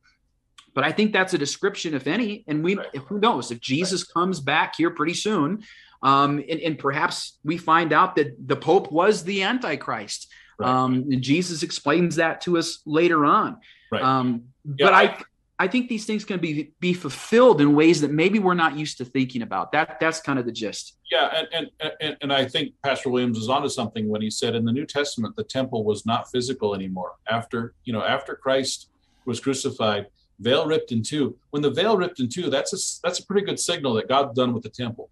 But 0.73 0.85
I 0.85 0.91
think 0.91 1.11
that's 1.11 1.33
a 1.33 1.37
description, 1.37 1.93
if 1.93 2.07
any. 2.07 2.45
And 2.47 2.63
we, 2.63 2.79
who 3.07 3.19
knows, 3.19 3.51
if 3.51 3.59
Jesus 3.59 4.05
comes 4.05 4.39
back 4.39 4.75
here 4.77 4.89
pretty 4.89 5.13
soon, 5.13 5.63
um, 6.01 6.43
and, 6.49 6.59
and, 6.61 6.79
perhaps 6.79 7.37
we 7.43 7.57
find 7.57 7.93
out 7.93 8.15
that 8.15 8.47
the 8.47 8.55
Pope 8.55 8.91
was 8.91 9.23
the 9.23 9.43
Antichrist. 9.43 10.31
Right. 10.61 10.69
Um, 10.69 10.93
and 11.11 11.21
Jesus 11.21 11.63
explains 11.63 12.17
that 12.17 12.41
to 12.41 12.57
us 12.57 12.81
later 12.85 13.25
on. 13.25 13.57
Right. 13.91 14.03
Um, 14.03 14.43
yeah, 14.63 14.85
but 14.85 14.93
I, 14.93 15.21
I 15.57 15.67
think 15.67 15.89
these 15.89 16.05
things 16.05 16.23
can 16.23 16.39
be 16.39 16.73
be 16.79 16.93
fulfilled 16.93 17.61
in 17.61 17.75
ways 17.75 18.01
that 18.01 18.11
maybe 18.11 18.39
we're 18.39 18.53
not 18.53 18.77
used 18.77 18.97
to 18.99 19.05
thinking 19.05 19.41
about. 19.41 19.71
That 19.71 19.99
that's 19.99 20.21
kind 20.21 20.39
of 20.39 20.45
the 20.45 20.51
gist. 20.51 20.97
Yeah, 21.11 21.31
and 21.33 21.47
and 21.81 21.91
and, 21.99 22.17
and 22.21 22.33
I 22.33 22.45
think 22.45 22.73
Pastor 22.83 23.09
Williams 23.09 23.37
is 23.37 23.49
onto 23.49 23.69
something 23.69 24.07
when 24.07 24.21
he 24.21 24.29
said 24.29 24.55
in 24.55 24.65
the 24.65 24.71
New 24.71 24.85
Testament 24.85 25.35
the 25.35 25.43
temple 25.43 25.83
was 25.83 26.05
not 26.05 26.31
physical 26.31 26.75
anymore. 26.75 27.13
After 27.27 27.73
you 27.83 27.93
know 27.93 28.03
after 28.03 28.35
Christ 28.35 28.89
was 29.25 29.39
crucified, 29.39 30.07
veil 30.39 30.65
ripped 30.65 30.91
in 30.91 31.01
two. 31.01 31.37
When 31.49 31.61
the 31.61 31.71
veil 31.71 31.97
ripped 31.97 32.19
in 32.19 32.29
two, 32.29 32.49
that's 32.49 32.73
a 32.73 33.07
that's 33.07 33.19
a 33.19 33.25
pretty 33.25 33.45
good 33.45 33.59
signal 33.59 33.95
that 33.95 34.07
God's 34.07 34.35
done 34.35 34.53
with 34.53 34.63
the 34.63 34.69
temple, 34.69 35.09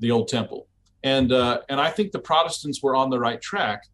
the 0.00 0.10
old 0.10 0.28
temple. 0.28 0.66
And 1.02 1.32
uh, 1.32 1.60
and 1.68 1.80
I 1.80 1.90
think 1.90 2.12
the 2.12 2.18
Protestants 2.18 2.82
were 2.82 2.96
on 2.96 3.10
the 3.10 3.18
right 3.18 3.40
track 3.40 3.84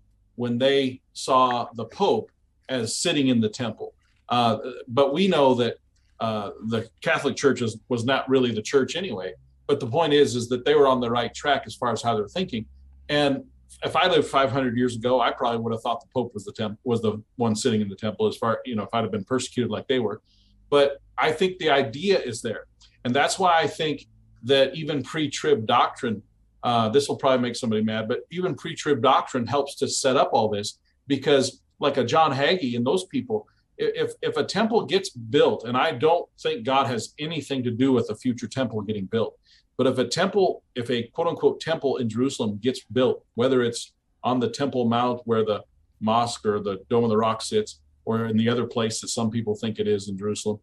when 0.41 0.57
they 0.57 1.03
saw 1.13 1.69
the 1.75 1.85
Pope 1.85 2.31
as 2.71 2.97
sitting 2.97 3.29
in 3.29 3.43
the 3.43 3.49
temple. 3.49 3.93
Uh, 4.31 4.57
but 4.89 5.13
we 5.13 5.29
know 5.29 5.53
that 5.55 5.75
uh, 6.19 6.51
the 6.69 6.89
Catholic 7.03 7.37
Church 7.37 7.61
was, 7.61 7.79
was 7.91 8.07
not 8.07 8.27
really 8.27 8.51
the 8.51 8.63
church 8.63 8.97
anyway. 8.97 9.35
But 9.67 9.81
the 9.81 9.87
point 9.87 10.15
is, 10.15 10.35
is 10.35 10.49
that 10.49 10.65
they 10.65 10.75
were 10.75 10.89
on 10.89 10.99
the 10.99 11.11
right 11.11 11.33
track 11.35 11.65
as 11.67 11.75
far 11.75 11.93
as 11.93 12.01
how 12.01 12.17
they're 12.17 12.27
thinking. 12.27 12.65
And 13.11 13.45
if 13.85 13.95
I 13.97 14.09
lived 14.09 14.29
500 14.29 14.79
years 14.79 14.97
ago, 14.97 15.21
I 15.21 15.31
probably 15.31 15.59
would 15.59 15.75
have 15.75 15.83
thought 15.83 16.01
the 16.01 16.09
Pope 16.15 16.33
was 16.33 16.45
the 16.47 16.53
temp- 16.53 16.79
was 16.85 17.03
the 17.03 17.23
one 17.37 17.55
sitting 17.55 17.83
in 17.83 17.89
the 17.91 17.97
temple. 17.97 18.27
As 18.27 18.37
far 18.37 18.61
you 18.65 18.77
know, 18.77 18.85
if 18.85 18.95
I'd 18.95 19.03
have 19.03 19.13
been 19.13 19.25
persecuted 19.25 19.71
like 19.71 19.89
they 19.89 19.99
were, 19.99 20.23
but 20.71 21.03
I 21.19 21.33
think 21.33 21.59
the 21.59 21.69
idea 21.71 22.19
is 22.19 22.41
there, 22.41 22.65
and 23.05 23.15
that's 23.15 23.39
why 23.39 23.61
I 23.61 23.67
think 23.67 24.07
that 24.45 24.75
even 24.75 25.03
pre-trib 25.03 25.67
doctrine. 25.67 26.23
Uh, 26.63 26.89
this 26.89 27.09
will 27.09 27.17
probably 27.17 27.41
make 27.41 27.57
somebody 27.57 27.83
mad, 27.83 28.09
but 28.09 28.21
even 28.31 28.55
pre-trib 28.55 29.03
doctrine 29.03 29.47
helps 29.47 29.77
to 29.77 29.89
set 29.89 30.17
up 30.17 30.31
all 30.33 30.49
this 30.49 30.79
because, 31.07 31.63
like 31.79 31.97
a 31.97 32.05
John 32.05 32.33
Hagee 32.33 32.77
and 32.77 32.87
those 32.87 33.05
people, 33.07 33.47
if 33.79 34.13
if 34.21 34.37
a 34.37 34.45
temple 34.45 34.85
gets 34.85 35.09
built, 35.09 35.65
and 35.65 35.77
I 35.77 35.93
don't 35.93 36.29
think 36.39 36.65
God 36.65 36.87
has 36.87 37.15
anything 37.19 37.63
to 37.65 37.71
do 37.71 37.93
with 37.93 38.11
a 38.11 38.15
future 38.15 38.47
temple 38.47 38.83
getting 38.83 39.07
built, 39.07 39.39
but 39.79 39.87
if 39.87 39.97
a 39.97 40.07
temple, 40.07 40.63
if 40.75 40.91
a 40.91 41.05
quote 41.05 41.29
unquote 41.29 41.61
temple 41.61 41.97
in 41.97 42.09
Jerusalem 42.09 42.59
gets 42.59 42.85
built, 42.85 43.25
whether 43.35 43.63
it's 43.63 43.95
on 44.23 44.39
the 44.39 44.51
Temple 44.51 44.85
Mount 44.85 45.23
where 45.25 45.45
the 45.45 45.65
mosque 46.01 46.45
or 46.45 46.61
the 46.61 46.85
Dome 46.91 47.05
of 47.05 47.11
the 47.11 47.17
Rock 47.17 47.41
sits, 47.41 47.81
or 48.05 48.27
in 48.27 48.37
the 48.37 48.49
other 48.49 48.67
place 48.67 49.01
that 49.01 49.09
some 49.09 49.31
people 49.31 49.55
think 49.55 49.79
it 49.79 49.89
is 49.89 50.09
in 50.09 50.19
Jerusalem, 50.19 50.59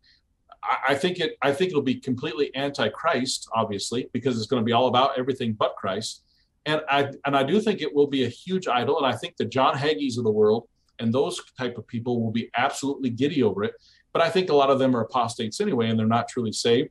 I, 0.64 0.96
think 0.96 1.20
it 1.20 1.38
I 1.42 1.52
think 1.52 1.70
it'll 1.72 1.82
be 1.82 1.96
completely 1.96 2.54
anti-Christ, 2.56 3.48
obviously, 3.54 4.10
because 4.14 4.38
it's 4.38 4.48
going 4.48 4.62
to 4.62 4.66
be 4.66 4.74
all 4.74 4.88
about 4.88 5.18
everything 5.18 5.54
but 5.54 5.76
Christ. 5.76 6.24
And 6.66 6.82
I 6.90 7.12
and 7.26 7.36
I 7.36 7.44
do 7.44 7.62
think 7.62 7.82
it 7.82 7.94
will 7.94 8.08
be 8.08 8.26
a 8.26 8.30
huge 8.30 8.68
idol. 8.68 8.98
And 8.98 9.06
I 9.06 9.16
think 9.16 9.38
the 9.38 9.46
John 9.46 9.76
Hagees 9.76 10.18
of 10.18 10.24
the 10.24 10.32
world 10.32 10.68
and 11.00 11.14
those 11.14 11.42
type 11.58 11.78
of 11.78 11.88
people 11.88 12.22
will 12.22 12.32
be 12.32 12.50
absolutely 12.56 13.10
giddy 13.10 13.44
over 13.44 13.64
it. 13.64 13.76
But 14.14 14.22
I 14.22 14.30
think 14.30 14.50
a 14.50 14.56
lot 14.56 14.70
of 14.70 14.80
them 14.80 14.96
are 14.96 15.02
apostates 15.02 15.62
anyway, 15.62 15.90
and 15.90 16.00
they're 16.00 16.08
not 16.08 16.28
truly 16.28 16.52
saved. 16.52 16.90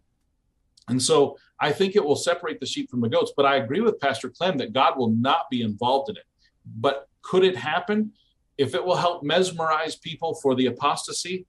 And 0.89 1.03
so 1.03 1.37
I 1.61 1.73
think 1.73 1.97
it 1.97 2.05
will 2.05 2.17
separate 2.17 2.61
the 2.61 2.67
sheep 2.67 2.91
from 2.91 3.01
the 3.01 3.09
goats. 3.09 3.33
But 3.37 3.47
I 3.47 3.57
agree 3.57 3.81
with 3.81 3.99
Pastor 3.99 4.31
Clem 4.31 4.59
that 4.59 4.73
God 4.73 4.97
will 4.97 5.11
not 5.11 5.51
be 5.51 5.63
involved 5.63 6.09
in 6.11 6.17
it. 6.17 6.25
But 6.65 7.09
could 7.23 7.45
it 7.45 7.57
happen? 7.57 8.13
If 8.57 8.75
it 8.75 8.85
will 8.85 8.97
help 8.97 9.23
mesmerize 9.23 9.97
people 9.97 10.35
for 10.35 10.55
the 10.55 10.67
apostasy, 10.67 11.47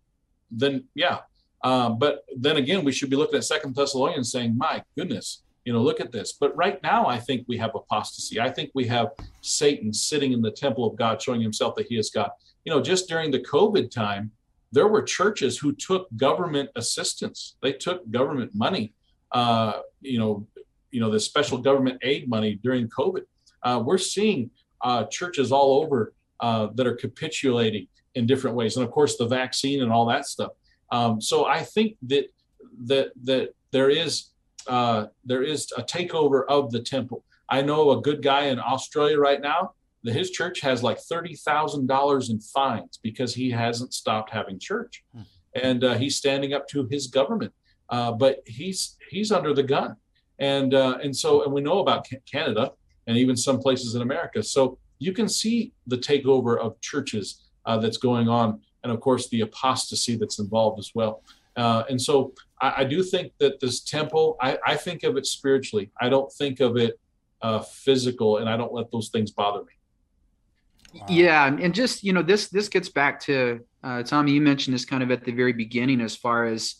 then 0.49 0.85
yeah. 0.95 1.19
Uh, 1.63 1.89
but 1.89 2.23
then 2.35 2.57
again, 2.57 2.83
we 2.83 2.91
should 2.91 3.09
be 3.09 3.15
looking 3.15 3.37
at 3.37 3.43
Second 3.43 3.75
Thessalonians 3.75 4.31
saying, 4.31 4.55
"My 4.57 4.83
goodness, 4.95 5.43
you 5.65 5.73
know, 5.73 5.81
look 5.81 5.99
at 5.99 6.11
this." 6.11 6.33
But 6.33 6.55
right 6.55 6.81
now, 6.83 7.07
I 7.07 7.19
think 7.19 7.45
we 7.47 7.57
have 7.57 7.71
apostasy. 7.73 8.39
I 8.39 8.49
think 8.49 8.71
we 8.75 8.85
have 8.87 9.09
Satan 9.41 9.91
sitting 9.91 10.33
in 10.33 10.41
the 10.41 10.51
temple 10.51 10.85
of 10.85 10.95
God, 10.95 11.21
showing 11.21 11.41
himself 11.41 11.75
that 11.75 11.87
he 11.87 11.97
is 11.97 12.09
God 12.09 12.29
you 12.67 12.73
know, 12.73 12.81
just 12.81 13.07
during 13.07 13.31
the 13.31 13.39
COVID 13.39 13.89
time, 13.89 14.29
there 14.73 14.89
were 14.89 15.01
churches 15.01 15.57
who 15.57 15.71
took 15.71 16.05
government 16.17 16.69
assistance. 16.75 17.55
They 17.61 17.71
took 17.71 18.11
government 18.11 18.51
money, 18.53 18.93
uh, 19.31 19.79
you 20.01 20.19
know, 20.19 20.45
you 20.91 20.99
know, 20.99 21.09
the 21.09 21.17
special 21.17 21.59
government 21.59 21.99
aid 22.01 22.27
money 22.27 22.59
during 22.61 22.89
COVID. 22.89 23.21
Uh, 23.63 23.81
we're 23.85 23.97
seeing 23.97 24.49
uh, 24.81 25.05
churches 25.05 25.53
all 25.53 25.81
over 25.81 26.13
uh, 26.41 26.67
that 26.75 26.85
are 26.85 26.95
capitulating 26.95 27.87
in 28.15 28.25
different 28.25 28.57
ways, 28.57 28.75
and 28.75 28.85
of 28.85 28.91
course, 28.91 29.15
the 29.15 29.27
vaccine 29.27 29.81
and 29.81 29.89
all 29.89 30.05
that 30.07 30.25
stuff. 30.25 30.51
Um, 30.91 31.21
so 31.21 31.45
I 31.45 31.63
think 31.63 31.97
that 32.03 32.27
that 32.85 33.11
that 33.23 33.53
there 33.71 33.89
is 33.89 34.29
uh, 34.67 35.07
there 35.25 35.43
is 35.43 35.71
a 35.77 35.83
takeover 35.83 36.43
of 36.47 36.71
the 36.71 36.81
temple. 36.81 37.23
I 37.49 37.61
know 37.61 37.91
a 37.91 38.01
good 38.01 38.21
guy 38.21 38.45
in 38.45 38.59
Australia 38.59 39.17
right 39.17 39.41
now 39.41 39.71
That 40.03 40.13
his 40.13 40.31
church 40.31 40.59
has 40.61 40.83
like 40.83 40.99
$30,000 40.99 42.29
in 42.29 42.39
fines 42.41 42.99
because 43.01 43.33
he 43.33 43.49
hasn't 43.49 43.93
stopped 43.93 44.29
having 44.31 44.59
church. 44.59 45.03
Hmm. 45.13 45.21
And 45.55 45.83
uh, 45.83 45.97
he's 45.97 46.17
standing 46.17 46.53
up 46.53 46.67
to 46.69 46.87
his 46.91 47.07
government. 47.07 47.53
Uh, 47.89 48.11
but 48.11 48.41
he's 48.45 48.97
he's 49.09 49.31
under 49.31 49.53
the 49.53 49.63
gun. 49.63 49.95
And 50.39 50.73
uh, 50.73 50.97
and 51.01 51.15
so 51.15 51.43
and 51.43 51.53
we 51.53 51.61
know 51.61 51.79
about 51.79 52.07
Canada 52.31 52.71
and 53.07 53.17
even 53.17 53.37
some 53.37 53.59
places 53.59 53.95
in 53.95 54.01
America. 54.01 54.43
So 54.43 54.77
you 54.99 55.13
can 55.13 55.29
see 55.29 55.71
the 55.87 55.97
takeover 55.97 56.59
of 56.59 56.79
churches 56.81 57.47
uh, 57.65 57.77
that's 57.77 57.97
going 57.97 58.27
on, 58.27 58.61
and 58.83 58.91
of 58.91 58.99
course 58.99 59.29
the 59.29 59.41
apostasy 59.41 60.15
that's 60.15 60.39
involved 60.39 60.79
as 60.79 60.91
well. 60.93 61.23
Uh, 61.55 61.83
and 61.89 61.99
so 61.99 62.33
I, 62.61 62.73
I, 62.77 62.83
do 62.83 63.01
think 63.01 63.33
that 63.39 63.59
this 63.59 63.81
temple, 63.81 64.37
I, 64.39 64.59
I, 64.63 64.75
think 64.75 65.01
of 65.01 65.17
it 65.17 65.25
spiritually. 65.25 65.89
I 65.99 66.07
don't 66.07 66.31
think 66.31 66.59
of 66.59 66.77
it 66.77 66.99
uh, 67.41 67.59
physical, 67.61 68.37
and 68.37 68.47
I 68.47 68.55
don't 68.55 68.71
let 68.71 68.91
those 68.91 69.09
things 69.09 69.31
bother 69.31 69.61
me. 69.61 71.01
Yeah, 71.09 71.47
and 71.47 71.73
just 71.73 72.03
you 72.03 72.13
know, 72.13 72.21
this 72.21 72.49
this 72.49 72.69
gets 72.69 72.89
back 72.89 73.19
to 73.21 73.61
uh, 73.83 74.03
Tommy. 74.03 74.33
You 74.33 74.41
mentioned 74.41 74.75
this 74.75 74.85
kind 74.85 75.01
of 75.01 75.09
at 75.09 75.23
the 75.23 75.31
very 75.31 75.53
beginning, 75.53 75.99
as 75.99 76.15
far 76.15 76.45
as 76.45 76.75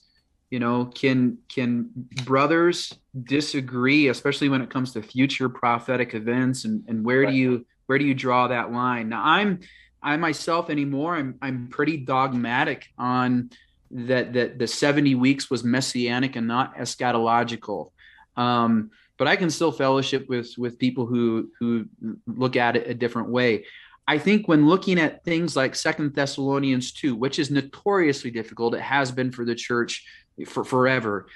you 0.49 0.59
know, 0.59 0.85
can 0.85 1.39
can 1.49 1.89
brothers 2.23 2.93
disagree, 3.23 4.07
especially 4.07 4.49
when 4.49 4.61
it 4.61 4.69
comes 4.69 4.93
to 4.93 5.01
future 5.01 5.49
prophetic 5.49 6.13
events, 6.13 6.65
and 6.65 6.83
and 6.87 7.03
where 7.03 7.21
right. 7.21 7.31
do 7.31 7.35
you 7.35 7.65
where 7.87 7.97
do 7.97 8.05
you 8.05 8.13
draw 8.13 8.47
that 8.47 8.71
line? 8.71 9.09
Now, 9.09 9.23
I'm 9.23 9.59
I 10.01 10.17
myself 10.17 10.69
anymore. 10.69 11.15
I'm 11.15 11.35
I'm 11.41 11.67
pretty 11.67 11.97
dogmatic 11.97 12.87
on 12.97 13.49
that 13.91 14.33
that 14.33 14.59
the 14.59 14.67
70 14.67 15.15
weeks 15.15 15.49
was 15.49 15.63
messianic 15.63 16.35
and 16.35 16.47
not 16.47 16.75
eschatological. 16.75 17.91
Um, 18.35 18.91
but 19.17 19.27
I 19.27 19.35
can 19.35 19.49
still 19.49 19.71
fellowship 19.71 20.29
with 20.29 20.53
with 20.57 20.79
people 20.79 21.05
who 21.05 21.49
who 21.59 21.85
look 22.27 22.55
at 22.55 22.75
it 22.75 22.87
a 22.87 22.93
different 22.93 23.29
way. 23.29 23.65
I 24.07 24.17
think 24.17 24.47
when 24.47 24.67
looking 24.67 24.99
at 24.99 25.23
things 25.25 25.55
like 25.55 25.75
Second 25.75 26.15
Thessalonians 26.15 26.93
2, 26.93 27.13
which 27.15 27.39
is 27.39 27.51
notoriously 27.51 28.31
difficult, 28.31 28.73
it 28.73 28.81
has 28.81 29.11
been 29.11 29.31
for 29.31 29.43
the 29.43 29.55
church 29.55 30.05
for 30.45 30.63
forever. 30.63 31.27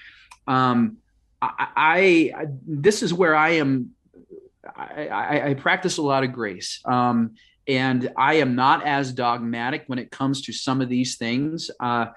Um, 0.47 0.97
I, 1.41 2.31
I, 2.35 2.45
this 2.65 3.03
is 3.03 3.13
where 3.13 3.35
I 3.35 3.51
am. 3.51 3.91
I, 4.75 5.07
I, 5.07 5.49
I 5.49 5.53
practice 5.55 5.97
a 5.97 6.01
lot 6.01 6.23
of 6.23 6.31
grace, 6.31 6.79
um, 6.85 7.35
and 7.67 8.11
I 8.17 8.35
am 8.35 8.55
not 8.55 8.85
as 8.85 9.13
dogmatic 9.13 9.83
when 9.87 9.99
it 9.99 10.11
comes 10.11 10.41
to 10.43 10.53
some 10.53 10.81
of 10.81 10.89
these 10.89 11.17
things. 11.17 11.69
Uh, 11.79 12.07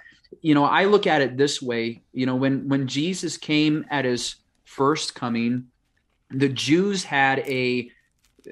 you 0.41 0.55
know, 0.55 0.65
I 0.65 0.85
look 0.85 1.07
at 1.07 1.23
it 1.23 1.37
this 1.37 1.63
way. 1.63 2.03
You 2.13 2.27
know, 2.27 2.37
when 2.37 2.69
when 2.69 2.87
Jesus 2.87 3.37
came 3.37 3.85
at 3.91 4.05
his 4.05 4.37
first 4.65 5.15
coming, 5.15 5.67
the 6.31 6.49
Jews 6.49 7.05
had 7.05 7.41
a 7.41 7.91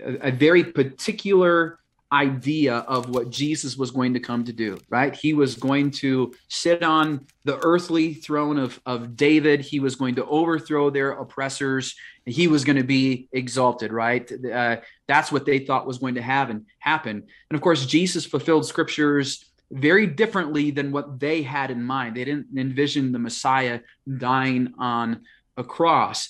a, 0.00 0.30
very 0.30 0.64
particular 0.64 1.78
idea 2.12 2.76
of 2.76 3.08
what 3.08 3.30
Jesus 3.30 3.76
was 3.76 3.90
going 3.90 4.12
to 4.14 4.20
come 4.20 4.44
to 4.44 4.52
do, 4.52 4.78
right? 4.90 5.16
He 5.16 5.32
was 5.32 5.54
going 5.54 5.90
to 5.92 6.34
sit 6.48 6.82
on 6.82 7.26
the 7.44 7.58
earthly 7.64 8.14
throne 8.14 8.58
of, 8.58 8.78
of 8.84 9.16
David. 9.16 9.62
He 9.62 9.80
was 9.80 9.96
going 9.96 10.16
to 10.16 10.26
overthrow 10.26 10.90
their 10.90 11.12
oppressors. 11.12 11.94
He 12.26 12.48
was 12.48 12.64
going 12.64 12.76
to 12.76 12.84
be 12.84 13.28
exalted, 13.32 13.92
right? 13.92 14.30
Uh, 14.44 14.76
that's 15.08 15.32
what 15.32 15.46
they 15.46 15.60
thought 15.60 15.86
was 15.86 15.98
going 15.98 16.16
to 16.16 16.22
happen. 16.22 16.66
Happen, 16.78 17.22
and 17.50 17.56
of 17.56 17.62
course, 17.62 17.86
Jesus 17.86 18.26
fulfilled 18.26 18.66
scriptures 18.66 19.46
very 19.72 20.06
differently 20.06 20.70
than 20.70 20.92
what 20.92 21.18
they 21.18 21.42
had 21.42 21.70
in 21.70 21.82
mind. 21.82 22.14
They 22.14 22.26
didn't 22.26 22.48
envision 22.56 23.10
the 23.10 23.18
Messiah 23.18 23.80
dying 24.18 24.74
on 24.78 25.22
a 25.56 25.64
cross. 25.64 26.28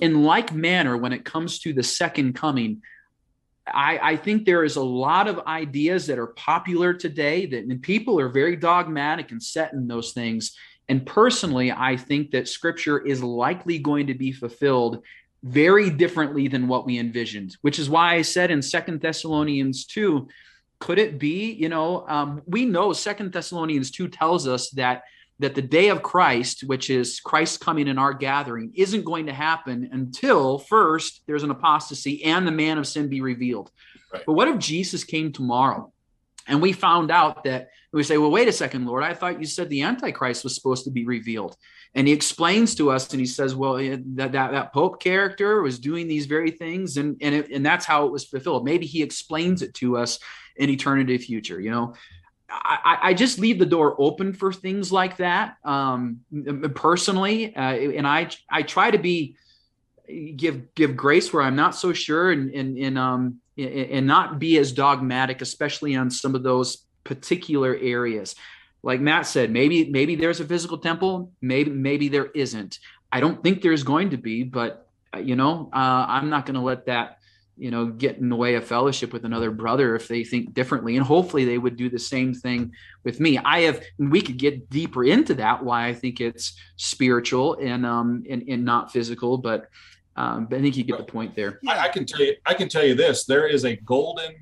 In 0.00 0.24
like 0.24 0.52
manner, 0.52 0.96
when 0.96 1.12
it 1.12 1.24
comes 1.24 1.58
to 1.60 1.72
the 1.72 1.82
second 1.82 2.34
coming, 2.34 2.82
I, 3.66 3.98
I, 4.02 4.16
think 4.16 4.44
there 4.44 4.64
is 4.64 4.76
a 4.76 4.82
lot 4.82 5.28
of 5.28 5.46
ideas 5.46 6.06
that 6.08 6.18
are 6.18 6.28
popular 6.28 6.92
today 6.92 7.46
that 7.46 7.82
people 7.82 8.18
are 8.18 8.28
very 8.28 8.56
dogmatic 8.56 9.30
and 9.30 9.42
set 9.42 9.72
in 9.72 9.86
those 9.86 10.12
things. 10.12 10.56
And 10.88 11.06
personally, 11.06 11.70
I 11.70 11.96
think 11.96 12.32
that 12.32 12.48
scripture 12.48 12.98
is 12.98 13.22
likely 13.22 13.78
going 13.78 14.08
to 14.08 14.14
be 14.14 14.32
fulfilled 14.32 15.02
very 15.42 15.90
differently 15.90 16.48
than 16.48 16.68
what 16.68 16.86
we 16.86 16.98
envisioned, 16.98 17.56
which 17.62 17.78
is 17.78 17.90
why 17.90 18.14
I 18.14 18.22
said 18.22 18.50
in 18.50 18.62
Second 18.62 19.00
Thessalonians 19.00 19.86
2, 19.86 20.28
could 20.78 20.98
it 20.98 21.18
be, 21.18 21.52
you 21.52 21.68
know, 21.68 22.06
um, 22.08 22.42
we 22.46 22.64
know 22.64 22.92
Second 22.92 23.32
Thessalonians 23.32 23.90
2 23.90 24.08
tells 24.08 24.48
us 24.48 24.70
that 24.70 25.02
that 25.38 25.54
the 25.54 25.62
day 25.62 25.88
of 25.88 26.02
Christ, 26.02 26.62
which 26.64 26.90
is 26.90 27.20
Christ 27.20 27.60
coming 27.60 27.88
in 27.88 27.98
our 27.98 28.12
gathering, 28.12 28.72
isn't 28.74 29.04
going 29.04 29.26
to 29.26 29.32
happen 29.32 29.88
until 29.92 30.58
first 30.58 31.22
there's 31.26 31.42
an 31.42 31.50
apostasy 31.50 32.22
and 32.24 32.46
the 32.46 32.52
man 32.52 32.78
of 32.78 32.86
sin 32.86 33.08
be 33.08 33.20
revealed. 33.20 33.70
Right. 34.12 34.22
But 34.26 34.34
what 34.34 34.48
if 34.48 34.58
Jesus 34.58 35.04
came 35.04 35.32
tomorrow 35.32 35.92
and 36.46 36.62
we 36.62 36.72
found 36.72 37.10
out 37.10 37.44
that 37.44 37.70
we 37.92 38.02
say, 38.02 38.18
well, 38.18 38.30
wait 38.30 38.48
a 38.48 38.52
second, 38.52 38.86
Lord, 38.86 39.04
I 39.04 39.14
thought 39.14 39.40
you 39.40 39.46
said 39.46 39.68
the 39.68 39.82
Antichrist 39.82 40.44
was 40.44 40.54
supposed 40.54 40.84
to 40.84 40.90
be 40.90 41.04
revealed. 41.04 41.56
And 41.94 42.06
he 42.06 42.14
explains 42.14 42.74
to 42.76 42.90
us 42.90 43.10
and 43.12 43.20
he 43.20 43.26
says, 43.26 43.54
well, 43.54 43.74
that, 43.74 44.32
that, 44.32 44.32
that 44.32 44.72
Pope 44.72 45.02
character 45.02 45.60
was 45.60 45.78
doing 45.78 46.08
these 46.08 46.26
very 46.26 46.50
things. 46.50 46.96
And, 46.96 47.16
and, 47.20 47.34
it, 47.34 47.50
and 47.50 47.64
that's 47.66 47.84
how 47.84 48.06
it 48.06 48.12
was 48.12 48.24
fulfilled. 48.24 48.64
Maybe 48.64 48.86
he 48.86 49.02
explains 49.02 49.60
it 49.60 49.74
to 49.74 49.98
us 49.98 50.18
in 50.56 50.70
eternity 50.70 51.18
future, 51.18 51.60
you 51.60 51.70
know? 51.70 51.94
I, 52.52 52.98
I, 53.02 53.14
just 53.14 53.38
leave 53.38 53.58
the 53.58 53.66
door 53.66 53.96
open 53.98 54.34
for 54.34 54.52
things 54.52 54.92
like 54.92 55.16
that 55.16 55.56
um, 55.64 56.20
personally, 56.74 57.56
uh, 57.56 57.60
and 57.60 58.06
I 58.06 58.28
I 58.50 58.62
try 58.62 58.90
to 58.90 58.98
be 58.98 59.36
give 60.36 60.74
give 60.74 60.96
grace 60.96 61.32
where 61.32 61.42
I'm 61.42 61.56
not 61.56 61.74
so 61.74 61.92
sure, 61.92 62.30
and 62.30 62.50
and 62.50 62.76
and 62.76 62.98
um 62.98 63.40
and 63.56 64.06
not 64.06 64.38
be 64.38 64.58
as 64.58 64.72
dogmatic, 64.72 65.40
especially 65.40 65.96
on 65.96 66.10
some 66.10 66.34
of 66.34 66.42
those 66.42 66.84
particular 67.04 67.74
areas. 67.74 68.34
Like 68.82 69.00
Matt 69.00 69.26
said, 69.26 69.50
maybe 69.50 69.90
maybe 69.90 70.14
there's 70.14 70.40
a 70.40 70.44
physical 70.44 70.78
temple, 70.78 71.32
maybe 71.40 71.70
maybe 71.70 72.08
there 72.08 72.26
isn't. 72.26 72.78
I 73.10 73.20
don't 73.20 73.42
think 73.42 73.62
there's 73.62 73.82
going 73.82 74.10
to 74.10 74.16
be, 74.16 74.42
but 74.42 74.88
uh, 75.14 75.18
you 75.18 75.36
know, 75.36 75.70
uh, 75.72 76.06
I'm 76.08 76.30
not 76.30 76.46
going 76.46 76.54
to 76.56 76.60
let 76.60 76.86
that 76.86 77.18
you 77.56 77.70
know 77.70 77.86
get 77.86 78.18
in 78.18 78.28
the 78.28 78.36
way 78.36 78.54
of 78.54 78.64
fellowship 78.64 79.12
with 79.12 79.24
another 79.24 79.50
brother 79.50 79.94
if 79.94 80.08
they 80.08 80.24
think 80.24 80.54
differently. 80.54 80.96
And 80.96 81.04
hopefully 81.04 81.44
they 81.44 81.58
would 81.58 81.76
do 81.76 81.88
the 81.88 81.98
same 81.98 82.34
thing 82.34 82.72
with 83.04 83.20
me. 83.20 83.38
I 83.38 83.60
have 83.60 83.82
we 83.98 84.22
could 84.22 84.38
get 84.38 84.70
deeper 84.70 85.04
into 85.04 85.34
that 85.34 85.62
why 85.62 85.86
i 85.86 85.94
think 85.94 86.20
it's 86.20 86.54
spiritual 86.76 87.58
and 87.60 87.84
um 87.84 88.24
and, 88.28 88.42
and 88.48 88.64
not 88.64 88.92
physical 88.92 89.38
but 89.38 89.68
um 90.16 90.46
but 90.46 90.58
i 90.58 90.62
think 90.62 90.76
you 90.76 90.84
get 90.84 90.98
the 90.98 91.04
point 91.04 91.34
there. 91.34 91.60
I, 91.68 91.80
I 91.80 91.88
can 91.88 92.06
tell 92.06 92.20
you 92.20 92.34
i 92.46 92.54
can 92.54 92.68
tell 92.68 92.84
you 92.84 92.94
this. 92.94 93.24
There 93.24 93.46
is 93.46 93.64
a 93.64 93.76
golden 93.76 94.34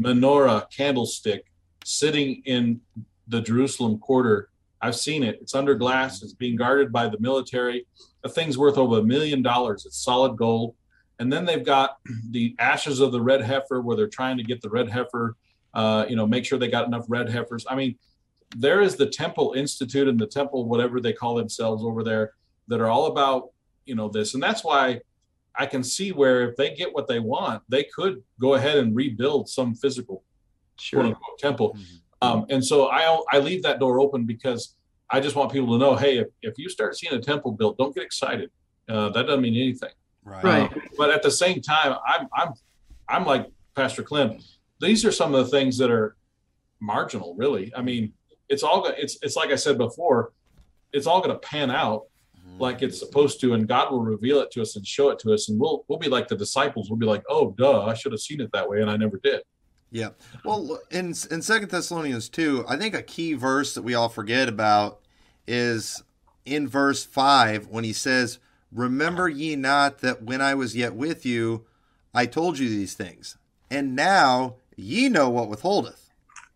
menorah 0.00 0.70
candlestick 0.70 1.46
sitting 1.84 2.42
in 2.46 2.80
the 3.28 3.40
jerusalem 3.40 3.98
quarter. 3.98 4.50
I've 4.82 4.96
seen 4.96 5.22
it. 5.22 5.38
It's 5.40 5.54
under 5.54 5.74
glass. 5.74 6.22
It's 6.22 6.34
being 6.34 6.56
guarded 6.56 6.92
by 6.92 7.08
the 7.08 7.18
military. 7.18 7.86
The 8.22 8.28
thing's 8.28 8.58
worth 8.58 8.76
over 8.76 8.98
a 8.98 9.02
million 9.02 9.40
dollars. 9.40 9.86
It's 9.86 10.04
solid 10.04 10.36
gold 10.36 10.74
and 11.18 11.32
then 11.32 11.44
they've 11.44 11.64
got 11.64 11.98
the 12.30 12.54
ashes 12.58 13.00
of 13.00 13.12
the 13.12 13.20
red 13.20 13.42
heifer 13.42 13.80
where 13.80 13.96
they're 13.96 14.08
trying 14.08 14.36
to 14.38 14.44
get 14.44 14.60
the 14.60 14.70
red 14.70 14.88
heifer, 14.88 15.36
uh, 15.74 16.06
you 16.08 16.16
know, 16.16 16.26
make 16.26 16.44
sure 16.44 16.58
they 16.58 16.68
got 16.68 16.86
enough 16.86 17.04
red 17.08 17.28
heifers. 17.28 17.66
I 17.68 17.74
mean, 17.74 17.96
there 18.56 18.80
is 18.80 18.96
the 18.96 19.06
Temple 19.06 19.54
Institute 19.56 20.08
and 20.08 20.18
the 20.18 20.26
Temple, 20.26 20.66
whatever 20.66 21.00
they 21.00 21.12
call 21.12 21.34
themselves 21.34 21.82
over 21.82 22.04
there, 22.04 22.32
that 22.68 22.80
are 22.80 22.88
all 22.88 23.06
about, 23.06 23.50
you 23.84 23.94
know, 23.94 24.08
this. 24.08 24.34
And 24.34 24.42
that's 24.42 24.62
why 24.62 25.00
I 25.54 25.66
can 25.66 25.82
see 25.82 26.12
where 26.12 26.48
if 26.48 26.56
they 26.56 26.74
get 26.74 26.94
what 26.94 27.08
they 27.08 27.18
want, 27.18 27.62
they 27.68 27.84
could 27.84 28.22
go 28.40 28.54
ahead 28.54 28.78
and 28.78 28.94
rebuild 28.94 29.48
some 29.48 29.74
physical 29.74 30.22
sure. 30.78 31.00
quote 31.00 31.14
unquote 31.14 31.38
temple. 31.38 31.74
Mm-hmm. 31.74 32.28
Um, 32.28 32.46
and 32.48 32.64
so 32.64 32.88
I, 32.88 33.20
I 33.30 33.38
leave 33.38 33.62
that 33.64 33.78
door 33.78 34.00
open 34.00 34.24
because 34.24 34.74
I 35.10 35.20
just 35.20 35.36
want 35.36 35.52
people 35.52 35.72
to 35.72 35.78
know, 35.78 35.94
hey, 35.94 36.18
if, 36.18 36.28
if 36.42 36.54
you 36.58 36.68
start 36.68 36.96
seeing 36.96 37.12
a 37.12 37.20
temple 37.20 37.52
built, 37.52 37.78
don't 37.78 37.94
get 37.94 38.04
excited. 38.04 38.50
Uh, 38.88 39.10
that 39.10 39.26
doesn't 39.26 39.42
mean 39.42 39.54
anything. 39.54 39.90
Right. 40.26 40.42
right. 40.44 40.82
but 40.98 41.10
at 41.10 41.22
the 41.22 41.30
same 41.30 41.62
time, 41.62 41.96
I'm 42.04 42.28
I'm 42.34 42.52
I'm 43.08 43.24
like 43.24 43.46
Pastor 43.76 44.02
Clem. 44.02 44.38
These 44.80 45.04
are 45.04 45.12
some 45.12 45.34
of 45.34 45.44
the 45.44 45.50
things 45.50 45.78
that 45.78 45.90
are 45.90 46.16
marginal, 46.80 47.36
really. 47.36 47.72
I 47.74 47.80
mean, 47.80 48.12
it's 48.48 48.64
all 48.64 48.86
it's 48.86 49.18
it's 49.22 49.36
like 49.36 49.50
I 49.50 49.54
said 49.54 49.78
before, 49.78 50.32
it's 50.92 51.06
all 51.06 51.20
going 51.20 51.32
to 51.32 51.38
pan 51.38 51.70
out 51.70 52.06
mm-hmm. 52.36 52.60
like 52.60 52.82
it's 52.82 52.98
supposed 52.98 53.40
to, 53.42 53.54
and 53.54 53.68
God 53.68 53.92
will 53.92 54.02
reveal 54.02 54.40
it 54.40 54.50
to 54.52 54.62
us 54.62 54.74
and 54.74 54.84
show 54.84 55.10
it 55.10 55.20
to 55.20 55.32
us, 55.32 55.48
and 55.48 55.60
we'll 55.60 55.84
we'll 55.86 55.98
be 55.98 56.08
like 56.08 56.26
the 56.26 56.36
disciples. 56.36 56.90
We'll 56.90 56.98
be 56.98 57.06
like, 57.06 57.22
oh, 57.28 57.52
duh, 57.56 57.84
I 57.84 57.94
should 57.94 58.10
have 58.12 58.20
seen 58.20 58.40
it 58.40 58.50
that 58.52 58.68
way, 58.68 58.80
and 58.80 58.90
I 58.90 58.96
never 58.96 59.20
did. 59.22 59.42
Yeah. 59.92 60.10
Well, 60.44 60.80
in 60.90 61.14
in 61.30 61.40
Second 61.40 61.70
Thessalonians 61.70 62.28
two, 62.28 62.64
I 62.68 62.76
think 62.76 62.94
a 62.94 63.02
key 63.02 63.34
verse 63.34 63.74
that 63.74 63.82
we 63.82 63.94
all 63.94 64.08
forget 64.08 64.48
about 64.48 65.00
is 65.46 66.02
in 66.44 66.66
verse 66.66 67.04
five 67.04 67.68
when 67.68 67.84
he 67.84 67.92
says, 67.92 68.40
Remember 68.76 69.26
ye 69.26 69.56
not 69.56 70.00
that 70.00 70.22
when 70.22 70.42
I 70.42 70.54
was 70.54 70.76
yet 70.76 70.94
with 70.94 71.24
you, 71.24 71.64
I 72.12 72.26
told 72.26 72.58
you 72.58 72.68
these 72.68 72.92
things, 72.92 73.38
and 73.70 73.96
now 73.96 74.56
ye 74.76 75.08
know 75.08 75.30
what 75.30 75.48
withholdeth. 75.48 76.10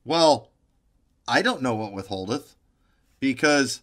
Well, 0.05 0.51
I 1.26 1.40
don't 1.40 1.62
know 1.62 1.74
what 1.74 1.94
withholdeth 1.94 2.56
because 3.20 3.80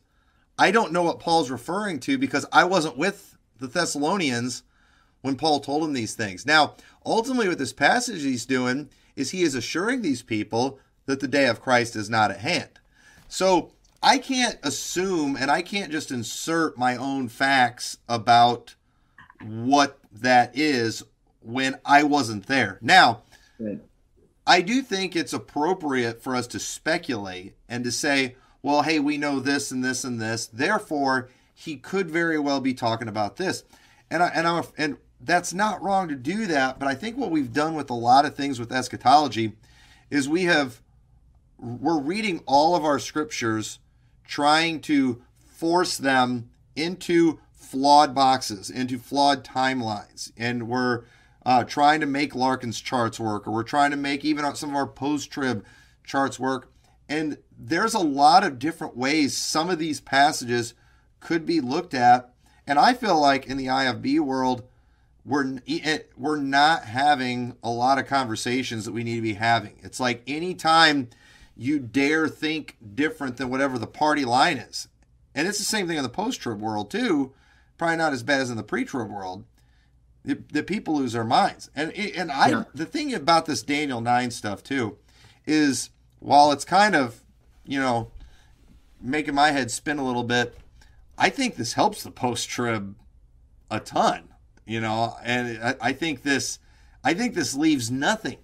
I 0.55 0.69
don't 0.69 0.91
know 0.91 1.01
what 1.01 1.19
Paul's 1.19 1.49
referring 1.49 1.99
to 2.01 2.19
because 2.19 2.45
I 2.53 2.63
wasn't 2.63 2.95
with 2.95 3.37
the 3.57 3.65
Thessalonians 3.65 4.61
when 5.21 5.35
Paul 5.35 5.59
told 5.59 5.81
them 5.81 5.93
these 5.93 6.13
things. 6.13 6.45
Now, 6.45 6.75
ultimately, 7.03 7.47
what 7.47 7.57
this 7.57 7.73
passage 7.73 8.21
he's 8.21 8.45
doing 8.45 8.89
is 9.15 9.31
he 9.31 9.41
is 9.41 9.55
assuring 9.55 10.03
these 10.03 10.21
people 10.21 10.79
that 11.07 11.21
the 11.21 11.27
day 11.27 11.47
of 11.47 11.61
Christ 11.61 11.95
is 11.95 12.07
not 12.07 12.29
at 12.29 12.41
hand. 12.41 12.69
So 13.27 13.71
I 14.07 14.19
can't 14.19 14.57
assume 14.63 15.35
and 15.35 15.51
I 15.51 15.61
can't 15.61 15.91
just 15.91 16.11
insert 16.11 16.77
my 16.77 16.95
own 16.95 17.27
facts 17.27 17.97
about 18.07 18.75
what 19.43 19.99
that 20.13 20.57
is 20.57 21.03
when 21.41 21.77
I 21.83 22.03
wasn't 22.03 22.47
there. 22.47 22.77
Now, 22.81 23.23
right. 23.59 23.81
I 24.47 24.61
do 24.61 24.81
think 24.81 25.13
it's 25.13 25.33
appropriate 25.33 26.23
for 26.23 26.37
us 26.37 26.47
to 26.47 26.59
speculate 26.59 27.55
and 27.67 27.83
to 27.83 27.91
say, 27.91 28.37
well, 28.61 28.83
hey, 28.83 28.99
we 28.99 29.17
know 29.17 29.41
this 29.41 29.71
and 29.71 29.83
this 29.83 30.05
and 30.05 30.21
this. 30.21 30.47
Therefore, 30.47 31.27
he 31.53 31.75
could 31.75 32.09
very 32.09 32.39
well 32.39 32.61
be 32.61 32.73
talking 32.73 33.09
about 33.09 33.35
this. 33.35 33.65
And 34.09 34.23
I, 34.23 34.27
and 34.29 34.47
I'm 34.47 34.63
and 34.77 34.97
that's 35.19 35.53
not 35.53 35.83
wrong 35.83 36.07
to 36.07 36.15
do 36.15 36.47
that, 36.47 36.79
but 36.79 36.87
I 36.87 36.95
think 36.95 37.17
what 37.17 37.31
we've 37.31 37.51
done 37.51 37.75
with 37.75 37.89
a 37.89 37.93
lot 37.93 38.23
of 38.23 38.37
things 38.37 38.57
with 38.57 38.71
eschatology 38.71 39.51
is 40.09 40.29
we 40.29 40.45
have 40.45 40.81
we're 41.59 41.99
reading 41.99 42.41
all 42.45 42.73
of 42.73 42.85
our 42.85 42.99
scriptures 42.99 43.79
trying 44.27 44.81
to 44.81 45.21
force 45.39 45.97
them 45.97 46.49
into 46.75 47.39
flawed 47.53 48.13
boxes, 48.13 48.69
into 48.69 48.97
flawed 48.97 49.43
timelines. 49.43 50.31
And 50.37 50.67
we're 50.67 51.03
uh, 51.45 51.63
trying 51.63 52.01
to 52.01 52.05
make 52.05 52.35
Larkin's 52.35 52.79
charts 52.79 53.19
work, 53.19 53.47
or 53.47 53.51
we're 53.51 53.63
trying 53.63 53.91
to 53.91 53.97
make 53.97 54.23
even 54.23 54.55
some 54.55 54.69
of 54.69 54.75
our 54.75 54.87
post 54.87 55.31
trib 55.31 55.65
charts 56.03 56.39
work. 56.39 56.71
And 57.09 57.37
there's 57.57 57.93
a 57.93 57.99
lot 57.99 58.43
of 58.43 58.59
different 58.59 58.97
ways 58.97 59.35
some 59.35 59.69
of 59.69 59.79
these 59.79 60.01
passages 60.01 60.73
could 61.19 61.45
be 61.45 61.61
looked 61.61 61.93
at. 61.93 62.33
And 62.65 62.77
I 62.77 62.93
feel 62.93 63.19
like 63.19 63.47
in 63.47 63.57
the 63.57 63.67
IFB 63.67 64.19
world, 64.19 64.63
we're 65.25 65.59
we're 66.15 66.37
not 66.37 66.85
having 66.85 67.55
a 67.61 67.69
lot 67.69 67.97
of 67.97 68.07
conversations 68.07 68.85
that 68.85 68.93
we 68.93 69.03
need 69.03 69.15
to 69.17 69.21
be 69.21 69.33
having. 69.33 69.77
It's 69.83 69.99
like 69.99 70.21
anytime 70.27 71.09
you 71.57 71.79
dare 71.79 72.27
think 72.27 72.77
different 72.93 73.37
than 73.37 73.49
whatever 73.49 73.79
the 73.79 73.87
party 73.87 74.23
line 74.23 74.57
is. 74.57 74.87
And 75.33 75.47
it's 75.47 75.57
the 75.57 75.63
same 75.63 75.87
thing 75.87 75.97
in 75.97 76.03
the 76.03 76.09
post 76.09 76.39
trib 76.39 76.61
world, 76.61 76.91
too. 76.91 77.33
Probably 77.77 77.97
not 77.97 78.13
as 78.13 78.23
bad 78.23 78.41
as 78.41 78.49
in 78.49 78.57
the 78.57 78.63
pre 78.63 78.85
trib 78.85 79.09
world. 79.09 79.43
The, 80.23 80.43
the, 80.51 80.63
people 80.63 80.97
lose 80.97 81.13
their 81.13 81.23
minds. 81.23 81.69
And, 81.75 81.91
and 81.93 82.31
I, 82.31 82.49
yeah. 82.49 82.63
the 82.73 82.85
thing 82.85 83.13
about 83.13 83.45
this 83.45 83.63
Daniel 83.63 84.01
9 84.01 84.31
stuff, 84.31 84.61
too, 84.61 84.97
is 85.45 85.89
while 86.19 86.51
it's 86.51 86.65
kind 86.65 86.95
of, 86.95 87.23
you 87.65 87.79
know, 87.79 88.11
making 89.01 89.35
my 89.35 89.51
head 89.51 89.71
spin 89.71 89.99
a 89.99 90.05
little 90.05 90.23
bit, 90.23 90.57
I 91.17 91.29
think 91.29 91.55
this 91.55 91.73
helps 91.73 92.03
the 92.03 92.11
post 92.11 92.49
trib 92.49 92.95
a 93.71 93.79
ton, 93.79 94.33
you 94.65 94.81
know, 94.81 95.15
and 95.23 95.63
I, 95.63 95.75
I 95.81 95.93
think 95.93 96.23
this, 96.23 96.59
I 97.03 97.13
think 97.13 97.33
this 97.33 97.55
leaves 97.55 97.89
nothing 97.89 98.37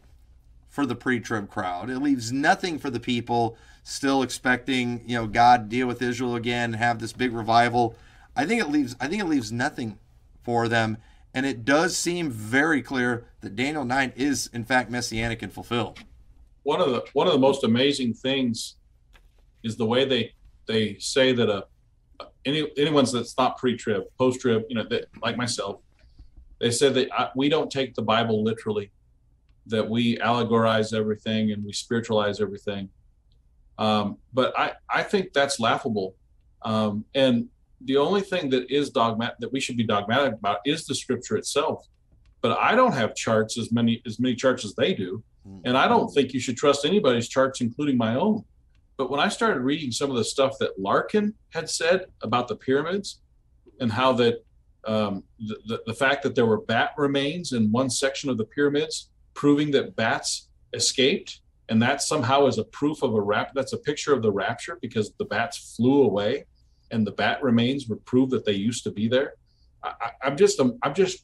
for 0.74 0.88
the 0.88 0.96
pre-trib 0.96 1.52
crowd. 1.52 1.92
It 1.92 2.00
leaves 2.00 2.32
nothing 2.32 2.80
for 2.80 2.90
the 2.90 3.00
people 3.00 3.56
still 3.84 4.24
expecting, 4.24 5.04
you 5.08 5.16
know, 5.16 5.28
God 5.28 5.70
deal 5.70 5.86
with 5.86 6.02
Israel 6.02 6.36
again, 6.36 6.74
have 6.74 6.98
this 6.98 7.14
big 7.14 7.32
revival. 7.32 7.96
I 8.36 8.48
think 8.48 8.60
it 8.60 8.72
leaves 8.72 8.96
I 9.00 9.08
think 9.08 9.22
it 9.22 9.28
leaves 9.28 9.52
nothing 9.52 10.00
for 10.42 10.68
them. 10.68 10.98
And 11.32 11.46
it 11.46 11.64
does 11.64 11.96
seem 11.96 12.32
very 12.32 12.82
clear 12.82 13.28
that 13.42 13.56
Daniel 13.56 13.86
9 13.86 14.14
is 14.16 14.50
in 14.52 14.66
fact 14.66 14.90
messianic 14.90 15.44
and 15.44 15.54
fulfilled. 15.54 16.00
One 16.64 16.82
of 16.82 16.90
the 16.90 17.06
one 17.14 17.28
of 17.28 17.34
the 17.34 17.40
most 17.40 17.64
amazing 17.64 18.16
things 18.16 18.78
is 19.62 19.78
the 19.78 19.86
way 19.86 20.06
they 20.06 20.34
they 20.66 20.98
say 20.98 21.34
that 21.34 21.50
a 21.52 21.68
any 22.46 22.68
anyone's 22.78 23.12
that's 23.12 23.38
not 23.38 23.60
pre-trib, 23.60 24.06
post-trib, 24.18 24.64
you 24.70 24.76
know, 24.76 24.86
that 24.90 25.06
like 25.22 25.38
myself, 25.38 25.82
they 26.60 26.72
said 26.72 26.96
that 26.96 27.10
I, 27.14 27.30
we 27.36 27.48
don't 27.48 27.70
take 27.70 27.94
the 27.94 28.02
Bible 28.02 28.44
literally, 28.44 28.90
that 29.68 29.90
we 29.90 30.18
allegorize 30.18 30.94
everything 30.94 31.52
and 31.52 31.64
we 31.64 31.74
spiritualize 31.74 32.42
everything. 32.42 32.90
Um, 33.78 34.18
but 34.34 34.58
I 34.58 34.74
I 34.90 35.04
think 35.04 35.34
that's 35.34 35.60
laughable, 35.60 36.16
um, 36.62 37.06
and 37.16 37.48
the 37.82 37.98
only 37.98 38.22
thing 38.22 38.50
that 38.52 38.72
is 38.72 38.92
dogmatic 38.92 39.38
that 39.40 39.52
we 39.52 39.60
should 39.60 39.78
be 39.78 39.84
dogmatic 39.84 40.34
about 40.34 40.60
is 40.66 40.86
the 40.86 40.96
Scripture 40.96 41.38
itself. 41.38 41.88
But 42.42 42.58
I 42.60 42.76
don't 42.76 42.94
have 42.94 43.16
charts 43.16 43.58
as 43.58 43.72
many 43.72 44.02
as 44.06 44.20
many 44.20 44.36
charts 44.36 44.64
as 44.64 44.76
they 44.76 44.94
do, 44.94 45.24
and 45.66 45.78
I 45.78 45.88
don't 45.88 46.14
think 46.14 46.34
you 46.34 46.40
should 46.40 46.58
trust 46.58 46.86
anybody's 46.86 47.28
charts, 47.28 47.62
including 47.62 47.98
my 47.98 48.16
own. 48.16 48.44
But 48.98 49.10
when 49.10 49.20
I 49.20 49.30
started 49.30 49.62
reading 49.62 49.92
some 49.92 50.12
of 50.12 50.18
the 50.18 50.24
stuff 50.24 50.58
that 50.60 50.80
Larkin 50.80 51.34
had 51.50 51.70
said 51.70 52.06
about 52.22 52.48
the 52.48 52.56
pyramids 52.56 53.22
and 53.80 53.92
how 53.92 54.14
that 54.14 54.46
um, 54.86 55.24
the, 55.40 55.58
the, 55.66 55.84
the, 55.88 55.94
fact 55.94 56.24
that 56.24 56.36
there 56.36 56.46
were 56.46 56.60
bat 56.62 56.92
remains 56.98 57.54
in 57.54 57.72
one 57.72 57.90
section 57.90 58.30
of 58.30 58.38
the 58.38 58.44
pyramids, 58.44 59.10
proving 59.34 59.72
that 59.72 59.96
bats 59.96 60.50
escaped, 60.74 61.42
and 61.70 61.82
that 61.82 62.02
somehow 62.02 62.46
is 62.48 62.58
a 62.58 62.64
proof 62.66 63.04
of 63.04 63.14
a 63.14 63.22
rap. 63.22 63.52
That's 63.54 63.74
a 63.74 63.78
picture 63.78 64.14
of 64.14 64.22
the 64.22 64.32
rapture 64.32 64.78
because 64.82 65.14
the 65.18 65.26
bats 65.26 65.76
flew 65.76 66.04
away, 66.04 66.46
and 66.92 67.06
the 67.06 67.12
bat 67.12 67.42
remains 67.42 67.88
would 67.88 68.04
prove 68.06 68.30
that 68.32 68.46
they 68.46 68.54
used 68.54 68.84
to 68.84 68.92
be 68.92 69.08
there. 69.08 69.34
I, 69.84 70.12
am 70.24 70.38
just 70.38 70.60
I'm, 70.60 70.78
I'm 70.84 70.94
just 70.94 71.22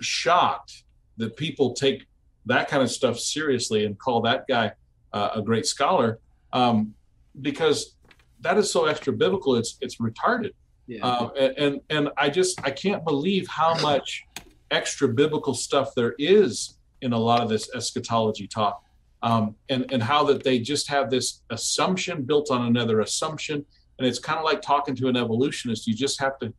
shocked 0.00 0.84
that 1.16 1.36
people 1.36 1.74
take 1.74 2.06
that 2.46 2.68
kind 2.68 2.82
of 2.82 2.90
stuff 2.90 3.18
seriously 3.18 3.84
and 3.84 3.98
call 3.98 4.22
that 4.22 4.46
guy 4.48 4.72
uh, 5.12 5.30
a 5.34 5.42
great 5.42 5.66
scholar. 5.66 6.18
Um, 6.52 6.94
because 7.40 7.96
that 8.40 8.58
is 8.58 8.70
so 8.70 8.86
extra 8.86 9.12
biblical. 9.12 9.56
It's 9.56 9.76
it's 9.80 9.96
retarded. 9.96 10.52
Yeah. 10.86 11.06
Uh, 11.06 11.30
and 11.56 11.80
and 11.90 12.08
I 12.16 12.30
just 12.30 12.60
I 12.64 12.70
can't 12.70 13.04
believe 13.04 13.46
how 13.46 13.80
much 13.80 14.26
extra 14.70 15.08
biblical 15.08 15.54
stuff 15.54 15.94
there 15.94 16.14
is 16.18 16.78
in 17.02 17.12
a 17.12 17.18
lot 17.18 17.42
of 17.42 17.48
this 17.48 17.68
eschatology 17.74 18.46
talk, 18.46 18.82
um, 19.22 19.54
and 19.68 19.90
and 19.92 20.02
how 20.02 20.24
that 20.24 20.44
they 20.44 20.58
just 20.58 20.88
have 20.88 21.10
this 21.10 21.42
assumption 21.50 22.22
built 22.22 22.50
on 22.50 22.66
another 22.66 23.00
assumption, 23.00 23.64
and 23.98 24.06
it's 24.06 24.18
kind 24.18 24.38
of 24.38 24.44
like 24.44 24.62
talking 24.62 24.94
to 24.96 25.08
an 25.08 25.16
evolutionist. 25.16 25.86
You 25.86 25.94
just 25.94 26.20
have 26.20 26.38
to 26.40 26.52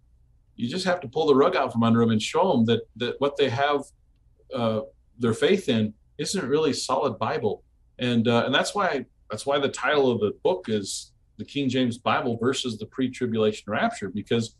you 0.56 0.70
just 0.70 0.86
have 0.86 1.00
to 1.02 1.08
pull 1.08 1.28
the 1.28 1.36
rug 1.36 1.56
out 1.56 1.72
from 1.72 1.84
under 1.84 2.00
them 2.00 2.12
and 2.12 2.22
show 2.22 2.52
them 2.52 2.66
that 2.66 2.82
that 2.98 3.16
what 3.20 3.38
they 3.38 3.50
have 3.50 3.82
uh, 4.54 4.82
their 5.18 5.34
faith 5.34 5.70
in 5.70 5.94
isn't 6.18 6.46
really 6.46 6.74
solid 6.74 7.18
Bible, 7.18 7.64
and 8.00 8.28
uh, 8.28 8.44
and 8.46 8.54
that's 8.54 8.76
why 8.76 9.06
that's 9.30 9.46
why 9.46 9.60
the 9.60 9.70
title 9.70 10.12
of 10.12 10.20
the 10.20 10.32
book 10.44 10.66
is 10.68 11.14
the 11.38 11.46
King 11.46 11.70
James 11.70 11.98
Bible 11.98 12.38
versus 12.38 12.78
the 12.78 12.86
pre-tribulation 12.86 13.64
rapture, 13.72 14.10
because 14.10 14.56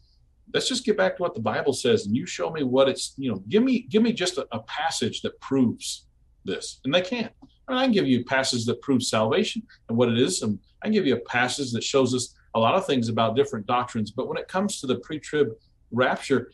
let's 0.54 0.68
just 0.68 0.86
get 0.86 0.98
back 0.98 1.18
to 1.18 1.22
what 1.22 1.34
the 1.34 1.42
Bible 1.42 1.74
says, 1.74 2.06
and 2.06 2.16
you 2.16 2.26
show 2.26 2.50
me 2.52 2.64
what 2.64 2.90
it's, 2.90 3.14
you 3.18 3.32
know, 3.32 3.44
give 3.48 3.64
me 3.64 3.82
give 3.90 4.04
me 4.04 4.14
just 4.14 4.38
a, 4.38 4.48
a 4.52 4.60
passage 4.64 5.22
that 5.22 5.40
proves 5.40 6.06
this, 6.46 6.80
and 6.84 6.94
they 6.94 7.02
can't. 7.02 7.32
I, 7.68 7.72
mean, 7.72 7.80
I 7.80 7.84
can 7.84 7.94
give 7.94 8.08
you 8.08 8.22
a 8.22 8.24
passage 8.24 8.66
that 8.66 8.82
proves 8.82 9.10
salvation 9.10 9.64
and 9.88 9.98
what 9.98 10.10
it 10.10 10.18
is, 10.18 10.42
and 10.42 10.60
I 10.82 10.88
can 10.88 10.94
give 10.94 11.06
you 11.06 11.16
a 11.16 11.20
passage 11.22 11.72
that 11.72 11.84
shows 11.84 12.14
us 12.14 12.36
a 12.56 12.60
lot 12.60 12.76
of 12.76 12.86
things 12.86 13.08
about 13.08 13.36
different 13.36 13.66
doctrines. 13.66 14.12
But 14.12 14.28
when 14.28 14.38
it 14.38 14.48
comes 14.48 14.82
to 14.82 14.88
the 14.88 15.00
pre-trib 15.00 15.50
rapture, 15.92 16.52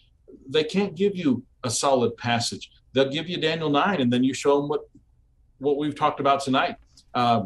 they 0.47 0.63
can't 0.63 0.95
give 0.95 1.15
you 1.15 1.43
a 1.63 1.69
solid 1.69 2.15
passage. 2.17 2.69
They'll 2.93 3.09
give 3.09 3.29
you 3.29 3.37
Daniel 3.37 3.69
nine, 3.69 4.01
and 4.01 4.11
then 4.11 4.23
you 4.23 4.33
show 4.33 4.59
them 4.59 4.69
what 4.69 4.81
what 5.59 5.77
we've 5.77 5.95
talked 5.95 6.19
about 6.19 6.41
tonight. 6.41 6.75
Uh, 7.13 7.45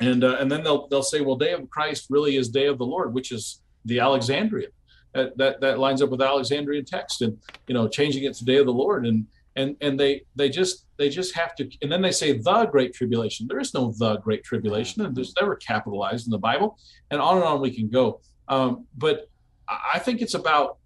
and 0.00 0.22
uh, 0.22 0.36
and 0.38 0.50
then 0.50 0.62
they'll 0.62 0.86
they'll 0.88 1.02
say, 1.02 1.20
well, 1.20 1.36
day 1.36 1.52
of 1.52 1.68
Christ 1.70 2.06
really 2.10 2.36
is 2.36 2.48
day 2.48 2.66
of 2.66 2.78
the 2.78 2.86
Lord, 2.86 3.14
which 3.14 3.32
is 3.32 3.62
the 3.84 4.00
Alexandrian. 4.00 4.70
That 5.14 5.36
that, 5.38 5.60
that 5.60 5.78
lines 5.78 6.02
up 6.02 6.10
with 6.10 6.20
Alexandrian 6.20 6.84
text, 6.84 7.22
and 7.22 7.38
you 7.66 7.74
know, 7.74 7.88
changing 7.88 8.24
it 8.24 8.34
to 8.34 8.44
day 8.44 8.56
of 8.56 8.66
the 8.66 8.72
Lord, 8.72 9.06
and 9.06 9.26
and 9.56 9.76
and 9.80 9.98
they 9.98 10.22
they 10.34 10.48
just 10.48 10.86
they 10.98 11.08
just 11.08 11.34
have 11.34 11.54
to, 11.56 11.68
and 11.82 11.90
then 11.90 12.02
they 12.02 12.12
say 12.12 12.32
the 12.32 12.66
Great 12.66 12.92
Tribulation. 12.92 13.46
There 13.48 13.60
is 13.60 13.72
no 13.74 13.92
the 13.96 14.16
Great 14.18 14.44
Tribulation, 14.44 15.04
and 15.04 15.14
there's 15.14 15.34
never 15.40 15.56
capitalized 15.56 16.26
in 16.26 16.30
the 16.30 16.38
Bible, 16.38 16.78
and 17.10 17.20
on 17.20 17.36
and 17.36 17.44
on 17.44 17.60
we 17.60 17.70
can 17.70 17.88
go. 17.88 18.20
Um, 18.48 18.86
but 18.96 19.28
I 19.68 19.98
think 19.98 20.20
it's 20.20 20.34
about 20.34 20.78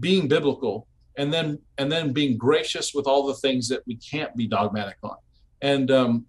being 0.00 0.26
biblical 0.28 0.86
and 1.18 1.32
then 1.32 1.58
and 1.76 1.90
then 1.90 2.12
being 2.12 2.38
gracious 2.38 2.94
with 2.94 3.06
all 3.06 3.26
the 3.26 3.34
things 3.34 3.68
that 3.68 3.82
we 3.86 3.96
can't 3.96 4.34
be 4.36 4.46
dogmatic 4.46 4.96
on 5.02 5.16
and 5.62 5.90
um, 5.90 6.26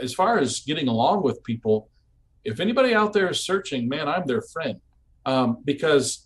as 0.00 0.14
far 0.14 0.38
as 0.38 0.60
getting 0.60 0.88
along 0.88 1.22
with 1.22 1.42
people, 1.44 1.88
if 2.44 2.60
anybody 2.60 2.94
out 2.94 3.12
there 3.12 3.30
is 3.30 3.44
searching, 3.44 3.88
man, 3.88 4.08
I'm 4.08 4.26
their 4.26 4.42
friend. 4.42 4.80
Um, 5.24 5.58
because 5.64 6.25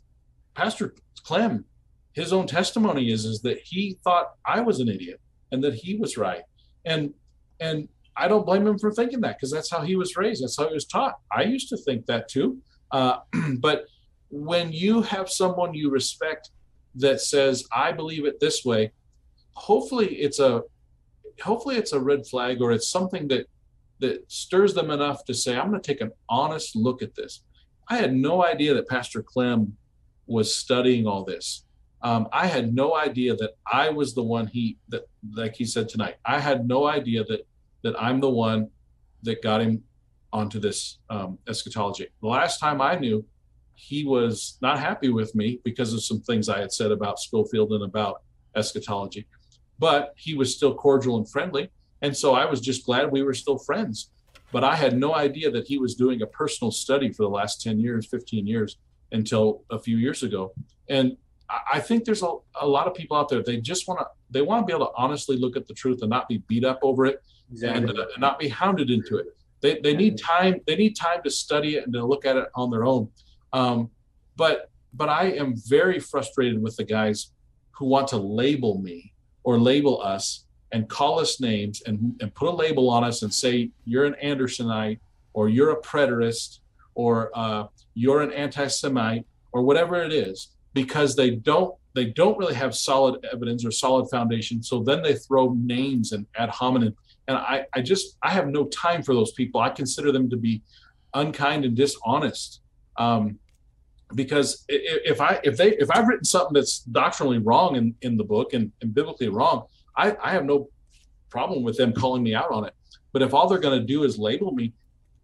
Pastor 0.61 0.95
Clem, 1.25 1.65
his 2.13 2.35
own 2.35 2.47
testimony 2.47 3.11
is 3.11 3.25
is 3.25 3.41
that 3.41 3.61
he 3.65 3.97
thought 4.05 4.33
I 4.45 4.61
was 4.61 4.79
an 4.79 4.91
idiot 4.91 5.19
and 5.53 5.65
that 5.65 5.73
he 5.73 5.97
was 5.97 6.19
right. 6.19 6.43
And 6.85 7.15
and 7.61 7.89
I 8.15 8.29
don't 8.29 8.45
blame 8.45 8.67
him 8.67 8.79
for 8.79 8.93
thinking 8.93 9.23
that 9.23 9.37
because 9.39 9.51
that's 9.51 9.71
how 9.71 9.81
he 9.81 9.97
was 9.97 10.17
raised. 10.17 10.43
That's 10.43 10.59
how 10.59 10.69
he 10.69 10.75
was 10.75 10.85
taught. 10.85 11.15
I 11.35 11.45
used 11.45 11.71
to 11.71 11.79
think 11.79 12.05
that 12.07 12.29
too. 12.29 12.59
Uh, 12.93 13.21
but 13.59 13.87
when 14.29 14.71
you 14.71 15.01
have 15.01 15.31
someone 15.31 15.73
you 15.73 15.91
respect 15.91 16.51
that 16.97 17.23
says, 17.23 17.65
I 17.75 17.93
believe 17.93 18.27
it 18.27 18.39
this 18.39 18.63
way, 18.63 18.93
hopefully 19.55 20.09
it's 20.17 20.41
a 20.41 20.63
hopefully 21.43 21.77
it's 21.77 21.95
a 21.95 22.01
red 22.01 22.27
flag 22.27 22.61
or 22.61 22.71
it's 22.73 22.91
something 22.91 23.29
that 23.29 23.47
that 24.01 24.31
stirs 24.31 24.75
them 24.75 24.91
enough 24.91 25.25
to 25.25 25.33
say, 25.33 25.57
I'm 25.57 25.71
going 25.71 25.81
to 25.81 25.93
take 25.93 26.03
an 26.03 26.13
honest 26.29 26.77
look 26.77 27.01
at 27.01 27.15
this. 27.15 27.45
I 27.89 27.97
had 27.97 28.13
no 28.13 28.45
idea 28.45 28.75
that 28.75 28.89
Pastor 28.89 29.23
Clem 29.23 29.79
was 30.31 30.55
studying 30.55 31.07
all 31.07 31.25
this. 31.25 31.65
Um, 32.03 32.29
I 32.33 32.47
had 32.47 32.75
no 32.75 32.97
idea 32.97 33.35
that 33.37 33.57
I 33.71 33.91
was 33.91 34.15
the 34.15 34.23
one 34.23 34.47
he 34.47 34.79
that 34.89 35.03
like 35.35 35.55
he 35.55 35.67
said 35.67 35.89
tonight. 35.89 36.17
I 36.25 36.39
had 36.41 36.67
no 36.67 36.87
idea 36.87 37.25
that 37.25 37.47
that 37.83 38.01
I'm 38.01 38.21
the 38.21 38.31
one 38.31 38.69
that 39.23 39.43
got 39.43 39.61
him 39.61 39.83
onto 40.33 40.61
this 40.61 40.99
um, 41.11 41.39
eschatology. 41.49 42.07
The 42.23 42.29
last 42.29 42.59
time 42.59 42.81
I 42.81 42.95
knew, 42.95 43.25
he 43.75 44.05
was 44.05 44.57
not 44.63 44.79
happy 44.79 45.11
with 45.11 45.35
me 45.35 45.61
because 45.65 45.93
of 45.93 46.03
some 46.03 46.21
things 46.21 46.49
I 46.49 46.61
had 46.61 46.73
said 46.73 46.93
about 46.93 47.19
Scofield 47.19 47.73
and 47.73 47.83
about 47.83 48.23
eschatology, 48.55 49.27
but 49.79 50.15
he 50.17 50.35
was 50.35 50.55
still 50.55 50.75
cordial 50.75 51.17
and 51.17 51.29
friendly. 51.29 51.71
And 52.03 52.17
so 52.17 52.35
I 52.35 52.47
was 52.47 52.61
just 52.61 52.87
glad 52.87 53.11
we 53.11 53.23
were 53.23 53.35
still 53.35 53.59
friends. 53.59 54.11
But 54.53 54.65
I 54.65 54.75
had 54.75 54.97
no 54.97 55.15
idea 55.15 55.51
that 55.51 55.67
he 55.67 55.79
was 55.79 55.95
doing 55.95 56.23
a 56.23 56.27
personal 56.27 56.71
study 56.71 57.13
for 57.13 57.23
the 57.23 57.29
last 57.29 57.61
10 57.63 57.79
years, 57.79 58.07
15 58.07 58.47
years 58.47 58.77
until 59.13 59.65
a 59.71 59.79
few 59.79 59.97
years 59.97 60.23
ago. 60.23 60.53
And 60.89 61.17
I 61.73 61.81
think 61.81 62.05
there's 62.05 62.23
a, 62.23 62.33
a 62.61 62.67
lot 62.67 62.87
of 62.87 62.95
people 62.95 63.17
out 63.17 63.29
there, 63.29 63.43
they 63.43 63.57
just 63.57 63.89
want 63.89 64.01
to, 64.01 64.07
they 64.31 64.43
want 64.43 64.63
to 64.63 64.67
be 64.67 64.73
able 64.73 64.87
to 64.87 64.93
honestly 64.97 65.37
look 65.37 65.57
at 65.57 65.67
the 65.67 65.75
truth 65.75 66.01
and 66.03 66.11
not 66.11 66.29
be 66.29 66.39
beat 66.47 66.65
up 66.65 66.79
over 66.83 67.07
it 67.07 67.23
exactly. 67.51 67.91
and, 67.91 67.99
uh, 67.99 68.03
and 68.03 68.21
not 68.21 68.39
be 68.39 68.49
hounded 68.49 68.91
into 68.91 69.17
it. 69.17 69.27
They, 69.61 69.81
they 69.81 69.95
need 69.95 70.17
time, 70.17 70.61
they 70.67 70.77
need 70.77 70.97
time 70.97 71.23
to 71.25 71.31
study 71.31 71.77
it 71.77 71.85
and 71.85 71.93
to 71.93 72.05
look 72.05 72.25
at 72.25 72.37
it 72.37 72.47
on 72.55 72.71
their 72.71 72.85
own. 72.85 73.09
Um, 73.53 73.91
but, 74.37 74.71
but 74.95 75.09
I 75.09 75.33
am 75.33 75.55
very 75.67 75.99
frustrated 75.99 76.63
with 76.63 76.77
the 76.77 76.85
guys 76.85 77.33
who 77.73 77.87
want 77.87 78.09
to 78.09 78.17
label 78.17 78.79
me 78.79 79.13
or 79.43 79.59
label 79.59 80.01
us 80.03 80.47
and 80.73 80.89
call 80.89 81.19
us 81.19 81.41
names 81.41 81.83
and, 81.87 82.15
and 82.21 82.35
put 82.35 82.49
a 82.49 82.55
label 82.55 82.89
on 82.91 83.03
us 83.03 83.23
and 83.23 83.35
say 83.35 83.71
you're 83.85 84.05
an 84.05 84.15
Andersonite 84.23 85.01
or 85.33 85.49
you're 85.49 85.71
a 85.71 85.81
preterist 85.81 86.61
or 86.95 87.31
uh, 87.35 87.65
you're 88.03 88.23
an 88.29 88.33
anti-Semite 88.45 89.25
or 89.53 89.61
whatever 89.69 89.97
it 90.09 90.13
is, 90.13 90.37
because 90.81 91.11
they 91.21 91.31
don't 91.51 91.73
they 91.97 92.07
don't 92.21 92.39
really 92.41 92.55
have 92.55 92.73
solid 92.75 93.15
evidence 93.33 93.63
or 93.69 93.73
solid 93.85 94.09
foundation. 94.17 94.57
So 94.63 94.75
then 94.89 95.01
they 95.03 95.15
throw 95.15 95.45
names 95.77 96.13
and 96.15 96.23
ad 96.43 96.51
hominem. 96.59 96.95
And 97.27 97.37
I, 97.37 97.57
I 97.77 97.81
just 97.83 98.05
I 98.29 98.31
have 98.39 98.47
no 98.59 98.63
time 98.67 99.03
for 99.03 99.15
those 99.19 99.33
people. 99.33 99.61
I 99.61 99.71
consider 99.83 100.11
them 100.17 100.31
to 100.31 100.37
be 100.37 100.63
unkind 101.23 101.65
and 101.65 101.75
dishonest. 101.77 102.61
Um, 102.97 103.25
because 104.15 104.49
if 104.69 105.21
I 105.21 105.33
if 105.49 105.55
they 105.61 105.71
if 105.85 105.89
I've 105.95 106.09
written 106.09 106.25
something 106.25 106.55
that's 106.59 106.75
doctrinally 107.01 107.39
wrong 107.39 107.71
in, 107.81 107.95
in 108.07 108.17
the 108.17 108.25
book 108.35 108.49
and, 108.57 108.73
and 108.81 108.95
biblically 108.95 109.29
wrong, 109.29 109.57
I, 109.97 110.17
I 110.23 110.31
have 110.37 110.45
no 110.45 110.69
problem 111.29 111.63
with 111.67 111.77
them 111.77 111.93
calling 111.93 112.23
me 112.23 112.35
out 112.41 112.51
on 112.51 112.63
it. 112.69 112.75
But 113.13 113.23
if 113.23 113.35
all 113.35 113.49
they're 113.49 113.67
going 113.69 113.81
to 113.81 113.87
do 113.95 114.05
is 114.05 114.19
label 114.19 114.53
me, 114.53 114.73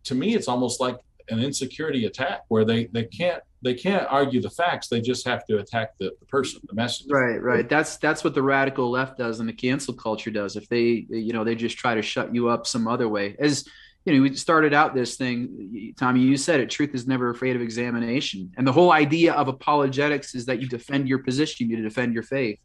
to 0.08 0.14
me, 0.14 0.34
it's 0.36 0.48
almost 0.48 0.80
like 0.80 0.96
an 1.28 1.40
insecurity 1.40 2.06
attack 2.06 2.42
where 2.48 2.64
they 2.64 2.86
they 2.86 3.04
can't 3.04 3.42
they 3.62 3.74
can't 3.74 4.06
argue 4.08 4.40
the 4.40 4.50
facts. 4.50 4.88
They 4.88 5.00
just 5.00 5.26
have 5.26 5.44
to 5.46 5.58
attack 5.58 5.98
the, 5.98 6.12
the 6.20 6.26
person 6.26 6.60
the 6.68 6.74
message 6.74 7.06
right 7.10 7.42
right. 7.42 7.68
That's 7.68 7.96
that's 7.96 8.22
what 8.24 8.34
the 8.34 8.42
radical 8.42 8.90
left 8.90 9.18
does 9.18 9.40
and 9.40 9.48
the 9.48 9.52
cancel 9.52 9.94
culture 9.94 10.30
does. 10.30 10.56
If 10.56 10.68
they 10.68 11.06
you 11.08 11.32
know 11.32 11.44
they 11.44 11.54
just 11.54 11.78
try 11.78 11.94
to 11.94 12.02
shut 12.02 12.34
you 12.34 12.48
up 12.48 12.66
some 12.66 12.86
other 12.86 13.08
way. 13.08 13.36
As 13.38 13.66
you 14.04 14.14
know 14.14 14.22
we 14.22 14.34
started 14.36 14.72
out 14.72 14.94
this 14.94 15.16
thing 15.16 15.92
tommy 15.98 16.20
you 16.20 16.36
said 16.36 16.60
it 16.60 16.70
truth 16.70 16.94
is 16.94 17.08
never 17.08 17.30
afraid 17.30 17.56
of 17.56 17.62
examination. 17.62 18.52
And 18.56 18.66
the 18.66 18.72
whole 18.72 18.92
idea 18.92 19.32
of 19.32 19.48
apologetics 19.48 20.34
is 20.34 20.46
that 20.46 20.60
you 20.60 20.68
defend 20.68 21.08
your 21.08 21.18
position 21.18 21.68
you 21.68 21.82
defend 21.82 22.14
your 22.14 22.22
faith. 22.22 22.58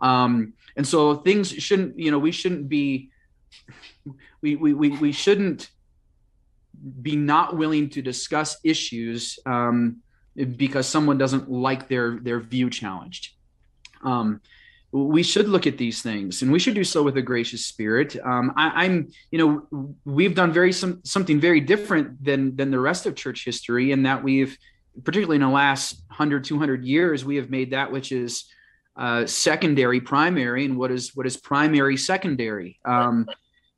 Um, 0.00 0.54
and 0.76 0.86
so 0.86 1.16
things 1.16 1.50
shouldn't 1.50 1.98
you 1.98 2.10
know 2.10 2.18
we 2.18 2.32
shouldn't 2.32 2.68
be 2.68 3.10
we 4.40 4.56
we, 4.56 4.72
we, 4.72 4.88
we 4.90 5.12
shouldn't 5.12 5.70
be 7.02 7.16
not 7.16 7.56
willing 7.56 7.90
to 7.90 8.02
discuss 8.02 8.58
issues 8.64 9.38
um, 9.46 9.98
because 10.56 10.86
someone 10.86 11.18
doesn't 11.18 11.50
like 11.50 11.88
their 11.88 12.18
their 12.20 12.40
view 12.40 12.70
challenged. 12.70 13.34
Um, 14.02 14.40
we 14.92 15.22
should 15.22 15.48
look 15.48 15.66
at 15.68 15.78
these 15.78 16.02
things, 16.02 16.42
and 16.42 16.50
we 16.50 16.58
should 16.58 16.74
do 16.74 16.82
so 16.82 17.02
with 17.02 17.16
a 17.16 17.22
gracious 17.22 17.64
spirit. 17.64 18.16
Um, 18.24 18.52
I, 18.56 18.86
am 18.86 19.08
you 19.30 19.38
know, 19.38 19.96
we've 20.04 20.34
done 20.34 20.52
very 20.52 20.72
some 20.72 21.00
something 21.04 21.38
very 21.38 21.60
different 21.60 22.22
than 22.24 22.56
than 22.56 22.70
the 22.70 22.80
rest 22.80 23.06
of 23.06 23.14
church 23.14 23.44
history, 23.44 23.92
in 23.92 24.02
that 24.02 24.24
we've, 24.24 24.56
particularly 25.04 25.36
in 25.36 25.42
the 25.42 25.48
last 25.48 26.02
100, 26.08 26.44
200 26.44 26.84
years, 26.84 27.24
we 27.24 27.36
have 27.36 27.50
made 27.50 27.70
that 27.70 27.92
which 27.92 28.10
is 28.10 28.46
uh, 28.96 29.26
secondary 29.26 30.00
primary, 30.00 30.64
and 30.64 30.76
what 30.76 30.90
is 30.90 31.14
what 31.14 31.26
is 31.26 31.36
primary 31.36 31.96
secondary. 31.96 32.80
Um, 32.84 33.28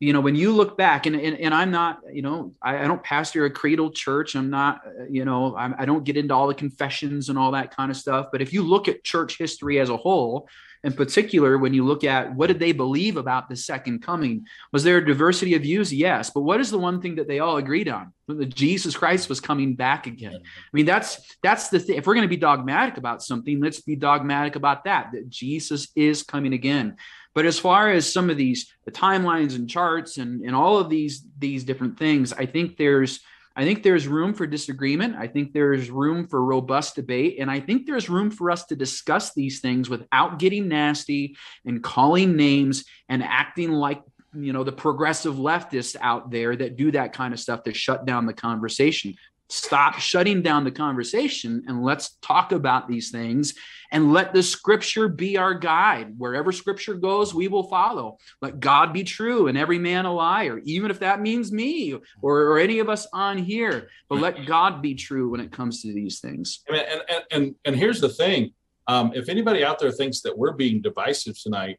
you 0.02 0.12
know 0.12 0.20
when 0.20 0.34
you 0.34 0.50
look 0.50 0.76
back 0.76 1.06
and 1.06 1.14
and, 1.14 1.38
and 1.38 1.54
i'm 1.54 1.70
not 1.70 2.00
you 2.12 2.22
know 2.22 2.52
I, 2.60 2.78
I 2.78 2.88
don't 2.88 3.02
pastor 3.04 3.44
a 3.44 3.50
creedal 3.50 3.92
church. 3.92 4.34
I'm 4.34 4.50
not 4.50 4.80
uh, 4.84 5.04
you 5.08 5.24
know 5.24 5.56
I'm, 5.56 5.76
i 5.78 5.86
do 5.86 5.94
not 5.94 6.04
get 6.04 6.16
into 6.16 6.34
all 6.34 6.48
the 6.48 6.54
confessions 6.54 7.28
and 7.28 7.38
all 7.38 7.52
that 7.52 7.74
kind 7.74 7.88
of 7.90 7.96
stuff. 7.96 8.26
But 8.32 8.42
if 8.42 8.52
you 8.52 8.62
look 8.62 8.88
at 8.88 9.04
church 9.04 9.38
history 9.38 9.78
as 9.78 9.90
a 9.90 9.96
whole 9.96 10.48
in 10.82 10.92
particular 10.92 11.56
when 11.56 11.72
you 11.72 11.84
look 11.84 12.02
at 12.02 12.34
what 12.34 12.48
did 12.48 12.58
they 12.58 12.72
believe 12.72 13.16
about 13.16 13.48
the 13.48 13.54
second 13.54 14.02
coming 14.02 14.44
was 14.72 14.82
there 14.82 14.98
a 14.98 15.06
diversity 15.06 15.54
of 15.54 15.62
views? 15.62 15.94
Yes. 15.94 16.30
But 16.30 16.40
what 16.40 16.60
is 16.60 16.72
the 16.72 16.78
one 16.78 17.00
thing 17.00 17.14
that 17.14 17.28
they 17.28 17.38
all 17.38 17.58
agreed 17.58 17.88
on? 17.88 18.12
That 18.26 18.52
jesus 18.54 18.96
christ 18.96 19.28
was 19.28 19.40
coming 19.40 19.76
back 19.76 20.08
again. 20.08 20.34
I 20.34 20.72
mean 20.72 20.86
that's 20.86 21.20
that's 21.44 21.68
the 21.68 21.78
thing 21.78 21.96
if 21.96 22.06
we're 22.06 22.14
going 22.14 22.28
to 22.28 22.36
be 22.36 22.36
dogmatic 22.36 22.96
about 22.96 23.22
something 23.22 23.60
let's 23.60 23.80
be 23.80 23.94
dogmatic 23.94 24.56
about 24.56 24.82
that 24.84 25.10
that 25.12 25.28
jesus 25.28 25.88
is 25.94 26.24
coming 26.24 26.54
again 26.54 26.96
but 27.34 27.46
as 27.46 27.58
far 27.58 27.90
as 27.90 28.12
some 28.12 28.30
of 28.30 28.36
these 28.36 28.72
the 28.84 28.92
timelines 28.92 29.54
and 29.54 29.68
charts 29.68 30.18
and, 30.18 30.42
and 30.42 30.54
all 30.54 30.78
of 30.78 30.88
these 30.88 31.24
these 31.38 31.64
different 31.64 31.98
things, 31.98 32.32
I 32.32 32.46
think 32.46 32.76
there's 32.76 33.20
I 33.54 33.64
think 33.64 33.82
there's 33.82 34.08
room 34.08 34.32
for 34.32 34.46
disagreement. 34.46 35.16
I 35.16 35.26
think 35.26 35.52
there's 35.52 35.90
room 35.90 36.26
for 36.26 36.42
robust 36.42 36.94
debate. 36.94 37.36
And 37.38 37.50
I 37.50 37.60
think 37.60 37.86
there's 37.86 38.08
room 38.08 38.30
for 38.30 38.50
us 38.50 38.64
to 38.66 38.76
discuss 38.76 39.34
these 39.34 39.60
things 39.60 39.90
without 39.90 40.38
getting 40.38 40.68
nasty 40.68 41.36
and 41.66 41.82
calling 41.82 42.34
names 42.34 42.84
and 43.10 43.22
acting 43.22 43.70
like, 43.70 44.02
you 44.34 44.54
know, 44.54 44.64
the 44.64 44.72
progressive 44.72 45.34
leftists 45.34 45.96
out 46.00 46.30
there 46.30 46.56
that 46.56 46.76
do 46.76 46.92
that 46.92 47.12
kind 47.12 47.34
of 47.34 47.40
stuff 47.40 47.64
to 47.64 47.74
shut 47.74 48.06
down 48.06 48.24
the 48.24 48.32
conversation 48.32 49.14
stop 49.52 49.98
shutting 49.98 50.40
down 50.40 50.64
the 50.64 50.70
conversation 50.70 51.62
and 51.68 51.84
let's 51.84 52.16
talk 52.22 52.52
about 52.52 52.88
these 52.88 53.10
things 53.10 53.54
and 53.90 54.10
let 54.10 54.32
the 54.32 54.42
scripture 54.42 55.08
be 55.08 55.36
our 55.36 55.52
guide. 55.52 56.14
Wherever 56.16 56.52
scripture 56.52 56.94
goes, 56.94 57.34
we 57.34 57.48
will 57.48 57.64
follow. 57.64 58.16
Let 58.40 58.60
God 58.60 58.94
be 58.94 59.04
true 59.04 59.48
and 59.48 59.58
every 59.58 59.78
man 59.78 60.06
a 60.06 60.12
liar, 60.12 60.62
even 60.64 60.90
if 60.90 61.00
that 61.00 61.20
means 61.20 61.52
me 61.52 61.92
or, 62.22 62.38
or 62.40 62.58
any 62.58 62.78
of 62.78 62.88
us 62.88 63.06
on 63.12 63.36
here. 63.36 63.90
But 64.08 64.20
let 64.20 64.46
God 64.46 64.80
be 64.80 64.94
true 64.94 65.28
when 65.28 65.40
it 65.40 65.52
comes 65.52 65.82
to 65.82 65.92
these 65.92 66.20
things. 66.20 66.60
And, 66.66 66.78
and, 66.78 67.22
and, 67.30 67.54
and 67.66 67.76
here's 67.76 68.00
the 68.00 68.08
thing 68.08 68.54
um, 68.86 69.12
if 69.14 69.28
anybody 69.28 69.62
out 69.62 69.78
there 69.78 69.92
thinks 69.92 70.22
that 70.22 70.36
we're 70.36 70.52
being 70.52 70.80
divisive 70.80 71.38
tonight, 71.38 71.78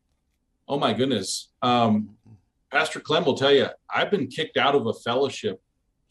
oh 0.68 0.78
my 0.78 0.94
goodness. 0.94 1.50
Um, 1.64 2.12
Pastor 2.72 3.00
Clem 3.00 3.26
will 3.26 3.36
tell 3.36 3.52
you, 3.52 3.68
I've 3.90 4.12
been 4.12 4.28
kicked 4.28 4.58
out 4.58 4.76
of 4.76 4.86
a 4.86 4.94
fellowship 4.94 5.60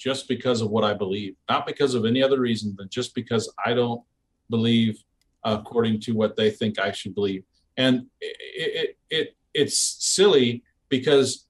just 0.02 0.26
because 0.26 0.60
of 0.60 0.70
what 0.70 0.82
I 0.82 0.94
believe, 0.94 1.36
not 1.48 1.64
because 1.64 1.94
of 1.94 2.04
any 2.04 2.22
other 2.22 2.40
reason, 2.40 2.74
than 2.76 2.88
just 2.88 3.14
because 3.14 3.52
I 3.64 3.72
don't 3.72 4.02
believe 4.50 4.98
according 5.44 6.00
to 6.00 6.12
what 6.12 6.36
they 6.36 6.50
think 6.50 6.80
I 6.80 6.90
should 6.90 7.14
believe. 7.14 7.44
And 7.76 8.06
it, 8.20 8.36
it, 8.40 8.98
it 9.10 9.36
it's 9.54 9.78
silly 10.00 10.64
because 10.88 11.46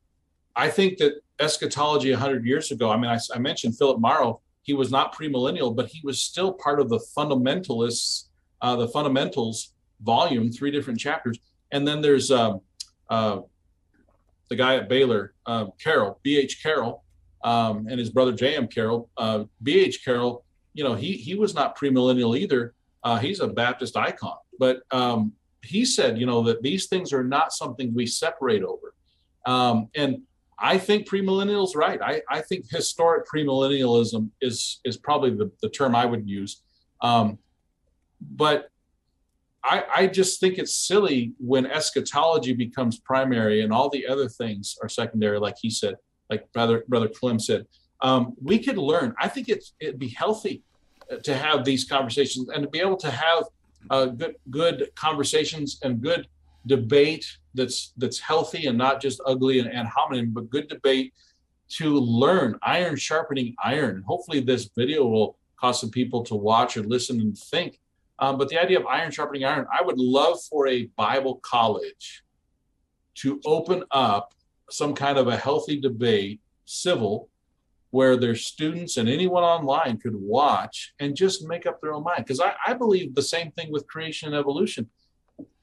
I 0.55 0.69
think 0.69 0.99
that 0.99 1.15
eschatology 1.41 2.11
100 2.11 2.45
years 2.45 2.71
ago, 2.71 2.91
I 2.91 2.97
mean, 2.97 3.11
I, 3.11 3.19
I 3.35 3.39
mentioned 3.39 3.79
Philip 3.79 4.01
Mauro, 4.01 4.43
he 4.63 4.75
was 4.75 4.91
not 4.91 5.15
premillennial, 5.15 5.75
but 5.75 5.87
he 5.89 6.01
was 6.05 6.23
still 6.23 6.53
part 6.53 6.79
of 6.79 6.91
the 6.91 7.01
fundamentalists, 7.17 8.27
uh, 8.61 8.77
the 8.77 8.89
fundamentals 8.89 9.73
volume, 10.03 10.53
three 10.53 10.71
different 10.71 11.01
chapters. 11.01 11.39
And 11.73 11.89
then 11.89 12.03
there's 12.03 12.31
um, 12.31 12.61
uh, 13.09 13.41
the 14.51 14.57
guy 14.57 14.77
at 14.77 14.89
Baylor, 14.89 15.33
uh, 15.47 15.67
Carroll, 15.83 16.21
B.H. 16.23 16.63
Carroll, 16.63 17.02
um, 17.45 17.87
and 17.89 17.99
his 17.99 18.11
brother 18.11 18.33
J.M. 18.33 18.69
Carroll. 18.69 19.11
Uh, 19.17 19.45
B.H. 19.63 20.05
Carroll, 20.05 20.45
you 20.75 20.85
know, 20.85 20.95
he 20.95 21.13
he 21.13 21.35
was 21.35 21.55
not 21.55 21.77
premillennial 21.77 22.37
either. 22.39 22.75
Uh, 23.05 23.19
he's 23.19 23.41
a 23.41 23.49
Baptist 23.49 23.97
icon, 23.97 24.37
but 24.59 24.83
um, 24.93 25.33
he 25.63 25.85
said, 25.85 26.19
you 26.19 26.27
know, 26.27 26.43
that 26.43 26.63
these 26.63 26.87
things 26.87 27.13
are 27.13 27.25
not 27.25 27.53
something 27.53 27.93
we 27.95 28.07
separate 28.07 28.63
over. 28.63 28.95
Um, 29.47 29.89
and 29.95 30.23
I 30.59 30.79
think 30.79 31.09
premillennials 31.09 31.75
right. 31.75 32.01
I, 32.01 32.23
I 32.31 32.41
think 32.43 32.67
historic 32.71 33.27
premillennialism 33.27 34.31
is 34.41 34.81
is 34.85 34.97
probably 34.97 35.31
the, 35.31 35.51
the 35.61 35.69
term 35.69 35.95
I 35.95 36.07
would 36.07 36.29
use. 36.29 36.63
Um, 37.01 37.39
but 38.21 38.69
I, 39.65 39.85
I 39.95 40.07
just 40.07 40.41
think 40.41 40.59
it's 40.59 40.75
silly 40.75 41.35
when 41.39 41.67
eschatology 41.67 42.53
becomes 42.53 42.99
primary 43.01 43.63
and 43.63 43.73
all 43.73 43.89
the 43.89 44.07
other 44.07 44.29
things 44.29 44.77
are 44.83 44.89
secondary, 44.89 45.39
like 45.39 45.57
he 45.61 45.71
said 45.71 45.97
like 46.33 46.53
brother 46.53 46.85
brother 46.89 47.09
Clem 47.09 47.39
said. 47.39 47.67
Um, 48.01 48.23
we 48.51 48.59
could 48.59 48.79
learn. 48.79 49.09
I 49.25 49.29
think 49.29 49.49
it's 49.55 49.69
it'd 49.81 49.99
be 49.99 50.13
healthy 50.25 50.63
to 51.29 51.33
have 51.37 51.65
these 51.65 51.85
conversations 51.85 52.49
and 52.49 52.63
to 52.65 52.69
be 52.77 52.81
able 52.81 53.01
to 53.07 53.11
have 53.11 53.45
uh, 53.91 54.07
good 54.07 54.35
good 54.51 54.79
conversations 54.95 55.69
and 55.85 56.01
good 56.09 56.27
debate 56.67 57.27
that's 57.55 57.93
that's 57.97 58.21
healthy 58.31 58.67
and 58.69 58.79
not 58.79 59.01
just 59.01 59.21
ugly 59.27 59.59
and, 59.61 59.71
and 59.71 59.87
hominem, 59.89 60.31
but 60.37 60.51
good 60.51 60.69
debate 60.69 61.13
to 61.79 61.89
learn 62.23 62.59
iron 62.63 62.97
sharpening 62.97 63.55
iron. 63.63 64.03
Hopefully, 64.07 64.41
this 64.41 64.71
video 64.77 65.07
will 65.07 65.31
cause 65.61 65.81
some 65.81 65.91
people 65.91 66.23
to 66.25 66.35
watch 66.35 66.77
or 66.77 66.83
listen 66.83 67.21
and 67.21 67.37
think. 67.37 67.79
Um, 68.19 68.39
but 68.39 68.49
the 68.49 68.59
idea 68.59 68.79
of 68.79 68.87
iron 68.87 69.11
sharpening 69.11 69.45
iron, 69.45 69.67
I 69.73 69.83
would 69.83 69.99
love 69.99 70.39
for 70.51 70.69
a 70.69 70.89
Bible 70.97 71.37
college 71.43 72.23
to 73.17 73.41
open 73.45 73.85
up 73.91 74.35
some 74.73 74.95
kind 74.95 75.19
of 75.19 75.29
a 75.29 75.37
healthy 75.37 75.81
debate, 75.81 76.41
civil, 76.65 77.29
where 77.91 78.17
their 78.17 78.35
students 78.35 78.97
and 78.97 79.09
anyone 79.09 79.43
online 79.43 79.99
could 79.99 80.17
watch 80.17 80.95
and 80.99 81.15
just 81.15 81.47
make 81.47 81.67
up 81.67 81.81
their 81.81 81.93
own 81.93 82.03
mind. 82.03 82.25
Because 82.25 82.41
I, 82.41 82.55
I, 82.67 82.73
believe 82.73 83.15
the 83.15 83.23
same 83.23 83.51
thing 83.51 83.71
with 83.71 83.87
creation 83.87 84.29
and 84.29 84.37
evolution. 84.37 84.89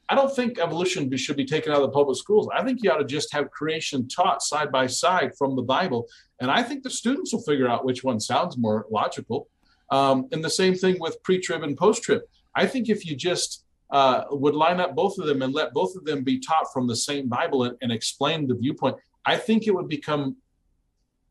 I 0.07 0.15
don't 0.15 0.33
think 0.35 0.59
evolution 0.59 1.15
should 1.17 1.37
be 1.37 1.45
taken 1.45 1.71
out 1.71 1.81
of 1.81 1.87
the 1.87 1.93
public 1.93 2.17
schools. 2.17 2.47
I 2.53 2.63
think 2.63 2.83
you 2.83 2.91
ought 2.91 2.97
to 2.97 3.05
just 3.05 3.33
have 3.33 3.49
creation 3.49 4.07
taught 4.07 4.43
side 4.43 4.71
by 4.71 4.85
side 4.85 5.35
from 5.37 5.55
the 5.55 5.63
Bible. 5.63 6.07
And 6.39 6.51
I 6.51 6.61
think 6.61 6.83
the 6.83 6.89
students 6.91 7.33
will 7.33 7.41
figure 7.41 7.67
out 7.67 7.83
which 7.83 8.03
one 8.03 8.19
sounds 8.19 8.57
more 8.57 8.85
logical. 8.91 9.47
Um, 9.89 10.27
and 10.31 10.43
the 10.43 10.51
same 10.51 10.75
thing 10.75 10.97
with 10.99 11.21
pre 11.23 11.39
trib 11.39 11.63
and 11.63 11.75
post 11.75 12.03
trib. 12.03 12.21
I 12.55 12.67
think 12.67 12.89
if 12.89 13.07
you 13.07 13.15
just 13.15 13.65
uh, 13.91 14.25
would 14.31 14.55
line 14.55 14.79
up 14.79 14.95
both 14.95 15.17
of 15.17 15.25
them 15.25 15.41
and 15.41 15.53
let 15.53 15.73
both 15.73 15.95
of 15.95 16.05
them 16.05 16.23
be 16.23 16.39
taught 16.39 16.71
from 16.71 16.87
the 16.87 16.95
same 16.95 17.27
Bible 17.27 17.63
and, 17.63 17.75
and 17.81 17.91
explain 17.91 18.47
the 18.47 18.55
viewpoint, 18.55 18.95
I 19.25 19.37
think 19.37 19.67
it 19.67 19.73
would 19.73 19.87
become 19.87 20.37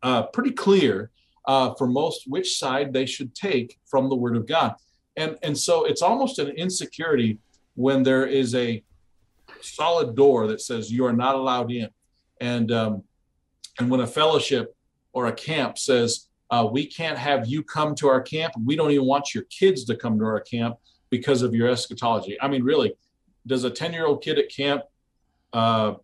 uh, 0.02 0.24
pretty 0.24 0.52
clear 0.52 1.10
uh, 1.47 1.74
for 1.74 1.86
most 1.86 2.24
which 2.26 2.59
side 2.59 2.93
they 2.93 3.06
should 3.06 3.35
take 3.35 3.78
from 3.86 4.09
the 4.09 4.16
Word 4.16 4.36
of 4.36 4.47
God. 4.47 4.74
And, 5.16 5.36
and 5.43 5.56
so 5.56 5.85
it's 5.85 6.02
almost 6.02 6.39
an 6.39 6.48
insecurity 6.51 7.39
when 7.74 8.02
there 8.02 8.26
is 8.26 8.55
a 8.55 8.82
solid 9.60 10.14
door 10.14 10.47
that 10.48 10.60
says 10.60 10.90
you 10.90 11.05
are 11.05 11.12
not 11.12 11.35
allowed 11.35 11.70
in. 11.72 11.89
And, 12.40 12.70
um, 12.72 13.02
and 13.78 13.90
when 13.90 14.01
a 14.01 14.06
fellowship 14.06 14.76
or 15.12 15.26
a 15.26 15.32
camp 15.32 15.78
says, 15.78 16.28
uh, 16.51 16.68
we 16.70 16.86
can't 16.86 17.18
have 17.18 17.47
you 17.47 17.62
come 17.62 17.94
to 17.97 18.09
our 18.09 18.20
camp, 18.20 18.52
we 18.64 18.74
don't 18.74 18.90
even 18.90 19.06
want 19.06 19.35
your 19.35 19.44
kids 19.44 19.85
to 19.85 19.97
come 19.97 20.18
to 20.18 20.24
our 20.24 20.40
camp 20.40 20.76
because 21.10 21.43
of 21.43 21.55
your 21.55 21.68
eschatology. 21.68 22.36
I 22.40 22.48
mean, 22.48 22.62
really, 22.62 22.94
does 23.47 23.64
a 23.64 23.70
10 23.70 23.93
year 23.93 24.06
old 24.06 24.22
kid 24.22 24.39
at 24.39 24.51
camp 24.51 24.82
uh, 25.52 25.94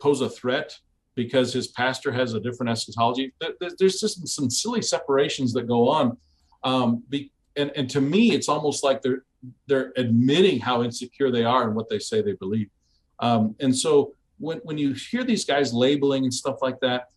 pose 0.00 0.20
a 0.20 0.30
threat 0.30 0.76
because 1.14 1.52
his 1.52 1.68
pastor 1.68 2.12
has 2.12 2.34
a 2.34 2.40
different 2.40 2.70
eschatology. 2.70 3.32
There's 3.78 4.00
just 4.00 4.26
some 4.28 4.48
silly 4.48 4.82
separations 4.82 5.52
that 5.54 5.66
go 5.66 5.88
on. 5.88 6.16
Um, 6.62 7.02
and, 7.56 7.72
and 7.74 7.90
to 7.90 8.00
me, 8.00 8.32
it's 8.32 8.48
almost 8.48 8.84
like 8.84 9.02
they're 9.02 9.24
they're 9.66 9.92
admitting 9.96 10.58
how 10.60 10.82
insecure 10.82 11.30
they 11.30 11.44
are 11.44 11.64
and 11.64 11.74
what 11.74 11.88
they 11.88 11.98
say 11.98 12.22
they 12.22 12.32
believe. 12.32 12.70
Um, 13.20 13.54
and 13.60 13.76
so 13.76 14.14
when, 14.38 14.58
when 14.58 14.78
you 14.78 14.94
hear 14.94 15.24
these 15.24 15.44
guys 15.44 15.72
labeling 15.72 16.24
and 16.24 16.32
stuff 16.32 16.56
like 16.62 16.80
that, 16.80 17.10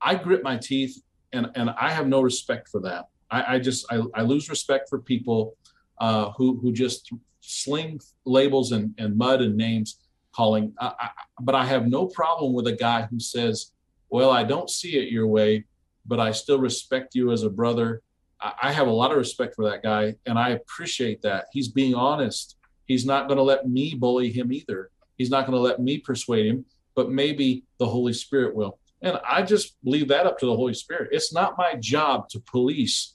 I 0.00 0.14
grit 0.14 0.42
my 0.42 0.56
teeth 0.56 1.02
and, 1.32 1.50
and 1.54 1.70
I 1.70 1.90
have 1.90 2.06
no 2.06 2.20
respect 2.20 2.68
for 2.68 2.80
that. 2.80 3.06
I, 3.30 3.54
I 3.54 3.58
just 3.58 3.86
I, 3.90 4.02
I 4.14 4.22
lose 4.22 4.48
respect 4.48 4.88
for 4.88 4.98
people 4.98 5.56
uh, 5.98 6.30
who 6.36 6.58
who 6.60 6.72
just 6.72 7.12
sling 7.40 8.00
labels 8.24 8.72
and, 8.72 8.94
and 8.98 9.16
mud 9.16 9.42
and 9.42 9.56
names 9.56 9.98
calling. 10.32 10.72
I, 10.80 10.92
I, 10.98 11.08
but 11.40 11.54
I 11.54 11.64
have 11.64 11.86
no 11.86 12.06
problem 12.06 12.52
with 12.52 12.66
a 12.66 12.72
guy 12.72 13.02
who 13.02 13.20
says, 13.20 13.72
"Well, 14.10 14.30
I 14.30 14.44
don't 14.44 14.70
see 14.70 14.96
it 14.96 15.12
your 15.12 15.26
way, 15.26 15.64
but 16.06 16.20
I 16.20 16.32
still 16.32 16.58
respect 16.58 17.14
you 17.14 17.32
as 17.32 17.42
a 17.42 17.50
brother." 17.50 18.02
I, 18.40 18.52
I 18.64 18.72
have 18.72 18.88
a 18.88 18.92
lot 18.92 19.12
of 19.12 19.18
respect 19.18 19.54
for 19.54 19.68
that 19.70 19.82
guy, 19.82 20.14
and 20.26 20.38
I 20.38 20.50
appreciate 20.50 21.22
that. 21.22 21.46
He's 21.52 21.68
being 21.68 21.94
honest. 21.94 22.56
He's 22.86 23.06
not 23.06 23.28
going 23.28 23.38
to 23.38 23.42
let 23.42 23.68
me 23.68 23.94
bully 23.94 24.30
him 24.30 24.52
either. 24.52 24.90
He's 25.16 25.30
not 25.30 25.46
going 25.46 25.56
to 25.56 25.62
let 25.62 25.80
me 25.80 25.98
persuade 25.98 26.46
him, 26.46 26.64
but 26.94 27.10
maybe 27.10 27.64
the 27.78 27.86
Holy 27.86 28.12
Spirit 28.12 28.54
will. 28.54 28.78
And 29.00 29.18
I 29.28 29.42
just 29.42 29.76
leave 29.84 30.08
that 30.08 30.26
up 30.26 30.38
to 30.38 30.46
the 30.46 30.56
Holy 30.56 30.74
Spirit. 30.74 31.10
It's 31.12 31.32
not 31.32 31.58
my 31.58 31.74
job 31.74 32.28
to 32.30 32.40
police 32.40 33.14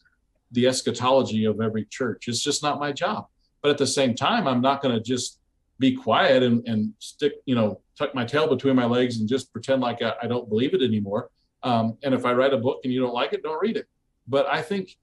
the 0.51 0.67
eschatology 0.67 1.45
of 1.45 1.61
every 1.61 1.85
church. 1.85 2.27
It's 2.27 2.43
just 2.43 2.63
not 2.63 2.79
my 2.79 2.91
job. 2.91 3.27
But 3.61 3.71
at 3.71 3.77
the 3.77 3.87
same 3.87 4.15
time, 4.15 4.47
I'm 4.47 4.61
not 4.61 4.81
going 4.81 4.95
to 4.95 5.01
just 5.01 5.39
be 5.79 5.95
quiet 5.95 6.43
and, 6.43 6.67
and 6.67 6.93
stick, 6.99 7.33
you 7.45 7.55
know, 7.55 7.81
tuck 7.97 8.13
my 8.13 8.25
tail 8.25 8.47
between 8.47 8.75
my 8.75 8.85
legs 8.85 9.19
and 9.19 9.29
just 9.29 9.51
pretend 9.51 9.81
like 9.81 10.01
I, 10.01 10.13
I 10.23 10.27
don't 10.27 10.49
believe 10.49 10.73
it 10.73 10.81
anymore. 10.81 11.29
Um, 11.63 11.97
and 12.03 12.13
if 12.13 12.25
I 12.25 12.33
write 12.33 12.53
a 12.53 12.57
book 12.57 12.81
and 12.83 12.93
you 12.93 13.01
don't 13.01 13.13
like 13.13 13.33
it, 13.33 13.43
don't 13.43 13.61
read 13.61 13.77
it. 13.77 13.87
But 14.27 14.47
I 14.47 14.61
think 14.61 14.97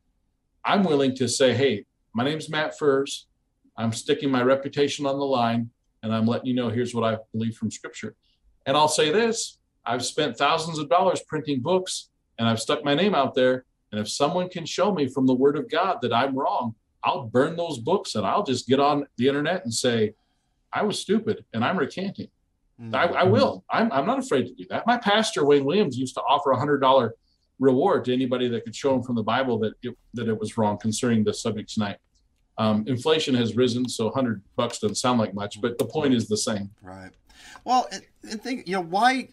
I'm 0.64 0.84
willing 0.84 1.14
to 1.16 1.28
say, 1.28 1.54
hey, 1.54 1.84
my 2.14 2.24
name's 2.24 2.48
Matt 2.48 2.78
Furse. 2.78 3.26
I'm 3.76 3.92
sticking 3.92 4.30
my 4.30 4.42
reputation 4.42 5.06
on 5.06 5.18
the 5.18 5.24
line 5.24 5.70
and 6.02 6.14
I'm 6.14 6.26
letting 6.26 6.46
you 6.46 6.54
know 6.54 6.68
here's 6.68 6.94
what 6.94 7.04
I 7.04 7.18
believe 7.32 7.56
from 7.56 7.70
scripture. 7.70 8.14
And 8.64 8.76
I'll 8.76 8.88
say 8.88 9.10
this 9.12 9.58
I've 9.84 10.04
spent 10.04 10.36
thousands 10.36 10.78
of 10.78 10.88
dollars 10.88 11.22
printing 11.26 11.60
books 11.60 12.08
and 12.38 12.48
I've 12.48 12.60
stuck 12.60 12.84
my 12.84 12.94
name 12.94 13.14
out 13.14 13.34
there. 13.34 13.64
And 13.96 14.04
if 14.04 14.12
someone 14.12 14.50
can 14.50 14.66
show 14.66 14.92
me 14.92 15.08
from 15.08 15.26
the 15.26 15.32
word 15.32 15.56
of 15.56 15.70
God 15.70 16.00
that 16.02 16.12
I'm 16.12 16.34
wrong, 16.34 16.74
I'll 17.02 17.22
burn 17.22 17.56
those 17.56 17.78
books 17.78 18.14
and 18.14 18.26
I'll 18.26 18.42
just 18.42 18.68
get 18.68 18.78
on 18.78 19.06
the 19.16 19.26
internet 19.26 19.64
and 19.64 19.72
say, 19.72 20.12
I 20.70 20.82
was 20.82 21.00
stupid 21.00 21.46
and 21.54 21.64
I'm 21.64 21.78
recanting. 21.78 22.28
Mm-hmm. 22.78 22.94
I, 22.94 23.04
I, 23.04 23.22
will. 23.22 23.64
I'm, 23.70 23.90
I'm 23.90 24.04
not 24.04 24.18
afraid 24.18 24.48
to 24.48 24.54
do 24.54 24.66
that. 24.68 24.86
My 24.86 24.98
pastor, 24.98 25.46
Wayne 25.46 25.64
Williams, 25.64 25.96
used 25.96 26.12
to 26.16 26.20
offer 26.20 26.52
a 26.52 26.58
$100 26.58 27.10
reward 27.58 28.04
to 28.04 28.12
anybody 28.12 28.48
that 28.48 28.64
could 28.64 28.76
show 28.76 28.94
him 28.94 29.02
from 29.02 29.14
the 29.14 29.22
Bible 29.22 29.58
that 29.60 29.72
it, 29.82 29.96
that 30.12 30.28
it 30.28 30.38
was 30.38 30.58
wrong 30.58 30.76
concerning 30.76 31.24
the 31.24 31.32
subject 31.32 31.72
tonight. 31.72 31.96
Um, 32.58 32.84
inflation 32.86 33.34
has 33.34 33.56
risen, 33.56 33.88
so 33.88 34.04
100 34.06 34.42
bucks 34.56 34.78
doesn't 34.78 34.96
sound 34.96 35.18
like 35.18 35.32
much, 35.32 35.58
but 35.62 35.78
the 35.78 35.86
point 35.86 36.12
is 36.12 36.28
the 36.28 36.36
same. 36.36 36.70
Right. 36.82 37.12
Well, 37.64 37.88
and 38.30 38.42
think, 38.42 38.68
you 38.68 38.74
know, 38.74 38.82
why 38.82 39.30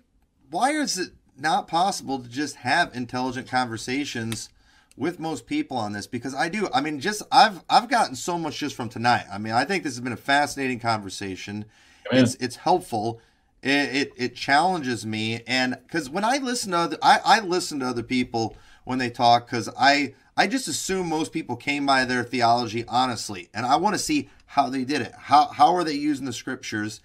why 0.50 0.72
is 0.72 0.98
it 0.98 1.10
not 1.38 1.68
possible 1.68 2.20
to 2.20 2.30
just 2.30 2.56
have 2.58 2.96
intelligent 2.96 3.50
conversations 3.50 4.50
with 4.96 5.20
most 5.20 5.46
people 5.46 5.78
on 5.78 5.94
this? 5.94 6.08
Because 6.08 6.36
I 6.36 6.50
do. 6.50 6.70
I 6.74 6.82
mean, 6.82 7.00
just 7.00 7.24
I've 7.32 7.64
I've 7.70 7.90
gotten 7.90 8.16
so 8.16 8.38
much 8.38 8.58
just 8.58 8.76
from 8.76 8.90
tonight. 8.90 9.26
I 9.32 9.38
mean, 9.38 9.54
I 9.54 9.66
think 9.66 9.84
this 9.84 9.94
has 9.94 10.02
been 10.02 10.14
a 10.14 10.18
fascinating 10.18 10.80
conversation. 10.80 11.66
It's 12.12 12.36
it's 12.36 12.58
helpful. 12.58 13.20
It, 13.62 13.96
it, 13.96 14.14
it 14.18 14.36
challenges 14.36 15.06
me, 15.06 15.42
and 15.48 15.78
because 15.84 16.10
when 16.10 16.26
I 16.26 16.38
listen 16.38 16.72
to 16.72 16.78
other, 16.78 16.98
I, 17.02 17.20
I 17.24 17.40
listen 17.40 17.80
to 17.80 17.88
other 17.88 18.04
people 18.04 18.58
when 18.84 19.00
they 19.00 19.10
talk 19.10 19.46
because 19.46 19.70
I 19.80 20.16
I 20.36 20.48
just 20.48 20.68
assume 20.68 21.08
most 21.08 21.32
people 21.32 21.56
came 21.56 21.86
by 21.86 22.04
their 22.04 22.24
theology 22.24 22.84
honestly, 22.88 23.50
and 23.54 23.66
I 23.66 23.78
want 23.78 23.96
to 23.96 24.00
see 24.00 24.30
how 24.48 24.70
they 24.70 24.84
did 24.84 25.02
it. 25.02 25.14
How 25.18 25.48
how 25.48 25.76
are 25.76 25.86
they 25.86 25.94
using 25.94 26.26
the 26.26 26.34
scriptures? 26.34 27.00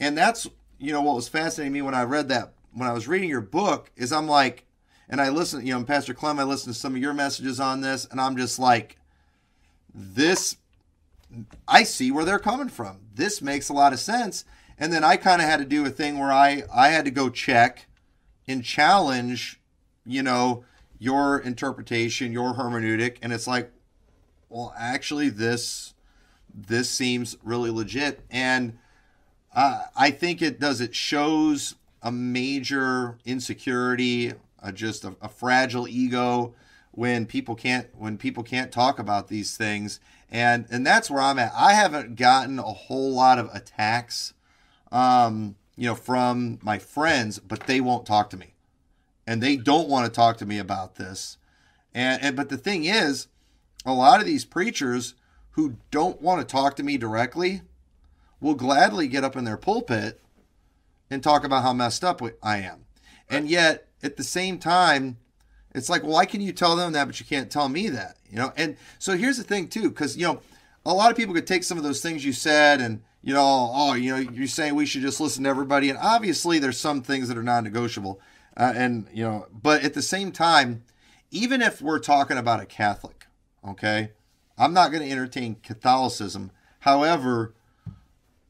And 0.00 0.16
that's 0.16 0.46
you 0.78 0.92
know 0.92 1.02
what 1.02 1.16
was 1.16 1.28
fascinating 1.28 1.74
me 1.74 1.82
when 1.82 1.94
I 1.94 2.04
read 2.04 2.28
that 2.28 2.54
when 2.72 2.88
I 2.88 2.92
was 2.92 3.08
reading 3.08 3.28
your 3.28 3.40
book 3.40 3.90
is 3.96 4.12
I'm 4.12 4.28
like, 4.28 4.64
and 5.08 5.20
I 5.20 5.30
listen, 5.30 5.66
you 5.66 5.72
know, 5.72 5.84
Pastor 5.84 6.14
Clem, 6.14 6.38
I 6.38 6.44
listened 6.44 6.74
to 6.74 6.80
some 6.80 6.94
of 6.94 7.00
your 7.00 7.14
messages 7.14 7.60
on 7.60 7.80
this, 7.80 8.06
and 8.10 8.20
I'm 8.20 8.36
just 8.36 8.58
like, 8.58 8.98
this, 9.94 10.56
I 11.66 11.82
see 11.82 12.10
where 12.10 12.24
they're 12.24 12.38
coming 12.38 12.68
from. 12.68 13.00
This 13.14 13.40
makes 13.40 13.68
a 13.68 13.72
lot 13.72 13.92
of 13.92 13.98
sense. 13.98 14.44
And 14.78 14.92
then 14.92 15.02
I 15.02 15.16
kind 15.16 15.42
of 15.42 15.48
had 15.48 15.58
to 15.58 15.64
do 15.64 15.84
a 15.84 15.90
thing 15.90 16.18
where 16.18 16.32
I 16.32 16.62
I 16.72 16.88
had 16.88 17.04
to 17.06 17.10
go 17.10 17.30
check 17.30 17.86
and 18.46 18.64
challenge, 18.64 19.60
you 20.06 20.22
know, 20.22 20.64
your 20.98 21.38
interpretation, 21.38 22.32
your 22.32 22.54
hermeneutic, 22.54 23.16
and 23.22 23.32
it's 23.32 23.46
like, 23.46 23.72
well, 24.48 24.72
actually, 24.78 25.30
this 25.30 25.94
this 26.54 26.90
seems 26.90 27.36
really 27.42 27.70
legit, 27.70 28.20
and 28.30 28.78
uh, 29.54 29.82
I 29.96 30.10
think 30.10 30.42
it 30.42 30.60
does. 30.60 30.80
It 30.80 30.94
shows 30.94 31.74
a 32.02 32.12
major 32.12 33.18
insecurity, 33.24 34.32
uh, 34.62 34.72
just 34.72 35.04
a, 35.04 35.16
a 35.20 35.28
fragile 35.28 35.88
ego 35.88 36.54
when 36.92 37.26
people 37.26 37.54
can't 37.54 37.88
when 37.94 38.18
people 38.18 38.42
can't 38.42 38.72
talk 38.72 38.98
about 38.98 39.28
these 39.28 39.56
things, 39.56 40.00
and 40.30 40.66
and 40.70 40.86
that's 40.86 41.10
where 41.10 41.22
I'm 41.22 41.38
at. 41.38 41.52
I 41.54 41.74
haven't 41.74 42.16
gotten 42.16 42.58
a 42.58 42.62
whole 42.62 43.12
lot 43.14 43.38
of 43.38 43.50
attacks, 43.54 44.34
um, 44.90 45.56
you 45.76 45.86
know, 45.86 45.94
from 45.94 46.58
my 46.62 46.78
friends, 46.78 47.38
but 47.38 47.60
they 47.60 47.80
won't 47.80 48.06
talk 48.06 48.30
to 48.30 48.36
me 48.36 48.54
and 49.28 49.42
they 49.42 49.56
don't 49.56 49.90
want 49.90 50.06
to 50.06 50.10
talk 50.10 50.38
to 50.38 50.46
me 50.46 50.58
about 50.58 50.94
this. 50.94 51.36
And, 51.92 52.22
and 52.22 52.34
but 52.34 52.48
the 52.48 52.56
thing 52.56 52.86
is, 52.86 53.28
a 53.84 53.92
lot 53.92 54.20
of 54.20 54.26
these 54.26 54.46
preachers 54.46 55.12
who 55.50 55.76
don't 55.90 56.22
want 56.22 56.40
to 56.40 56.50
talk 56.50 56.76
to 56.76 56.82
me 56.82 56.96
directly 56.96 57.60
will 58.40 58.54
gladly 58.54 59.06
get 59.06 59.24
up 59.24 59.36
in 59.36 59.44
their 59.44 59.58
pulpit 59.58 60.22
and 61.10 61.22
talk 61.22 61.44
about 61.44 61.62
how 61.62 61.74
messed 61.74 62.02
up 62.02 62.22
I 62.42 62.56
am. 62.56 62.86
And 63.28 63.50
yet, 63.50 63.87
at 64.02 64.16
the 64.16 64.24
same 64.24 64.58
time, 64.58 65.18
it's 65.74 65.88
like, 65.88 66.02
why 66.02 66.26
can 66.26 66.40
you 66.40 66.52
tell 66.52 66.76
them 66.76 66.92
that, 66.92 67.06
but 67.06 67.20
you 67.20 67.26
can't 67.26 67.50
tell 67.50 67.68
me 67.68 67.88
that? 67.88 68.16
You 68.30 68.36
know. 68.36 68.52
And 68.56 68.76
so 68.98 69.16
here's 69.16 69.36
the 69.36 69.44
thing 69.44 69.68
too, 69.68 69.90
because 69.90 70.16
you 70.16 70.26
know, 70.26 70.40
a 70.86 70.94
lot 70.94 71.10
of 71.10 71.16
people 71.16 71.34
could 71.34 71.46
take 71.46 71.64
some 71.64 71.78
of 71.78 71.84
those 71.84 72.00
things 72.00 72.24
you 72.24 72.32
said 72.32 72.80
and 72.80 73.02
you 73.20 73.34
know, 73.34 73.70
oh, 73.74 73.94
you 73.94 74.14
know, 74.14 74.30
you're 74.32 74.46
saying 74.46 74.74
we 74.74 74.86
should 74.86 75.02
just 75.02 75.20
listen 75.20 75.44
to 75.44 75.50
everybody, 75.50 75.90
and 75.90 75.98
obviously 76.00 76.58
there's 76.58 76.78
some 76.78 77.02
things 77.02 77.28
that 77.28 77.36
are 77.36 77.42
non-negotiable. 77.42 78.20
Uh, 78.56 78.72
and, 78.74 79.06
you 79.12 79.22
know, 79.22 79.46
but 79.52 79.84
at 79.84 79.94
the 79.94 80.02
same 80.02 80.32
time, 80.32 80.82
even 81.30 81.60
if 81.62 81.80
we're 81.82 81.98
talking 81.98 82.36
about 82.36 82.60
a 82.60 82.66
Catholic, 82.66 83.26
okay, 83.66 84.12
I'm 84.56 84.72
not 84.72 84.90
going 84.90 85.02
to 85.02 85.10
entertain 85.10 85.56
Catholicism. 85.62 86.50
However, 86.80 87.54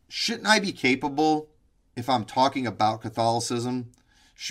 shouldn't 0.09 0.47
I 0.47 0.61
be 0.61 0.73
capable, 0.73 1.49
if 1.97 2.09
I'm 2.09 2.25
talking 2.25 2.66
about 2.66 3.03
Catholicism, 3.03 3.91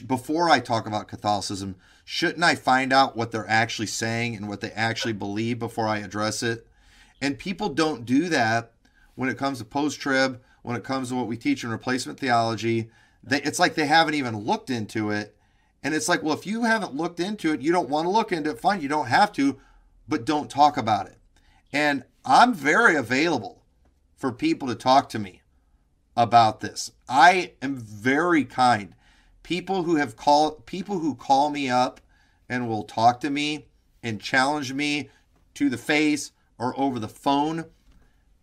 before 0.05 0.49
I 0.49 0.59
talk 0.59 0.88
about 0.88 1.07
Catholicism, 1.07 1.76
shouldn't 2.03 2.43
I 2.43 2.55
find 2.55 2.91
out 2.91 3.15
what 3.15 3.31
they're 3.31 3.49
actually 3.49 3.88
saying 3.88 4.35
and 4.35 4.47
what 4.47 4.61
they 4.61 4.72
actually 4.72 5.14
believe 5.14 5.59
before 5.59 5.88
I 5.88 5.99
address 5.99 6.43
it? 6.43 6.68
And 7.22 7.39
people 7.39 7.69
don't 7.69 8.05
do 8.05 8.30
that 8.30 8.73
when 9.15 9.30
it 9.30 9.38
comes 9.38 9.59
to 9.59 9.65
post 9.65 9.99
trib, 9.99 10.41
when 10.61 10.76
it 10.76 10.84
comes 10.84 11.09
to 11.09 11.15
what 11.15 11.27
we 11.27 11.38
teach 11.38 11.64
in 11.64 11.69
replacement 11.69 12.19
theology. 12.19 12.89
They, 13.23 13.41
it's 13.41 13.59
like 13.59 13.76
they 13.76 13.88
haven't 13.88 14.14
even 14.14 14.38
looked 14.38 14.69
into 14.69 15.09
it 15.09 15.35
and 15.84 15.93
it's 15.93 16.09
like, 16.09 16.23
well, 16.23 16.34
if 16.34 16.45
you 16.45 16.64
haven't 16.64 16.95
looked 16.95 17.19
into 17.19 17.53
it, 17.53 17.61
you 17.61 17.72
don't 17.72 17.89
want 17.89 18.05
to 18.05 18.11
look 18.11 18.31
into 18.31 18.49
it, 18.49 18.59
fine, 18.59 18.81
you 18.81 18.89
don't 18.89 19.07
have 19.07 19.31
to, 19.34 19.57
but 20.07 20.26
don't 20.26 20.49
talk 20.49 20.76
about 20.76 21.07
it. 21.07 21.18
And 21.72 22.03
I'm 22.26 22.53
very 22.53 22.95
available 22.95 23.64
for 24.15 24.31
people 24.31 24.68
to 24.68 24.76
talk 24.76 25.09
to 25.09 25.19
me 25.19 25.43
about 26.15 26.59
this. 26.59 26.91
I 27.07 27.53
am 27.61 27.77
very 27.77 28.43
kind. 28.43 28.95
People 29.48 29.84
who 29.84 29.95
have 29.95 30.18
called 30.18 30.65
people 30.65 30.99
who 30.99 31.15
call 31.15 31.49
me 31.49 31.69
up 31.69 32.02
and 32.49 32.68
will 32.68 32.84
talk 32.84 33.22
to 33.22 33.30
me 33.30 33.68
and 34.03 34.19
challenge 34.19 34.74
me 34.74 35.10
to 35.53 35.69
the 35.69 35.78
face 35.78 36.34
or 36.60 36.78
over 36.78 36.99
the 36.99 37.07
phone, 37.07 37.64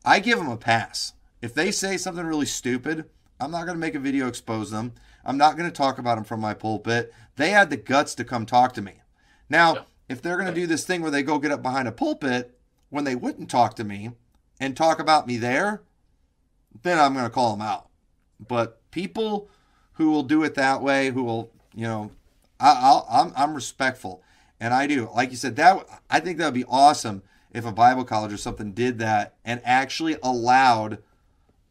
I 0.02 0.18
give 0.18 0.38
them 0.38 0.48
a 0.48 0.56
pass. 0.56 1.12
If 1.42 1.52
they 1.52 1.72
say 1.72 1.98
something 1.98 2.24
really 2.24 2.46
stupid, 2.46 3.04
I'm 3.38 3.50
not 3.50 3.66
going 3.66 3.76
to 3.76 3.80
make 3.80 3.94
a 3.94 3.98
video 3.98 4.28
expose 4.28 4.70
them. 4.70 4.94
I'm 5.26 5.36
not 5.36 5.58
going 5.58 5.70
to 5.70 5.76
talk 5.76 5.98
about 5.98 6.14
them 6.14 6.24
from 6.24 6.40
my 6.40 6.54
pulpit. 6.54 7.12
They 7.36 7.50
had 7.50 7.68
the 7.68 7.76
guts 7.76 8.14
to 8.14 8.24
come 8.24 8.46
talk 8.46 8.72
to 8.72 8.80
me. 8.80 9.02
Now, 9.50 9.74
yeah. 9.74 9.82
if 10.08 10.22
they're 10.22 10.38
going 10.38 10.54
to 10.54 10.58
do 10.58 10.66
this 10.66 10.86
thing 10.86 11.02
where 11.02 11.10
they 11.10 11.22
go 11.22 11.38
get 11.38 11.52
up 11.52 11.60
behind 11.60 11.86
a 11.86 11.92
pulpit 11.92 12.58
when 12.88 13.04
they 13.04 13.14
wouldn't 13.14 13.50
talk 13.50 13.76
to 13.76 13.84
me 13.84 14.12
and 14.58 14.74
talk 14.74 14.98
about 14.98 15.26
me 15.26 15.36
there, 15.36 15.82
then 16.82 16.98
I'm 16.98 17.12
going 17.12 17.26
to 17.26 17.30
call 17.30 17.50
them 17.50 17.60
out. 17.60 17.90
But 18.40 18.90
people 18.90 19.50
who 19.94 20.10
will 20.10 20.22
do 20.22 20.42
it 20.42 20.54
that 20.54 20.82
way, 20.82 21.10
who 21.10 21.24
will, 21.24 21.50
you 21.74 21.86
know, 21.86 22.10
I, 22.60 22.90
will 22.90 23.06
I'm, 23.10 23.32
I'm 23.36 23.54
respectful, 23.54 24.22
and 24.60 24.72
I 24.72 24.86
do. 24.86 25.10
Like 25.14 25.30
you 25.30 25.36
said, 25.36 25.56
that 25.56 25.86
I 26.10 26.20
think 26.20 26.38
that 26.38 26.46
would 26.46 26.54
be 26.54 26.64
awesome 26.64 27.22
if 27.52 27.64
a 27.64 27.72
Bible 27.72 28.04
college 28.04 28.32
or 28.32 28.36
something 28.36 28.72
did 28.72 28.98
that 28.98 29.34
and 29.44 29.60
actually 29.64 30.16
allowed 30.22 30.98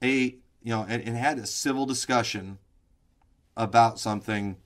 a, 0.01 0.35
you 0.61 0.73
know, 0.73 0.85
and, 0.87 1.03
and 1.03 1.17
had 1.17 1.37
a 1.37 1.45
civil 1.45 1.85
discussion 1.85 2.57
about 3.55 3.99
something 3.99 4.57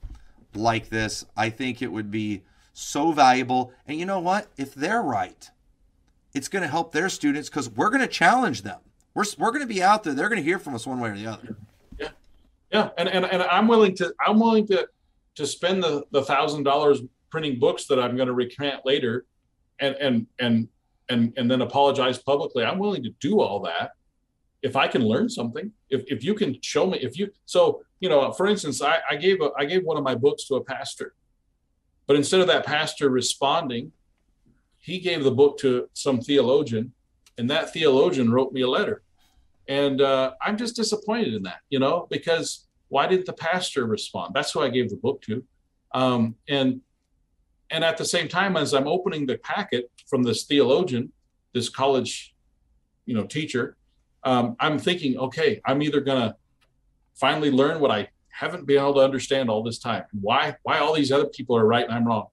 like 0.54 0.88
this. 0.88 1.26
I 1.36 1.50
think 1.50 1.82
it 1.82 1.92
would 1.92 2.10
be 2.10 2.42
so 2.72 3.12
valuable. 3.12 3.72
And 3.86 3.98
you 3.98 4.06
know 4.06 4.20
what? 4.20 4.48
If 4.56 4.74
they're 4.74 5.02
right, 5.02 5.50
it's 6.32 6.48
going 6.48 6.62
to 6.62 6.68
help 6.68 6.92
their 6.92 7.08
students 7.08 7.48
because 7.48 7.68
we're 7.68 7.90
going 7.90 8.00
to 8.00 8.06
challenge 8.06 8.62
them. 8.62 8.80
We're, 9.14 9.24
we're 9.36 9.50
going 9.50 9.66
to 9.66 9.74
be 9.74 9.82
out 9.82 10.04
there. 10.04 10.14
They're 10.14 10.28
going 10.28 10.40
to 10.40 10.48
hear 10.48 10.58
from 10.60 10.74
us 10.74 10.86
one 10.86 11.00
way 11.00 11.10
or 11.10 11.16
the 11.16 11.26
other. 11.26 11.56
Yeah. 12.72 12.90
And, 12.98 13.08
and, 13.08 13.24
and 13.24 13.42
I'm 13.42 13.68
willing 13.68 13.94
to, 13.96 14.12
I'm 14.24 14.38
willing 14.38 14.66
to, 14.68 14.88
to 15.36 15.46
spend 15.46 15.82
the, 15.82 16.04
the 16.10 16.22
thousand 16.22 16.64
dollars 16.64 17.00
printing 17.30 17.58
books 17.58 17.86
that 17.86 17.98
I'm 17.98 18.16
going 18.16 18.28
to 18.28 18.34
recant 18.34 18.84
later 18.84 19.26
and 19.80 19.94
and 19.96 20.26
and 20.38 20.68
and 21.08 21.32
and 21.36 21.50
then 21.50 21.62
apologize 21.62 22.18
publicly. 22.18 22.64
I'm 22.64 22.78
willing 22.78 23.02
to 23.04 23.10
do 23.20 23.40
all 23.40 23.60
that 23.60 23.92
if 24.62 24.76
I 24.76 24.88
can 24.88 25.02
learn 25.02 25.28
something. 25.28 25.72
If 25.90 26.04
if 26.08 26.24
you 26.24 26.34
can 26.34 26.60
show 26.62 26.86
me, 26.86 26.98
if 26.98 27.18
you 27.18 27.30
so 27.46 27.82
you 28.00 28.08
know, 28.08 28.32
for 28.32 28.46
instance, 28.46 28.80
I, 28.82 28.98
I 29.10 29.16
gave 29.16 29.40
a, 29.40 29.50
I 29.56 29.64
gave 29.64 29.84
one 29.84 29.96
of 29.96 30.04
my 30.04 30.14
books 30.14 30.46
to 30.46 30.56
a 30.56 30.64
pastor, 30.64 31.14
but 32.06 32.16
instead 32.16 32.40
of 32.40 32.46
that 32.46 32.64
pastor 32.64 33.10
responding, 33.10 33.92
he 34.78 34.98
gave 34.98 35.24
the 35.24 35.30
book 35.30 35.58
to 35.58 35.88
some 35.94 36.20
theologian, 36.20 36.92
and 37.36 37.50
that 37.50 37.72
theologian 37.72 38.30
wrote 38.30 38.52
me 38.52 38.62
a 38.62 38.68
letter, 38.68 39.02
and 39.68 40.00
uh, 40.00 40.32
I'm 40.42 40.56
just 40.56 40.76
disappointed 40.76 41.34
in 41.34 41.42
that, 41.42 41.60
you 41.68 41.78
know, 41.78 42.06
because 42.10 42.66
why 42.88 43.06
didn't 43.06 43.26
the 43.26 43.34
pastor 43.34 43.86
respond? 43.86 44.32
That's 44.34 44.50
who 44.50 44.60
I 44.60 44.70
gave 44.70 44.88
the 44.88 44.96
book 44.96 45.22
to, 45.22 45.44
um, 45.94 46.34
and 46.48 46.80
and 47.70 47.84
at 47.84 47.98
the 47.98 48.04
same 48.04 48.28
time 48.28 48.56
as 48.56 48.72
I'm 48.72 48.88
opening 48.88 49.26
the 49.26 49.36
packet 49.38 49.90
from 50.08 50.22
this 50.22 50.44
theologian, 50.44 51.12
this 51.52 51.68
college, 51.68 52.34
you 53.04 53.14
know, 53.14 53.24
teacher, 53.24 53.76
um, 54.24 54.56
I'm 54.58 54.78
thinking, 54.78 55.18
okay, 55.18 55.60
I'm 55.66 55.82
either 55.82 56.00
gonna 56.00 56.34
finally 57.14 57.50
learn 57.50 57.78
what 57.80 57.90
I 57.90 58.08
haven't 58.30 58.66
been 58.66 58.78
able 58.78 58.94
to 58.94 59.00
understand 59.00 59.50
all 59.50 59.62
this 59.62 59.78
time, 59.78 60.04
why 60.12 60.56
why 60.62 60.78
all 60.78 60.94
these 60.94 61.12
other 61.12 61.26
people 61.26 61.56
are 61.56 61.66
right 61.66 61.84
and 61.84 61.92
I'm 61.92 62.06
wrong, 62.06 62.28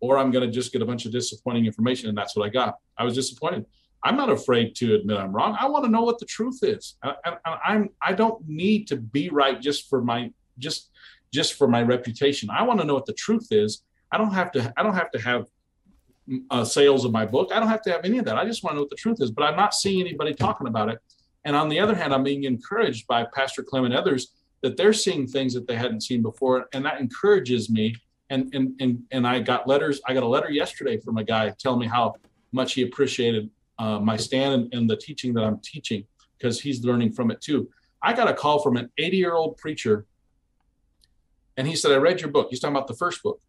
or 0.00 0.18
I'm 0.18 0.30
gonna 0.30 0.50
just 0.50 0.70
get 0.72 0.82
a 0.82 0.86
bunch 0.86 1.06
of 1.06 1.12
disappointing 1.12 1.64
information, 1.64 2.10
and 2.10 2.18
that's 2.18 2.36
what 2.36 2.44
I 2.44 2.50
got. 2.50 2.76
I 2.98 3.04
was 3.04 3.14
disappointed. 3.14 3.64
I'm 4.04 4.16
not 4.16 4.30
afraid 4.30 4.74
to 4.76 4.94
admit 4.94 5.16
I'm 5.16 5.32
wrong. 5.32 5.56
I 5.58 5.66
want 5.66 5.84
to 5.86 5.90
know 5.90 6.02
what 6.02 6.18
the 6.18 6.26
truth 6.26 6.58
is. 6.62 6.96
I, 7.02 7.14
I, 7.24 7.58
I'm 7.64 7.88
I 8.02 8.12
don't 8.12 8.46
need 8.46 8.86
to 8.88 8.96
be 8.96 9.30
right 9.30 9.60
just 9.60 9.88
for 9.88 10.02
my 10.02 10.30
just 10.58 10.90
just 11.32 11.54
for 11.54 11.66
my 11.66 11.82
reputation. 11.82 12.50
I 12.50 12.62
want 12.62 12.80
to 12.80 12.86
know 12.86 12.94
what 12.94 13.06
the 13.06 13.14
truth 13.14 13.48
is 13.50 13.82
I 14.14 14.16
don't 14.16 14.32
have 14.32 14.52
to. 14.52 14.72
I 14.76 14.84
don't 14.84 14.94
have 14.94 15.10
to 15.10 15.20
have 15.20 15.46
uh, 16.50 16.64
sales 16.64 17.04
of 17.04 17.10
my 17.10 17.26
book. 17.26 17.50
I 17.52 17.58
don't 17.58 17.68
have 17.68 17.82
to 17.82 17.90
have 17.90 18.04
any 18.04 18.18
of 18.18 18.24
that. 18.26 18.36
I 18.36 18.44
just 18.44 18.62
want 18.62 18.74
to 18.74 18.76
know 18.76 18.82
what 18.82 18.90
the 18.90 18.96
truth 18.96 19.20
is. 19.20 19.32
But 19.32 19.42
I'm 19.42 19.56
not 19.56 19.74
seeing 19.74 20.00
anybody 20.00 20.32
talking 20.34 20.68
about 20.68 20.88
it. 20.88 21.00
And 21.44 21.56
on 21.56 21.68
the 21.68 21.80
other 21.80 21.96
hand, 21.96 22.14
I'm 22.14 22.22
being 22.22 22.44
encouraged 22.44 23.08
by 23.08 23.26
Pastor 23.34 23.64
Clem 23.64 23.84
and 23.84 23.94
others 23.94 24.28
that 24.62 24.76
they're 24.76 24.92
seeing 24.92 25.26
things 25.26 25.52
that 25.54 25.66
they 25.66 25.74
hadn't 25.74 26.02
seen 26.02 26.22
before, 26.22 26.68
and 26.72 26.84
that 26.86 27.00
encourages 27.00 27.68
me. 27.68 27.96
And 28.30 28.54
and 28.54 28.80
and 28.80 29.02
and 29.10 29.26
I 29.26 29.40
got 29.40 29.66
letters. 29.66 30.00
I 30.06 30.14
got 30.14 30.22
a 30.22 30.28
letter 30.28 30.50
yesterday 30.50 30.96
from 30.98 31.18
a 31.18 31.24
guy 31.24 31.52
telling 31.58 31.80
me 31.80 31.88
how 31.88 32.14
much 32.52 32.74
he 32.74 32.82
appreciated 32.82 33.50
uh, 33.78 33.98
my 33.98 34.16
stand 34.16 34.54
and, 34.54 34.74
and 34.74 34.90
the 34.90 34.96
teaching 34.96 35.34
that 35.34 35.44
I'm 35.44 35.58
teaching 35.60 36.04
because 36.38 36.60
he's 36.60 36.84
learning 36.84 37.12
from 37.12 37.30
it 37.30 37.40
too. 37.40 37.68
I 38.02 38.12
got 38.12 38.28
a 38.28 38.34
call 38.34 38.62
from 38.62 38.76
an 38.76 38.90
80 38.98 39.16
year 39.16 39.34
old 39.34 39.56
preacher, 39.56 40.06
and 41.56 41.66
he 41.66 41.76
said, 41.76 41.92
"I 41.92 41.96
read 41.96 42.20
your 42.20 42.30
book." 42.30 42.48
He's 42.50 42.60
talking 42.60 42.76
about 42.76 42.88
the 42.88 42.94
first 42.94 43.22
book 43.22 43.40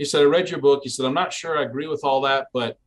he 0.00 0.06
said, 0.06 0.22
I 0.22 0.24
read 0.24 0.48
your 0.48 0.60
book. 0.60 0.80
He 0.82 0.88
said, 0.88 1.04
I'm 1.04 1.12
not 1.12 1.30
sure 1.30 1.58
I 1.58 1.62
agree 1.62 1.86
with 1.86 2.04
all 2.04 2.22
that, 2.22 2.46
but 2.54 2.78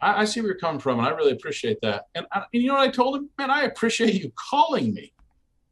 I, 0.00 0.22
I 0.22 0.24
see 0.24 0.40
where 0.40 0.48
you're 0.48 0.58
coming 0.58 0.80
from, 0.80 0.98
and 0.98 1.06
I 1.06 1.10
really 1.10 1.32
appreciate 1.32 1.78
that. 1.82 2.06
And, 2.14 2.24
I, 2.32 2.38
and 2.54 2.62
you 2.62 2.68
know 2.68 2.72
what 2.76 2.88
I 2.88 2.90
told 2.90 3.16
him? 3.16 3.28
Man, 3.36 3.50
I 3.50 3.64
appreciate 3.64 4.14
you 4.14 4.32
calling 4.34 4.94
me, 4.94 5.12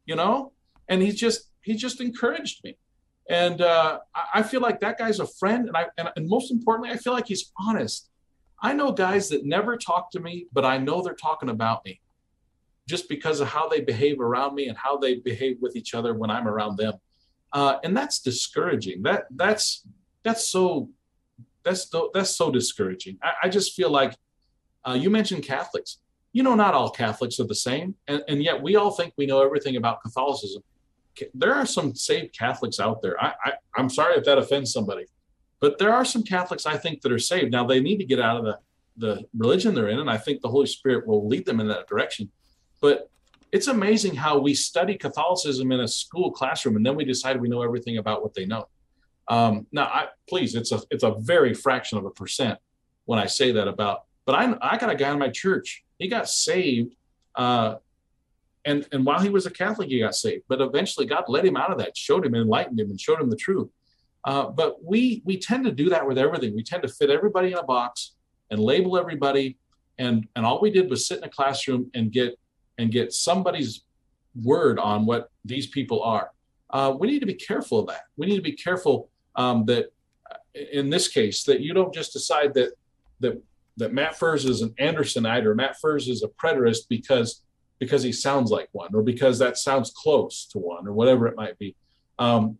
you 0.05 0.15
know? 0.15 0.51
And 0.87 1.01
he 1.01 1.11
just 1.11 1.49
he 1.61 1.73
just 1.73 1.99
encouraged 1.99 2.63
me. 2.63 2.77
And 3.27 3.59
uh, 3.59 4.01
I 4.35 4.43
feel 4.43 4.61
like 4.61 4.81
that 4.81 4.99
guy's 4.99 5.19
a 5.19 5.25
friend. 5.25 5.67
And 5.67 5.75
I 5.75 5.87
and, 5.97 6.09
and 6.15 6.29
most 6.29 6.51
importantly, 6.51 6.93
I 6.93 6.97
feel 6.97 7.13
like 7.13 7.25
he's 7.25 7.51
honest. 7.59 8.11
I 8.63 8.71
know 8.71 8.93
guys 8.93 9.27
that 9.29 9.45
never 9.45 9.75
talk 9.75 10.09
to 10.11 10.21
me, 10.21 10.47
but 10.53 10.63
I 10.63 10.77
know 10.77 11.01
they're 11.01 11.13
talking 11.13 11.49
about 11.49 11.83
me 11.83 11.99
just 12.87 13.09
because 13.09 13.41
of 13.41 13.49
how 13.49 13.67
they 13.67 13.81
behave 13.81 14.19
around 14.19 14.55
me 14.55 14.67
and 14.67 14.77
how 14.77 14.97
they 14.97 15.15
behave 15.15 15.57
with 15.61 15.75
each 15.75 15.93
other 15.93 16.13
when 16.13 16.31
I'm 16.31 16.47
around 16.47 16.77
them. 16.77 16.93
Uh, 17.51 17.77
and 17.83 17.95
that's 17.95 18.19
discouraging. 18.19 19.03
That 19.03 19.25
that's 19.31 19.85
that's 20.23 20.47
so 20.47 20.89
that's 21.63 21.91
that's 22.13 22.35
so 22.35 22.49
discouraging. 22.51 23.19
I, 23.21 23.33
I 23.43 23.49
just 23.49 23.73
feel 23.73 23.89
like 23.89 24.15
uh, 24.87 24.93
you 24.93 25.09
mentioned 25.09 25.43
Catholics. 25.43 25.99
You 26.31 26.41
know, 26.41 26.55
not 26.55 26.73
all 26.73 26.89
Catholics 26.89 27.39
are 27.39 27.45
the 27.45 27.53
same, 27.53 27.95
and, 28.07 28.23
and 28.27 28.41
yet 28.41 28.59
we 28.59 28.75
all 28.75 28.91
think 28.91 29.13
we 29.17 29.27
know 29.27 29.43
everything 29.43 29.75
about 29.75 30.01
Catholicism. 30.01 30.63
There 31.35 31.53
are 31.53 31.65
some 31.65 31.93
saved 31.93 32.35
Catholics 32.35 32.79
out 32.79 33.03
there. 33.03 33.21
I, 33.23 33.33
I 33.45 33.51
I'm 33.75 33.89
sorry 33.89 34.15
if 34.15 34.23
that 34.23 34.39
offends 34.39 34.73
somebody, 34.73 35.05
but 35.63 35.77
there 35.77 35.93
are 35.93 36.03
some 36.03 36.23
Catholics 36.23 36.65
I 36.65 36.75
think 36.75 36.99
that 37.03 37.11
are 37.13 37.17
saved. 37.17 37.49
Now 37.53 37.65
they 37.65 37.79
need 37.79 37.95
to 37.99 38.03
get 38.03 38.19
out 38.19 38.35
of 38.35 38.43
the 38.43 38.59
the 38.97 39.23
religion 39.35 39.73
they're 39.73 39.87
in, 39.87 39.99
and 40.01 40.09
I 40.09 40.17
think 40.17 40.41
the 40.41 40.49
Holy 40.49 40.67
Spirit 40.67 41.07
will 41.07 41.25
lead 41.25 41.45
them 41.45 41.61
in 41.61 41.69
that 41.69 41.87
direction. 41.87 42.29
But 42.81 43.09
it's 43.53 43.67
amazing 43.67 44.13
how 44.13 44.39
we 44.39 44.55
study 44.55 44.95
Catholicism 44.95 45.71
in 45.71 45.79
a 45.79 45.87
school 45.87 46.31
classroom, 46.31 46.75
and 46.75 46.85
then 46.85 46.97
we 46.97 47.05
decide 47.05 47.39
we 47.39 47.47
know 47.47 47.61
everything 47.61 47.97
about 47.97 48.21
what 48.21 48.33
they 48.33 48.45
know. 48.45 48.67
Um, 49.29 49.65
now, 49.71 49.85
I, 49.85 50.07
please, 50.27 50.53
it's 50.53 50.73
a 50.73 50.81
it's 50.91 51.05
a 51.05 51.15
very 51.19 51.53
fraction 51.53 51.97
of 51.97 52.03
a 52.03 52.11
percent 52.11 52.59
when 53.05 53.17
I 53.17 53.27
say 53.27 53.53
that 53.53 53.69
about. 53.69 54.03
But 54.25 54.35
I 54.35 54.53
I 54.61 54.77
got 54.77 54.89
a 54.89 54.95
guy 54.95 55.13
in 55.13 55.19
my 55.19 55.29
church. 55.29 55.85
He 55.97 56.09
got 56.09 56.27
saved, 56.27 56.93
uh, 57.35 57.75
and 58.65 58.85
and 58.91 59.05
while 59.05 59.21
he 59.21 59.29
was 59.29 59.45
a 59.45 59.51
Catholic, 59.51 59.87
he 59.87 59.99
got 59.99 60.13
saved. 60.13 60.43
But 60.49 60.59
eventually, 60.59 61.05
God 61.05 61.23
led 61.29 61.45
him 61.45 61.55
out 61.55 61.71
of 61.71 61.77
that, 61.77 61.95
showed 61.95 62.25
him, 62.25 62.35
enlightened 62.35 62.81
him, 62.81 62.89
and 62.89 62.99
showed 62.99 63.21
him 63.21 63.29
the 63.29 63.37
truth. 63.37 63.69
Uh, 64.25 64.47
but 64.47 64.83
we 64.83 65.21
we 65.25 65.37
tend 65.37 65.65
to 65.65 65.71
do 65.71 65.89
that 65.89 66.07
with 66.07 66.17
everything. 66.17 66.55
We 66.55 66.63
tend 66.63 66.83
to 66.83 66.89
fit 66.89 67.09
everybody 67.09 67.51
in 67.51 67.57
a 67.57 67.63
box 67.63 68.15
and 68.49 68.59
label 68.59 68.97
everybody. 68.97 69.57
And 69.97 70.27
and 70.35 70.45
all 70.45 70.61
we 70.61 70.71
did 70.71 70.89
was 70.89 71.07
sit 71.07 71.19
in 71.19 71.23
a 71.25 71.29
classroom 71.29 71.89
and 71.93 72.11
get 72.11 72.39
and 72.77 72.91
get 72.91 73.13
somebody's 73.13 73.83
word 74.41 74.79
on 74.79 75.05
what 75.05 75.29
these 75.45 75.67
people 75.67 76.01
are. 76.03 76.31
Uh, 76.69 76.95
we 76.97 77.07
need 77.07 77.19
to 77.19 77.25
be 77.25 77.35
careful 77.35 77.79
of 77.79 77.87
that. 77.87 78.03
We 78.17 78.25
need 78.25 78.37
to 78.37 78.41
be 78.41 78.53
careful 78.53 79.09
um, 79.35 79.65
that 79.65 79.91
in 80.71 80.89
this 80.89 81.07
case 81.07 81.43
that 81.43 81.59
you 81.59 81.73
don't 81.73 81.93
just 81.93 82.13
decide 82.13 82.53
that 82.55 82.71
that 83.19 83.41
that 83.77 83.93
Matt 83.93 84.17
Furse 84.17 84.45
is 84.45 84.61
an 84.61 84.69
Andersonite 84.79 85.45
or 85.45 85.55
Matt 85.55 85.79
Furse 85.79 86.07
is 86.07 86.23
a 86.23 86.27
preterist 86.27 86.87
because 86.89 87.41
because 87.79 88.03
he 88.03 88.11
sounds 88.11 88.51
like 88.51 88.69
one 88.71 88.93
or 88.93 89.01
because 89.01 89.39
that 89.39 89.57
sounds 89.57 89.91
close 89.91 90.45
to 90.47 90.59
one 90.59 90.87
or 90.87 90.93
whatever 90.93 91.27
it 91.27 91.35
might 91.35 91.57
be. 91.59 91.75
Um, 92.19 92.57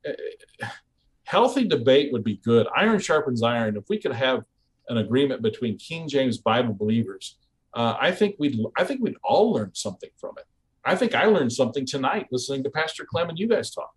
healthy 1.24 1.68
debate 1.68 2.12
would 2.12 2.24
be 2.24 2.38
good. 2.38 2.68
Iron 2.76 3.00
sharpens 3.00 3.44
iron. 3.44 3.78
If 3.78 3.86
we 3.90 3.98
could 4.00 4.14
have 4.14 4.46
an 4.90 4.98
agreement 4.98 5.42
between 5.42 5.78
King 5.78 6.08
James 6.08 6.38
Bible 6.38 6.74
believers, 6.74 7.38
uh, 7.74 7.96
I 8.00 8.12
think 8.12 8.36
we'd 8.40 8.60
I 8.78 8.84
think 8.84 9.02
we'd 9.02 9.18
all 9.24 9.52
learn 9.54 9.72
something 9.74 10.10
from 10.18 10.36
it. 10.38 10.46
I 10.86 10.96
think 10.96 11.16
I 11.16 11.26
learned 11.26 11.54
something 11.54 11.86
tonight 11.86 12.28
listening 12.32 12.64
to 12.64 12.70
Pastor 12.70 13.06
Clem 13.06 13.30
and 13.30 13.40
you 13.40 13.48
guys 13.48 13.72
talk. 13.72 13.94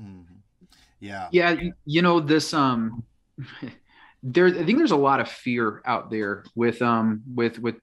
Mm-hmm. 0.00 0.34
Yeah. 0.98 1.28
Yeah. 1.32 1.56
You 1.84 2.02
know, 2.02 2.20
this, 2.20 2.52
um, 2.52 3.04
there, 4.22 4.46
I 4.46 4.64
think 4.64 4.78
there's 4.78 4.90
a 4.90 4.96
lot 4.96 5.20
of 5.20 5.28
fear 5.28 5.82
out 5.84 6.10
there 6.10 6.44
with, 6.54 6.82
um, 6.82 7.22
with, 7.34 7.58
with 7.58 7.76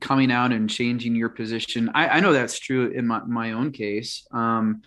coming 0.00 0.30
out 0.30 0.52
and 0.52 0.68
changing 0.68 1.16
your 1.16 1.30
position. 1.30 1.90
I, 1.94 2.08
I 2.08 2.20
know 2.20 2.32
that's 2.32 2.58
true 2.58 2.90
in 2.90 3.06
my, 3.06 3.20
my 3.24 3.52
own 3.52 3.72
case. 3.72 4.26
Um, 4.30 4.82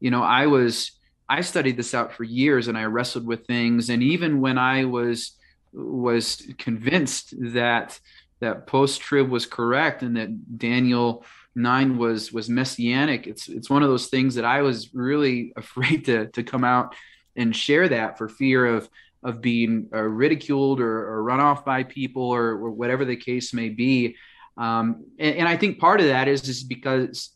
you 0.00 0.10
know, 0.10 0.22
I 0.22 0.46
was, 0.46 0.92
I 1.28 1.40
studied 1.40 1.76
this 1.76 1.94
out 1.94 2.12
for 2.12 2.24
years 2.24 2.68
and 2.68 2.76
I 2.76 2.84
wrestled 2.84 3.26
with 3.26 3.46
things. 3.46 3.90
And 3.90 4.02
even 4.02 4.40
when 4.40 4.58
I 4.58 4.84
was, 4.84 5.32
was 5.72 6.46
convinced 6.58 7.34
that, 7.52 7.98
that 8.40 8.66
post 8.66 9.00
trib 9.00 9.30
was 9.30 9.46
correct 9.46 10.02
and 10.02 10.16
that 10.16 10.58
Daniel 10.58 11.24
nine 11.54 11.96
was 11.96 12.32
was 12.32 12.48
messianic 12.48 13.26
it's 13.26 13.48
it's 13.48 13.70
one 13.70 13.82
of 13.82 13.88
those 13.88 14.08
things 14.08 14.34
that 14.34 14.44
i 14.44 14.62
was 14.62 14.92
really 14.92 15.52
afraid 15.56 16.04
to 16.04 16.26
to 16.28 16.42
come 16.42 16.64
out 16.64 16.94
and 17.36 17.54
share 17.54 17.88
that 17.88 18.18
for 18.18 18.28
fear 18.28 18.66
of 18.66 18.88
of 19.22 19.40
being 19.40 19.88
uh, 19.94 20.02
ridiculed 20.02 20.82
or, 20.82 21.08
or, 21.08 21.22
run 21.22 21.40
off 21.40 21.64
by 21.64 21.82
people 21.82 22.24
or, 22.24 22.50
or, 22.50 22.70
whatever 22.70 23.06
the 23.06 23.16
case 23.16 23.54
may 23.54 23.70
be 23.70 24.16
um, 24.58 25.04
and, 25.18 25.36
and, 25.36 25.48
i 25.48 25.56
think 25.56 25.78
part 25.78 26.00
of 26.00 26.06
that 26.06 26.28
is 26.28 26.42
just 26.42 26.68
because 26.68 27.30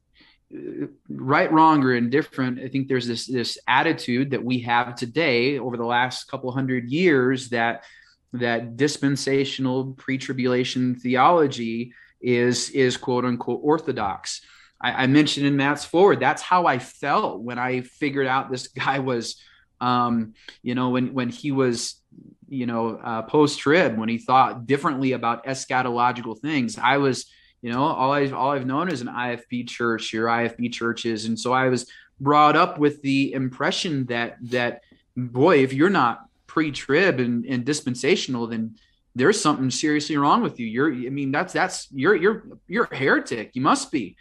right 1.11 1.53
wrong 1.53 1.85
or 1.85 1.95
indifferent 1.95 2.59
i 2.59 2.69
think 2.69 2.89
there's 2.89 3.07
this 3.07 3.27
this 3.27 3.59
attitude 3.69 4.31
that 4.31 4.43
we 4.43 4.61
have 4.61 4.95
today 4.95 5.59
over 5.59 5.77
the 5.77 5.85
last 5.85 6.25
couple 6.25 6.51
hundred 6.51 6.89
years 6.89 7.51
that 7.51 7.85
that 8.33 8.77
dispensational 8.77 9.93
pre-tribulation 9.95 10.95
theology 10.95 11.93
is 12.21 12.71
is 12.71 12.97
quote 12.97 13.25
unquote 13.25 13.61
orthodox. 13.63 14.43
I, 14.81 15.05
I 15.05 15.07
mentioned 15.07 15.47
in 15.47 15.57
Matt's 15.57 15.85
foreword 15.85 16.21
that's 16.21 16.43
how 16.43 16.67
I 16.67 16.79
felt 16.79 17.41
when 17.41 17.59
I 17.59 17.83
figured 17.83 18.27
out 18.27 18.51
this 18.51 18.69
guy 18.69 18.99
was, 18.99 19.41
um, 19.81 20.35
you 20.63 20.75
know, 20.75 20.91
when 20.91 21.15
when 21.15 21.31
he 21.31 21.53
was, 21.53 22.01
you 22.49 22.67
know, 22.67 22.97
uh, 23.03 23.23
post 23.23 23.61
trib 23.61 23.97
when 23.97 24.09
he 24.09 24.19
thought 24.19 24.67
differently 24.67 25.13
about 25.13 25.47
eschatological 25.47 26.39
things. 26.39 26.79
I 26.79 26.99
was, 26.99 27.27
you 27.63 27.73
know, 27.73 27.83
all 27.83 28.13
I've 28.13 28.33
all 28.33 28.53
I've 28.53 28.67
known 28.67 28.89
is 28.89 29.01
an 29.01 29.09
IFB 29.09 29.69
church 29.69 30.15
or 30.15 30.25
IFB 30.25 30.73
churches, 30.73 31.25
and 31.25 31.39
so 31.39 31.53
I 31.53 31.69
was 31.69 31.91
brought 32.21 32.57
up 32.57 32.79
with 32.79 33.03
the 33.03 33.33
impression 33.33 34.07
that 34.07 34.37
that 34.43 34.83
boy, 35.17 35.63
if 35.63 35.73
you're 35.73 35.91
not 35.91 36.29
pre-trib 36.47 37.21
and, 37.21 37.45
and 37.45 37.65
dispensational, 37.65 38.47
then 38.47 38.77
there's 39.15 39.41
something 39.41 39.71
seriously 39.71 40.17
wrong 40.17 40.43
with 40.43 40.59
you. 40.61 40.67
You're, 40.67 40.93
I 40.93 41.11
mean, 41.11 41.33
that's, 41.33 41.53
that's, 41.53 41.89
you're, 41.93 42.15
you're, 42.15 42.45
you're 42.67 42.89
a 42.91 42.97
heretic. 42.97 43.51
You 43.55 43.63
must 43.63 43.91
be. 43.91 44.17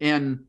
And, 0.00 0.44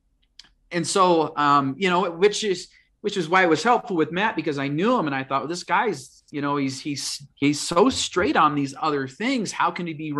and 0.72 0.86
so, 0.86 1.36
um, 1.38 1.76
you 1.78 1.90
know, 1.90 2.10
which 2.12 2.44
is, 2.44 2.68
which 3.02 3.18
is 3.18 3.28
why 3.28 3.44
it 3.44 3.50
was 3.50 3.62
helpful 3.62 3.96
with 3.96 4.12
Matt 4.12 4.36
because 4.36 4.58
I 4.58 4.68
knew 4.68 4.98
him 4.98 5.08
and 5.08 5.16
I 5.16 5.24
thought 5.24 5.42
well, 5.42 5.50
this 5.50 5.64
guy's 5.64 6.24
you 6.32 6.42
know 6.42 6.56
he's 6.56 6.80
he's 6.80 7.22
he's 7.36 7.60
so 7.60 7.90
straight 7.90 8.38
on 8.38 8.56
these 8.56 8.74
other 8.82 9.10
things 9.10 9.52
how 9.52 9.72
can 9.72 9.86
he 9.86 9.94
be 9.94 10.14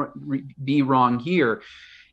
be 0.62 0.82
wrong 0.82 1.18
here 1.18 1.62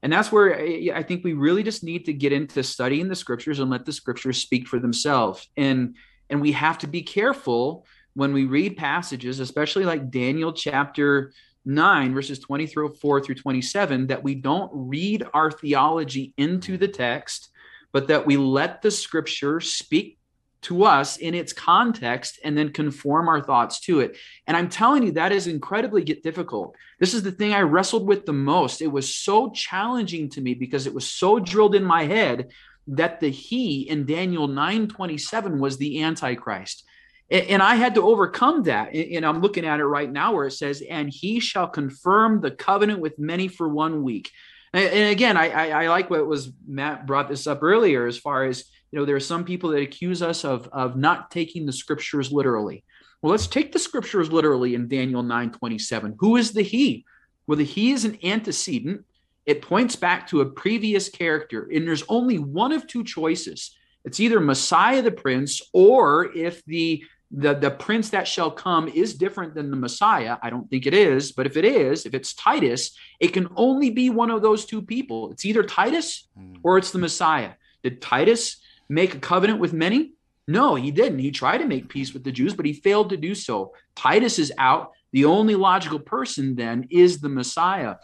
and 0.03 0.13
that's 0.13 0.33
where 0.33 0.59
eh, 0.59 0.91
i 0.95 1.03
think 1.03 1.25
we 1.25 1.33
really 1.33 1.63
just 1.63 1.85
need 1.85 2.05
to 2.05 2.13
get 2.13 2.33
into 2.33 2.63
studying 2.63 3.09
the 3.09 3.17
scriptures 3.17 3.59
and 3.59 3.71
let 3.71 3.85
the 3.85 3.93
scriptures 3.93 4.39
speak 4.39 4.67
for 4.67 4.79
themselves. 4.79 5.49
And 5.57 5.97
and 6.29 6.41
we 6.41 6.53
have 6.53 6.79
to 6.79 6.87
be 6.87 7.03
careful 7.03 7.87
when 8.15 8.33
we 8.33 8.45
read 8.45 8.77
passages 8.77 9.41
especially 9.41 9.85
like 9.85 10.11
daniel 10.11 10.53
chapter 10.53 11.33
9 11.65 12.15
verses 12.15 12.39
24 12.39 13.21
through 13.21 13.35
27 13.35 14.07
that 14.09 14.23
we 14.23 14.35
don't 14.35 14.71
read 14.73 15.27
our 15.35 15.51
theology 15.51 16.33
into 16.37 16.77
the 16.77 16.89
text 16.89 17.51
but 17.93 18.09
that 18.09 18.27
we 18.27 18.37
let 18.37 18.83
the 18.83 18.91
scripture 18.91 19.61
speak 19.61 20.20
to 20.63 20.85
us 20.85 21.17
in 21.17 21.35
its 21.35 21.53
context 21.53 22.39
and 22.45 22.57
then 22.57 22.73
conform 22.73 23.29
our 23.29 23.43
thoughts 23.43 23.81
to 23.81 24.01
it. 24.01 24.17
And 24.47 24.57
I'm 24.57 24.69
telling 24.69 25.03
you, 25.03 25.13
that 25.13 25.33
is 25.33 25.47
incredibly 25.47 26.05
difficult. 26.05 26.77
This 26.99 27.15
is 27.15 27.23
the 27.23 27.33
thing 27.33 27.55
I 27.55 27.61
wrestled 27.61 28.07
with 28.07 28.27
the 28.27 28.33
most. 28.33 28.83
It 28.83 28.89
was 28.89 29.15
so 29.15 29.51
challenging 29.51 30.29
to 30.31 30.41
me 30.41 30.55
because 30.55 30.87
it 30.87 30.95
was 30.95 31.09
so 31.09 31.39
drilled 31.39 31.75
in 31.75 31.85
my 31.85 32.05
head 32.05 32.51
that 32.89 33.21
the 33.21 33.31
he 33.31 33.89
in 33.89 34.05
Daniel 34.05 34.49
9:27 34.49 35.59
was 35.59 35.79
the 35.79 36.03
antichrist. 36.03 36.85
And 37.31 37.63
I 37.63 37.77
had 37.77 37.95
to 37.95 38.03
overcome 38.03 38.65
that. 38.65 38.93
And 38.93 39.25
I'm 39.25 39.41
looking 39.41 39.65
at 39.65 39.79
it 39.79 39.85
right 39.85 40.11
now 40.11 40.35
where 40.35 40.47
it 40.47 40.53
says, 40.53 40.83
and 40.83 41.09
he 41.09 41.39
shall 41.39 41.69
confirm 41.69 42.41
the 42.41 42.51
covenant 42.51 42.99
with 42.99 43.21
many 43.21 43.47
for 43.47 43.69
one 43.69 44.03
week. 44.03 44.33
And 44.73 45.11
again, 45.11 45.37
I, 45.37 45.71
I, 45.71 45.89
like 45.89 46.11
what 46.11 46.27
was 46.27 46.53
Matt 46.67 47.07
brought 47.07 47.29
this 47.29 47.47
up 47.47 47.63
earlier 47.63 48.07
as 48.07 48.19
far 48.19 48.45
as 48.45 48.65
you 48.91 48.99
know, 48.99 49.05
there 49.05 49.17
are 49.17 49.21
some 49.21 49.45
people 49.45 49.71
that 49.71 49.83
accuse 49.83 50.23
us 50.23 50.45
of, 50.45 50.69
of 50.73 50.97
not 50.97 51.31
taking 51.31 51.67
the 51.67 51.73
scriptures 51.73 52.33
literally. 52.33 52.85
Well, 53.23 53.31
let's 53.31 53.47
take 53.47 53.73
the 53.73 53.79
scriptures 53.79 54.33
literally 54.33 54.75
in 54.75 54.89
Daniel 54.89 55.23
9 55.23 55.53
27. 55.53 56.17
Who 56.19 56.37
is 56.37 56.53
the 56.53 56.63
he? 56.63 57.05
Well, 57.47 57.59
the 57.59 57.65
he 57.65 57.93
is 57.93 58.05
an 58.05 58.19
antecedent. 58.25 59.05
It 59.47 59.63
points 59.63 59.97
back 59.97 60.29
to 60.29 60.41
a 60.41 60.47
previous 60.47 61.09
character, 61.09 61.69
and 61.73 61.87
there's 61.87 62.05
only 62.09 62.39
one 62.39 62.73
of 62.73 62.87
two 62.87 63.05
choices. 63.05 63.77
It's 64.05 64.21
either 64.21 64.41
Messiah 64.41 65.03
the 65.03 65.11
Prince, 65.11 65.61
or 65.73 66.35
if 66.37 66.65
the 66.65 67.05
the, 67.33 67.55
the 67.55 67.71
prince 67.71 68.11
that 68.11 68.27
shall 68.27 68.51
come 68.51 68.89
is 68.89 69.15
different 69.15 69.55
than 69.55 69.71
the 69.71 69.77
Messiah. 69.77 70.37
I 70.43 70.51
don't 70.51 70.69
think 70.69 70.87
it 70.87 70.95
is, 70.95 71.31
but 71.31 71.47
if 71.47 71.57
it 71.57 71.65
is, 71.65 72.05
if 72.05 72.13
it's 72.13 72.35
Titus, 72.35 72.97
it 73.21 73.29
can 73.29 73.49
only 73.55 73.91
be 73.91 74.11
one 74.11 74.31
of 74.31 74.43
those 74.43 74.67
two 74.67 74.83
people. 74.83 75.31
It's 75.31 75.45
either 75.45 75.63
Titus 75.63 76.27
hmm. 76.37 76.55
or 76.65 76.77
it's 76.77 76.91
the 76.91 76.99
Messiah. 76.99 77.53
Did 77.85 78.03
Titus 78.03 78.60
make 78.91 79.15
a 79.15 79.19
covenant 79.19 79.61
with 79.61 79.73
many? 79.73 80.13
No, 80.47 80.75
he 80.75 80.91
didn't. 80.91 81.21
He 81.21 81.31
tried 81.31 81.59
to 81.59 81.67
make 81.67 81.89
peace 81.89 82.13
with 82.13 82.25
the 82.25 82.33
Jews, 82.33 82.55
but 82.55 82.67
he 82.67 82.73
failed 82.73 83.11
to 83.11 83.17
do 83.17 83.35
so. 83.35 83.73
Titus 83.95 84.39
is 84.39 84.53
out. 84.59 84.91
The 85.13 85.25
only 85.25 85.55
logical 85.55 86.01
person 86.01 86.57
then 86.57 86.89
is 86.91 87.21
the 87.21 87.29
Messiah. 87.29 87.97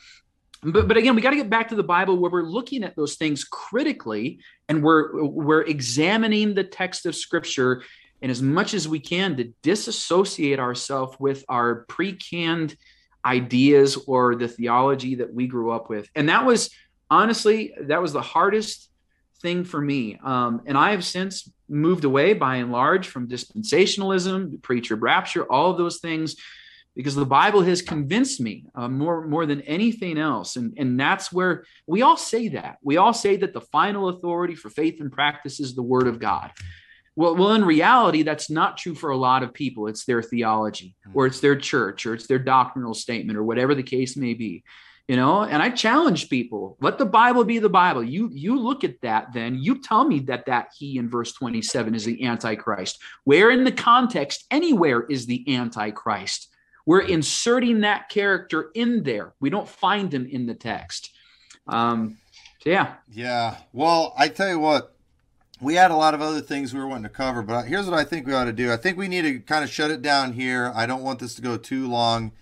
But, 0.63 0.89
but 0.89 0.97
again, 0.97 1.17
we 1.17 1.23
got 1.23 1.31
to 1.31 1.37
get 1.37 1.51
back 1.51 1.69
to 1.69 1.75
the 1.75 1.83
Bible 1.83 2.17
where 2.17 2.31
we're 2.31 2.43
looking 2.43 2.85
at 2.85 2.97
those 2.97 3.17
things 3.17 3.45
critically 3.45 4.41
and 4.69 4.83
we're 4.83 5.25
we're 5.25 5.63
examining 5.63 6.55
the 6.55 6.65
text 6.65 7.05
of 7.05 7.15
Scripture 7.15 7.83
and 8.23 8.31
as 8.31 8.41
much 8.41 8.73
as 8.73 8.89
we 8.89 8.99
can 8.99 9.37
to 9.37 9.53
disassociate 9.63 10.59
ourselves 10.59 11.17
with 11.21 11.45
our 11.49 11.85
pre-canned 11.89 12.77
ideas 13.25 13.97
or 14.07 14.37
the 14.37 14.49
theology 14.49 15.17
that 15.17 15.35
we 15.35 15.47
grew 15.47 15.71
up 15.71 15.91
with. 15.91 16.09
And 16.15 16.29
that 16.29 16.47
was 16.47 16.71
honestly 17.11 17.75
that 17.83 18.01
was 18.01 18.13
the 18.13 18.23
hardest 18.23 18.91
thing 19.43 19.65
for 19.65 19.81
me. 19.81 20.19
Um, 20.23 20.63
and 20.67 20.77
I 20.77 20.91
have 20.91 21.05
since 21.05 21.51
moved 21.69 22.05
away 22.05 22.33
by 22.33 22.57
and 22.57 22.73
large 22.73 23.09
from 23.09 23.29
dispensationalism, 23.29 24.63
preacher 24.63 24.97
rapture, 24.97 25.45
all 25.45 25.71
of 25.71 25.79
those 25.79 25.99
things, 25.99 26.37
because 26.95 27.15
the 27.15 27.27
Bible 27.27 27.63
has 27.63 27.83
convinced 27.83 28.41
me 28.41 28.65
uh, 28.75 28.89
more, 28.89 29.27
more 29.27 29.45
than 29.45 29.61
anything 29.63 30.17
else. 30.17 30.57
And, 30.57 30.75
and 30.79 30.99
that's 30.99 31.31
where 31.31 31.65
we 31.87 32.03
all 32.03 32.17
say 32.17 32.49
that. 32.49 32.79
We 32.83 32.97
all 32.97 33.13
say 33.13 33.37
that 33.37 33.53
the 33.53 33.61
final 33.61 34.09
authority 34.09 34.55
for 34.55 34.71
faith 34.71 35.01
and 35.01 35.13
practice 35.13 35.61
is 35.61 35.75
the 35.75 35.83
Word 35.83 36.07
of 36.07 36.19
God. 36.19 36.53
Well, 37.15 37.35
well, 37.35 37.53
in 37.53 37.65
reality, 37.65 38.23
that's 38.23 38.51
not 38.51 38.77
true 38.77 38.95
for 38.95 39.11
a 39.11 39.17
lot 39.17 39.43
of 39.43 39.55
people. 39.55 39.89
It's 39.89 40.05
their 40.05 40.23
theology, 40.23 40.97
or 41.15 41.27
it's 41.27 41.41
their 41.41 41.57
church, 41.57 42.07
or 42.07 42.15
it's 42.15 42.27
their 42.27 42.39
doctrinal 42.39 42.95
statement, 42.95 43.39
or 43.39 43.43
whatever 43.43 43.75
the 43.75 43.83
case 43.83 44.17
may 44.17 44.35
be 44.35 44.65
you 45.09 45.17
know? 45.17 45.45
And 45.45 45.63
i 45.63 45.71
challenge 45.71 46.29
people 46.29 46.77
let 46.81 46.99
the 46.99 47.07
bible 47.07 47.45
be 47.45 47.59
the 47.59 47.69
bible. 47.69 48.03
You 48.03 48.31
you 48.33 48.59
look 48.59 48.85
at 48.85 49.01
that 49.03 49.33
then 49.33 49.57
you 49.57 49.81
tell 49.81 50.05
me 50.05 50.21
that 50.21 50.47
that 50.47 50.69
he 50.77 50.99
in 50.99 51.09
verse 51.09 51.33
27 51.33 51.95
is 51.95 52.05
the 52.05 52.25
antichrist. 52.25 52.99
Where 53.25 53.51
in 53.51 53.65
the 53.65 53.73
context 53.73 54.45
anywhere 54.51 55.03
is 55.03 55.27
the 55.27 55.45
antichrist. 55.55 56.49
We're 56.85 57.01
inserting 57.01 57.81
that 57.81 58.09
character 58.09 58.71
in 58.75 59.03
there. 59.03 59.35
We 59.41 59.51
don't 59.51 59.69
find 59.69 60.13
him 60.13 60.27
in 60.27 60.47
the 60.47 60.55
text. 60.55 61.11
Um 61.67 62.19
so 62.61 62.71
yeah. 62.71 62.95
Yeah. 63.11 63.57
Well 63.73 64.15
i 64.17 64.29
tell 64.29 64.49
you 64.49 64.59
what 64.59 64.95
we 65.61 65.75
had 65.75 65.91
a 65.91 65.97
lot 65.97 66.13
of 66.13 66.21
other 66.21 66.43
things 66.43 66.75
we 66.75 66.81
were 66.81 66.87
wanting 66.87 67.05
to 67.05 67.09
cover 67.09 67.41
but 67.41 67.65
here's 67.65 67.87
what 67.87 67.99
i 67.99 68.05
think 68.05 68.27
we 68.27 68.35
ought 68.35 68.45
to 68.45 68.53
do. 68.53 68.73
I 68.73 68.77
think 68.77 68.99
we 68.99 69.09
need 69.09 69.23
to 69.23 69.39
kind 69.41 69.65
of 69.65 69.71
shut 69.71 69.91
it 69.91 70.03
down 70.03 70.33
here. 70.33 70.73
I 70.75 70.87
don't 70.87 71.03
want 71.03 71.19
this 71.19 71.35
to 71.37 71.43
go 71.43 71.57
too 71.57 71.89
long 71.89 72.33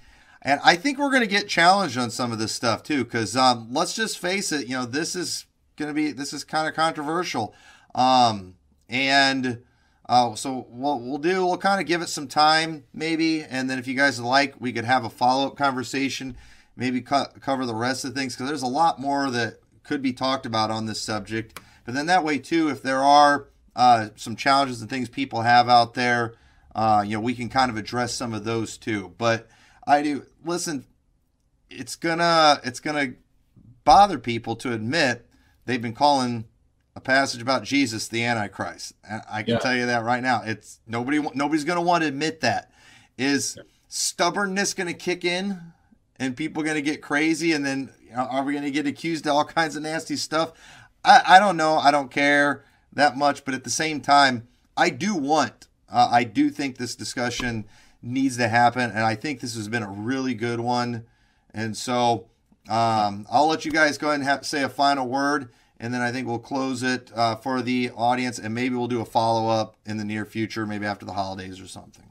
and 0.44 0.60
I 0.62 0.76
think 0.76 0.98
we're 0.98 1.10
going 1.10 1.22
to 1.22 1.26
get 1.26 1.48
challenged 1.48 1.96
on 1.96 2.10
some 2.10 2.32
of 2.32 2.38
this 2.38 2.54
stuff 2.54 2.82
too, 2.82 3.04
because 3.04 3.36
um, 3.36 3.68
let's 3.72 3.94
just 3.94 4.18
face 4.18 4.52
it, 4.52 4.68
you 4.68 4.74
know, 4.74 4.84
this 4.84 5.16
is 5.16 5.46
going 5.76 5.88
to 5.88 5.94
be 5.94 6.12
this 6.12 6.32
is 6.32 6.44
kind 6.44 6.68
of 6.68 6.74
controversial, 6.74 7.54
um, 7.94 8.54
and 8.88 9.62
uh, 10.06 10.34
so 10.34 10.66
what 10.68 11.00
we'll 11.00 11.18
do, 11.18 11.46
we'll 11.46 11.56
kind 11.56 11.80
of 11.80 11.86
give 11.86 12.02
it 12.02 12.08
some 12.08 12.28
time, 12.28 12.84
maybe, 12.92 13.42
and 13.42 13.70
then 13.70 13.78
if 13.78 13.86
you 13.86 13.94
guys 13.94 14.20
like, 14.20 14.54
we 14.60 14.72
could 14.72 14.84
have 14.84 15.04
a 15.04 15.10
follow 15.10 15.46
up 15.46 15.56
conversation, 15.56 16.36
maybe 16.76 17.00
co- 17.00 17.28
cover 17.40 17.64
the 17.64 17.74
rest 17.74 18.04
of 18.04 18.14
things, 18.14 18.34
because 18.34 18.48
there's 18.48 18.62
a 18.62 18.66
lot 18.66 19.00
more 19.00 19.30
that 19.30 19.60
could 19.82 20.02
be 20.02 20.12
talked 20.12 20.44
about 20.44 20.70
on 20.70 20.86
this 20.86 21.00
subject. 21.00 21.58
But 21.84 21.94
then 21.94 22.06
that 22.06 22.24
way 22.24 22.38
too, 22.38 22.68
if 22.68 22.82
there 22.82 23.02
are 23.02 23.48
uh, 23.76 24.08
some 24.16 24.36
challenges 24.36 24.80
and 24.80 24.90
things 24.90 25.08
people 25.08 25.42
have 25.42 25.68
out 25.68 25.94
there, 25.94 26.34
uh, 26.74 27.02
you 27.06 27.14
know, 27.14 27.20
we 27.20 27.34
can 27.34 27.48
kind 27.48 27.70
of 27.70 27.76
address 27.76 28.14
some 28.14 28.34
of 28.34 28.44
those 28.44 28.76
too. 28.76 29.14
But 29.16 29.48
I 29.86 30.02
do 30.02 30.26
listen. 30.44 30.86
It's 31.70 31.96
gonna 31.96 32.60
it's 32.62 32.80
gonna 32.80 33.14
bother 33.84 34.18
people 34.18 34.56
to 34.56 34.72
admit 34.72 35.26
they've 35.66 35.82
been 35.82 35.94
calling 35.94 36.44
a 36.96 37.00
passage 37.00 37.42
about 37.42 37.64
Jesus 37.64 38.08
the 38.08 38.24
Antichrist. 38.24 38.94
I 39.30 39.42
can 39.42 39.54
yeah. 39.54 39.58
tell 39.58 39.74
you 39.74 39.86
that 39.86 40.04
right 40.04 40.22
now. 40.22 40.42
It's 40.44 40.80
nobody 40.86 41.20
nobody's 41.34 41.64
gonna 41.64 41.82
want 41.82 42.02
to 42.02 42.08
admit 42.08 42.40
that. 42.40 42.70
Is 43.16 43.58
stubbornness 43.88 44.74
gonna 44.74 44.94
kick 44.94 45.24
in, 45.24 45.60
and 46.18 46.36
people 46.36 46.62
gonna 46.62 46.80
get 46.80 47.02
crazy, 47.02 47.52
and 47.52 47.64
then 47.64 47.92
you 48.04 48.12
know, 48.12 48.22
are 48.22 48.44
we 48.44 48.54
gonna 48.54 48.70
get 48.70 48.86
accused 48.86 49.26
of 49.26 49.34
all 49.34 49.44
kinds 49.44 49.76
of 49.76 49.82
nasty 49.82 50.16
stuff? 50.16 50.52
I, 51.04 51.22
I 51.26 51.38
don't 51.38 51.56
know. 51.56 51.76
I 51.76 51.90
don't 51.90 52.10
care 52.10 52.64
that 52.92 53.16
much, 53.16 53.44
but 53.44 53.54
at 53.54 53.64
the 53.64 53.70
same 53.70 54.00
time, 54.00 54.48
I 54.76 54.90
do 54.90 55.14
want. 55.14 55.68
Uh, 55.90 56.08
I 56.10 56.24
do 56.24 56.50
think 56.50 56.76
this 56.76 56.96
discussion 56.96 57.66
needs 58.04 58.36
to 58.36 58.48
happen. 58.48 58.90
And 58.90 59.00
I 59.00 59.14
think 59.14 59.40
this 59.40 59.56
has 59.56 59.68
been 59.68 59.82
a 59.82 59.90
really 59.90 60.34
good 60.34 60.60
one. 60.60 61.04
And 61.52 61.76
so 61.76 62.26
um, 62.68 63.26
I'll 63.30 63.48
let 63.48 63.64
you 63.64 63.70
guys 63.70 63.98
go 63.98 64.08
ahead 64.08 64.20
and 64.20 64.28
have, 64.28 64.46
say 64.46 64.62
a 64.62 64.68
final 64.68 65.08
word. 65.08 65.50
And 65.80 65.92
then 65.92 66.00
I 66.00 66.12
think 66.12 66.28
we'll 66.28 66.38
close 66.38 66.82
it 66.82 67.10
uh, 67.14 67.36
for 67.36 67.62
the 67.62 67.90
audience. 67.96 68.38
And 68.38 68.54
maybe 68.54 68.74
we'll 68.74 68.88
do 68.88 69.00
a 69.00 69.04
follow 69.04 69.48
up 69.48 69.76
in 69.86 69.96
the 69.96 70.04
near 70.04 70.24
future, 70.24 70.66
maybe 70.66 70.86
after 70.86 71.04
the 71.04 71.12
holidays 71.12 71.60
or 71.60 71.66
something. 71.66 72.04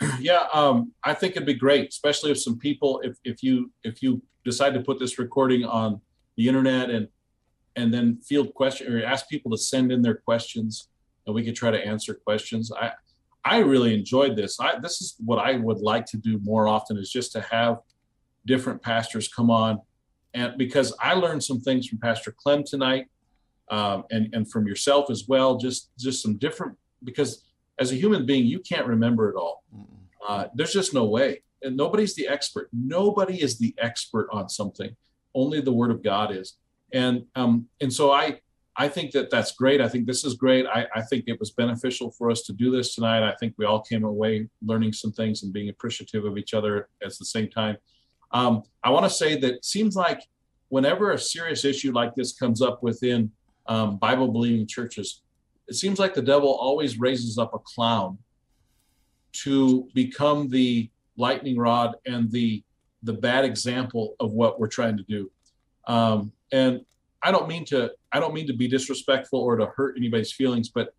Yeah, 0.20 0.46
um, 0.52 0.92
I 1.02 1.14
think 1.14 1.32
it'd 1.32 1.46
be 1.46 1.54
great, 1.54 1.88
especially 1.88 2.30
if 2.30 2.40
some 2.40 2.58
people, 2.58 3.00
if, 3.04 3.16
if 3.24 3.42
you 3.42 3.70
if 3.84 4.02
you 4.02 4.22
decide 4.44 4.74
to 4.74 4.80
put 4.80 4.98
this 4.98 5.18
recording 5.18 5.64
on 5.64 6.00
the 6.36 6.46
internet 6.48 6.90
and 6.90 7.08
and 7.76 7.92
then 7.92 8.18
field 8.18 8.52
question 8.54 8.92
or 8.92 9.02
ask 9.04 9.28
people 9.28 9.50
to 9.52 9.56
send 9.56 9.92
in 9.92 10.02
their 10.02 10.16
questions 10.16 10.88
and 11.26 11.34
we 11.34 11.44
could 11.44 11.56
try 11.56 11.70
to 11.70 11.86
answer 11.86 12.14
questions. 12.14 12.70
I 12.72 12.92
I 13.44 13.58
really 13.58 13.94
enjoyed 13.94 14.36
this. 14.36 14.58
I, 14.58 14.78
this 14.78 15.00
is 15.00 15.16
what 15.24 15.38
I 15.38 15.56
would 15.56 15.78
like 15.78 16.06
to 16.06 16.16
do 16.16 16.40
more 16.42 16.66
often 16.66 16.96
is 16.96 17.10
just 17.10 17.32
to 17.32 17.40
have 17.42 17.80
different 18.46 18.82
pastors 18.82 19.28
come 19.28 19.50
on, 19.50 19.80
and 20.32 20.56
because 20.56 20.94
I 21.00 21.14
learned 21.14 21.44
some 21.44 21.60
things 21.60 21.86
from 21.86 21.98
Pastor 21.98 22.32
Clem 22.32 22.64
tonight, 22.64 23.06
um, 23.70 24.04
and 24.10 24.34
and 24.34 24.50
from 24.50 24.66
yourself 24.66 25.10
as 25.10 25.24
well. 25.28 25.56
Just 25.56 25.90
just 25.98 26.22
some 26.22 26.36
different 26.36 26.76
because 27.02 27.44
as 27.78 27.92
a 27.92 27.96
human 27.96 28.24
being, 28.24 28.46
you 28.46 28.60
can't 28.60 28.86
remember 28.86 29.30
it 29.30 29.36
all. 29.36 29.64
Uh, 30.26 30.46
there's 30.54 30.72
just 30.72 30.94
no 30.94 31.04
way, 31.04 31.42
and 31.62 31.76
nobody's 31.76 32.14
the 32.14 32.26
expert. 32.28 32.68
Nobody 32.72 33.40
is 33.42 33.58
the 33.58 33.74
expert 33.78 34.28
on 34.32 34.48
something. 34.48 34.96
Only 35.34 35.60
the 35.60 35.72
Word 35.72 35.90
of 35.90 36.02
God 36.02 36.34
is, 36.34 36.56
and 36.92 37.24
um, 37.34 37.66
and 37.80 37.92
so 37.92 38.12
I 38.12 38.40
I 38.76 38.88
think 38.88 39.12
that 39.12 39.30
that's 39.30 39.52
great. 39.52 39.80
I 39.80 39.88
think 39.88 40.06
this 40.06 40.24
is 40.24 40.34
great. 40.34 40.66
I, 40.66 40.86
I, 40.94 41.02
think 41.02 41.24
it 41.28 41.38
was 41.38 41.52
beneficial 41.52 42.10
for 42.10 42.28
us 42.30 42.42
to 42.42 42.52
do 42.52 42.72
this 42.72 42.94
tonight. 42.94 43.22
I 43.22 43.34
think 43.36 43.54
we 43.56 43.66
all 43.66 43.80
came 43.80 44.02
away 44.02 44.48
learning 44.62 44.92
some 44.92 45.12
things 45.12 45.44
and 45.44 45.52
being 45.52 45.68
appreciative 45.68 46.24
of 46.24 46.36
each 46.36 46.54
other 46.54 46.88
at 47.02 47.16
the 47.16 47.24
same 47.24 47.48
time. 47.48 47.76
Um, 48.32 48.64
I 48.82 48.90
want 48.90 49.04
to 49.04 49.10
say 49.10 49.36
that 49.38 49.54
it 49.54 49.64
seems 49.64 49.94
like 49.94 50.22
whenever 50.68 51.12
a 51.12 51.18
serious 51.18 51.64
issue 51.64 51.92
like 51.92 52.16
this 52.16 52.32
comes 52.32 52.60
up 52.60 52.82
within 52.82 53.30
um, 53.66 53.96
Bible 53.98 54.28
believing 54.28 54.66
churches, 54.66 55.22
it 55.68 55.74
seems 55.74 56.00
like 56.00 56.14
the 56.14 56.22
devil 56.22 56.52
always 56.52 56.98
raises 56.98 57.38
up 57.38 57.54
a 57.54 57.58
clown 57.60 58.18
to 59.44 59.88
become 59.94 60.48
the 60.48 60.90
lightning 61.16 61.56
rod 61.56 61.94
and 62.06 62.30
the 62.30 62.62
the 63.04 63.12
bad 63.12 63.44
example 63.44 64.16
of 64.18 64.32
what 64.32 64.58
we're 64.58 64.66
trying 64.66 64.96
to 64.96 65.02
do. 65.02 65.30
Um, 65.86 66.32
and 66.52 66.80
I 67.24 67.32
don't 67.32 67.48
mean 67.48 67.64
to 67.66 67.90
I 68.12 68.20
don't 68.20 68.34
mean 68.34 68.46
to 68.46 68.52
be 68.52 68.68
disrespectful 68.68 69.40
or 69.40 69.56
to 69.56 69.66
hurt 69.66 69.96
anybody's 69.96 70.32
feelings, 70.32 70.68
but 70.68 70.94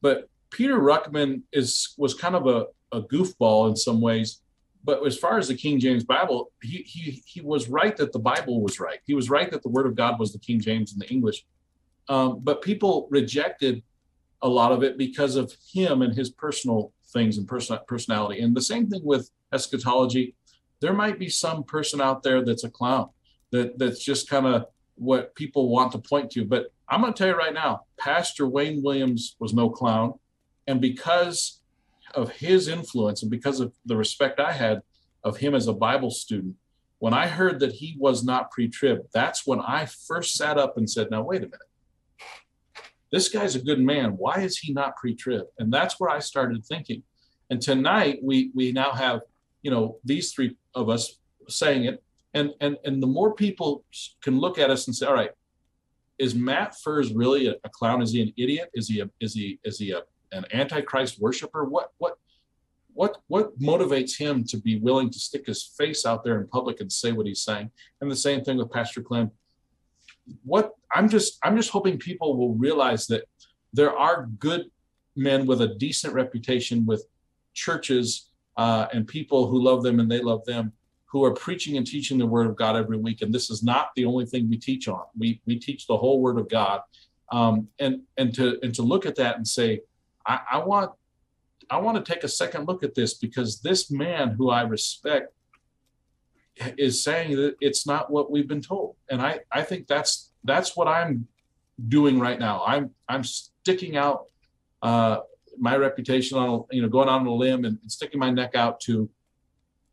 but 0.00 0.28
Peter 0.50 0.78
Ruckman 0.78 1.42
is 1.52 1.94
was 1.98 2.14
kind 2.14 2.36
of 2.36 2.46
a, 2.46 2.66
a 2.96 3.02
goofball 3.02 3.68
in 3.68 3.76
some 3.76 4.00
ways. 4.00 4.40
But 4.84 5.04
as 5.04 5.18
far 5.18 5.36
as 5.36 5.48
the 5.48 5.56
King 5.56 5.80
James 5.80 6.04
Bible, 6.04 6.52
he, 6.62 6.78
he 6.86 7.22
he 7.26 7.40
was 7.40 7.68
right 7.68 7.96
that 7.96 8.12
the 8.12 8.20
Bible 8.20 8.62
was 8.62 8.78
right. 8.78 9.00
He 9.04 9.14
was 9.14 9.28
right 9.28 9.50
that 9.50 9.62
the 9.62 9.68
Word 9.68 9.86
of 9.86 9.96
God 9.96 10.20
was 10.20 10.32
the 10.32 10.38
King 10.38 10.60
James 10.60 10.92
and 10.92 11.02
the 11.02 11.08
English. 11.08 11.44
Um, 12.08 12.38
but 12.40 12.62
people 12.62 13.08
rejected 13.10 13.82
a 14.42 14.48
lot 14.48 14.70
of 14.70 14.84
it 14.84 14.96
because 14.96 15.34
of 15.34 15.52
him 15.72 16.02
and 16.02 16.14
his 16.14 16.30
personal 16.30 16.92
things 17.08 17.38
and 17.38 17.48
person, 17.48 17.78
personality. 17.88 18.40
And 18.40 18.56
the 18.56 18.62
same 18.62 18.88
thing 18.88 19.04
with 19.04 19.28
eschatology. 19.52 20.36
There 20.80 20.92
might 20.92 21.18
be 21.18 21.28
some 21.28 21.64
person 21.64 22.00
out 22.00 22.22
there 22.22 22.44
that's 22.44 22.64
a 22.64 22.70
clown 22.70 23.08
that 23.50 23.78
that's 23.78 24.04
just 24.04 24.28
kind 24.28 24.46
of 24.46 24.66
what 24.96 25.34
people 25.34 25.68
want 25.68 25.92
to 25.92 25.98
point 25.98 26.30
to. 26.32 26.44
But 26.44 26.72
I'm 26.88 27.00
going 27.00 27.12
to 27.12 27.18
tell 27.18 27.28
you 27.28 27.36
right 27.36 27.54
now, 27.54 27.82
Pastor 27.98 28.48
Wayne 28.48 28.82
Williams 28.82 29.36
was 29.38 29.52
no 29.52 29.70
clown. 29.70 30.14
And 30.66 30.80
because 30.80 31.60
of 32.14 32.30
his 32.30 32.68
influence 32.68 33.22
and 33.22 33.30
because 33.30 33.60
of 33.60 33.72
the 33.84 33.96
respect 33.96 34.40
I 34.40 34.52
had 34.52 34.82
of 35.22 35.36
him 35.36 35.54
as 35.54 35.66
a 35.66 35.72
Bible 35.72 36.10
student, 36.10 36.56
when 36.98 37.12
I 37.12 37.26
heard 37.26 37.60
that 37.60 37.72
he 37.72 37.96
was 37.98 38.24
not 38.24 38.50
pre 38.50 38.68
trib, 38.68 39.00
that's 39.12 39.46
when 39.46 39.60
I 39.60 39.86
first 39.86 40.36
sat 40.36 40.58
up 40.58 40.76
and 40.76 40.88
said, 40.88 41.10
Now, 41.10 41.22
wait 41.22 41.42
a 41.42 41.46
minute. 41.46 41.60
This 43.12 43.28
guy's 43.28 43.54
a 43.54 43.62
good 43.62 43.80
man. 43.80 44.12
Why 44.12 44.40
is 44.40 44.58
he 44.58 44.72
not 44.72 44.96
pre 44.96 45.14
trib? 45.14 45.46
And 45.58 45.72
that's 45.72 46.00
where 46.00 46.10
I 46.10 46.20
started 46.20 46.64
thinking. 46.64 47.02
And 47.50 47.60
tonight 47.60 48.20
we 48.22 48.50
we 48.54 48.72
now 48.72 48.92
have, 48.92 49.20
you 49.62 49.70
know, 49.70 49.98
these 50.04 50.32
three 50.32 50.56
of 50.74 50.88
us 50.88 51.18
saying 51.48 51.84
it 51.84 52.02
and 52.36 52.54
and 52.60 52.76
and 52.84 53.02
the 53.02 53.06
more 53.06 53.34
people 53.34 53.84
can 54.22 54.38
look 54.38 54.58
at 54.58 54.70
us 54.70 54.86
and 54.86 54.94
say, 54.94 55.06
all 55.06 55.14
right, 55.14 55.30
is 56.18 56.34
Matt 56.34 56.76
Furse 56.84 57.10
really 57.10 57.48
a, 57.48 57.54
a 57.64 57.68
clown? 57.70 58.02
Is 58.02 58.12
he 58.12 58.22
an 58.22 58.32
idiot? 58.36 58.70
Is 58.74 58.88
he 58.88 59.00
a, 59.00 59.10
is 59.20 59.34
he 59.34 59.58
is 59.64 59.78
he 59.78 59.92
a, 59.92 60.02
an 60.32 60.44
antichrist 60.52 61.20
worshiper? 61.20 61.64
What 61.64 61.92
what 61.98 62.18
what 62.92 63.16
what 63.28 63.58
motivates 63.58 64.18
him 64.18 64.44
to 64.44 64.58
be 64.58 64.78
willing 64.78 65.10
to 65.10 65.18
stick 65.18 65.46
his 65.46 65.62
face 65.78 66.04
out 66.04 66.24
there 66.24 66.38
in 66.40 66.46
public 66.48 66.80
and 66.80 66.92
say 66.92 67.12
what 67.12 67.26
he's 67.26 67.42
saying? 67.42 67.70
And 68.00 68.10
the 68.10 68.16
same 68.16 68.44
thing 68.44 68.58
with 68.58 68.70
Pastor 68.70 69.00
Clem. 69.02 69.30
What 70.44 70.72
I'm 70.92 71.08
just 71.08 71.38
I'm 71.42 71.56
just 71.56 71.70
hoping 71.70 71.98
people 71.98 72.36
will 72.36 72.54
realize 72.54 73.06
that 73.06 73.24
there 73.72 73.96
are 73.96 74.28
good 74.38 74.66
men 75.16 75.46
with 75.46 75.62
a 75.62 75.74
decent 75.76 76.12
reputation 76.12 76.84
with 76.84 77.06
churches 77.54 78.30
uh, 78.58 78.86
and 78.92 79.06
people 79.06 79.46
who 79.46 79.62
love 79.62 79.82
them 79.82 80.00
and 80.00 80.10
they 80.10 80.20
love 80.20 80.44
them 80.44 80.72
who 81.06 81.24
are 81.24 81.32
preaching 81.32 81.76
and 81.76 81.86
teaching 81.86 82.18
the 82.18 82.26
word 82.26 82.46
of 82.46 82.56
God 82.56 82.76
every 82.76 82.98
week. 82.98 83.22
And 83.22 83.32
this 83.32 83.48
is 83.50 83.62
not 83.62 83.90
the 83.94 84.04
only 84.04 84.26
thing 84.26 84.48
we 84.48 84.58
teach 84.58 84.88
on. 84.88 85.02
We 85.16 85.40
we 85.46 85.58
teach 85.58 85.86
the 85.86 85.96
whole 85.96 86.20
word 86.20 86.38
of 86.38 86.48
God. 86.48 86.80
Um, 87.32 87.68
and 87.78 88.02
and 88.16 88.34
to 88.34 88.58
and 88.62 88.74
to 88.74 88.82
look 88.82 89.06
at 89.06 89.16
that 89.16 89.36
and 89.36 89.46
say, 89.46 89.80
I, 90.26 90.40
I 90.52 90.58
want 90.58 90.92
I 91.70 91.78
want 91.78 92.04
to 92.04 92.12
take 92.12 92.24
a 92.24 92.28
second 92.28 92.66
look 92.66 92.82
at 92.82 92.94
this 92.94 93.14
because 93.14 93.60
this 93.60 93.90
man 93.90 94.30
who 94.30 94.50
I 94.50 94.62
respect 94.62 95.32
is 96.76 97.02
saying 97.02 97.36
that 97.36 97.56
it's 97.60 97.86
not 97.86 98.10
what 98.10 98.30
we've 98.30 98.48
been 98.48 98.62
told. 98.62 98.96
And 99.10 99.20
I, 99.20 99.40
I 99.52 99.62
think 99.62 99.86
that's 99.86 100.32
that's 100.44 100.76
what 100.76 100.88
I'm 100.88 101.26
doing 101.88 102.18
right 102.18 102.38
now. 102.38 102.64
I'm 102.66 102.90
I'm 103.08 103.24
sticking 103.24 103.96
out 103.96 104.26
uh, 104.82 105.18
my 105.58 105.76
reputation 105.76 106.38
on 106.38 106.64
you 106.70 106.82
know 106.82 106.88
going 106.88 107.08
on 107.08 107.26
a 107.26 107.34
limb 107.34 107.64
and, 107.64 107.78
and 107.80 107.92
sticking 107.92 108.20
my 108.20 108.30
neck 108.30 108.54
out 108.54 108.80
to 108.80 109.08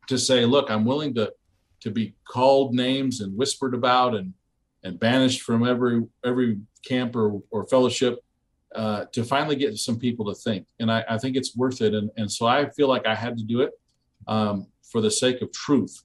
to 0.08 0.18
say, 0.18 0.44
look, 0.44 0.70
I'm 0.70 0.84
willing 0.84 1.14
to 1.14 1.32
to 1.80 1.90
be 1.90 2.14
called 2.26 2.74
names 2.74 3.20
and 3.20 3.36
whispered 3.36 3.74
about 3.74 4.14
and 4.14 4.32
and 4.82 4.98
banished 4.98 5.42
from 5.42 5.66
every 5.66 6.02
every 6.24 6.58
camp 6.86 7.16
or, 7.16 7.42
or 7.50 7.66
fellowship 7.66 8.20
uh, 8.74 9.04
to 9.12 9.24
finally 9.24 9.56
get 9.56 9.76
some 9.76 9.98
people 9.98 10.26
to 10.26 10.34
think. 10.34 10.66
And 10.80 10.90
I, 10.90 11.04
I, 11.08 11.16
think 11.16 11.36
it's 11.36 11.56
worth 11.56 11.80
it. 11.80 11.94
And, 11.94 12.10
and 12.16 12.30
so 12.30 12.44
I 12.46 12.68
feel 12.70 12.88
like 12.88 13.06
I 13.06 13.14
had 13.14 13.38
to 13.38 13.44
do 13.44 13.60
it 13.60 13.70
um, 14.26 14.66
for 14.82 15.00
the 15.00 15.10
sake 15.10 15.42
of 15.42 15.52
truth. 15.52 16.02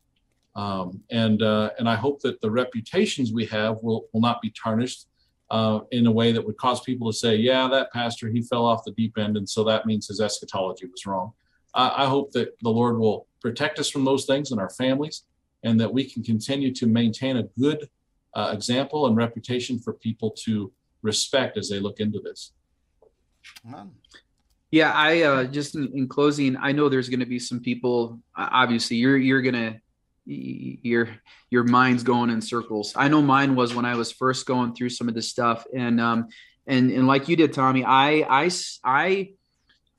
Um, 0.55 1.01
and 1.09 1.41
uh, 1.41 1.71
and 1.79 1.89
I 1.89 1.95
hope 1.95 2.21
that 2.21 2.41
the 2.41 2.51
reputations 2.51 3.31
we 3.31 3.45
have 3.45 3.77
will, 3.81 4.07
will 4.13 4.21
not 4.21 4.41
be 4.41 4.51
tarnished 4.51 5.07
uh, 5.49 5.79
in 5.91 6.05
a 6.05 6.11
way 6.11 6.31
that 6.31 6.45
would 6.45 6.57
cause 6.57 6.81
people 6.81 7.11
to 7.11 7.17
say, 7.17 7.35
yeah, 7.35 7.67
that 7.67 7.91
pastor, 7.91 8.29
he 8.29 8.41
fell 8.41 8.65
off 8.65 8.83
the 8.83 8.91
deep 8.91 9.17
end. 9.17 9.37
And 9.37 9.49
so 9.49 9.63
that 9.63 9.85
means 9.85 10.07
his 10.07 10.19
eschatology 10.21 10.85
was 10.85 11.05
wrong. 11.05 11.33
I, 11.73 12.03
I 12.03 12.05
hope 12.07 12.31
that 12.31 12.55
the 12.61 12.69
Lord 12.69 12.97
will 12.97 13.27
protect 13.41 13.79
us 13.79 13.89
from 13.89 14.05
those 14.05 14.25
things 14.25 14.51
and 14.51 14.59
our 14.59 14.69
families, 14.69 15.23
and 15.63 15.79
that 15.79 15.93
we 15.93 16.09
can 16.09 16.23
continue 16.23 16.73
to 16.73 16.87
maintain 16.87 17.37
a 17.37 17.43
good 17.59 17.89
uh, 18.33 18.51
example 18.53 19.07
and 19.07 19.15
reputation 19.15 19.79
for 19.79 19.93
people 19.93 20.31
to 20.31 20.71
respect 21.01 21.57
as 21.57 21.69
they 21.69 21.79
look 21.79 21.99
into 21.99 22.19
this. 22.19 22.51
Yeah, 24.71 24.91
I 24.93 25.21
uh, 25.21 25.43
just 25.45 25.75
in, 25.75 25.91
in 25.95 26.07
closing, 26.07 26.55
I 26.57 26.71
know 26.71 26.89
there's 26.89 27.09
going 27.09 27.21
to 27.21 27.25
be 27.25 27.39
some 27.39 27.59
people. 27.59 28.19
Obviously, 28.35 28.97
you're 28.97 29.17
you're 29.17 29.41
gonna 29.41 29.81
your 30.25 31.09
your 31.49 31.63
mind's 31.63 32.03
going 32.03 32.29
in 32.29 32.41
circles. 32.41 32.93
I 32.95 33.07
know 33.07 33.21
mine 33.21 33.55
was 33.55 33.73
when 33.73 33.85
I 33.85 33.95
was 33.95 34.11
first 34.11 34.45
going 34.45 34.75
through 34.75 34.89
some 34.89 35.09
of 35.09 35.15
this 35.15 35.27
stuff, 35.27 35.65
and 35.75 35.99
um, 35.99 36.27
and 36.67 36.91
and 36.91 37.07
like 37.07 37.27
you 37.27 37.35
did, 37.35 37.51
Tommy, 37.51 37.83
I 37.83 38.25
I 38.29 38.51
I 38.83 39.31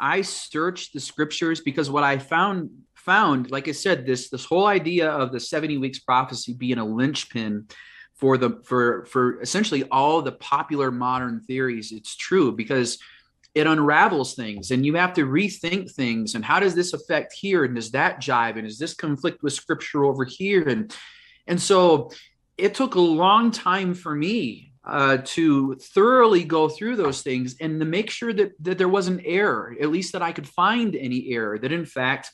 I 0.01 0.23
searched 0.23 0.95
the 0.95 1.01
scriptures 1.01 1.61
because 1.61 1.91
what 1.91 2.05
I 2.05 2.19
found 2.19 2.71
found, 2.95 3.51
like 3.51 3.69
I 3.69 3.73
said, 3.73 4.07
this 4.07 4.31
this 4.31 4.45
whole 4.45 4.67
idea 4.67 5.11
of 5.11 5.31
the 5.31 5.41
70 5.41 5.79
weeks 5.79 5.99
prophecy 5.99 6.55
being 6.55 6.79
a 6.79 6.85
linchpin 6.85 7.67
for 8.17 8.39
the 8.39 8.61
for 8.65 9.05
for 9.07 9.41
essentially 9.43 9.85
all 9.85 10.23
the 10.23 10.33
popular 10.33 10.91
modern 10.91 11.41
theories, 11.41 11.93
it's 11.93 12.17
true 12.17 12.53
because 12.53 12.99
it 13.55 13.67
unravels 13.67 14.35
things 14.35 14.71
and 14.71 14.87
you 14.87 14.95
have 14.95 15.13
to 15.13 15.27
rethink 15.27 15.91
things 15.91 16.37
and 16.37 16.45
how 16.45 16.61
does 16.61 16.75
this 16.75 16.93
affect 16.93 17.33
here 17.33 17.65
and 17.65 17.75
does 17.75 17.91
that 17.91 18.21
jive 18.21 18.57
and 18.57 18.63
does 18.69 18.79
this 18.79 18.95
conflict 18.95 19.43
with 19.43 19.53
scripture 19.53 20.05
over 20.05 20.25
here? 20.25 20.69
And 20.69 20.95
and 21.47 21.61
so 21.61 22.11
it 22.57 22.75
took 22.75 22.95
a 22.95 23.01
long 23.01 23.51
time 23.51 23.95
for 23.95 24.15
me 24.15 24.70
uh, 24.85 25.19
to 25.25 25.75
thoroughly 25.77 26.45
go 26.45 26.69
through 26.69 26.97
those 26.97 27.23
things 27.23 27.57
and 27.61 27.81
to 27.81 27.87
make 27.87 28.11
sure 28.11 28.33
that, 28.33 28.53
that 28.61 28.79
there 28.79 28.89
was 28.89 29.09
an 29.09 29.21
error, 29.25 29.75
at 29.81 29.91
least 29.91 30.13
that 30.13 30.23
I 30.23 30.33
could 30.33 30.49
find 30.49 30.97
any 30.97 31.29
error, 31.33 31.59
that 31.59 31.73
in 31.73 31.85
fact, 31.85 32.31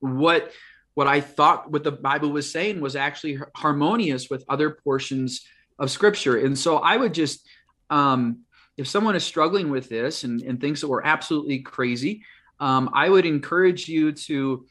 what 0.00 0.52
what 0.94 1.06
I 1.06 1.20
thought 1.20 1.70
what 1.70 1.84
the 1.84 1.92
Bible 1.92 2.30
was 2.30 2.50
saying 2.50 2.80
was 2.80 2.96
actually 2.96 3.38
harmonious 3.54 4.28
with 4.28 4.44
other 4.48 4.70
portions 4.70 5.46
of 5.78 5.90
scripture. 5.90 6.38
And 6.38 6.58
so 6.58 6.78
I 6.78 6.96
would 6.96 7.14
just 7.14 7.46
um, 7.90 8.40
if 8.76 8.88
someone 8.88 9.14
is 9.14 9.24
struggling 9.24 9.70
with 9.70 9.88
this 9.88 10.24
and, 10.24 10.42
and 10.42 10.60
thinks 10.60 10.80
that 10.80 10.88
we're 10.88 11.02
absolutely 11.02 11.60
crazy, 11.60 12.24
um, 12.58 12.90
I 12.92 13.08
would 13.08 13.26
encourage 13.26 13.88
you 13.88 14.12
to 14.12 14.66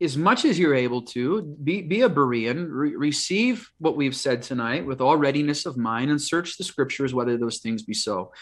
as 0.00 0.16
much 0.16 0.44
as 0.44 0.58
you're 0.58 0.74
able 0.74 1.02
to 1.02 1.42
be, 1.62 1.82
be 1.82 2.00
a 2.02 2.08
berean 2.08 2.68
re- 2.70 2.96
receive 2.96 3.70
what 3.78 3.96
we've 3.96 4.16
said 4.16 4.42
tonight 4.42 4.86
with 4.86 5.00
all 5.00 5.16
readiness 5.16 5.66
of 5.66 5.76
mind 5.76 6.10
and 6.10 6.20
search 6.20 6.56
the 6.56 6.64
scriptures 6.64 7.12
whether 7.12 7.36
those 7.36 7.58
things 7.58 7.82
be 7.82 7.94
so. 7.94 8.32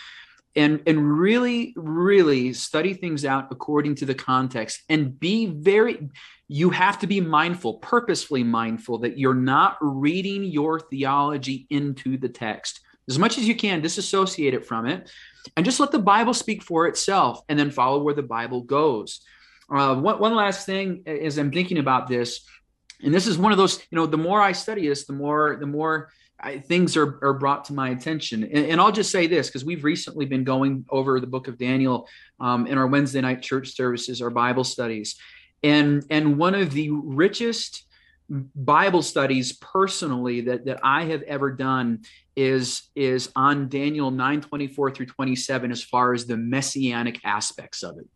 And 0.56 0.82
and 0.86 1.18
really 1.18 1.74
really 1.76 2.52
study 2.52 2.94
things 2.94 3.24
out 3.24 3.48
according 3.50 3.96
to 3.96 4.06
the 4.06 4.14
context 4.14 4.82
and 4.88 5.18
be 5.18 5.46
very 5.46 6.08
you 6.48 6.70
have 6.70 6.98
to 7.00 7.06
be 7.06 7.20
mindful 7.20 7.74
purposefully 7.74 8.42
mindful 8.42 8.98
that 9.00 9.18
you're 9.18 9.34
not 9.34 9.76
reading 9.80 10.44
your 10.44 10.80
theology 10.80 11.66
into 11.70 12.16
the 12.16 12.28
text. 12.28 12.80
As 13.08 13.18
much 13.18 13.38
as 13.38 13.46
you 13.46 13.54
can 13.54 13.82
disassociate 13.82 14.54
it 14.54 14.64
from 14.64 14.86
it 14.86 15.10
and 15.56 15.66
just 15.66 15.80
let 15.80 15.92
the 15.92 15.98
bible 15.98 16.34
speak 16.34 16.62
for 16.62 16.86
itself 16.86 17.42
and 17.48 17.58
then 17.58 17.70
follow 17.70 18.02
where 18.02 18.14
the 18.14 18.22
bible 18.22 18.62
goes 18.62 19.20
uh, 19.70 19.94
one, 19.94 20.18
one 20.18 20.34
last 20.34 20.66
thing 20.66 21.02
as 21.06 21.38
I'm 21.38 21.52
thinking 21.52 21.78
about 21.78 22.08
this, 22.08 22.46
and 23.02 23.14
this 23.14 23.26
is 23.26 23.38
one 23.38 23.52
of 23.52 23.58
those, 23.58 23.78
you 23.90 23.96
know, 23.96 24.06
the 24.06 24.16
more 24.16 24.40
I 24.40 24.52
study 24.52 24.88
this, 24.88 25.06
the 25.06 25.12
more, 25.12 25.56
the 25.60 25.66
more 25.66 26.10
I, 26.40 26.58
things 26.58 26.96
are, 26.96 27.18
are 27.22 27.34
brought 27.34 27.64
to 27.66 27.72
my 27.72 27.90
attention. 27.90 28.44
And, 28.44 28.66
and 28.66 28.80
I'll 28.80 28.92
just 28.92 29.10
say 29.10 29.26
this 29.26 29.48
because 29.48 29.64
we've 29.64 29.84
recently 29.84 30.26
been 30.26 30.44
going 30.44 30.84
over 30.90 31.20
the 31.20 31.26
book 31.26 31.48
of 31.48 31.58
Daniel 31.58 32.08
um, 32.40 32.66
in 32.66 32.78
our 32.78 32.86
Wednesday 32.86 33.20
night 33.20 33.42
church 33.42 33.74
services, 33.74 34.22
our 34.22 34.30
Bible 34.30 34.64
studies. 34.64 35.16
And, 35.62 36.04
and 36.10 36.38
one 36.38 36.54
of 36.54 36.72
the 36.72 36.90
richest 36.90 37.84
Bible 38.30 39.02
studies 39.02 39.54
personally 39.54 40.42
that, 40.42 40.66
that 40.66 40.80
I 40.82 41.04
have 41.04 41.22
ever 41.22 41.50
done 41.50 42.02
is, 42.36 42.82
is 42.94 43.30
on 43.34 43.68
Daniel 43.68 44.10
9 44.10 44.42
24 44.42 44.90
through 44.90 45.06
27 45.06 45.72
as 45.72 45.82
far 45.82 46.14
as 46.14 46.26
the 46.26 46.36
messianic 46.36 47.20
aspects 47.24 47.82
of 47.82 47.98
it. 47.98 48.06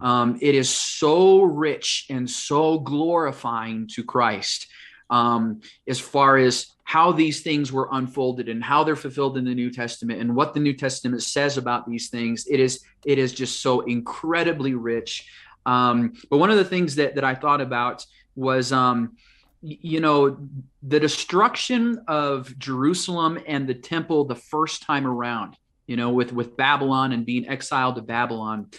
Um, 0.00 0.38
it 0.40 0.54
is 0.54 0.68
so 0.68 1.42
rich 1.42 2.06
and 2.10 2.28
so 2.28 2.78
glorifying 2.78 3.88
to 3.94 4.02
Christ 4.04 4.66
um, 5.10 5.60
as 5.86 6.00
far 6.00 6.36
as 6.36 6.66
how 6.84 7.12
these 7.12 7.42
things 7.42 7.72
were 7.72 7.88
unfolded 7.92 8.48
and 8.48 8.62
how 8.62 8.84
they're 8.84 8.96
fulfilled 8.96 9.38
in 9.38 9.44
the 9.44 9.54
New 9.54 9.70
Testament 9.70 10.20
and 10.20 10.36
what 10.36 10.54
the 10.54 10.60
New 10.60 10.74
Testament 10.74 11.22
says 11.22 11.56
about 11.56 11.88
these 11.88 12.08
things. 12.08 12.46
It 12.46 12.60
is 12.60 12.80
it 13.04 13.18
is 13.18 13.32
just 13.32 13.62
so 13.62 13.80
incredibly 13.80 14.74
rich. 14.74 15.28
Um, 15.66 16.12
but 16.30 16.38
one 16.38 16.50
of 16.50 16.56
the 16.56 16.64
things 16.64 16.94
that 16.96 17.14
that 17.14 17.24
I 17.24 17.34
thought 17.34 17.60
about 17.60 18.04
was, 18.36 18.72
um, 18.72 19.16
you 19.62 20.00
know, 20.00 20.36
the 20.82 21.00
destruction 21.00 22.02
of 22.06 22.56
Jerusalem 22.58 23.38
and 23.46 23.66
the 23.66 23.74
temple 23.74 24.24
the 24.24 24.36
first 24.36 24.82
time 24.82 25.06
around. 25.06 25.56
You 25.86 25.96
know, 25.96 26.10
with 26.10 26.32
with 26.32 26.56
Babylon 26.56 27.12
and 27.12 27.26
being 27.26 27.48
exiled 27.48 27.96
to 27.96 28.02
Babylon, 28.02 28.70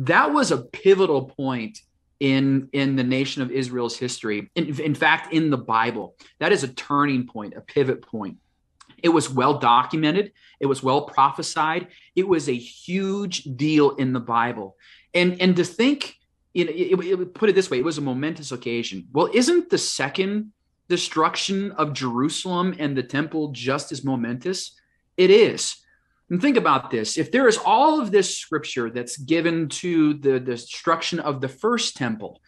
that 0.00 0.32
was 0.32 0.50
a 0.50 0.58
pivotal 0.58 1.26
point 1.26 1.80
in 2.20 2.68
in 2.72 2.96
the 2.96 3.04
nation 3.04 3.42
of 3.42 3.50
Israel's 3.50 3.96
history. 3.96 4.50
In, 4.54 4.80
in 4.80 4.94
fact, 4.94 5.32
in 5.32 5.50
the 5.50 5.58
Bible, 5.58 6.16
that 6.38 6.52
is 6.52 6.64
a 6.64 6.68
turning 6.68 7.26
point, 7.26 7.54
a 7.54 7.60
pivot 7.60 8.02
point. 8.02 8.38
It 9.02 9.08
was 9.10 9.30
well 9.30 9.58
documented. 9.58 10.32
It 10.58 10.66
was 10.66 10.82
well 10.82 11.02
prophesied. 11.02 11.88
It 12.14 12.28
was 12.28 12.48
a 12.48 12.56
huge 12.56 13.44
deal 13.44 13.96
in 13.96 14.12
the 14.12 14.20
Bible. 14.20 14.76
And 15.14 15.40
and 15.40 15.56
to 15.56 15.64
think, 15.64 16.16
you 16.54 16.64
know, 16.64 16.72
it, 16.74 17.20
it, 17.20 17.34
put 17.34 17.48
it 17.48 17.54
this 17.54 17.70
way, 17.70 17.78
it 17.78 17.84
was 17.84 17.98
a 17.98 18.02
momentous 18.02 18.52
occasion. 18.52 19.06
Well, 19.12 19.30
isn't 19.32 19.70
the 19.70 19.78
second 19.78 20.52
destruction 20.88 21.72
of 21.72 21.92
Jerusalem 21.92 22.74
and 22.78 22.96
the 22.96 23.02
temple 23.02 23.52
just 23.52 23.92
as 23.92 24.04
momentous? 24.04 24.72
It 25.16 25.30
is. 25.30 25.76
And 26.30 26.40
think 26.40 26.56
about 26.56 26.90
this 26.90 27.18
if 27.18 27.32
there 27.32 27.48
is 27.48 27.58
all 27.58 28.00
of 28.00 28.12
this 28.12 28.38
scripture 28.38 28.88
that's 28.88 29.16
given 29.16 29.68
to 29.68 30.14
the 30.14 30.38
destruction 30.38 31.18
of 31.18 31.40
the 31.40 31.48
first 31.48 31.96
temple, 31.96 32.40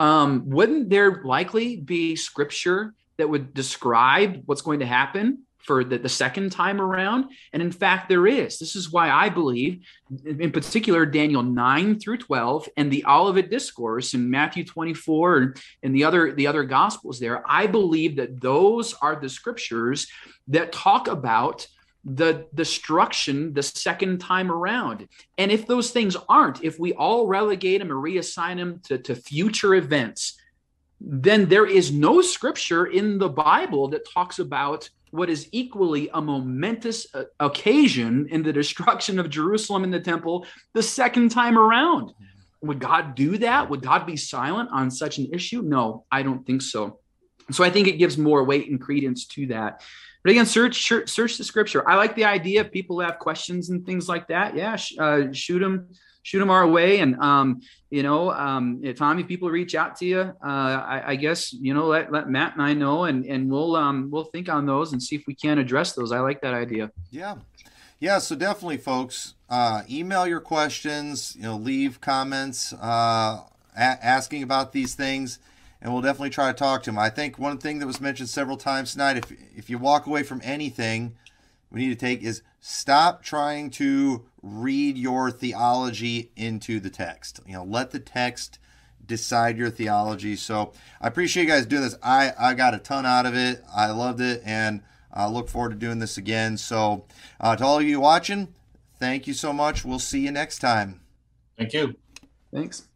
um, 0.00 0.48
wouldn't 0.48 0.88
there 0.88 1.22
likely 1.22 1.76
be 1.76 2.16
scripture 2.16 2.94
that 3.18 3.28
would 3.28 3.52
describe 3.52 4.42
what's 4.46 4.62
going 4.62 4.80
to 4.80 4.86
happen 4.86 5.42
for 5.58 5.84
the, 5.84 5.98
the 5.98 6.08
second 6.08 6.50
time 6.50 6.80
around? 6.80 7.26
And 7.52 7.62
in 7.62 7.70
fact, 7.70 8.08
there 8.08 8.26
is. 8.26 8.58
This 8.58 8.74
is 8.74 8.90
why 8.90 9.10
I 9.10 9.28
believe, 9.28 9.84
in 10.24 10.50
particular, 10.50 11.04
Daniel 11.04 11.42
9 11.42 12.00
through 12.00 12.16
12 12.16 12.70
and 12.78 12.90
the 12.90 13.04
Olivet 13.06 13.50
Discourse 13.50 14.14
in 14.14 14.30
Matthew 14.30 14.64
24 14.64 15.54
and 15.82 15.94
the 15.94 16.04
other, 16.04 16.32
the 16.32 16.46
other 16.46 16.64
gospels 16.64 17.20
there, 17.20 17.44
I 17.46 17.66
believe 17.66 18.16
that 18.16 18.40
those 18.40 18.94
are 18.94 19.20
the 19.20 19.28
scriptures 19.28 20.06
that 20.48 20.72
talk 20.72 21.08
about 21.08 21.66
the 22.04 22.46
destruction 22.54 23.52
the 23.52 23.62
second 23.62 24.18
time 24.18 24.50
around. 24.50 25.06
And 25.36 25.50
if 25.50 25.66
those 25.66 25.90
things 25.90 26.16
aren't, 26.28 26.64
if 26.64 26.78
we 26.78 26.92
all 26.94 27.26
relegate 27.26 27.80
them 27.80 27.92
or 27.92 27.96
reassign 27.96 28.56
them 28.56 28.80
to, 28.84 28.98
to 28.98 29.14
future 29.14 29.74
events, 29.74 30.38
then 31.00 31.48
there 31.48 31.66
is 31.66 31.92
no 31.92 32.20
scripture 32.20 32.86
in 32.86 33.18
the 33.18 33.28
Bible 33.28 33.88
that 33.88 34.08
talks 34.10 34.38
about 34.38 34.88
what 35.10 35.28
is 35.28 35.48
equally 35.52 36.08
a 36.14 36.20
momentous 36.20 37.06
uh, 37.14 37.24
occasion 37.40 38.28
in 38.30 38.42
the 38.42 38.52
destruction 38.52 39.18
of 39.18 39.28
Jerusalem 39.28 39.84
and 39.84 39.92
the 39.92 40.00
temple 40.00 40.46
the 40.72 40.82
second 40.82 41.30
time 41.30 41.58
around. 41.58 42.12
Would 42.62 42.78
God 42.78 43.14
do 43.14 43.38
that? 43.38 43.68
Would 43.70 43.82
God 43.82 44.06
be 44.06 44.16
silent 44.16 44.68
on 44.72 44.90
such 44.90 45.18
an 45.18 45.28
issue? 45.32 45.62
No, 45.62 46.04
I 46.12 46.22
don't 46.22 46.46
think 46.46 46.62
so. 46.62 47.00
So 47.50 47.64
I 47.64 47.70
think 47.70 47.88
it 47.88 47.98
gives 47.98 48.16
more 48.16 48.44
weight 48.44 48.70
and 48.70 48.80
credence 48.80 49.26
to 49.28 49.46
that. 49.48 49.82
But 50.22 50.32
again, 50.32 50.46
search, 50.46 50.86
search, 50.86 51.38
the 51.38 51.44
scripture. 51.44 51.88
I 51.88 51.96
like 51.96 52.14
the 52.14 52.24
idea. 52.24 52.60
If 52.62 52.72
people 52.72 52.96
who 52.96 53.02
have 53.02 53.18
questions 53.18 53.70
and 53.70 53.86
things 53.86 54.08
like 54.08 54.28
that, 54.28 54.54
yeah, 54.54 54.76
sh- 54.76 54.96
uh, 54.98 55.32
shoot 55.32 55.60
them, 55.60 55.88
shoot 56.22 56.40
them 56.40 56.50
our 56.50 56.66
way. 56.66 57.00
And 57.00 57.16
um, 57.20 57.62
you 57.88 58.02
know, 58.02 58.30
um, 58.30 58.80
if 58.82 58.98
Tommy, 58.98 59.24
people 59.24 59.50
reach 59.50 59.74
out 59.74 59.96
to 59.96 60.04
you, 60.04 60.20
uh, 60.20 60.36
I, 60.44 61.02
I, 61.06 61.16
guess 61.16 61.54
you 61.54 61.72
know, 61.72 61.86
let, 61.86 62.12
let 62.12 62.28
Matt 62.28 62.52
and 62.52 62.62
I 62.62 62.74
know, 62.74 63.04
and 63.04 63.24
and 63.24 63.50
we'll 63.50 63.76
um, 63.76 64.10
we'll 64.10 64.24
think 64.24 64.50
on 64.50 64.66
those 64.66 64.92
and 64.92 65.02
see 65.02 65.16
if 65.16 65.22
we 65.26 65.34
can 65.34 65.58
address 65.58 65.94
those. 65.94 66.12
I 66.12 66.20
like 66.20 66.42
that 66.42 66.52
idea. 66.52 66.90
Yeah, 67.10 67.36
yeah. 67.98 68.18
So 68.18 68.36
definitely, 68.36 68.76
folks, 68.76 69.34
uh, 69.48 69.82
email 69.88 70.26
your 70.26 70.40
questions. 70.40 71.34
You 71.34 71.44
know, 71.44 71.56
leave 71.56 72.02
comments 72.02 72.74
uh, 72.74 73.40
a- 73.74 74.04
asking 74.04 74.42
about 74.42 74.72
these 74.72 74.94
things 74.94 75.38
and 75.82 75.92
we'll 75.92 76.02
definitely 76.02 76.30
try 76.30 76.48
to 76.48 76.58
talk 76.58 76.82
to 76.82 76.90
him. 76.90 76.98
I 76.98 77.10
think 77.10 77.38
one 77.38 77.58
thing 77.58 77.78
that 77.78 77.86
was 77.86 78.00
mentioned 78.00 78.28
several 78.28 78.56
times 78.56 78.92
tonight, 78.92 79.16
if 79.16 79.32
if 79.56 79.70
you 79.70 79.78
walk 79.78 80.06
away 80.06 80.22
from 80.22 80.40
anything, 80.44 81.16
we 81.70 81.80
need 81.80 81.98
to 81.98 82.06
take 82.06 82.22
is 82.22 82.42
stop 82.60 83.22
trying 83.22 83.70
to 83.70 84.26
read 84.42 84.98
your 84.98 85.30
theology 85.30 86.30
into 86.36 86.80
the 86.80 86.90
text. 86.90 87.40
You 87.46 87.54
know, 87.54 87.64
let 87.64 87.90
the 87.90 88.00
text 88.00 88.58
decide 89.06 89.56
your 89.56 89.70
theology. 89.70 90.36
So 90.36 90.72
I 91.00 91.08
appreciate 91.08 91.44
you 91.44 91.48
guys 91.48 91.66
doing 91.66 91.82
this. 91.82 91.96
I 92.02 92.32
I 92.38 92.54
got 92.54 92.74
a 92.74 92.78
ton 92.78 93.06
out 93.06 93.26
of 93.26 93.34
it. 93.34 93.62
I 93.74 93.90
loved 93.90 94.20
it, 94.20 94.42
and 94.44 94.82
I 95.12 95.28
look 95.28 95.48
forward 95.48 95.70
to 95.70 95.76
doing 95.76 95.98
this 95.98 96.16
again. 96.16 96.56
So 96.56 97.06
uh, 97.40 97.56
to 97.56 97.64
all 97.64 97.78
of 97.78 97.84
you 97.84 98.00
watching, 98.00 98.48
thank 98.98 99.26
you 99.26 99.34
so 99.34 99.52
much. 99.52 99.84
We'll 99.84 99.98
see 99.98 100.20
you 100.20 100.30
next 100.30 100.58
time. 100.58 101.00
Thank 101.56 101.72
you. 101.72 101.94
Thanks. 102.52 102.89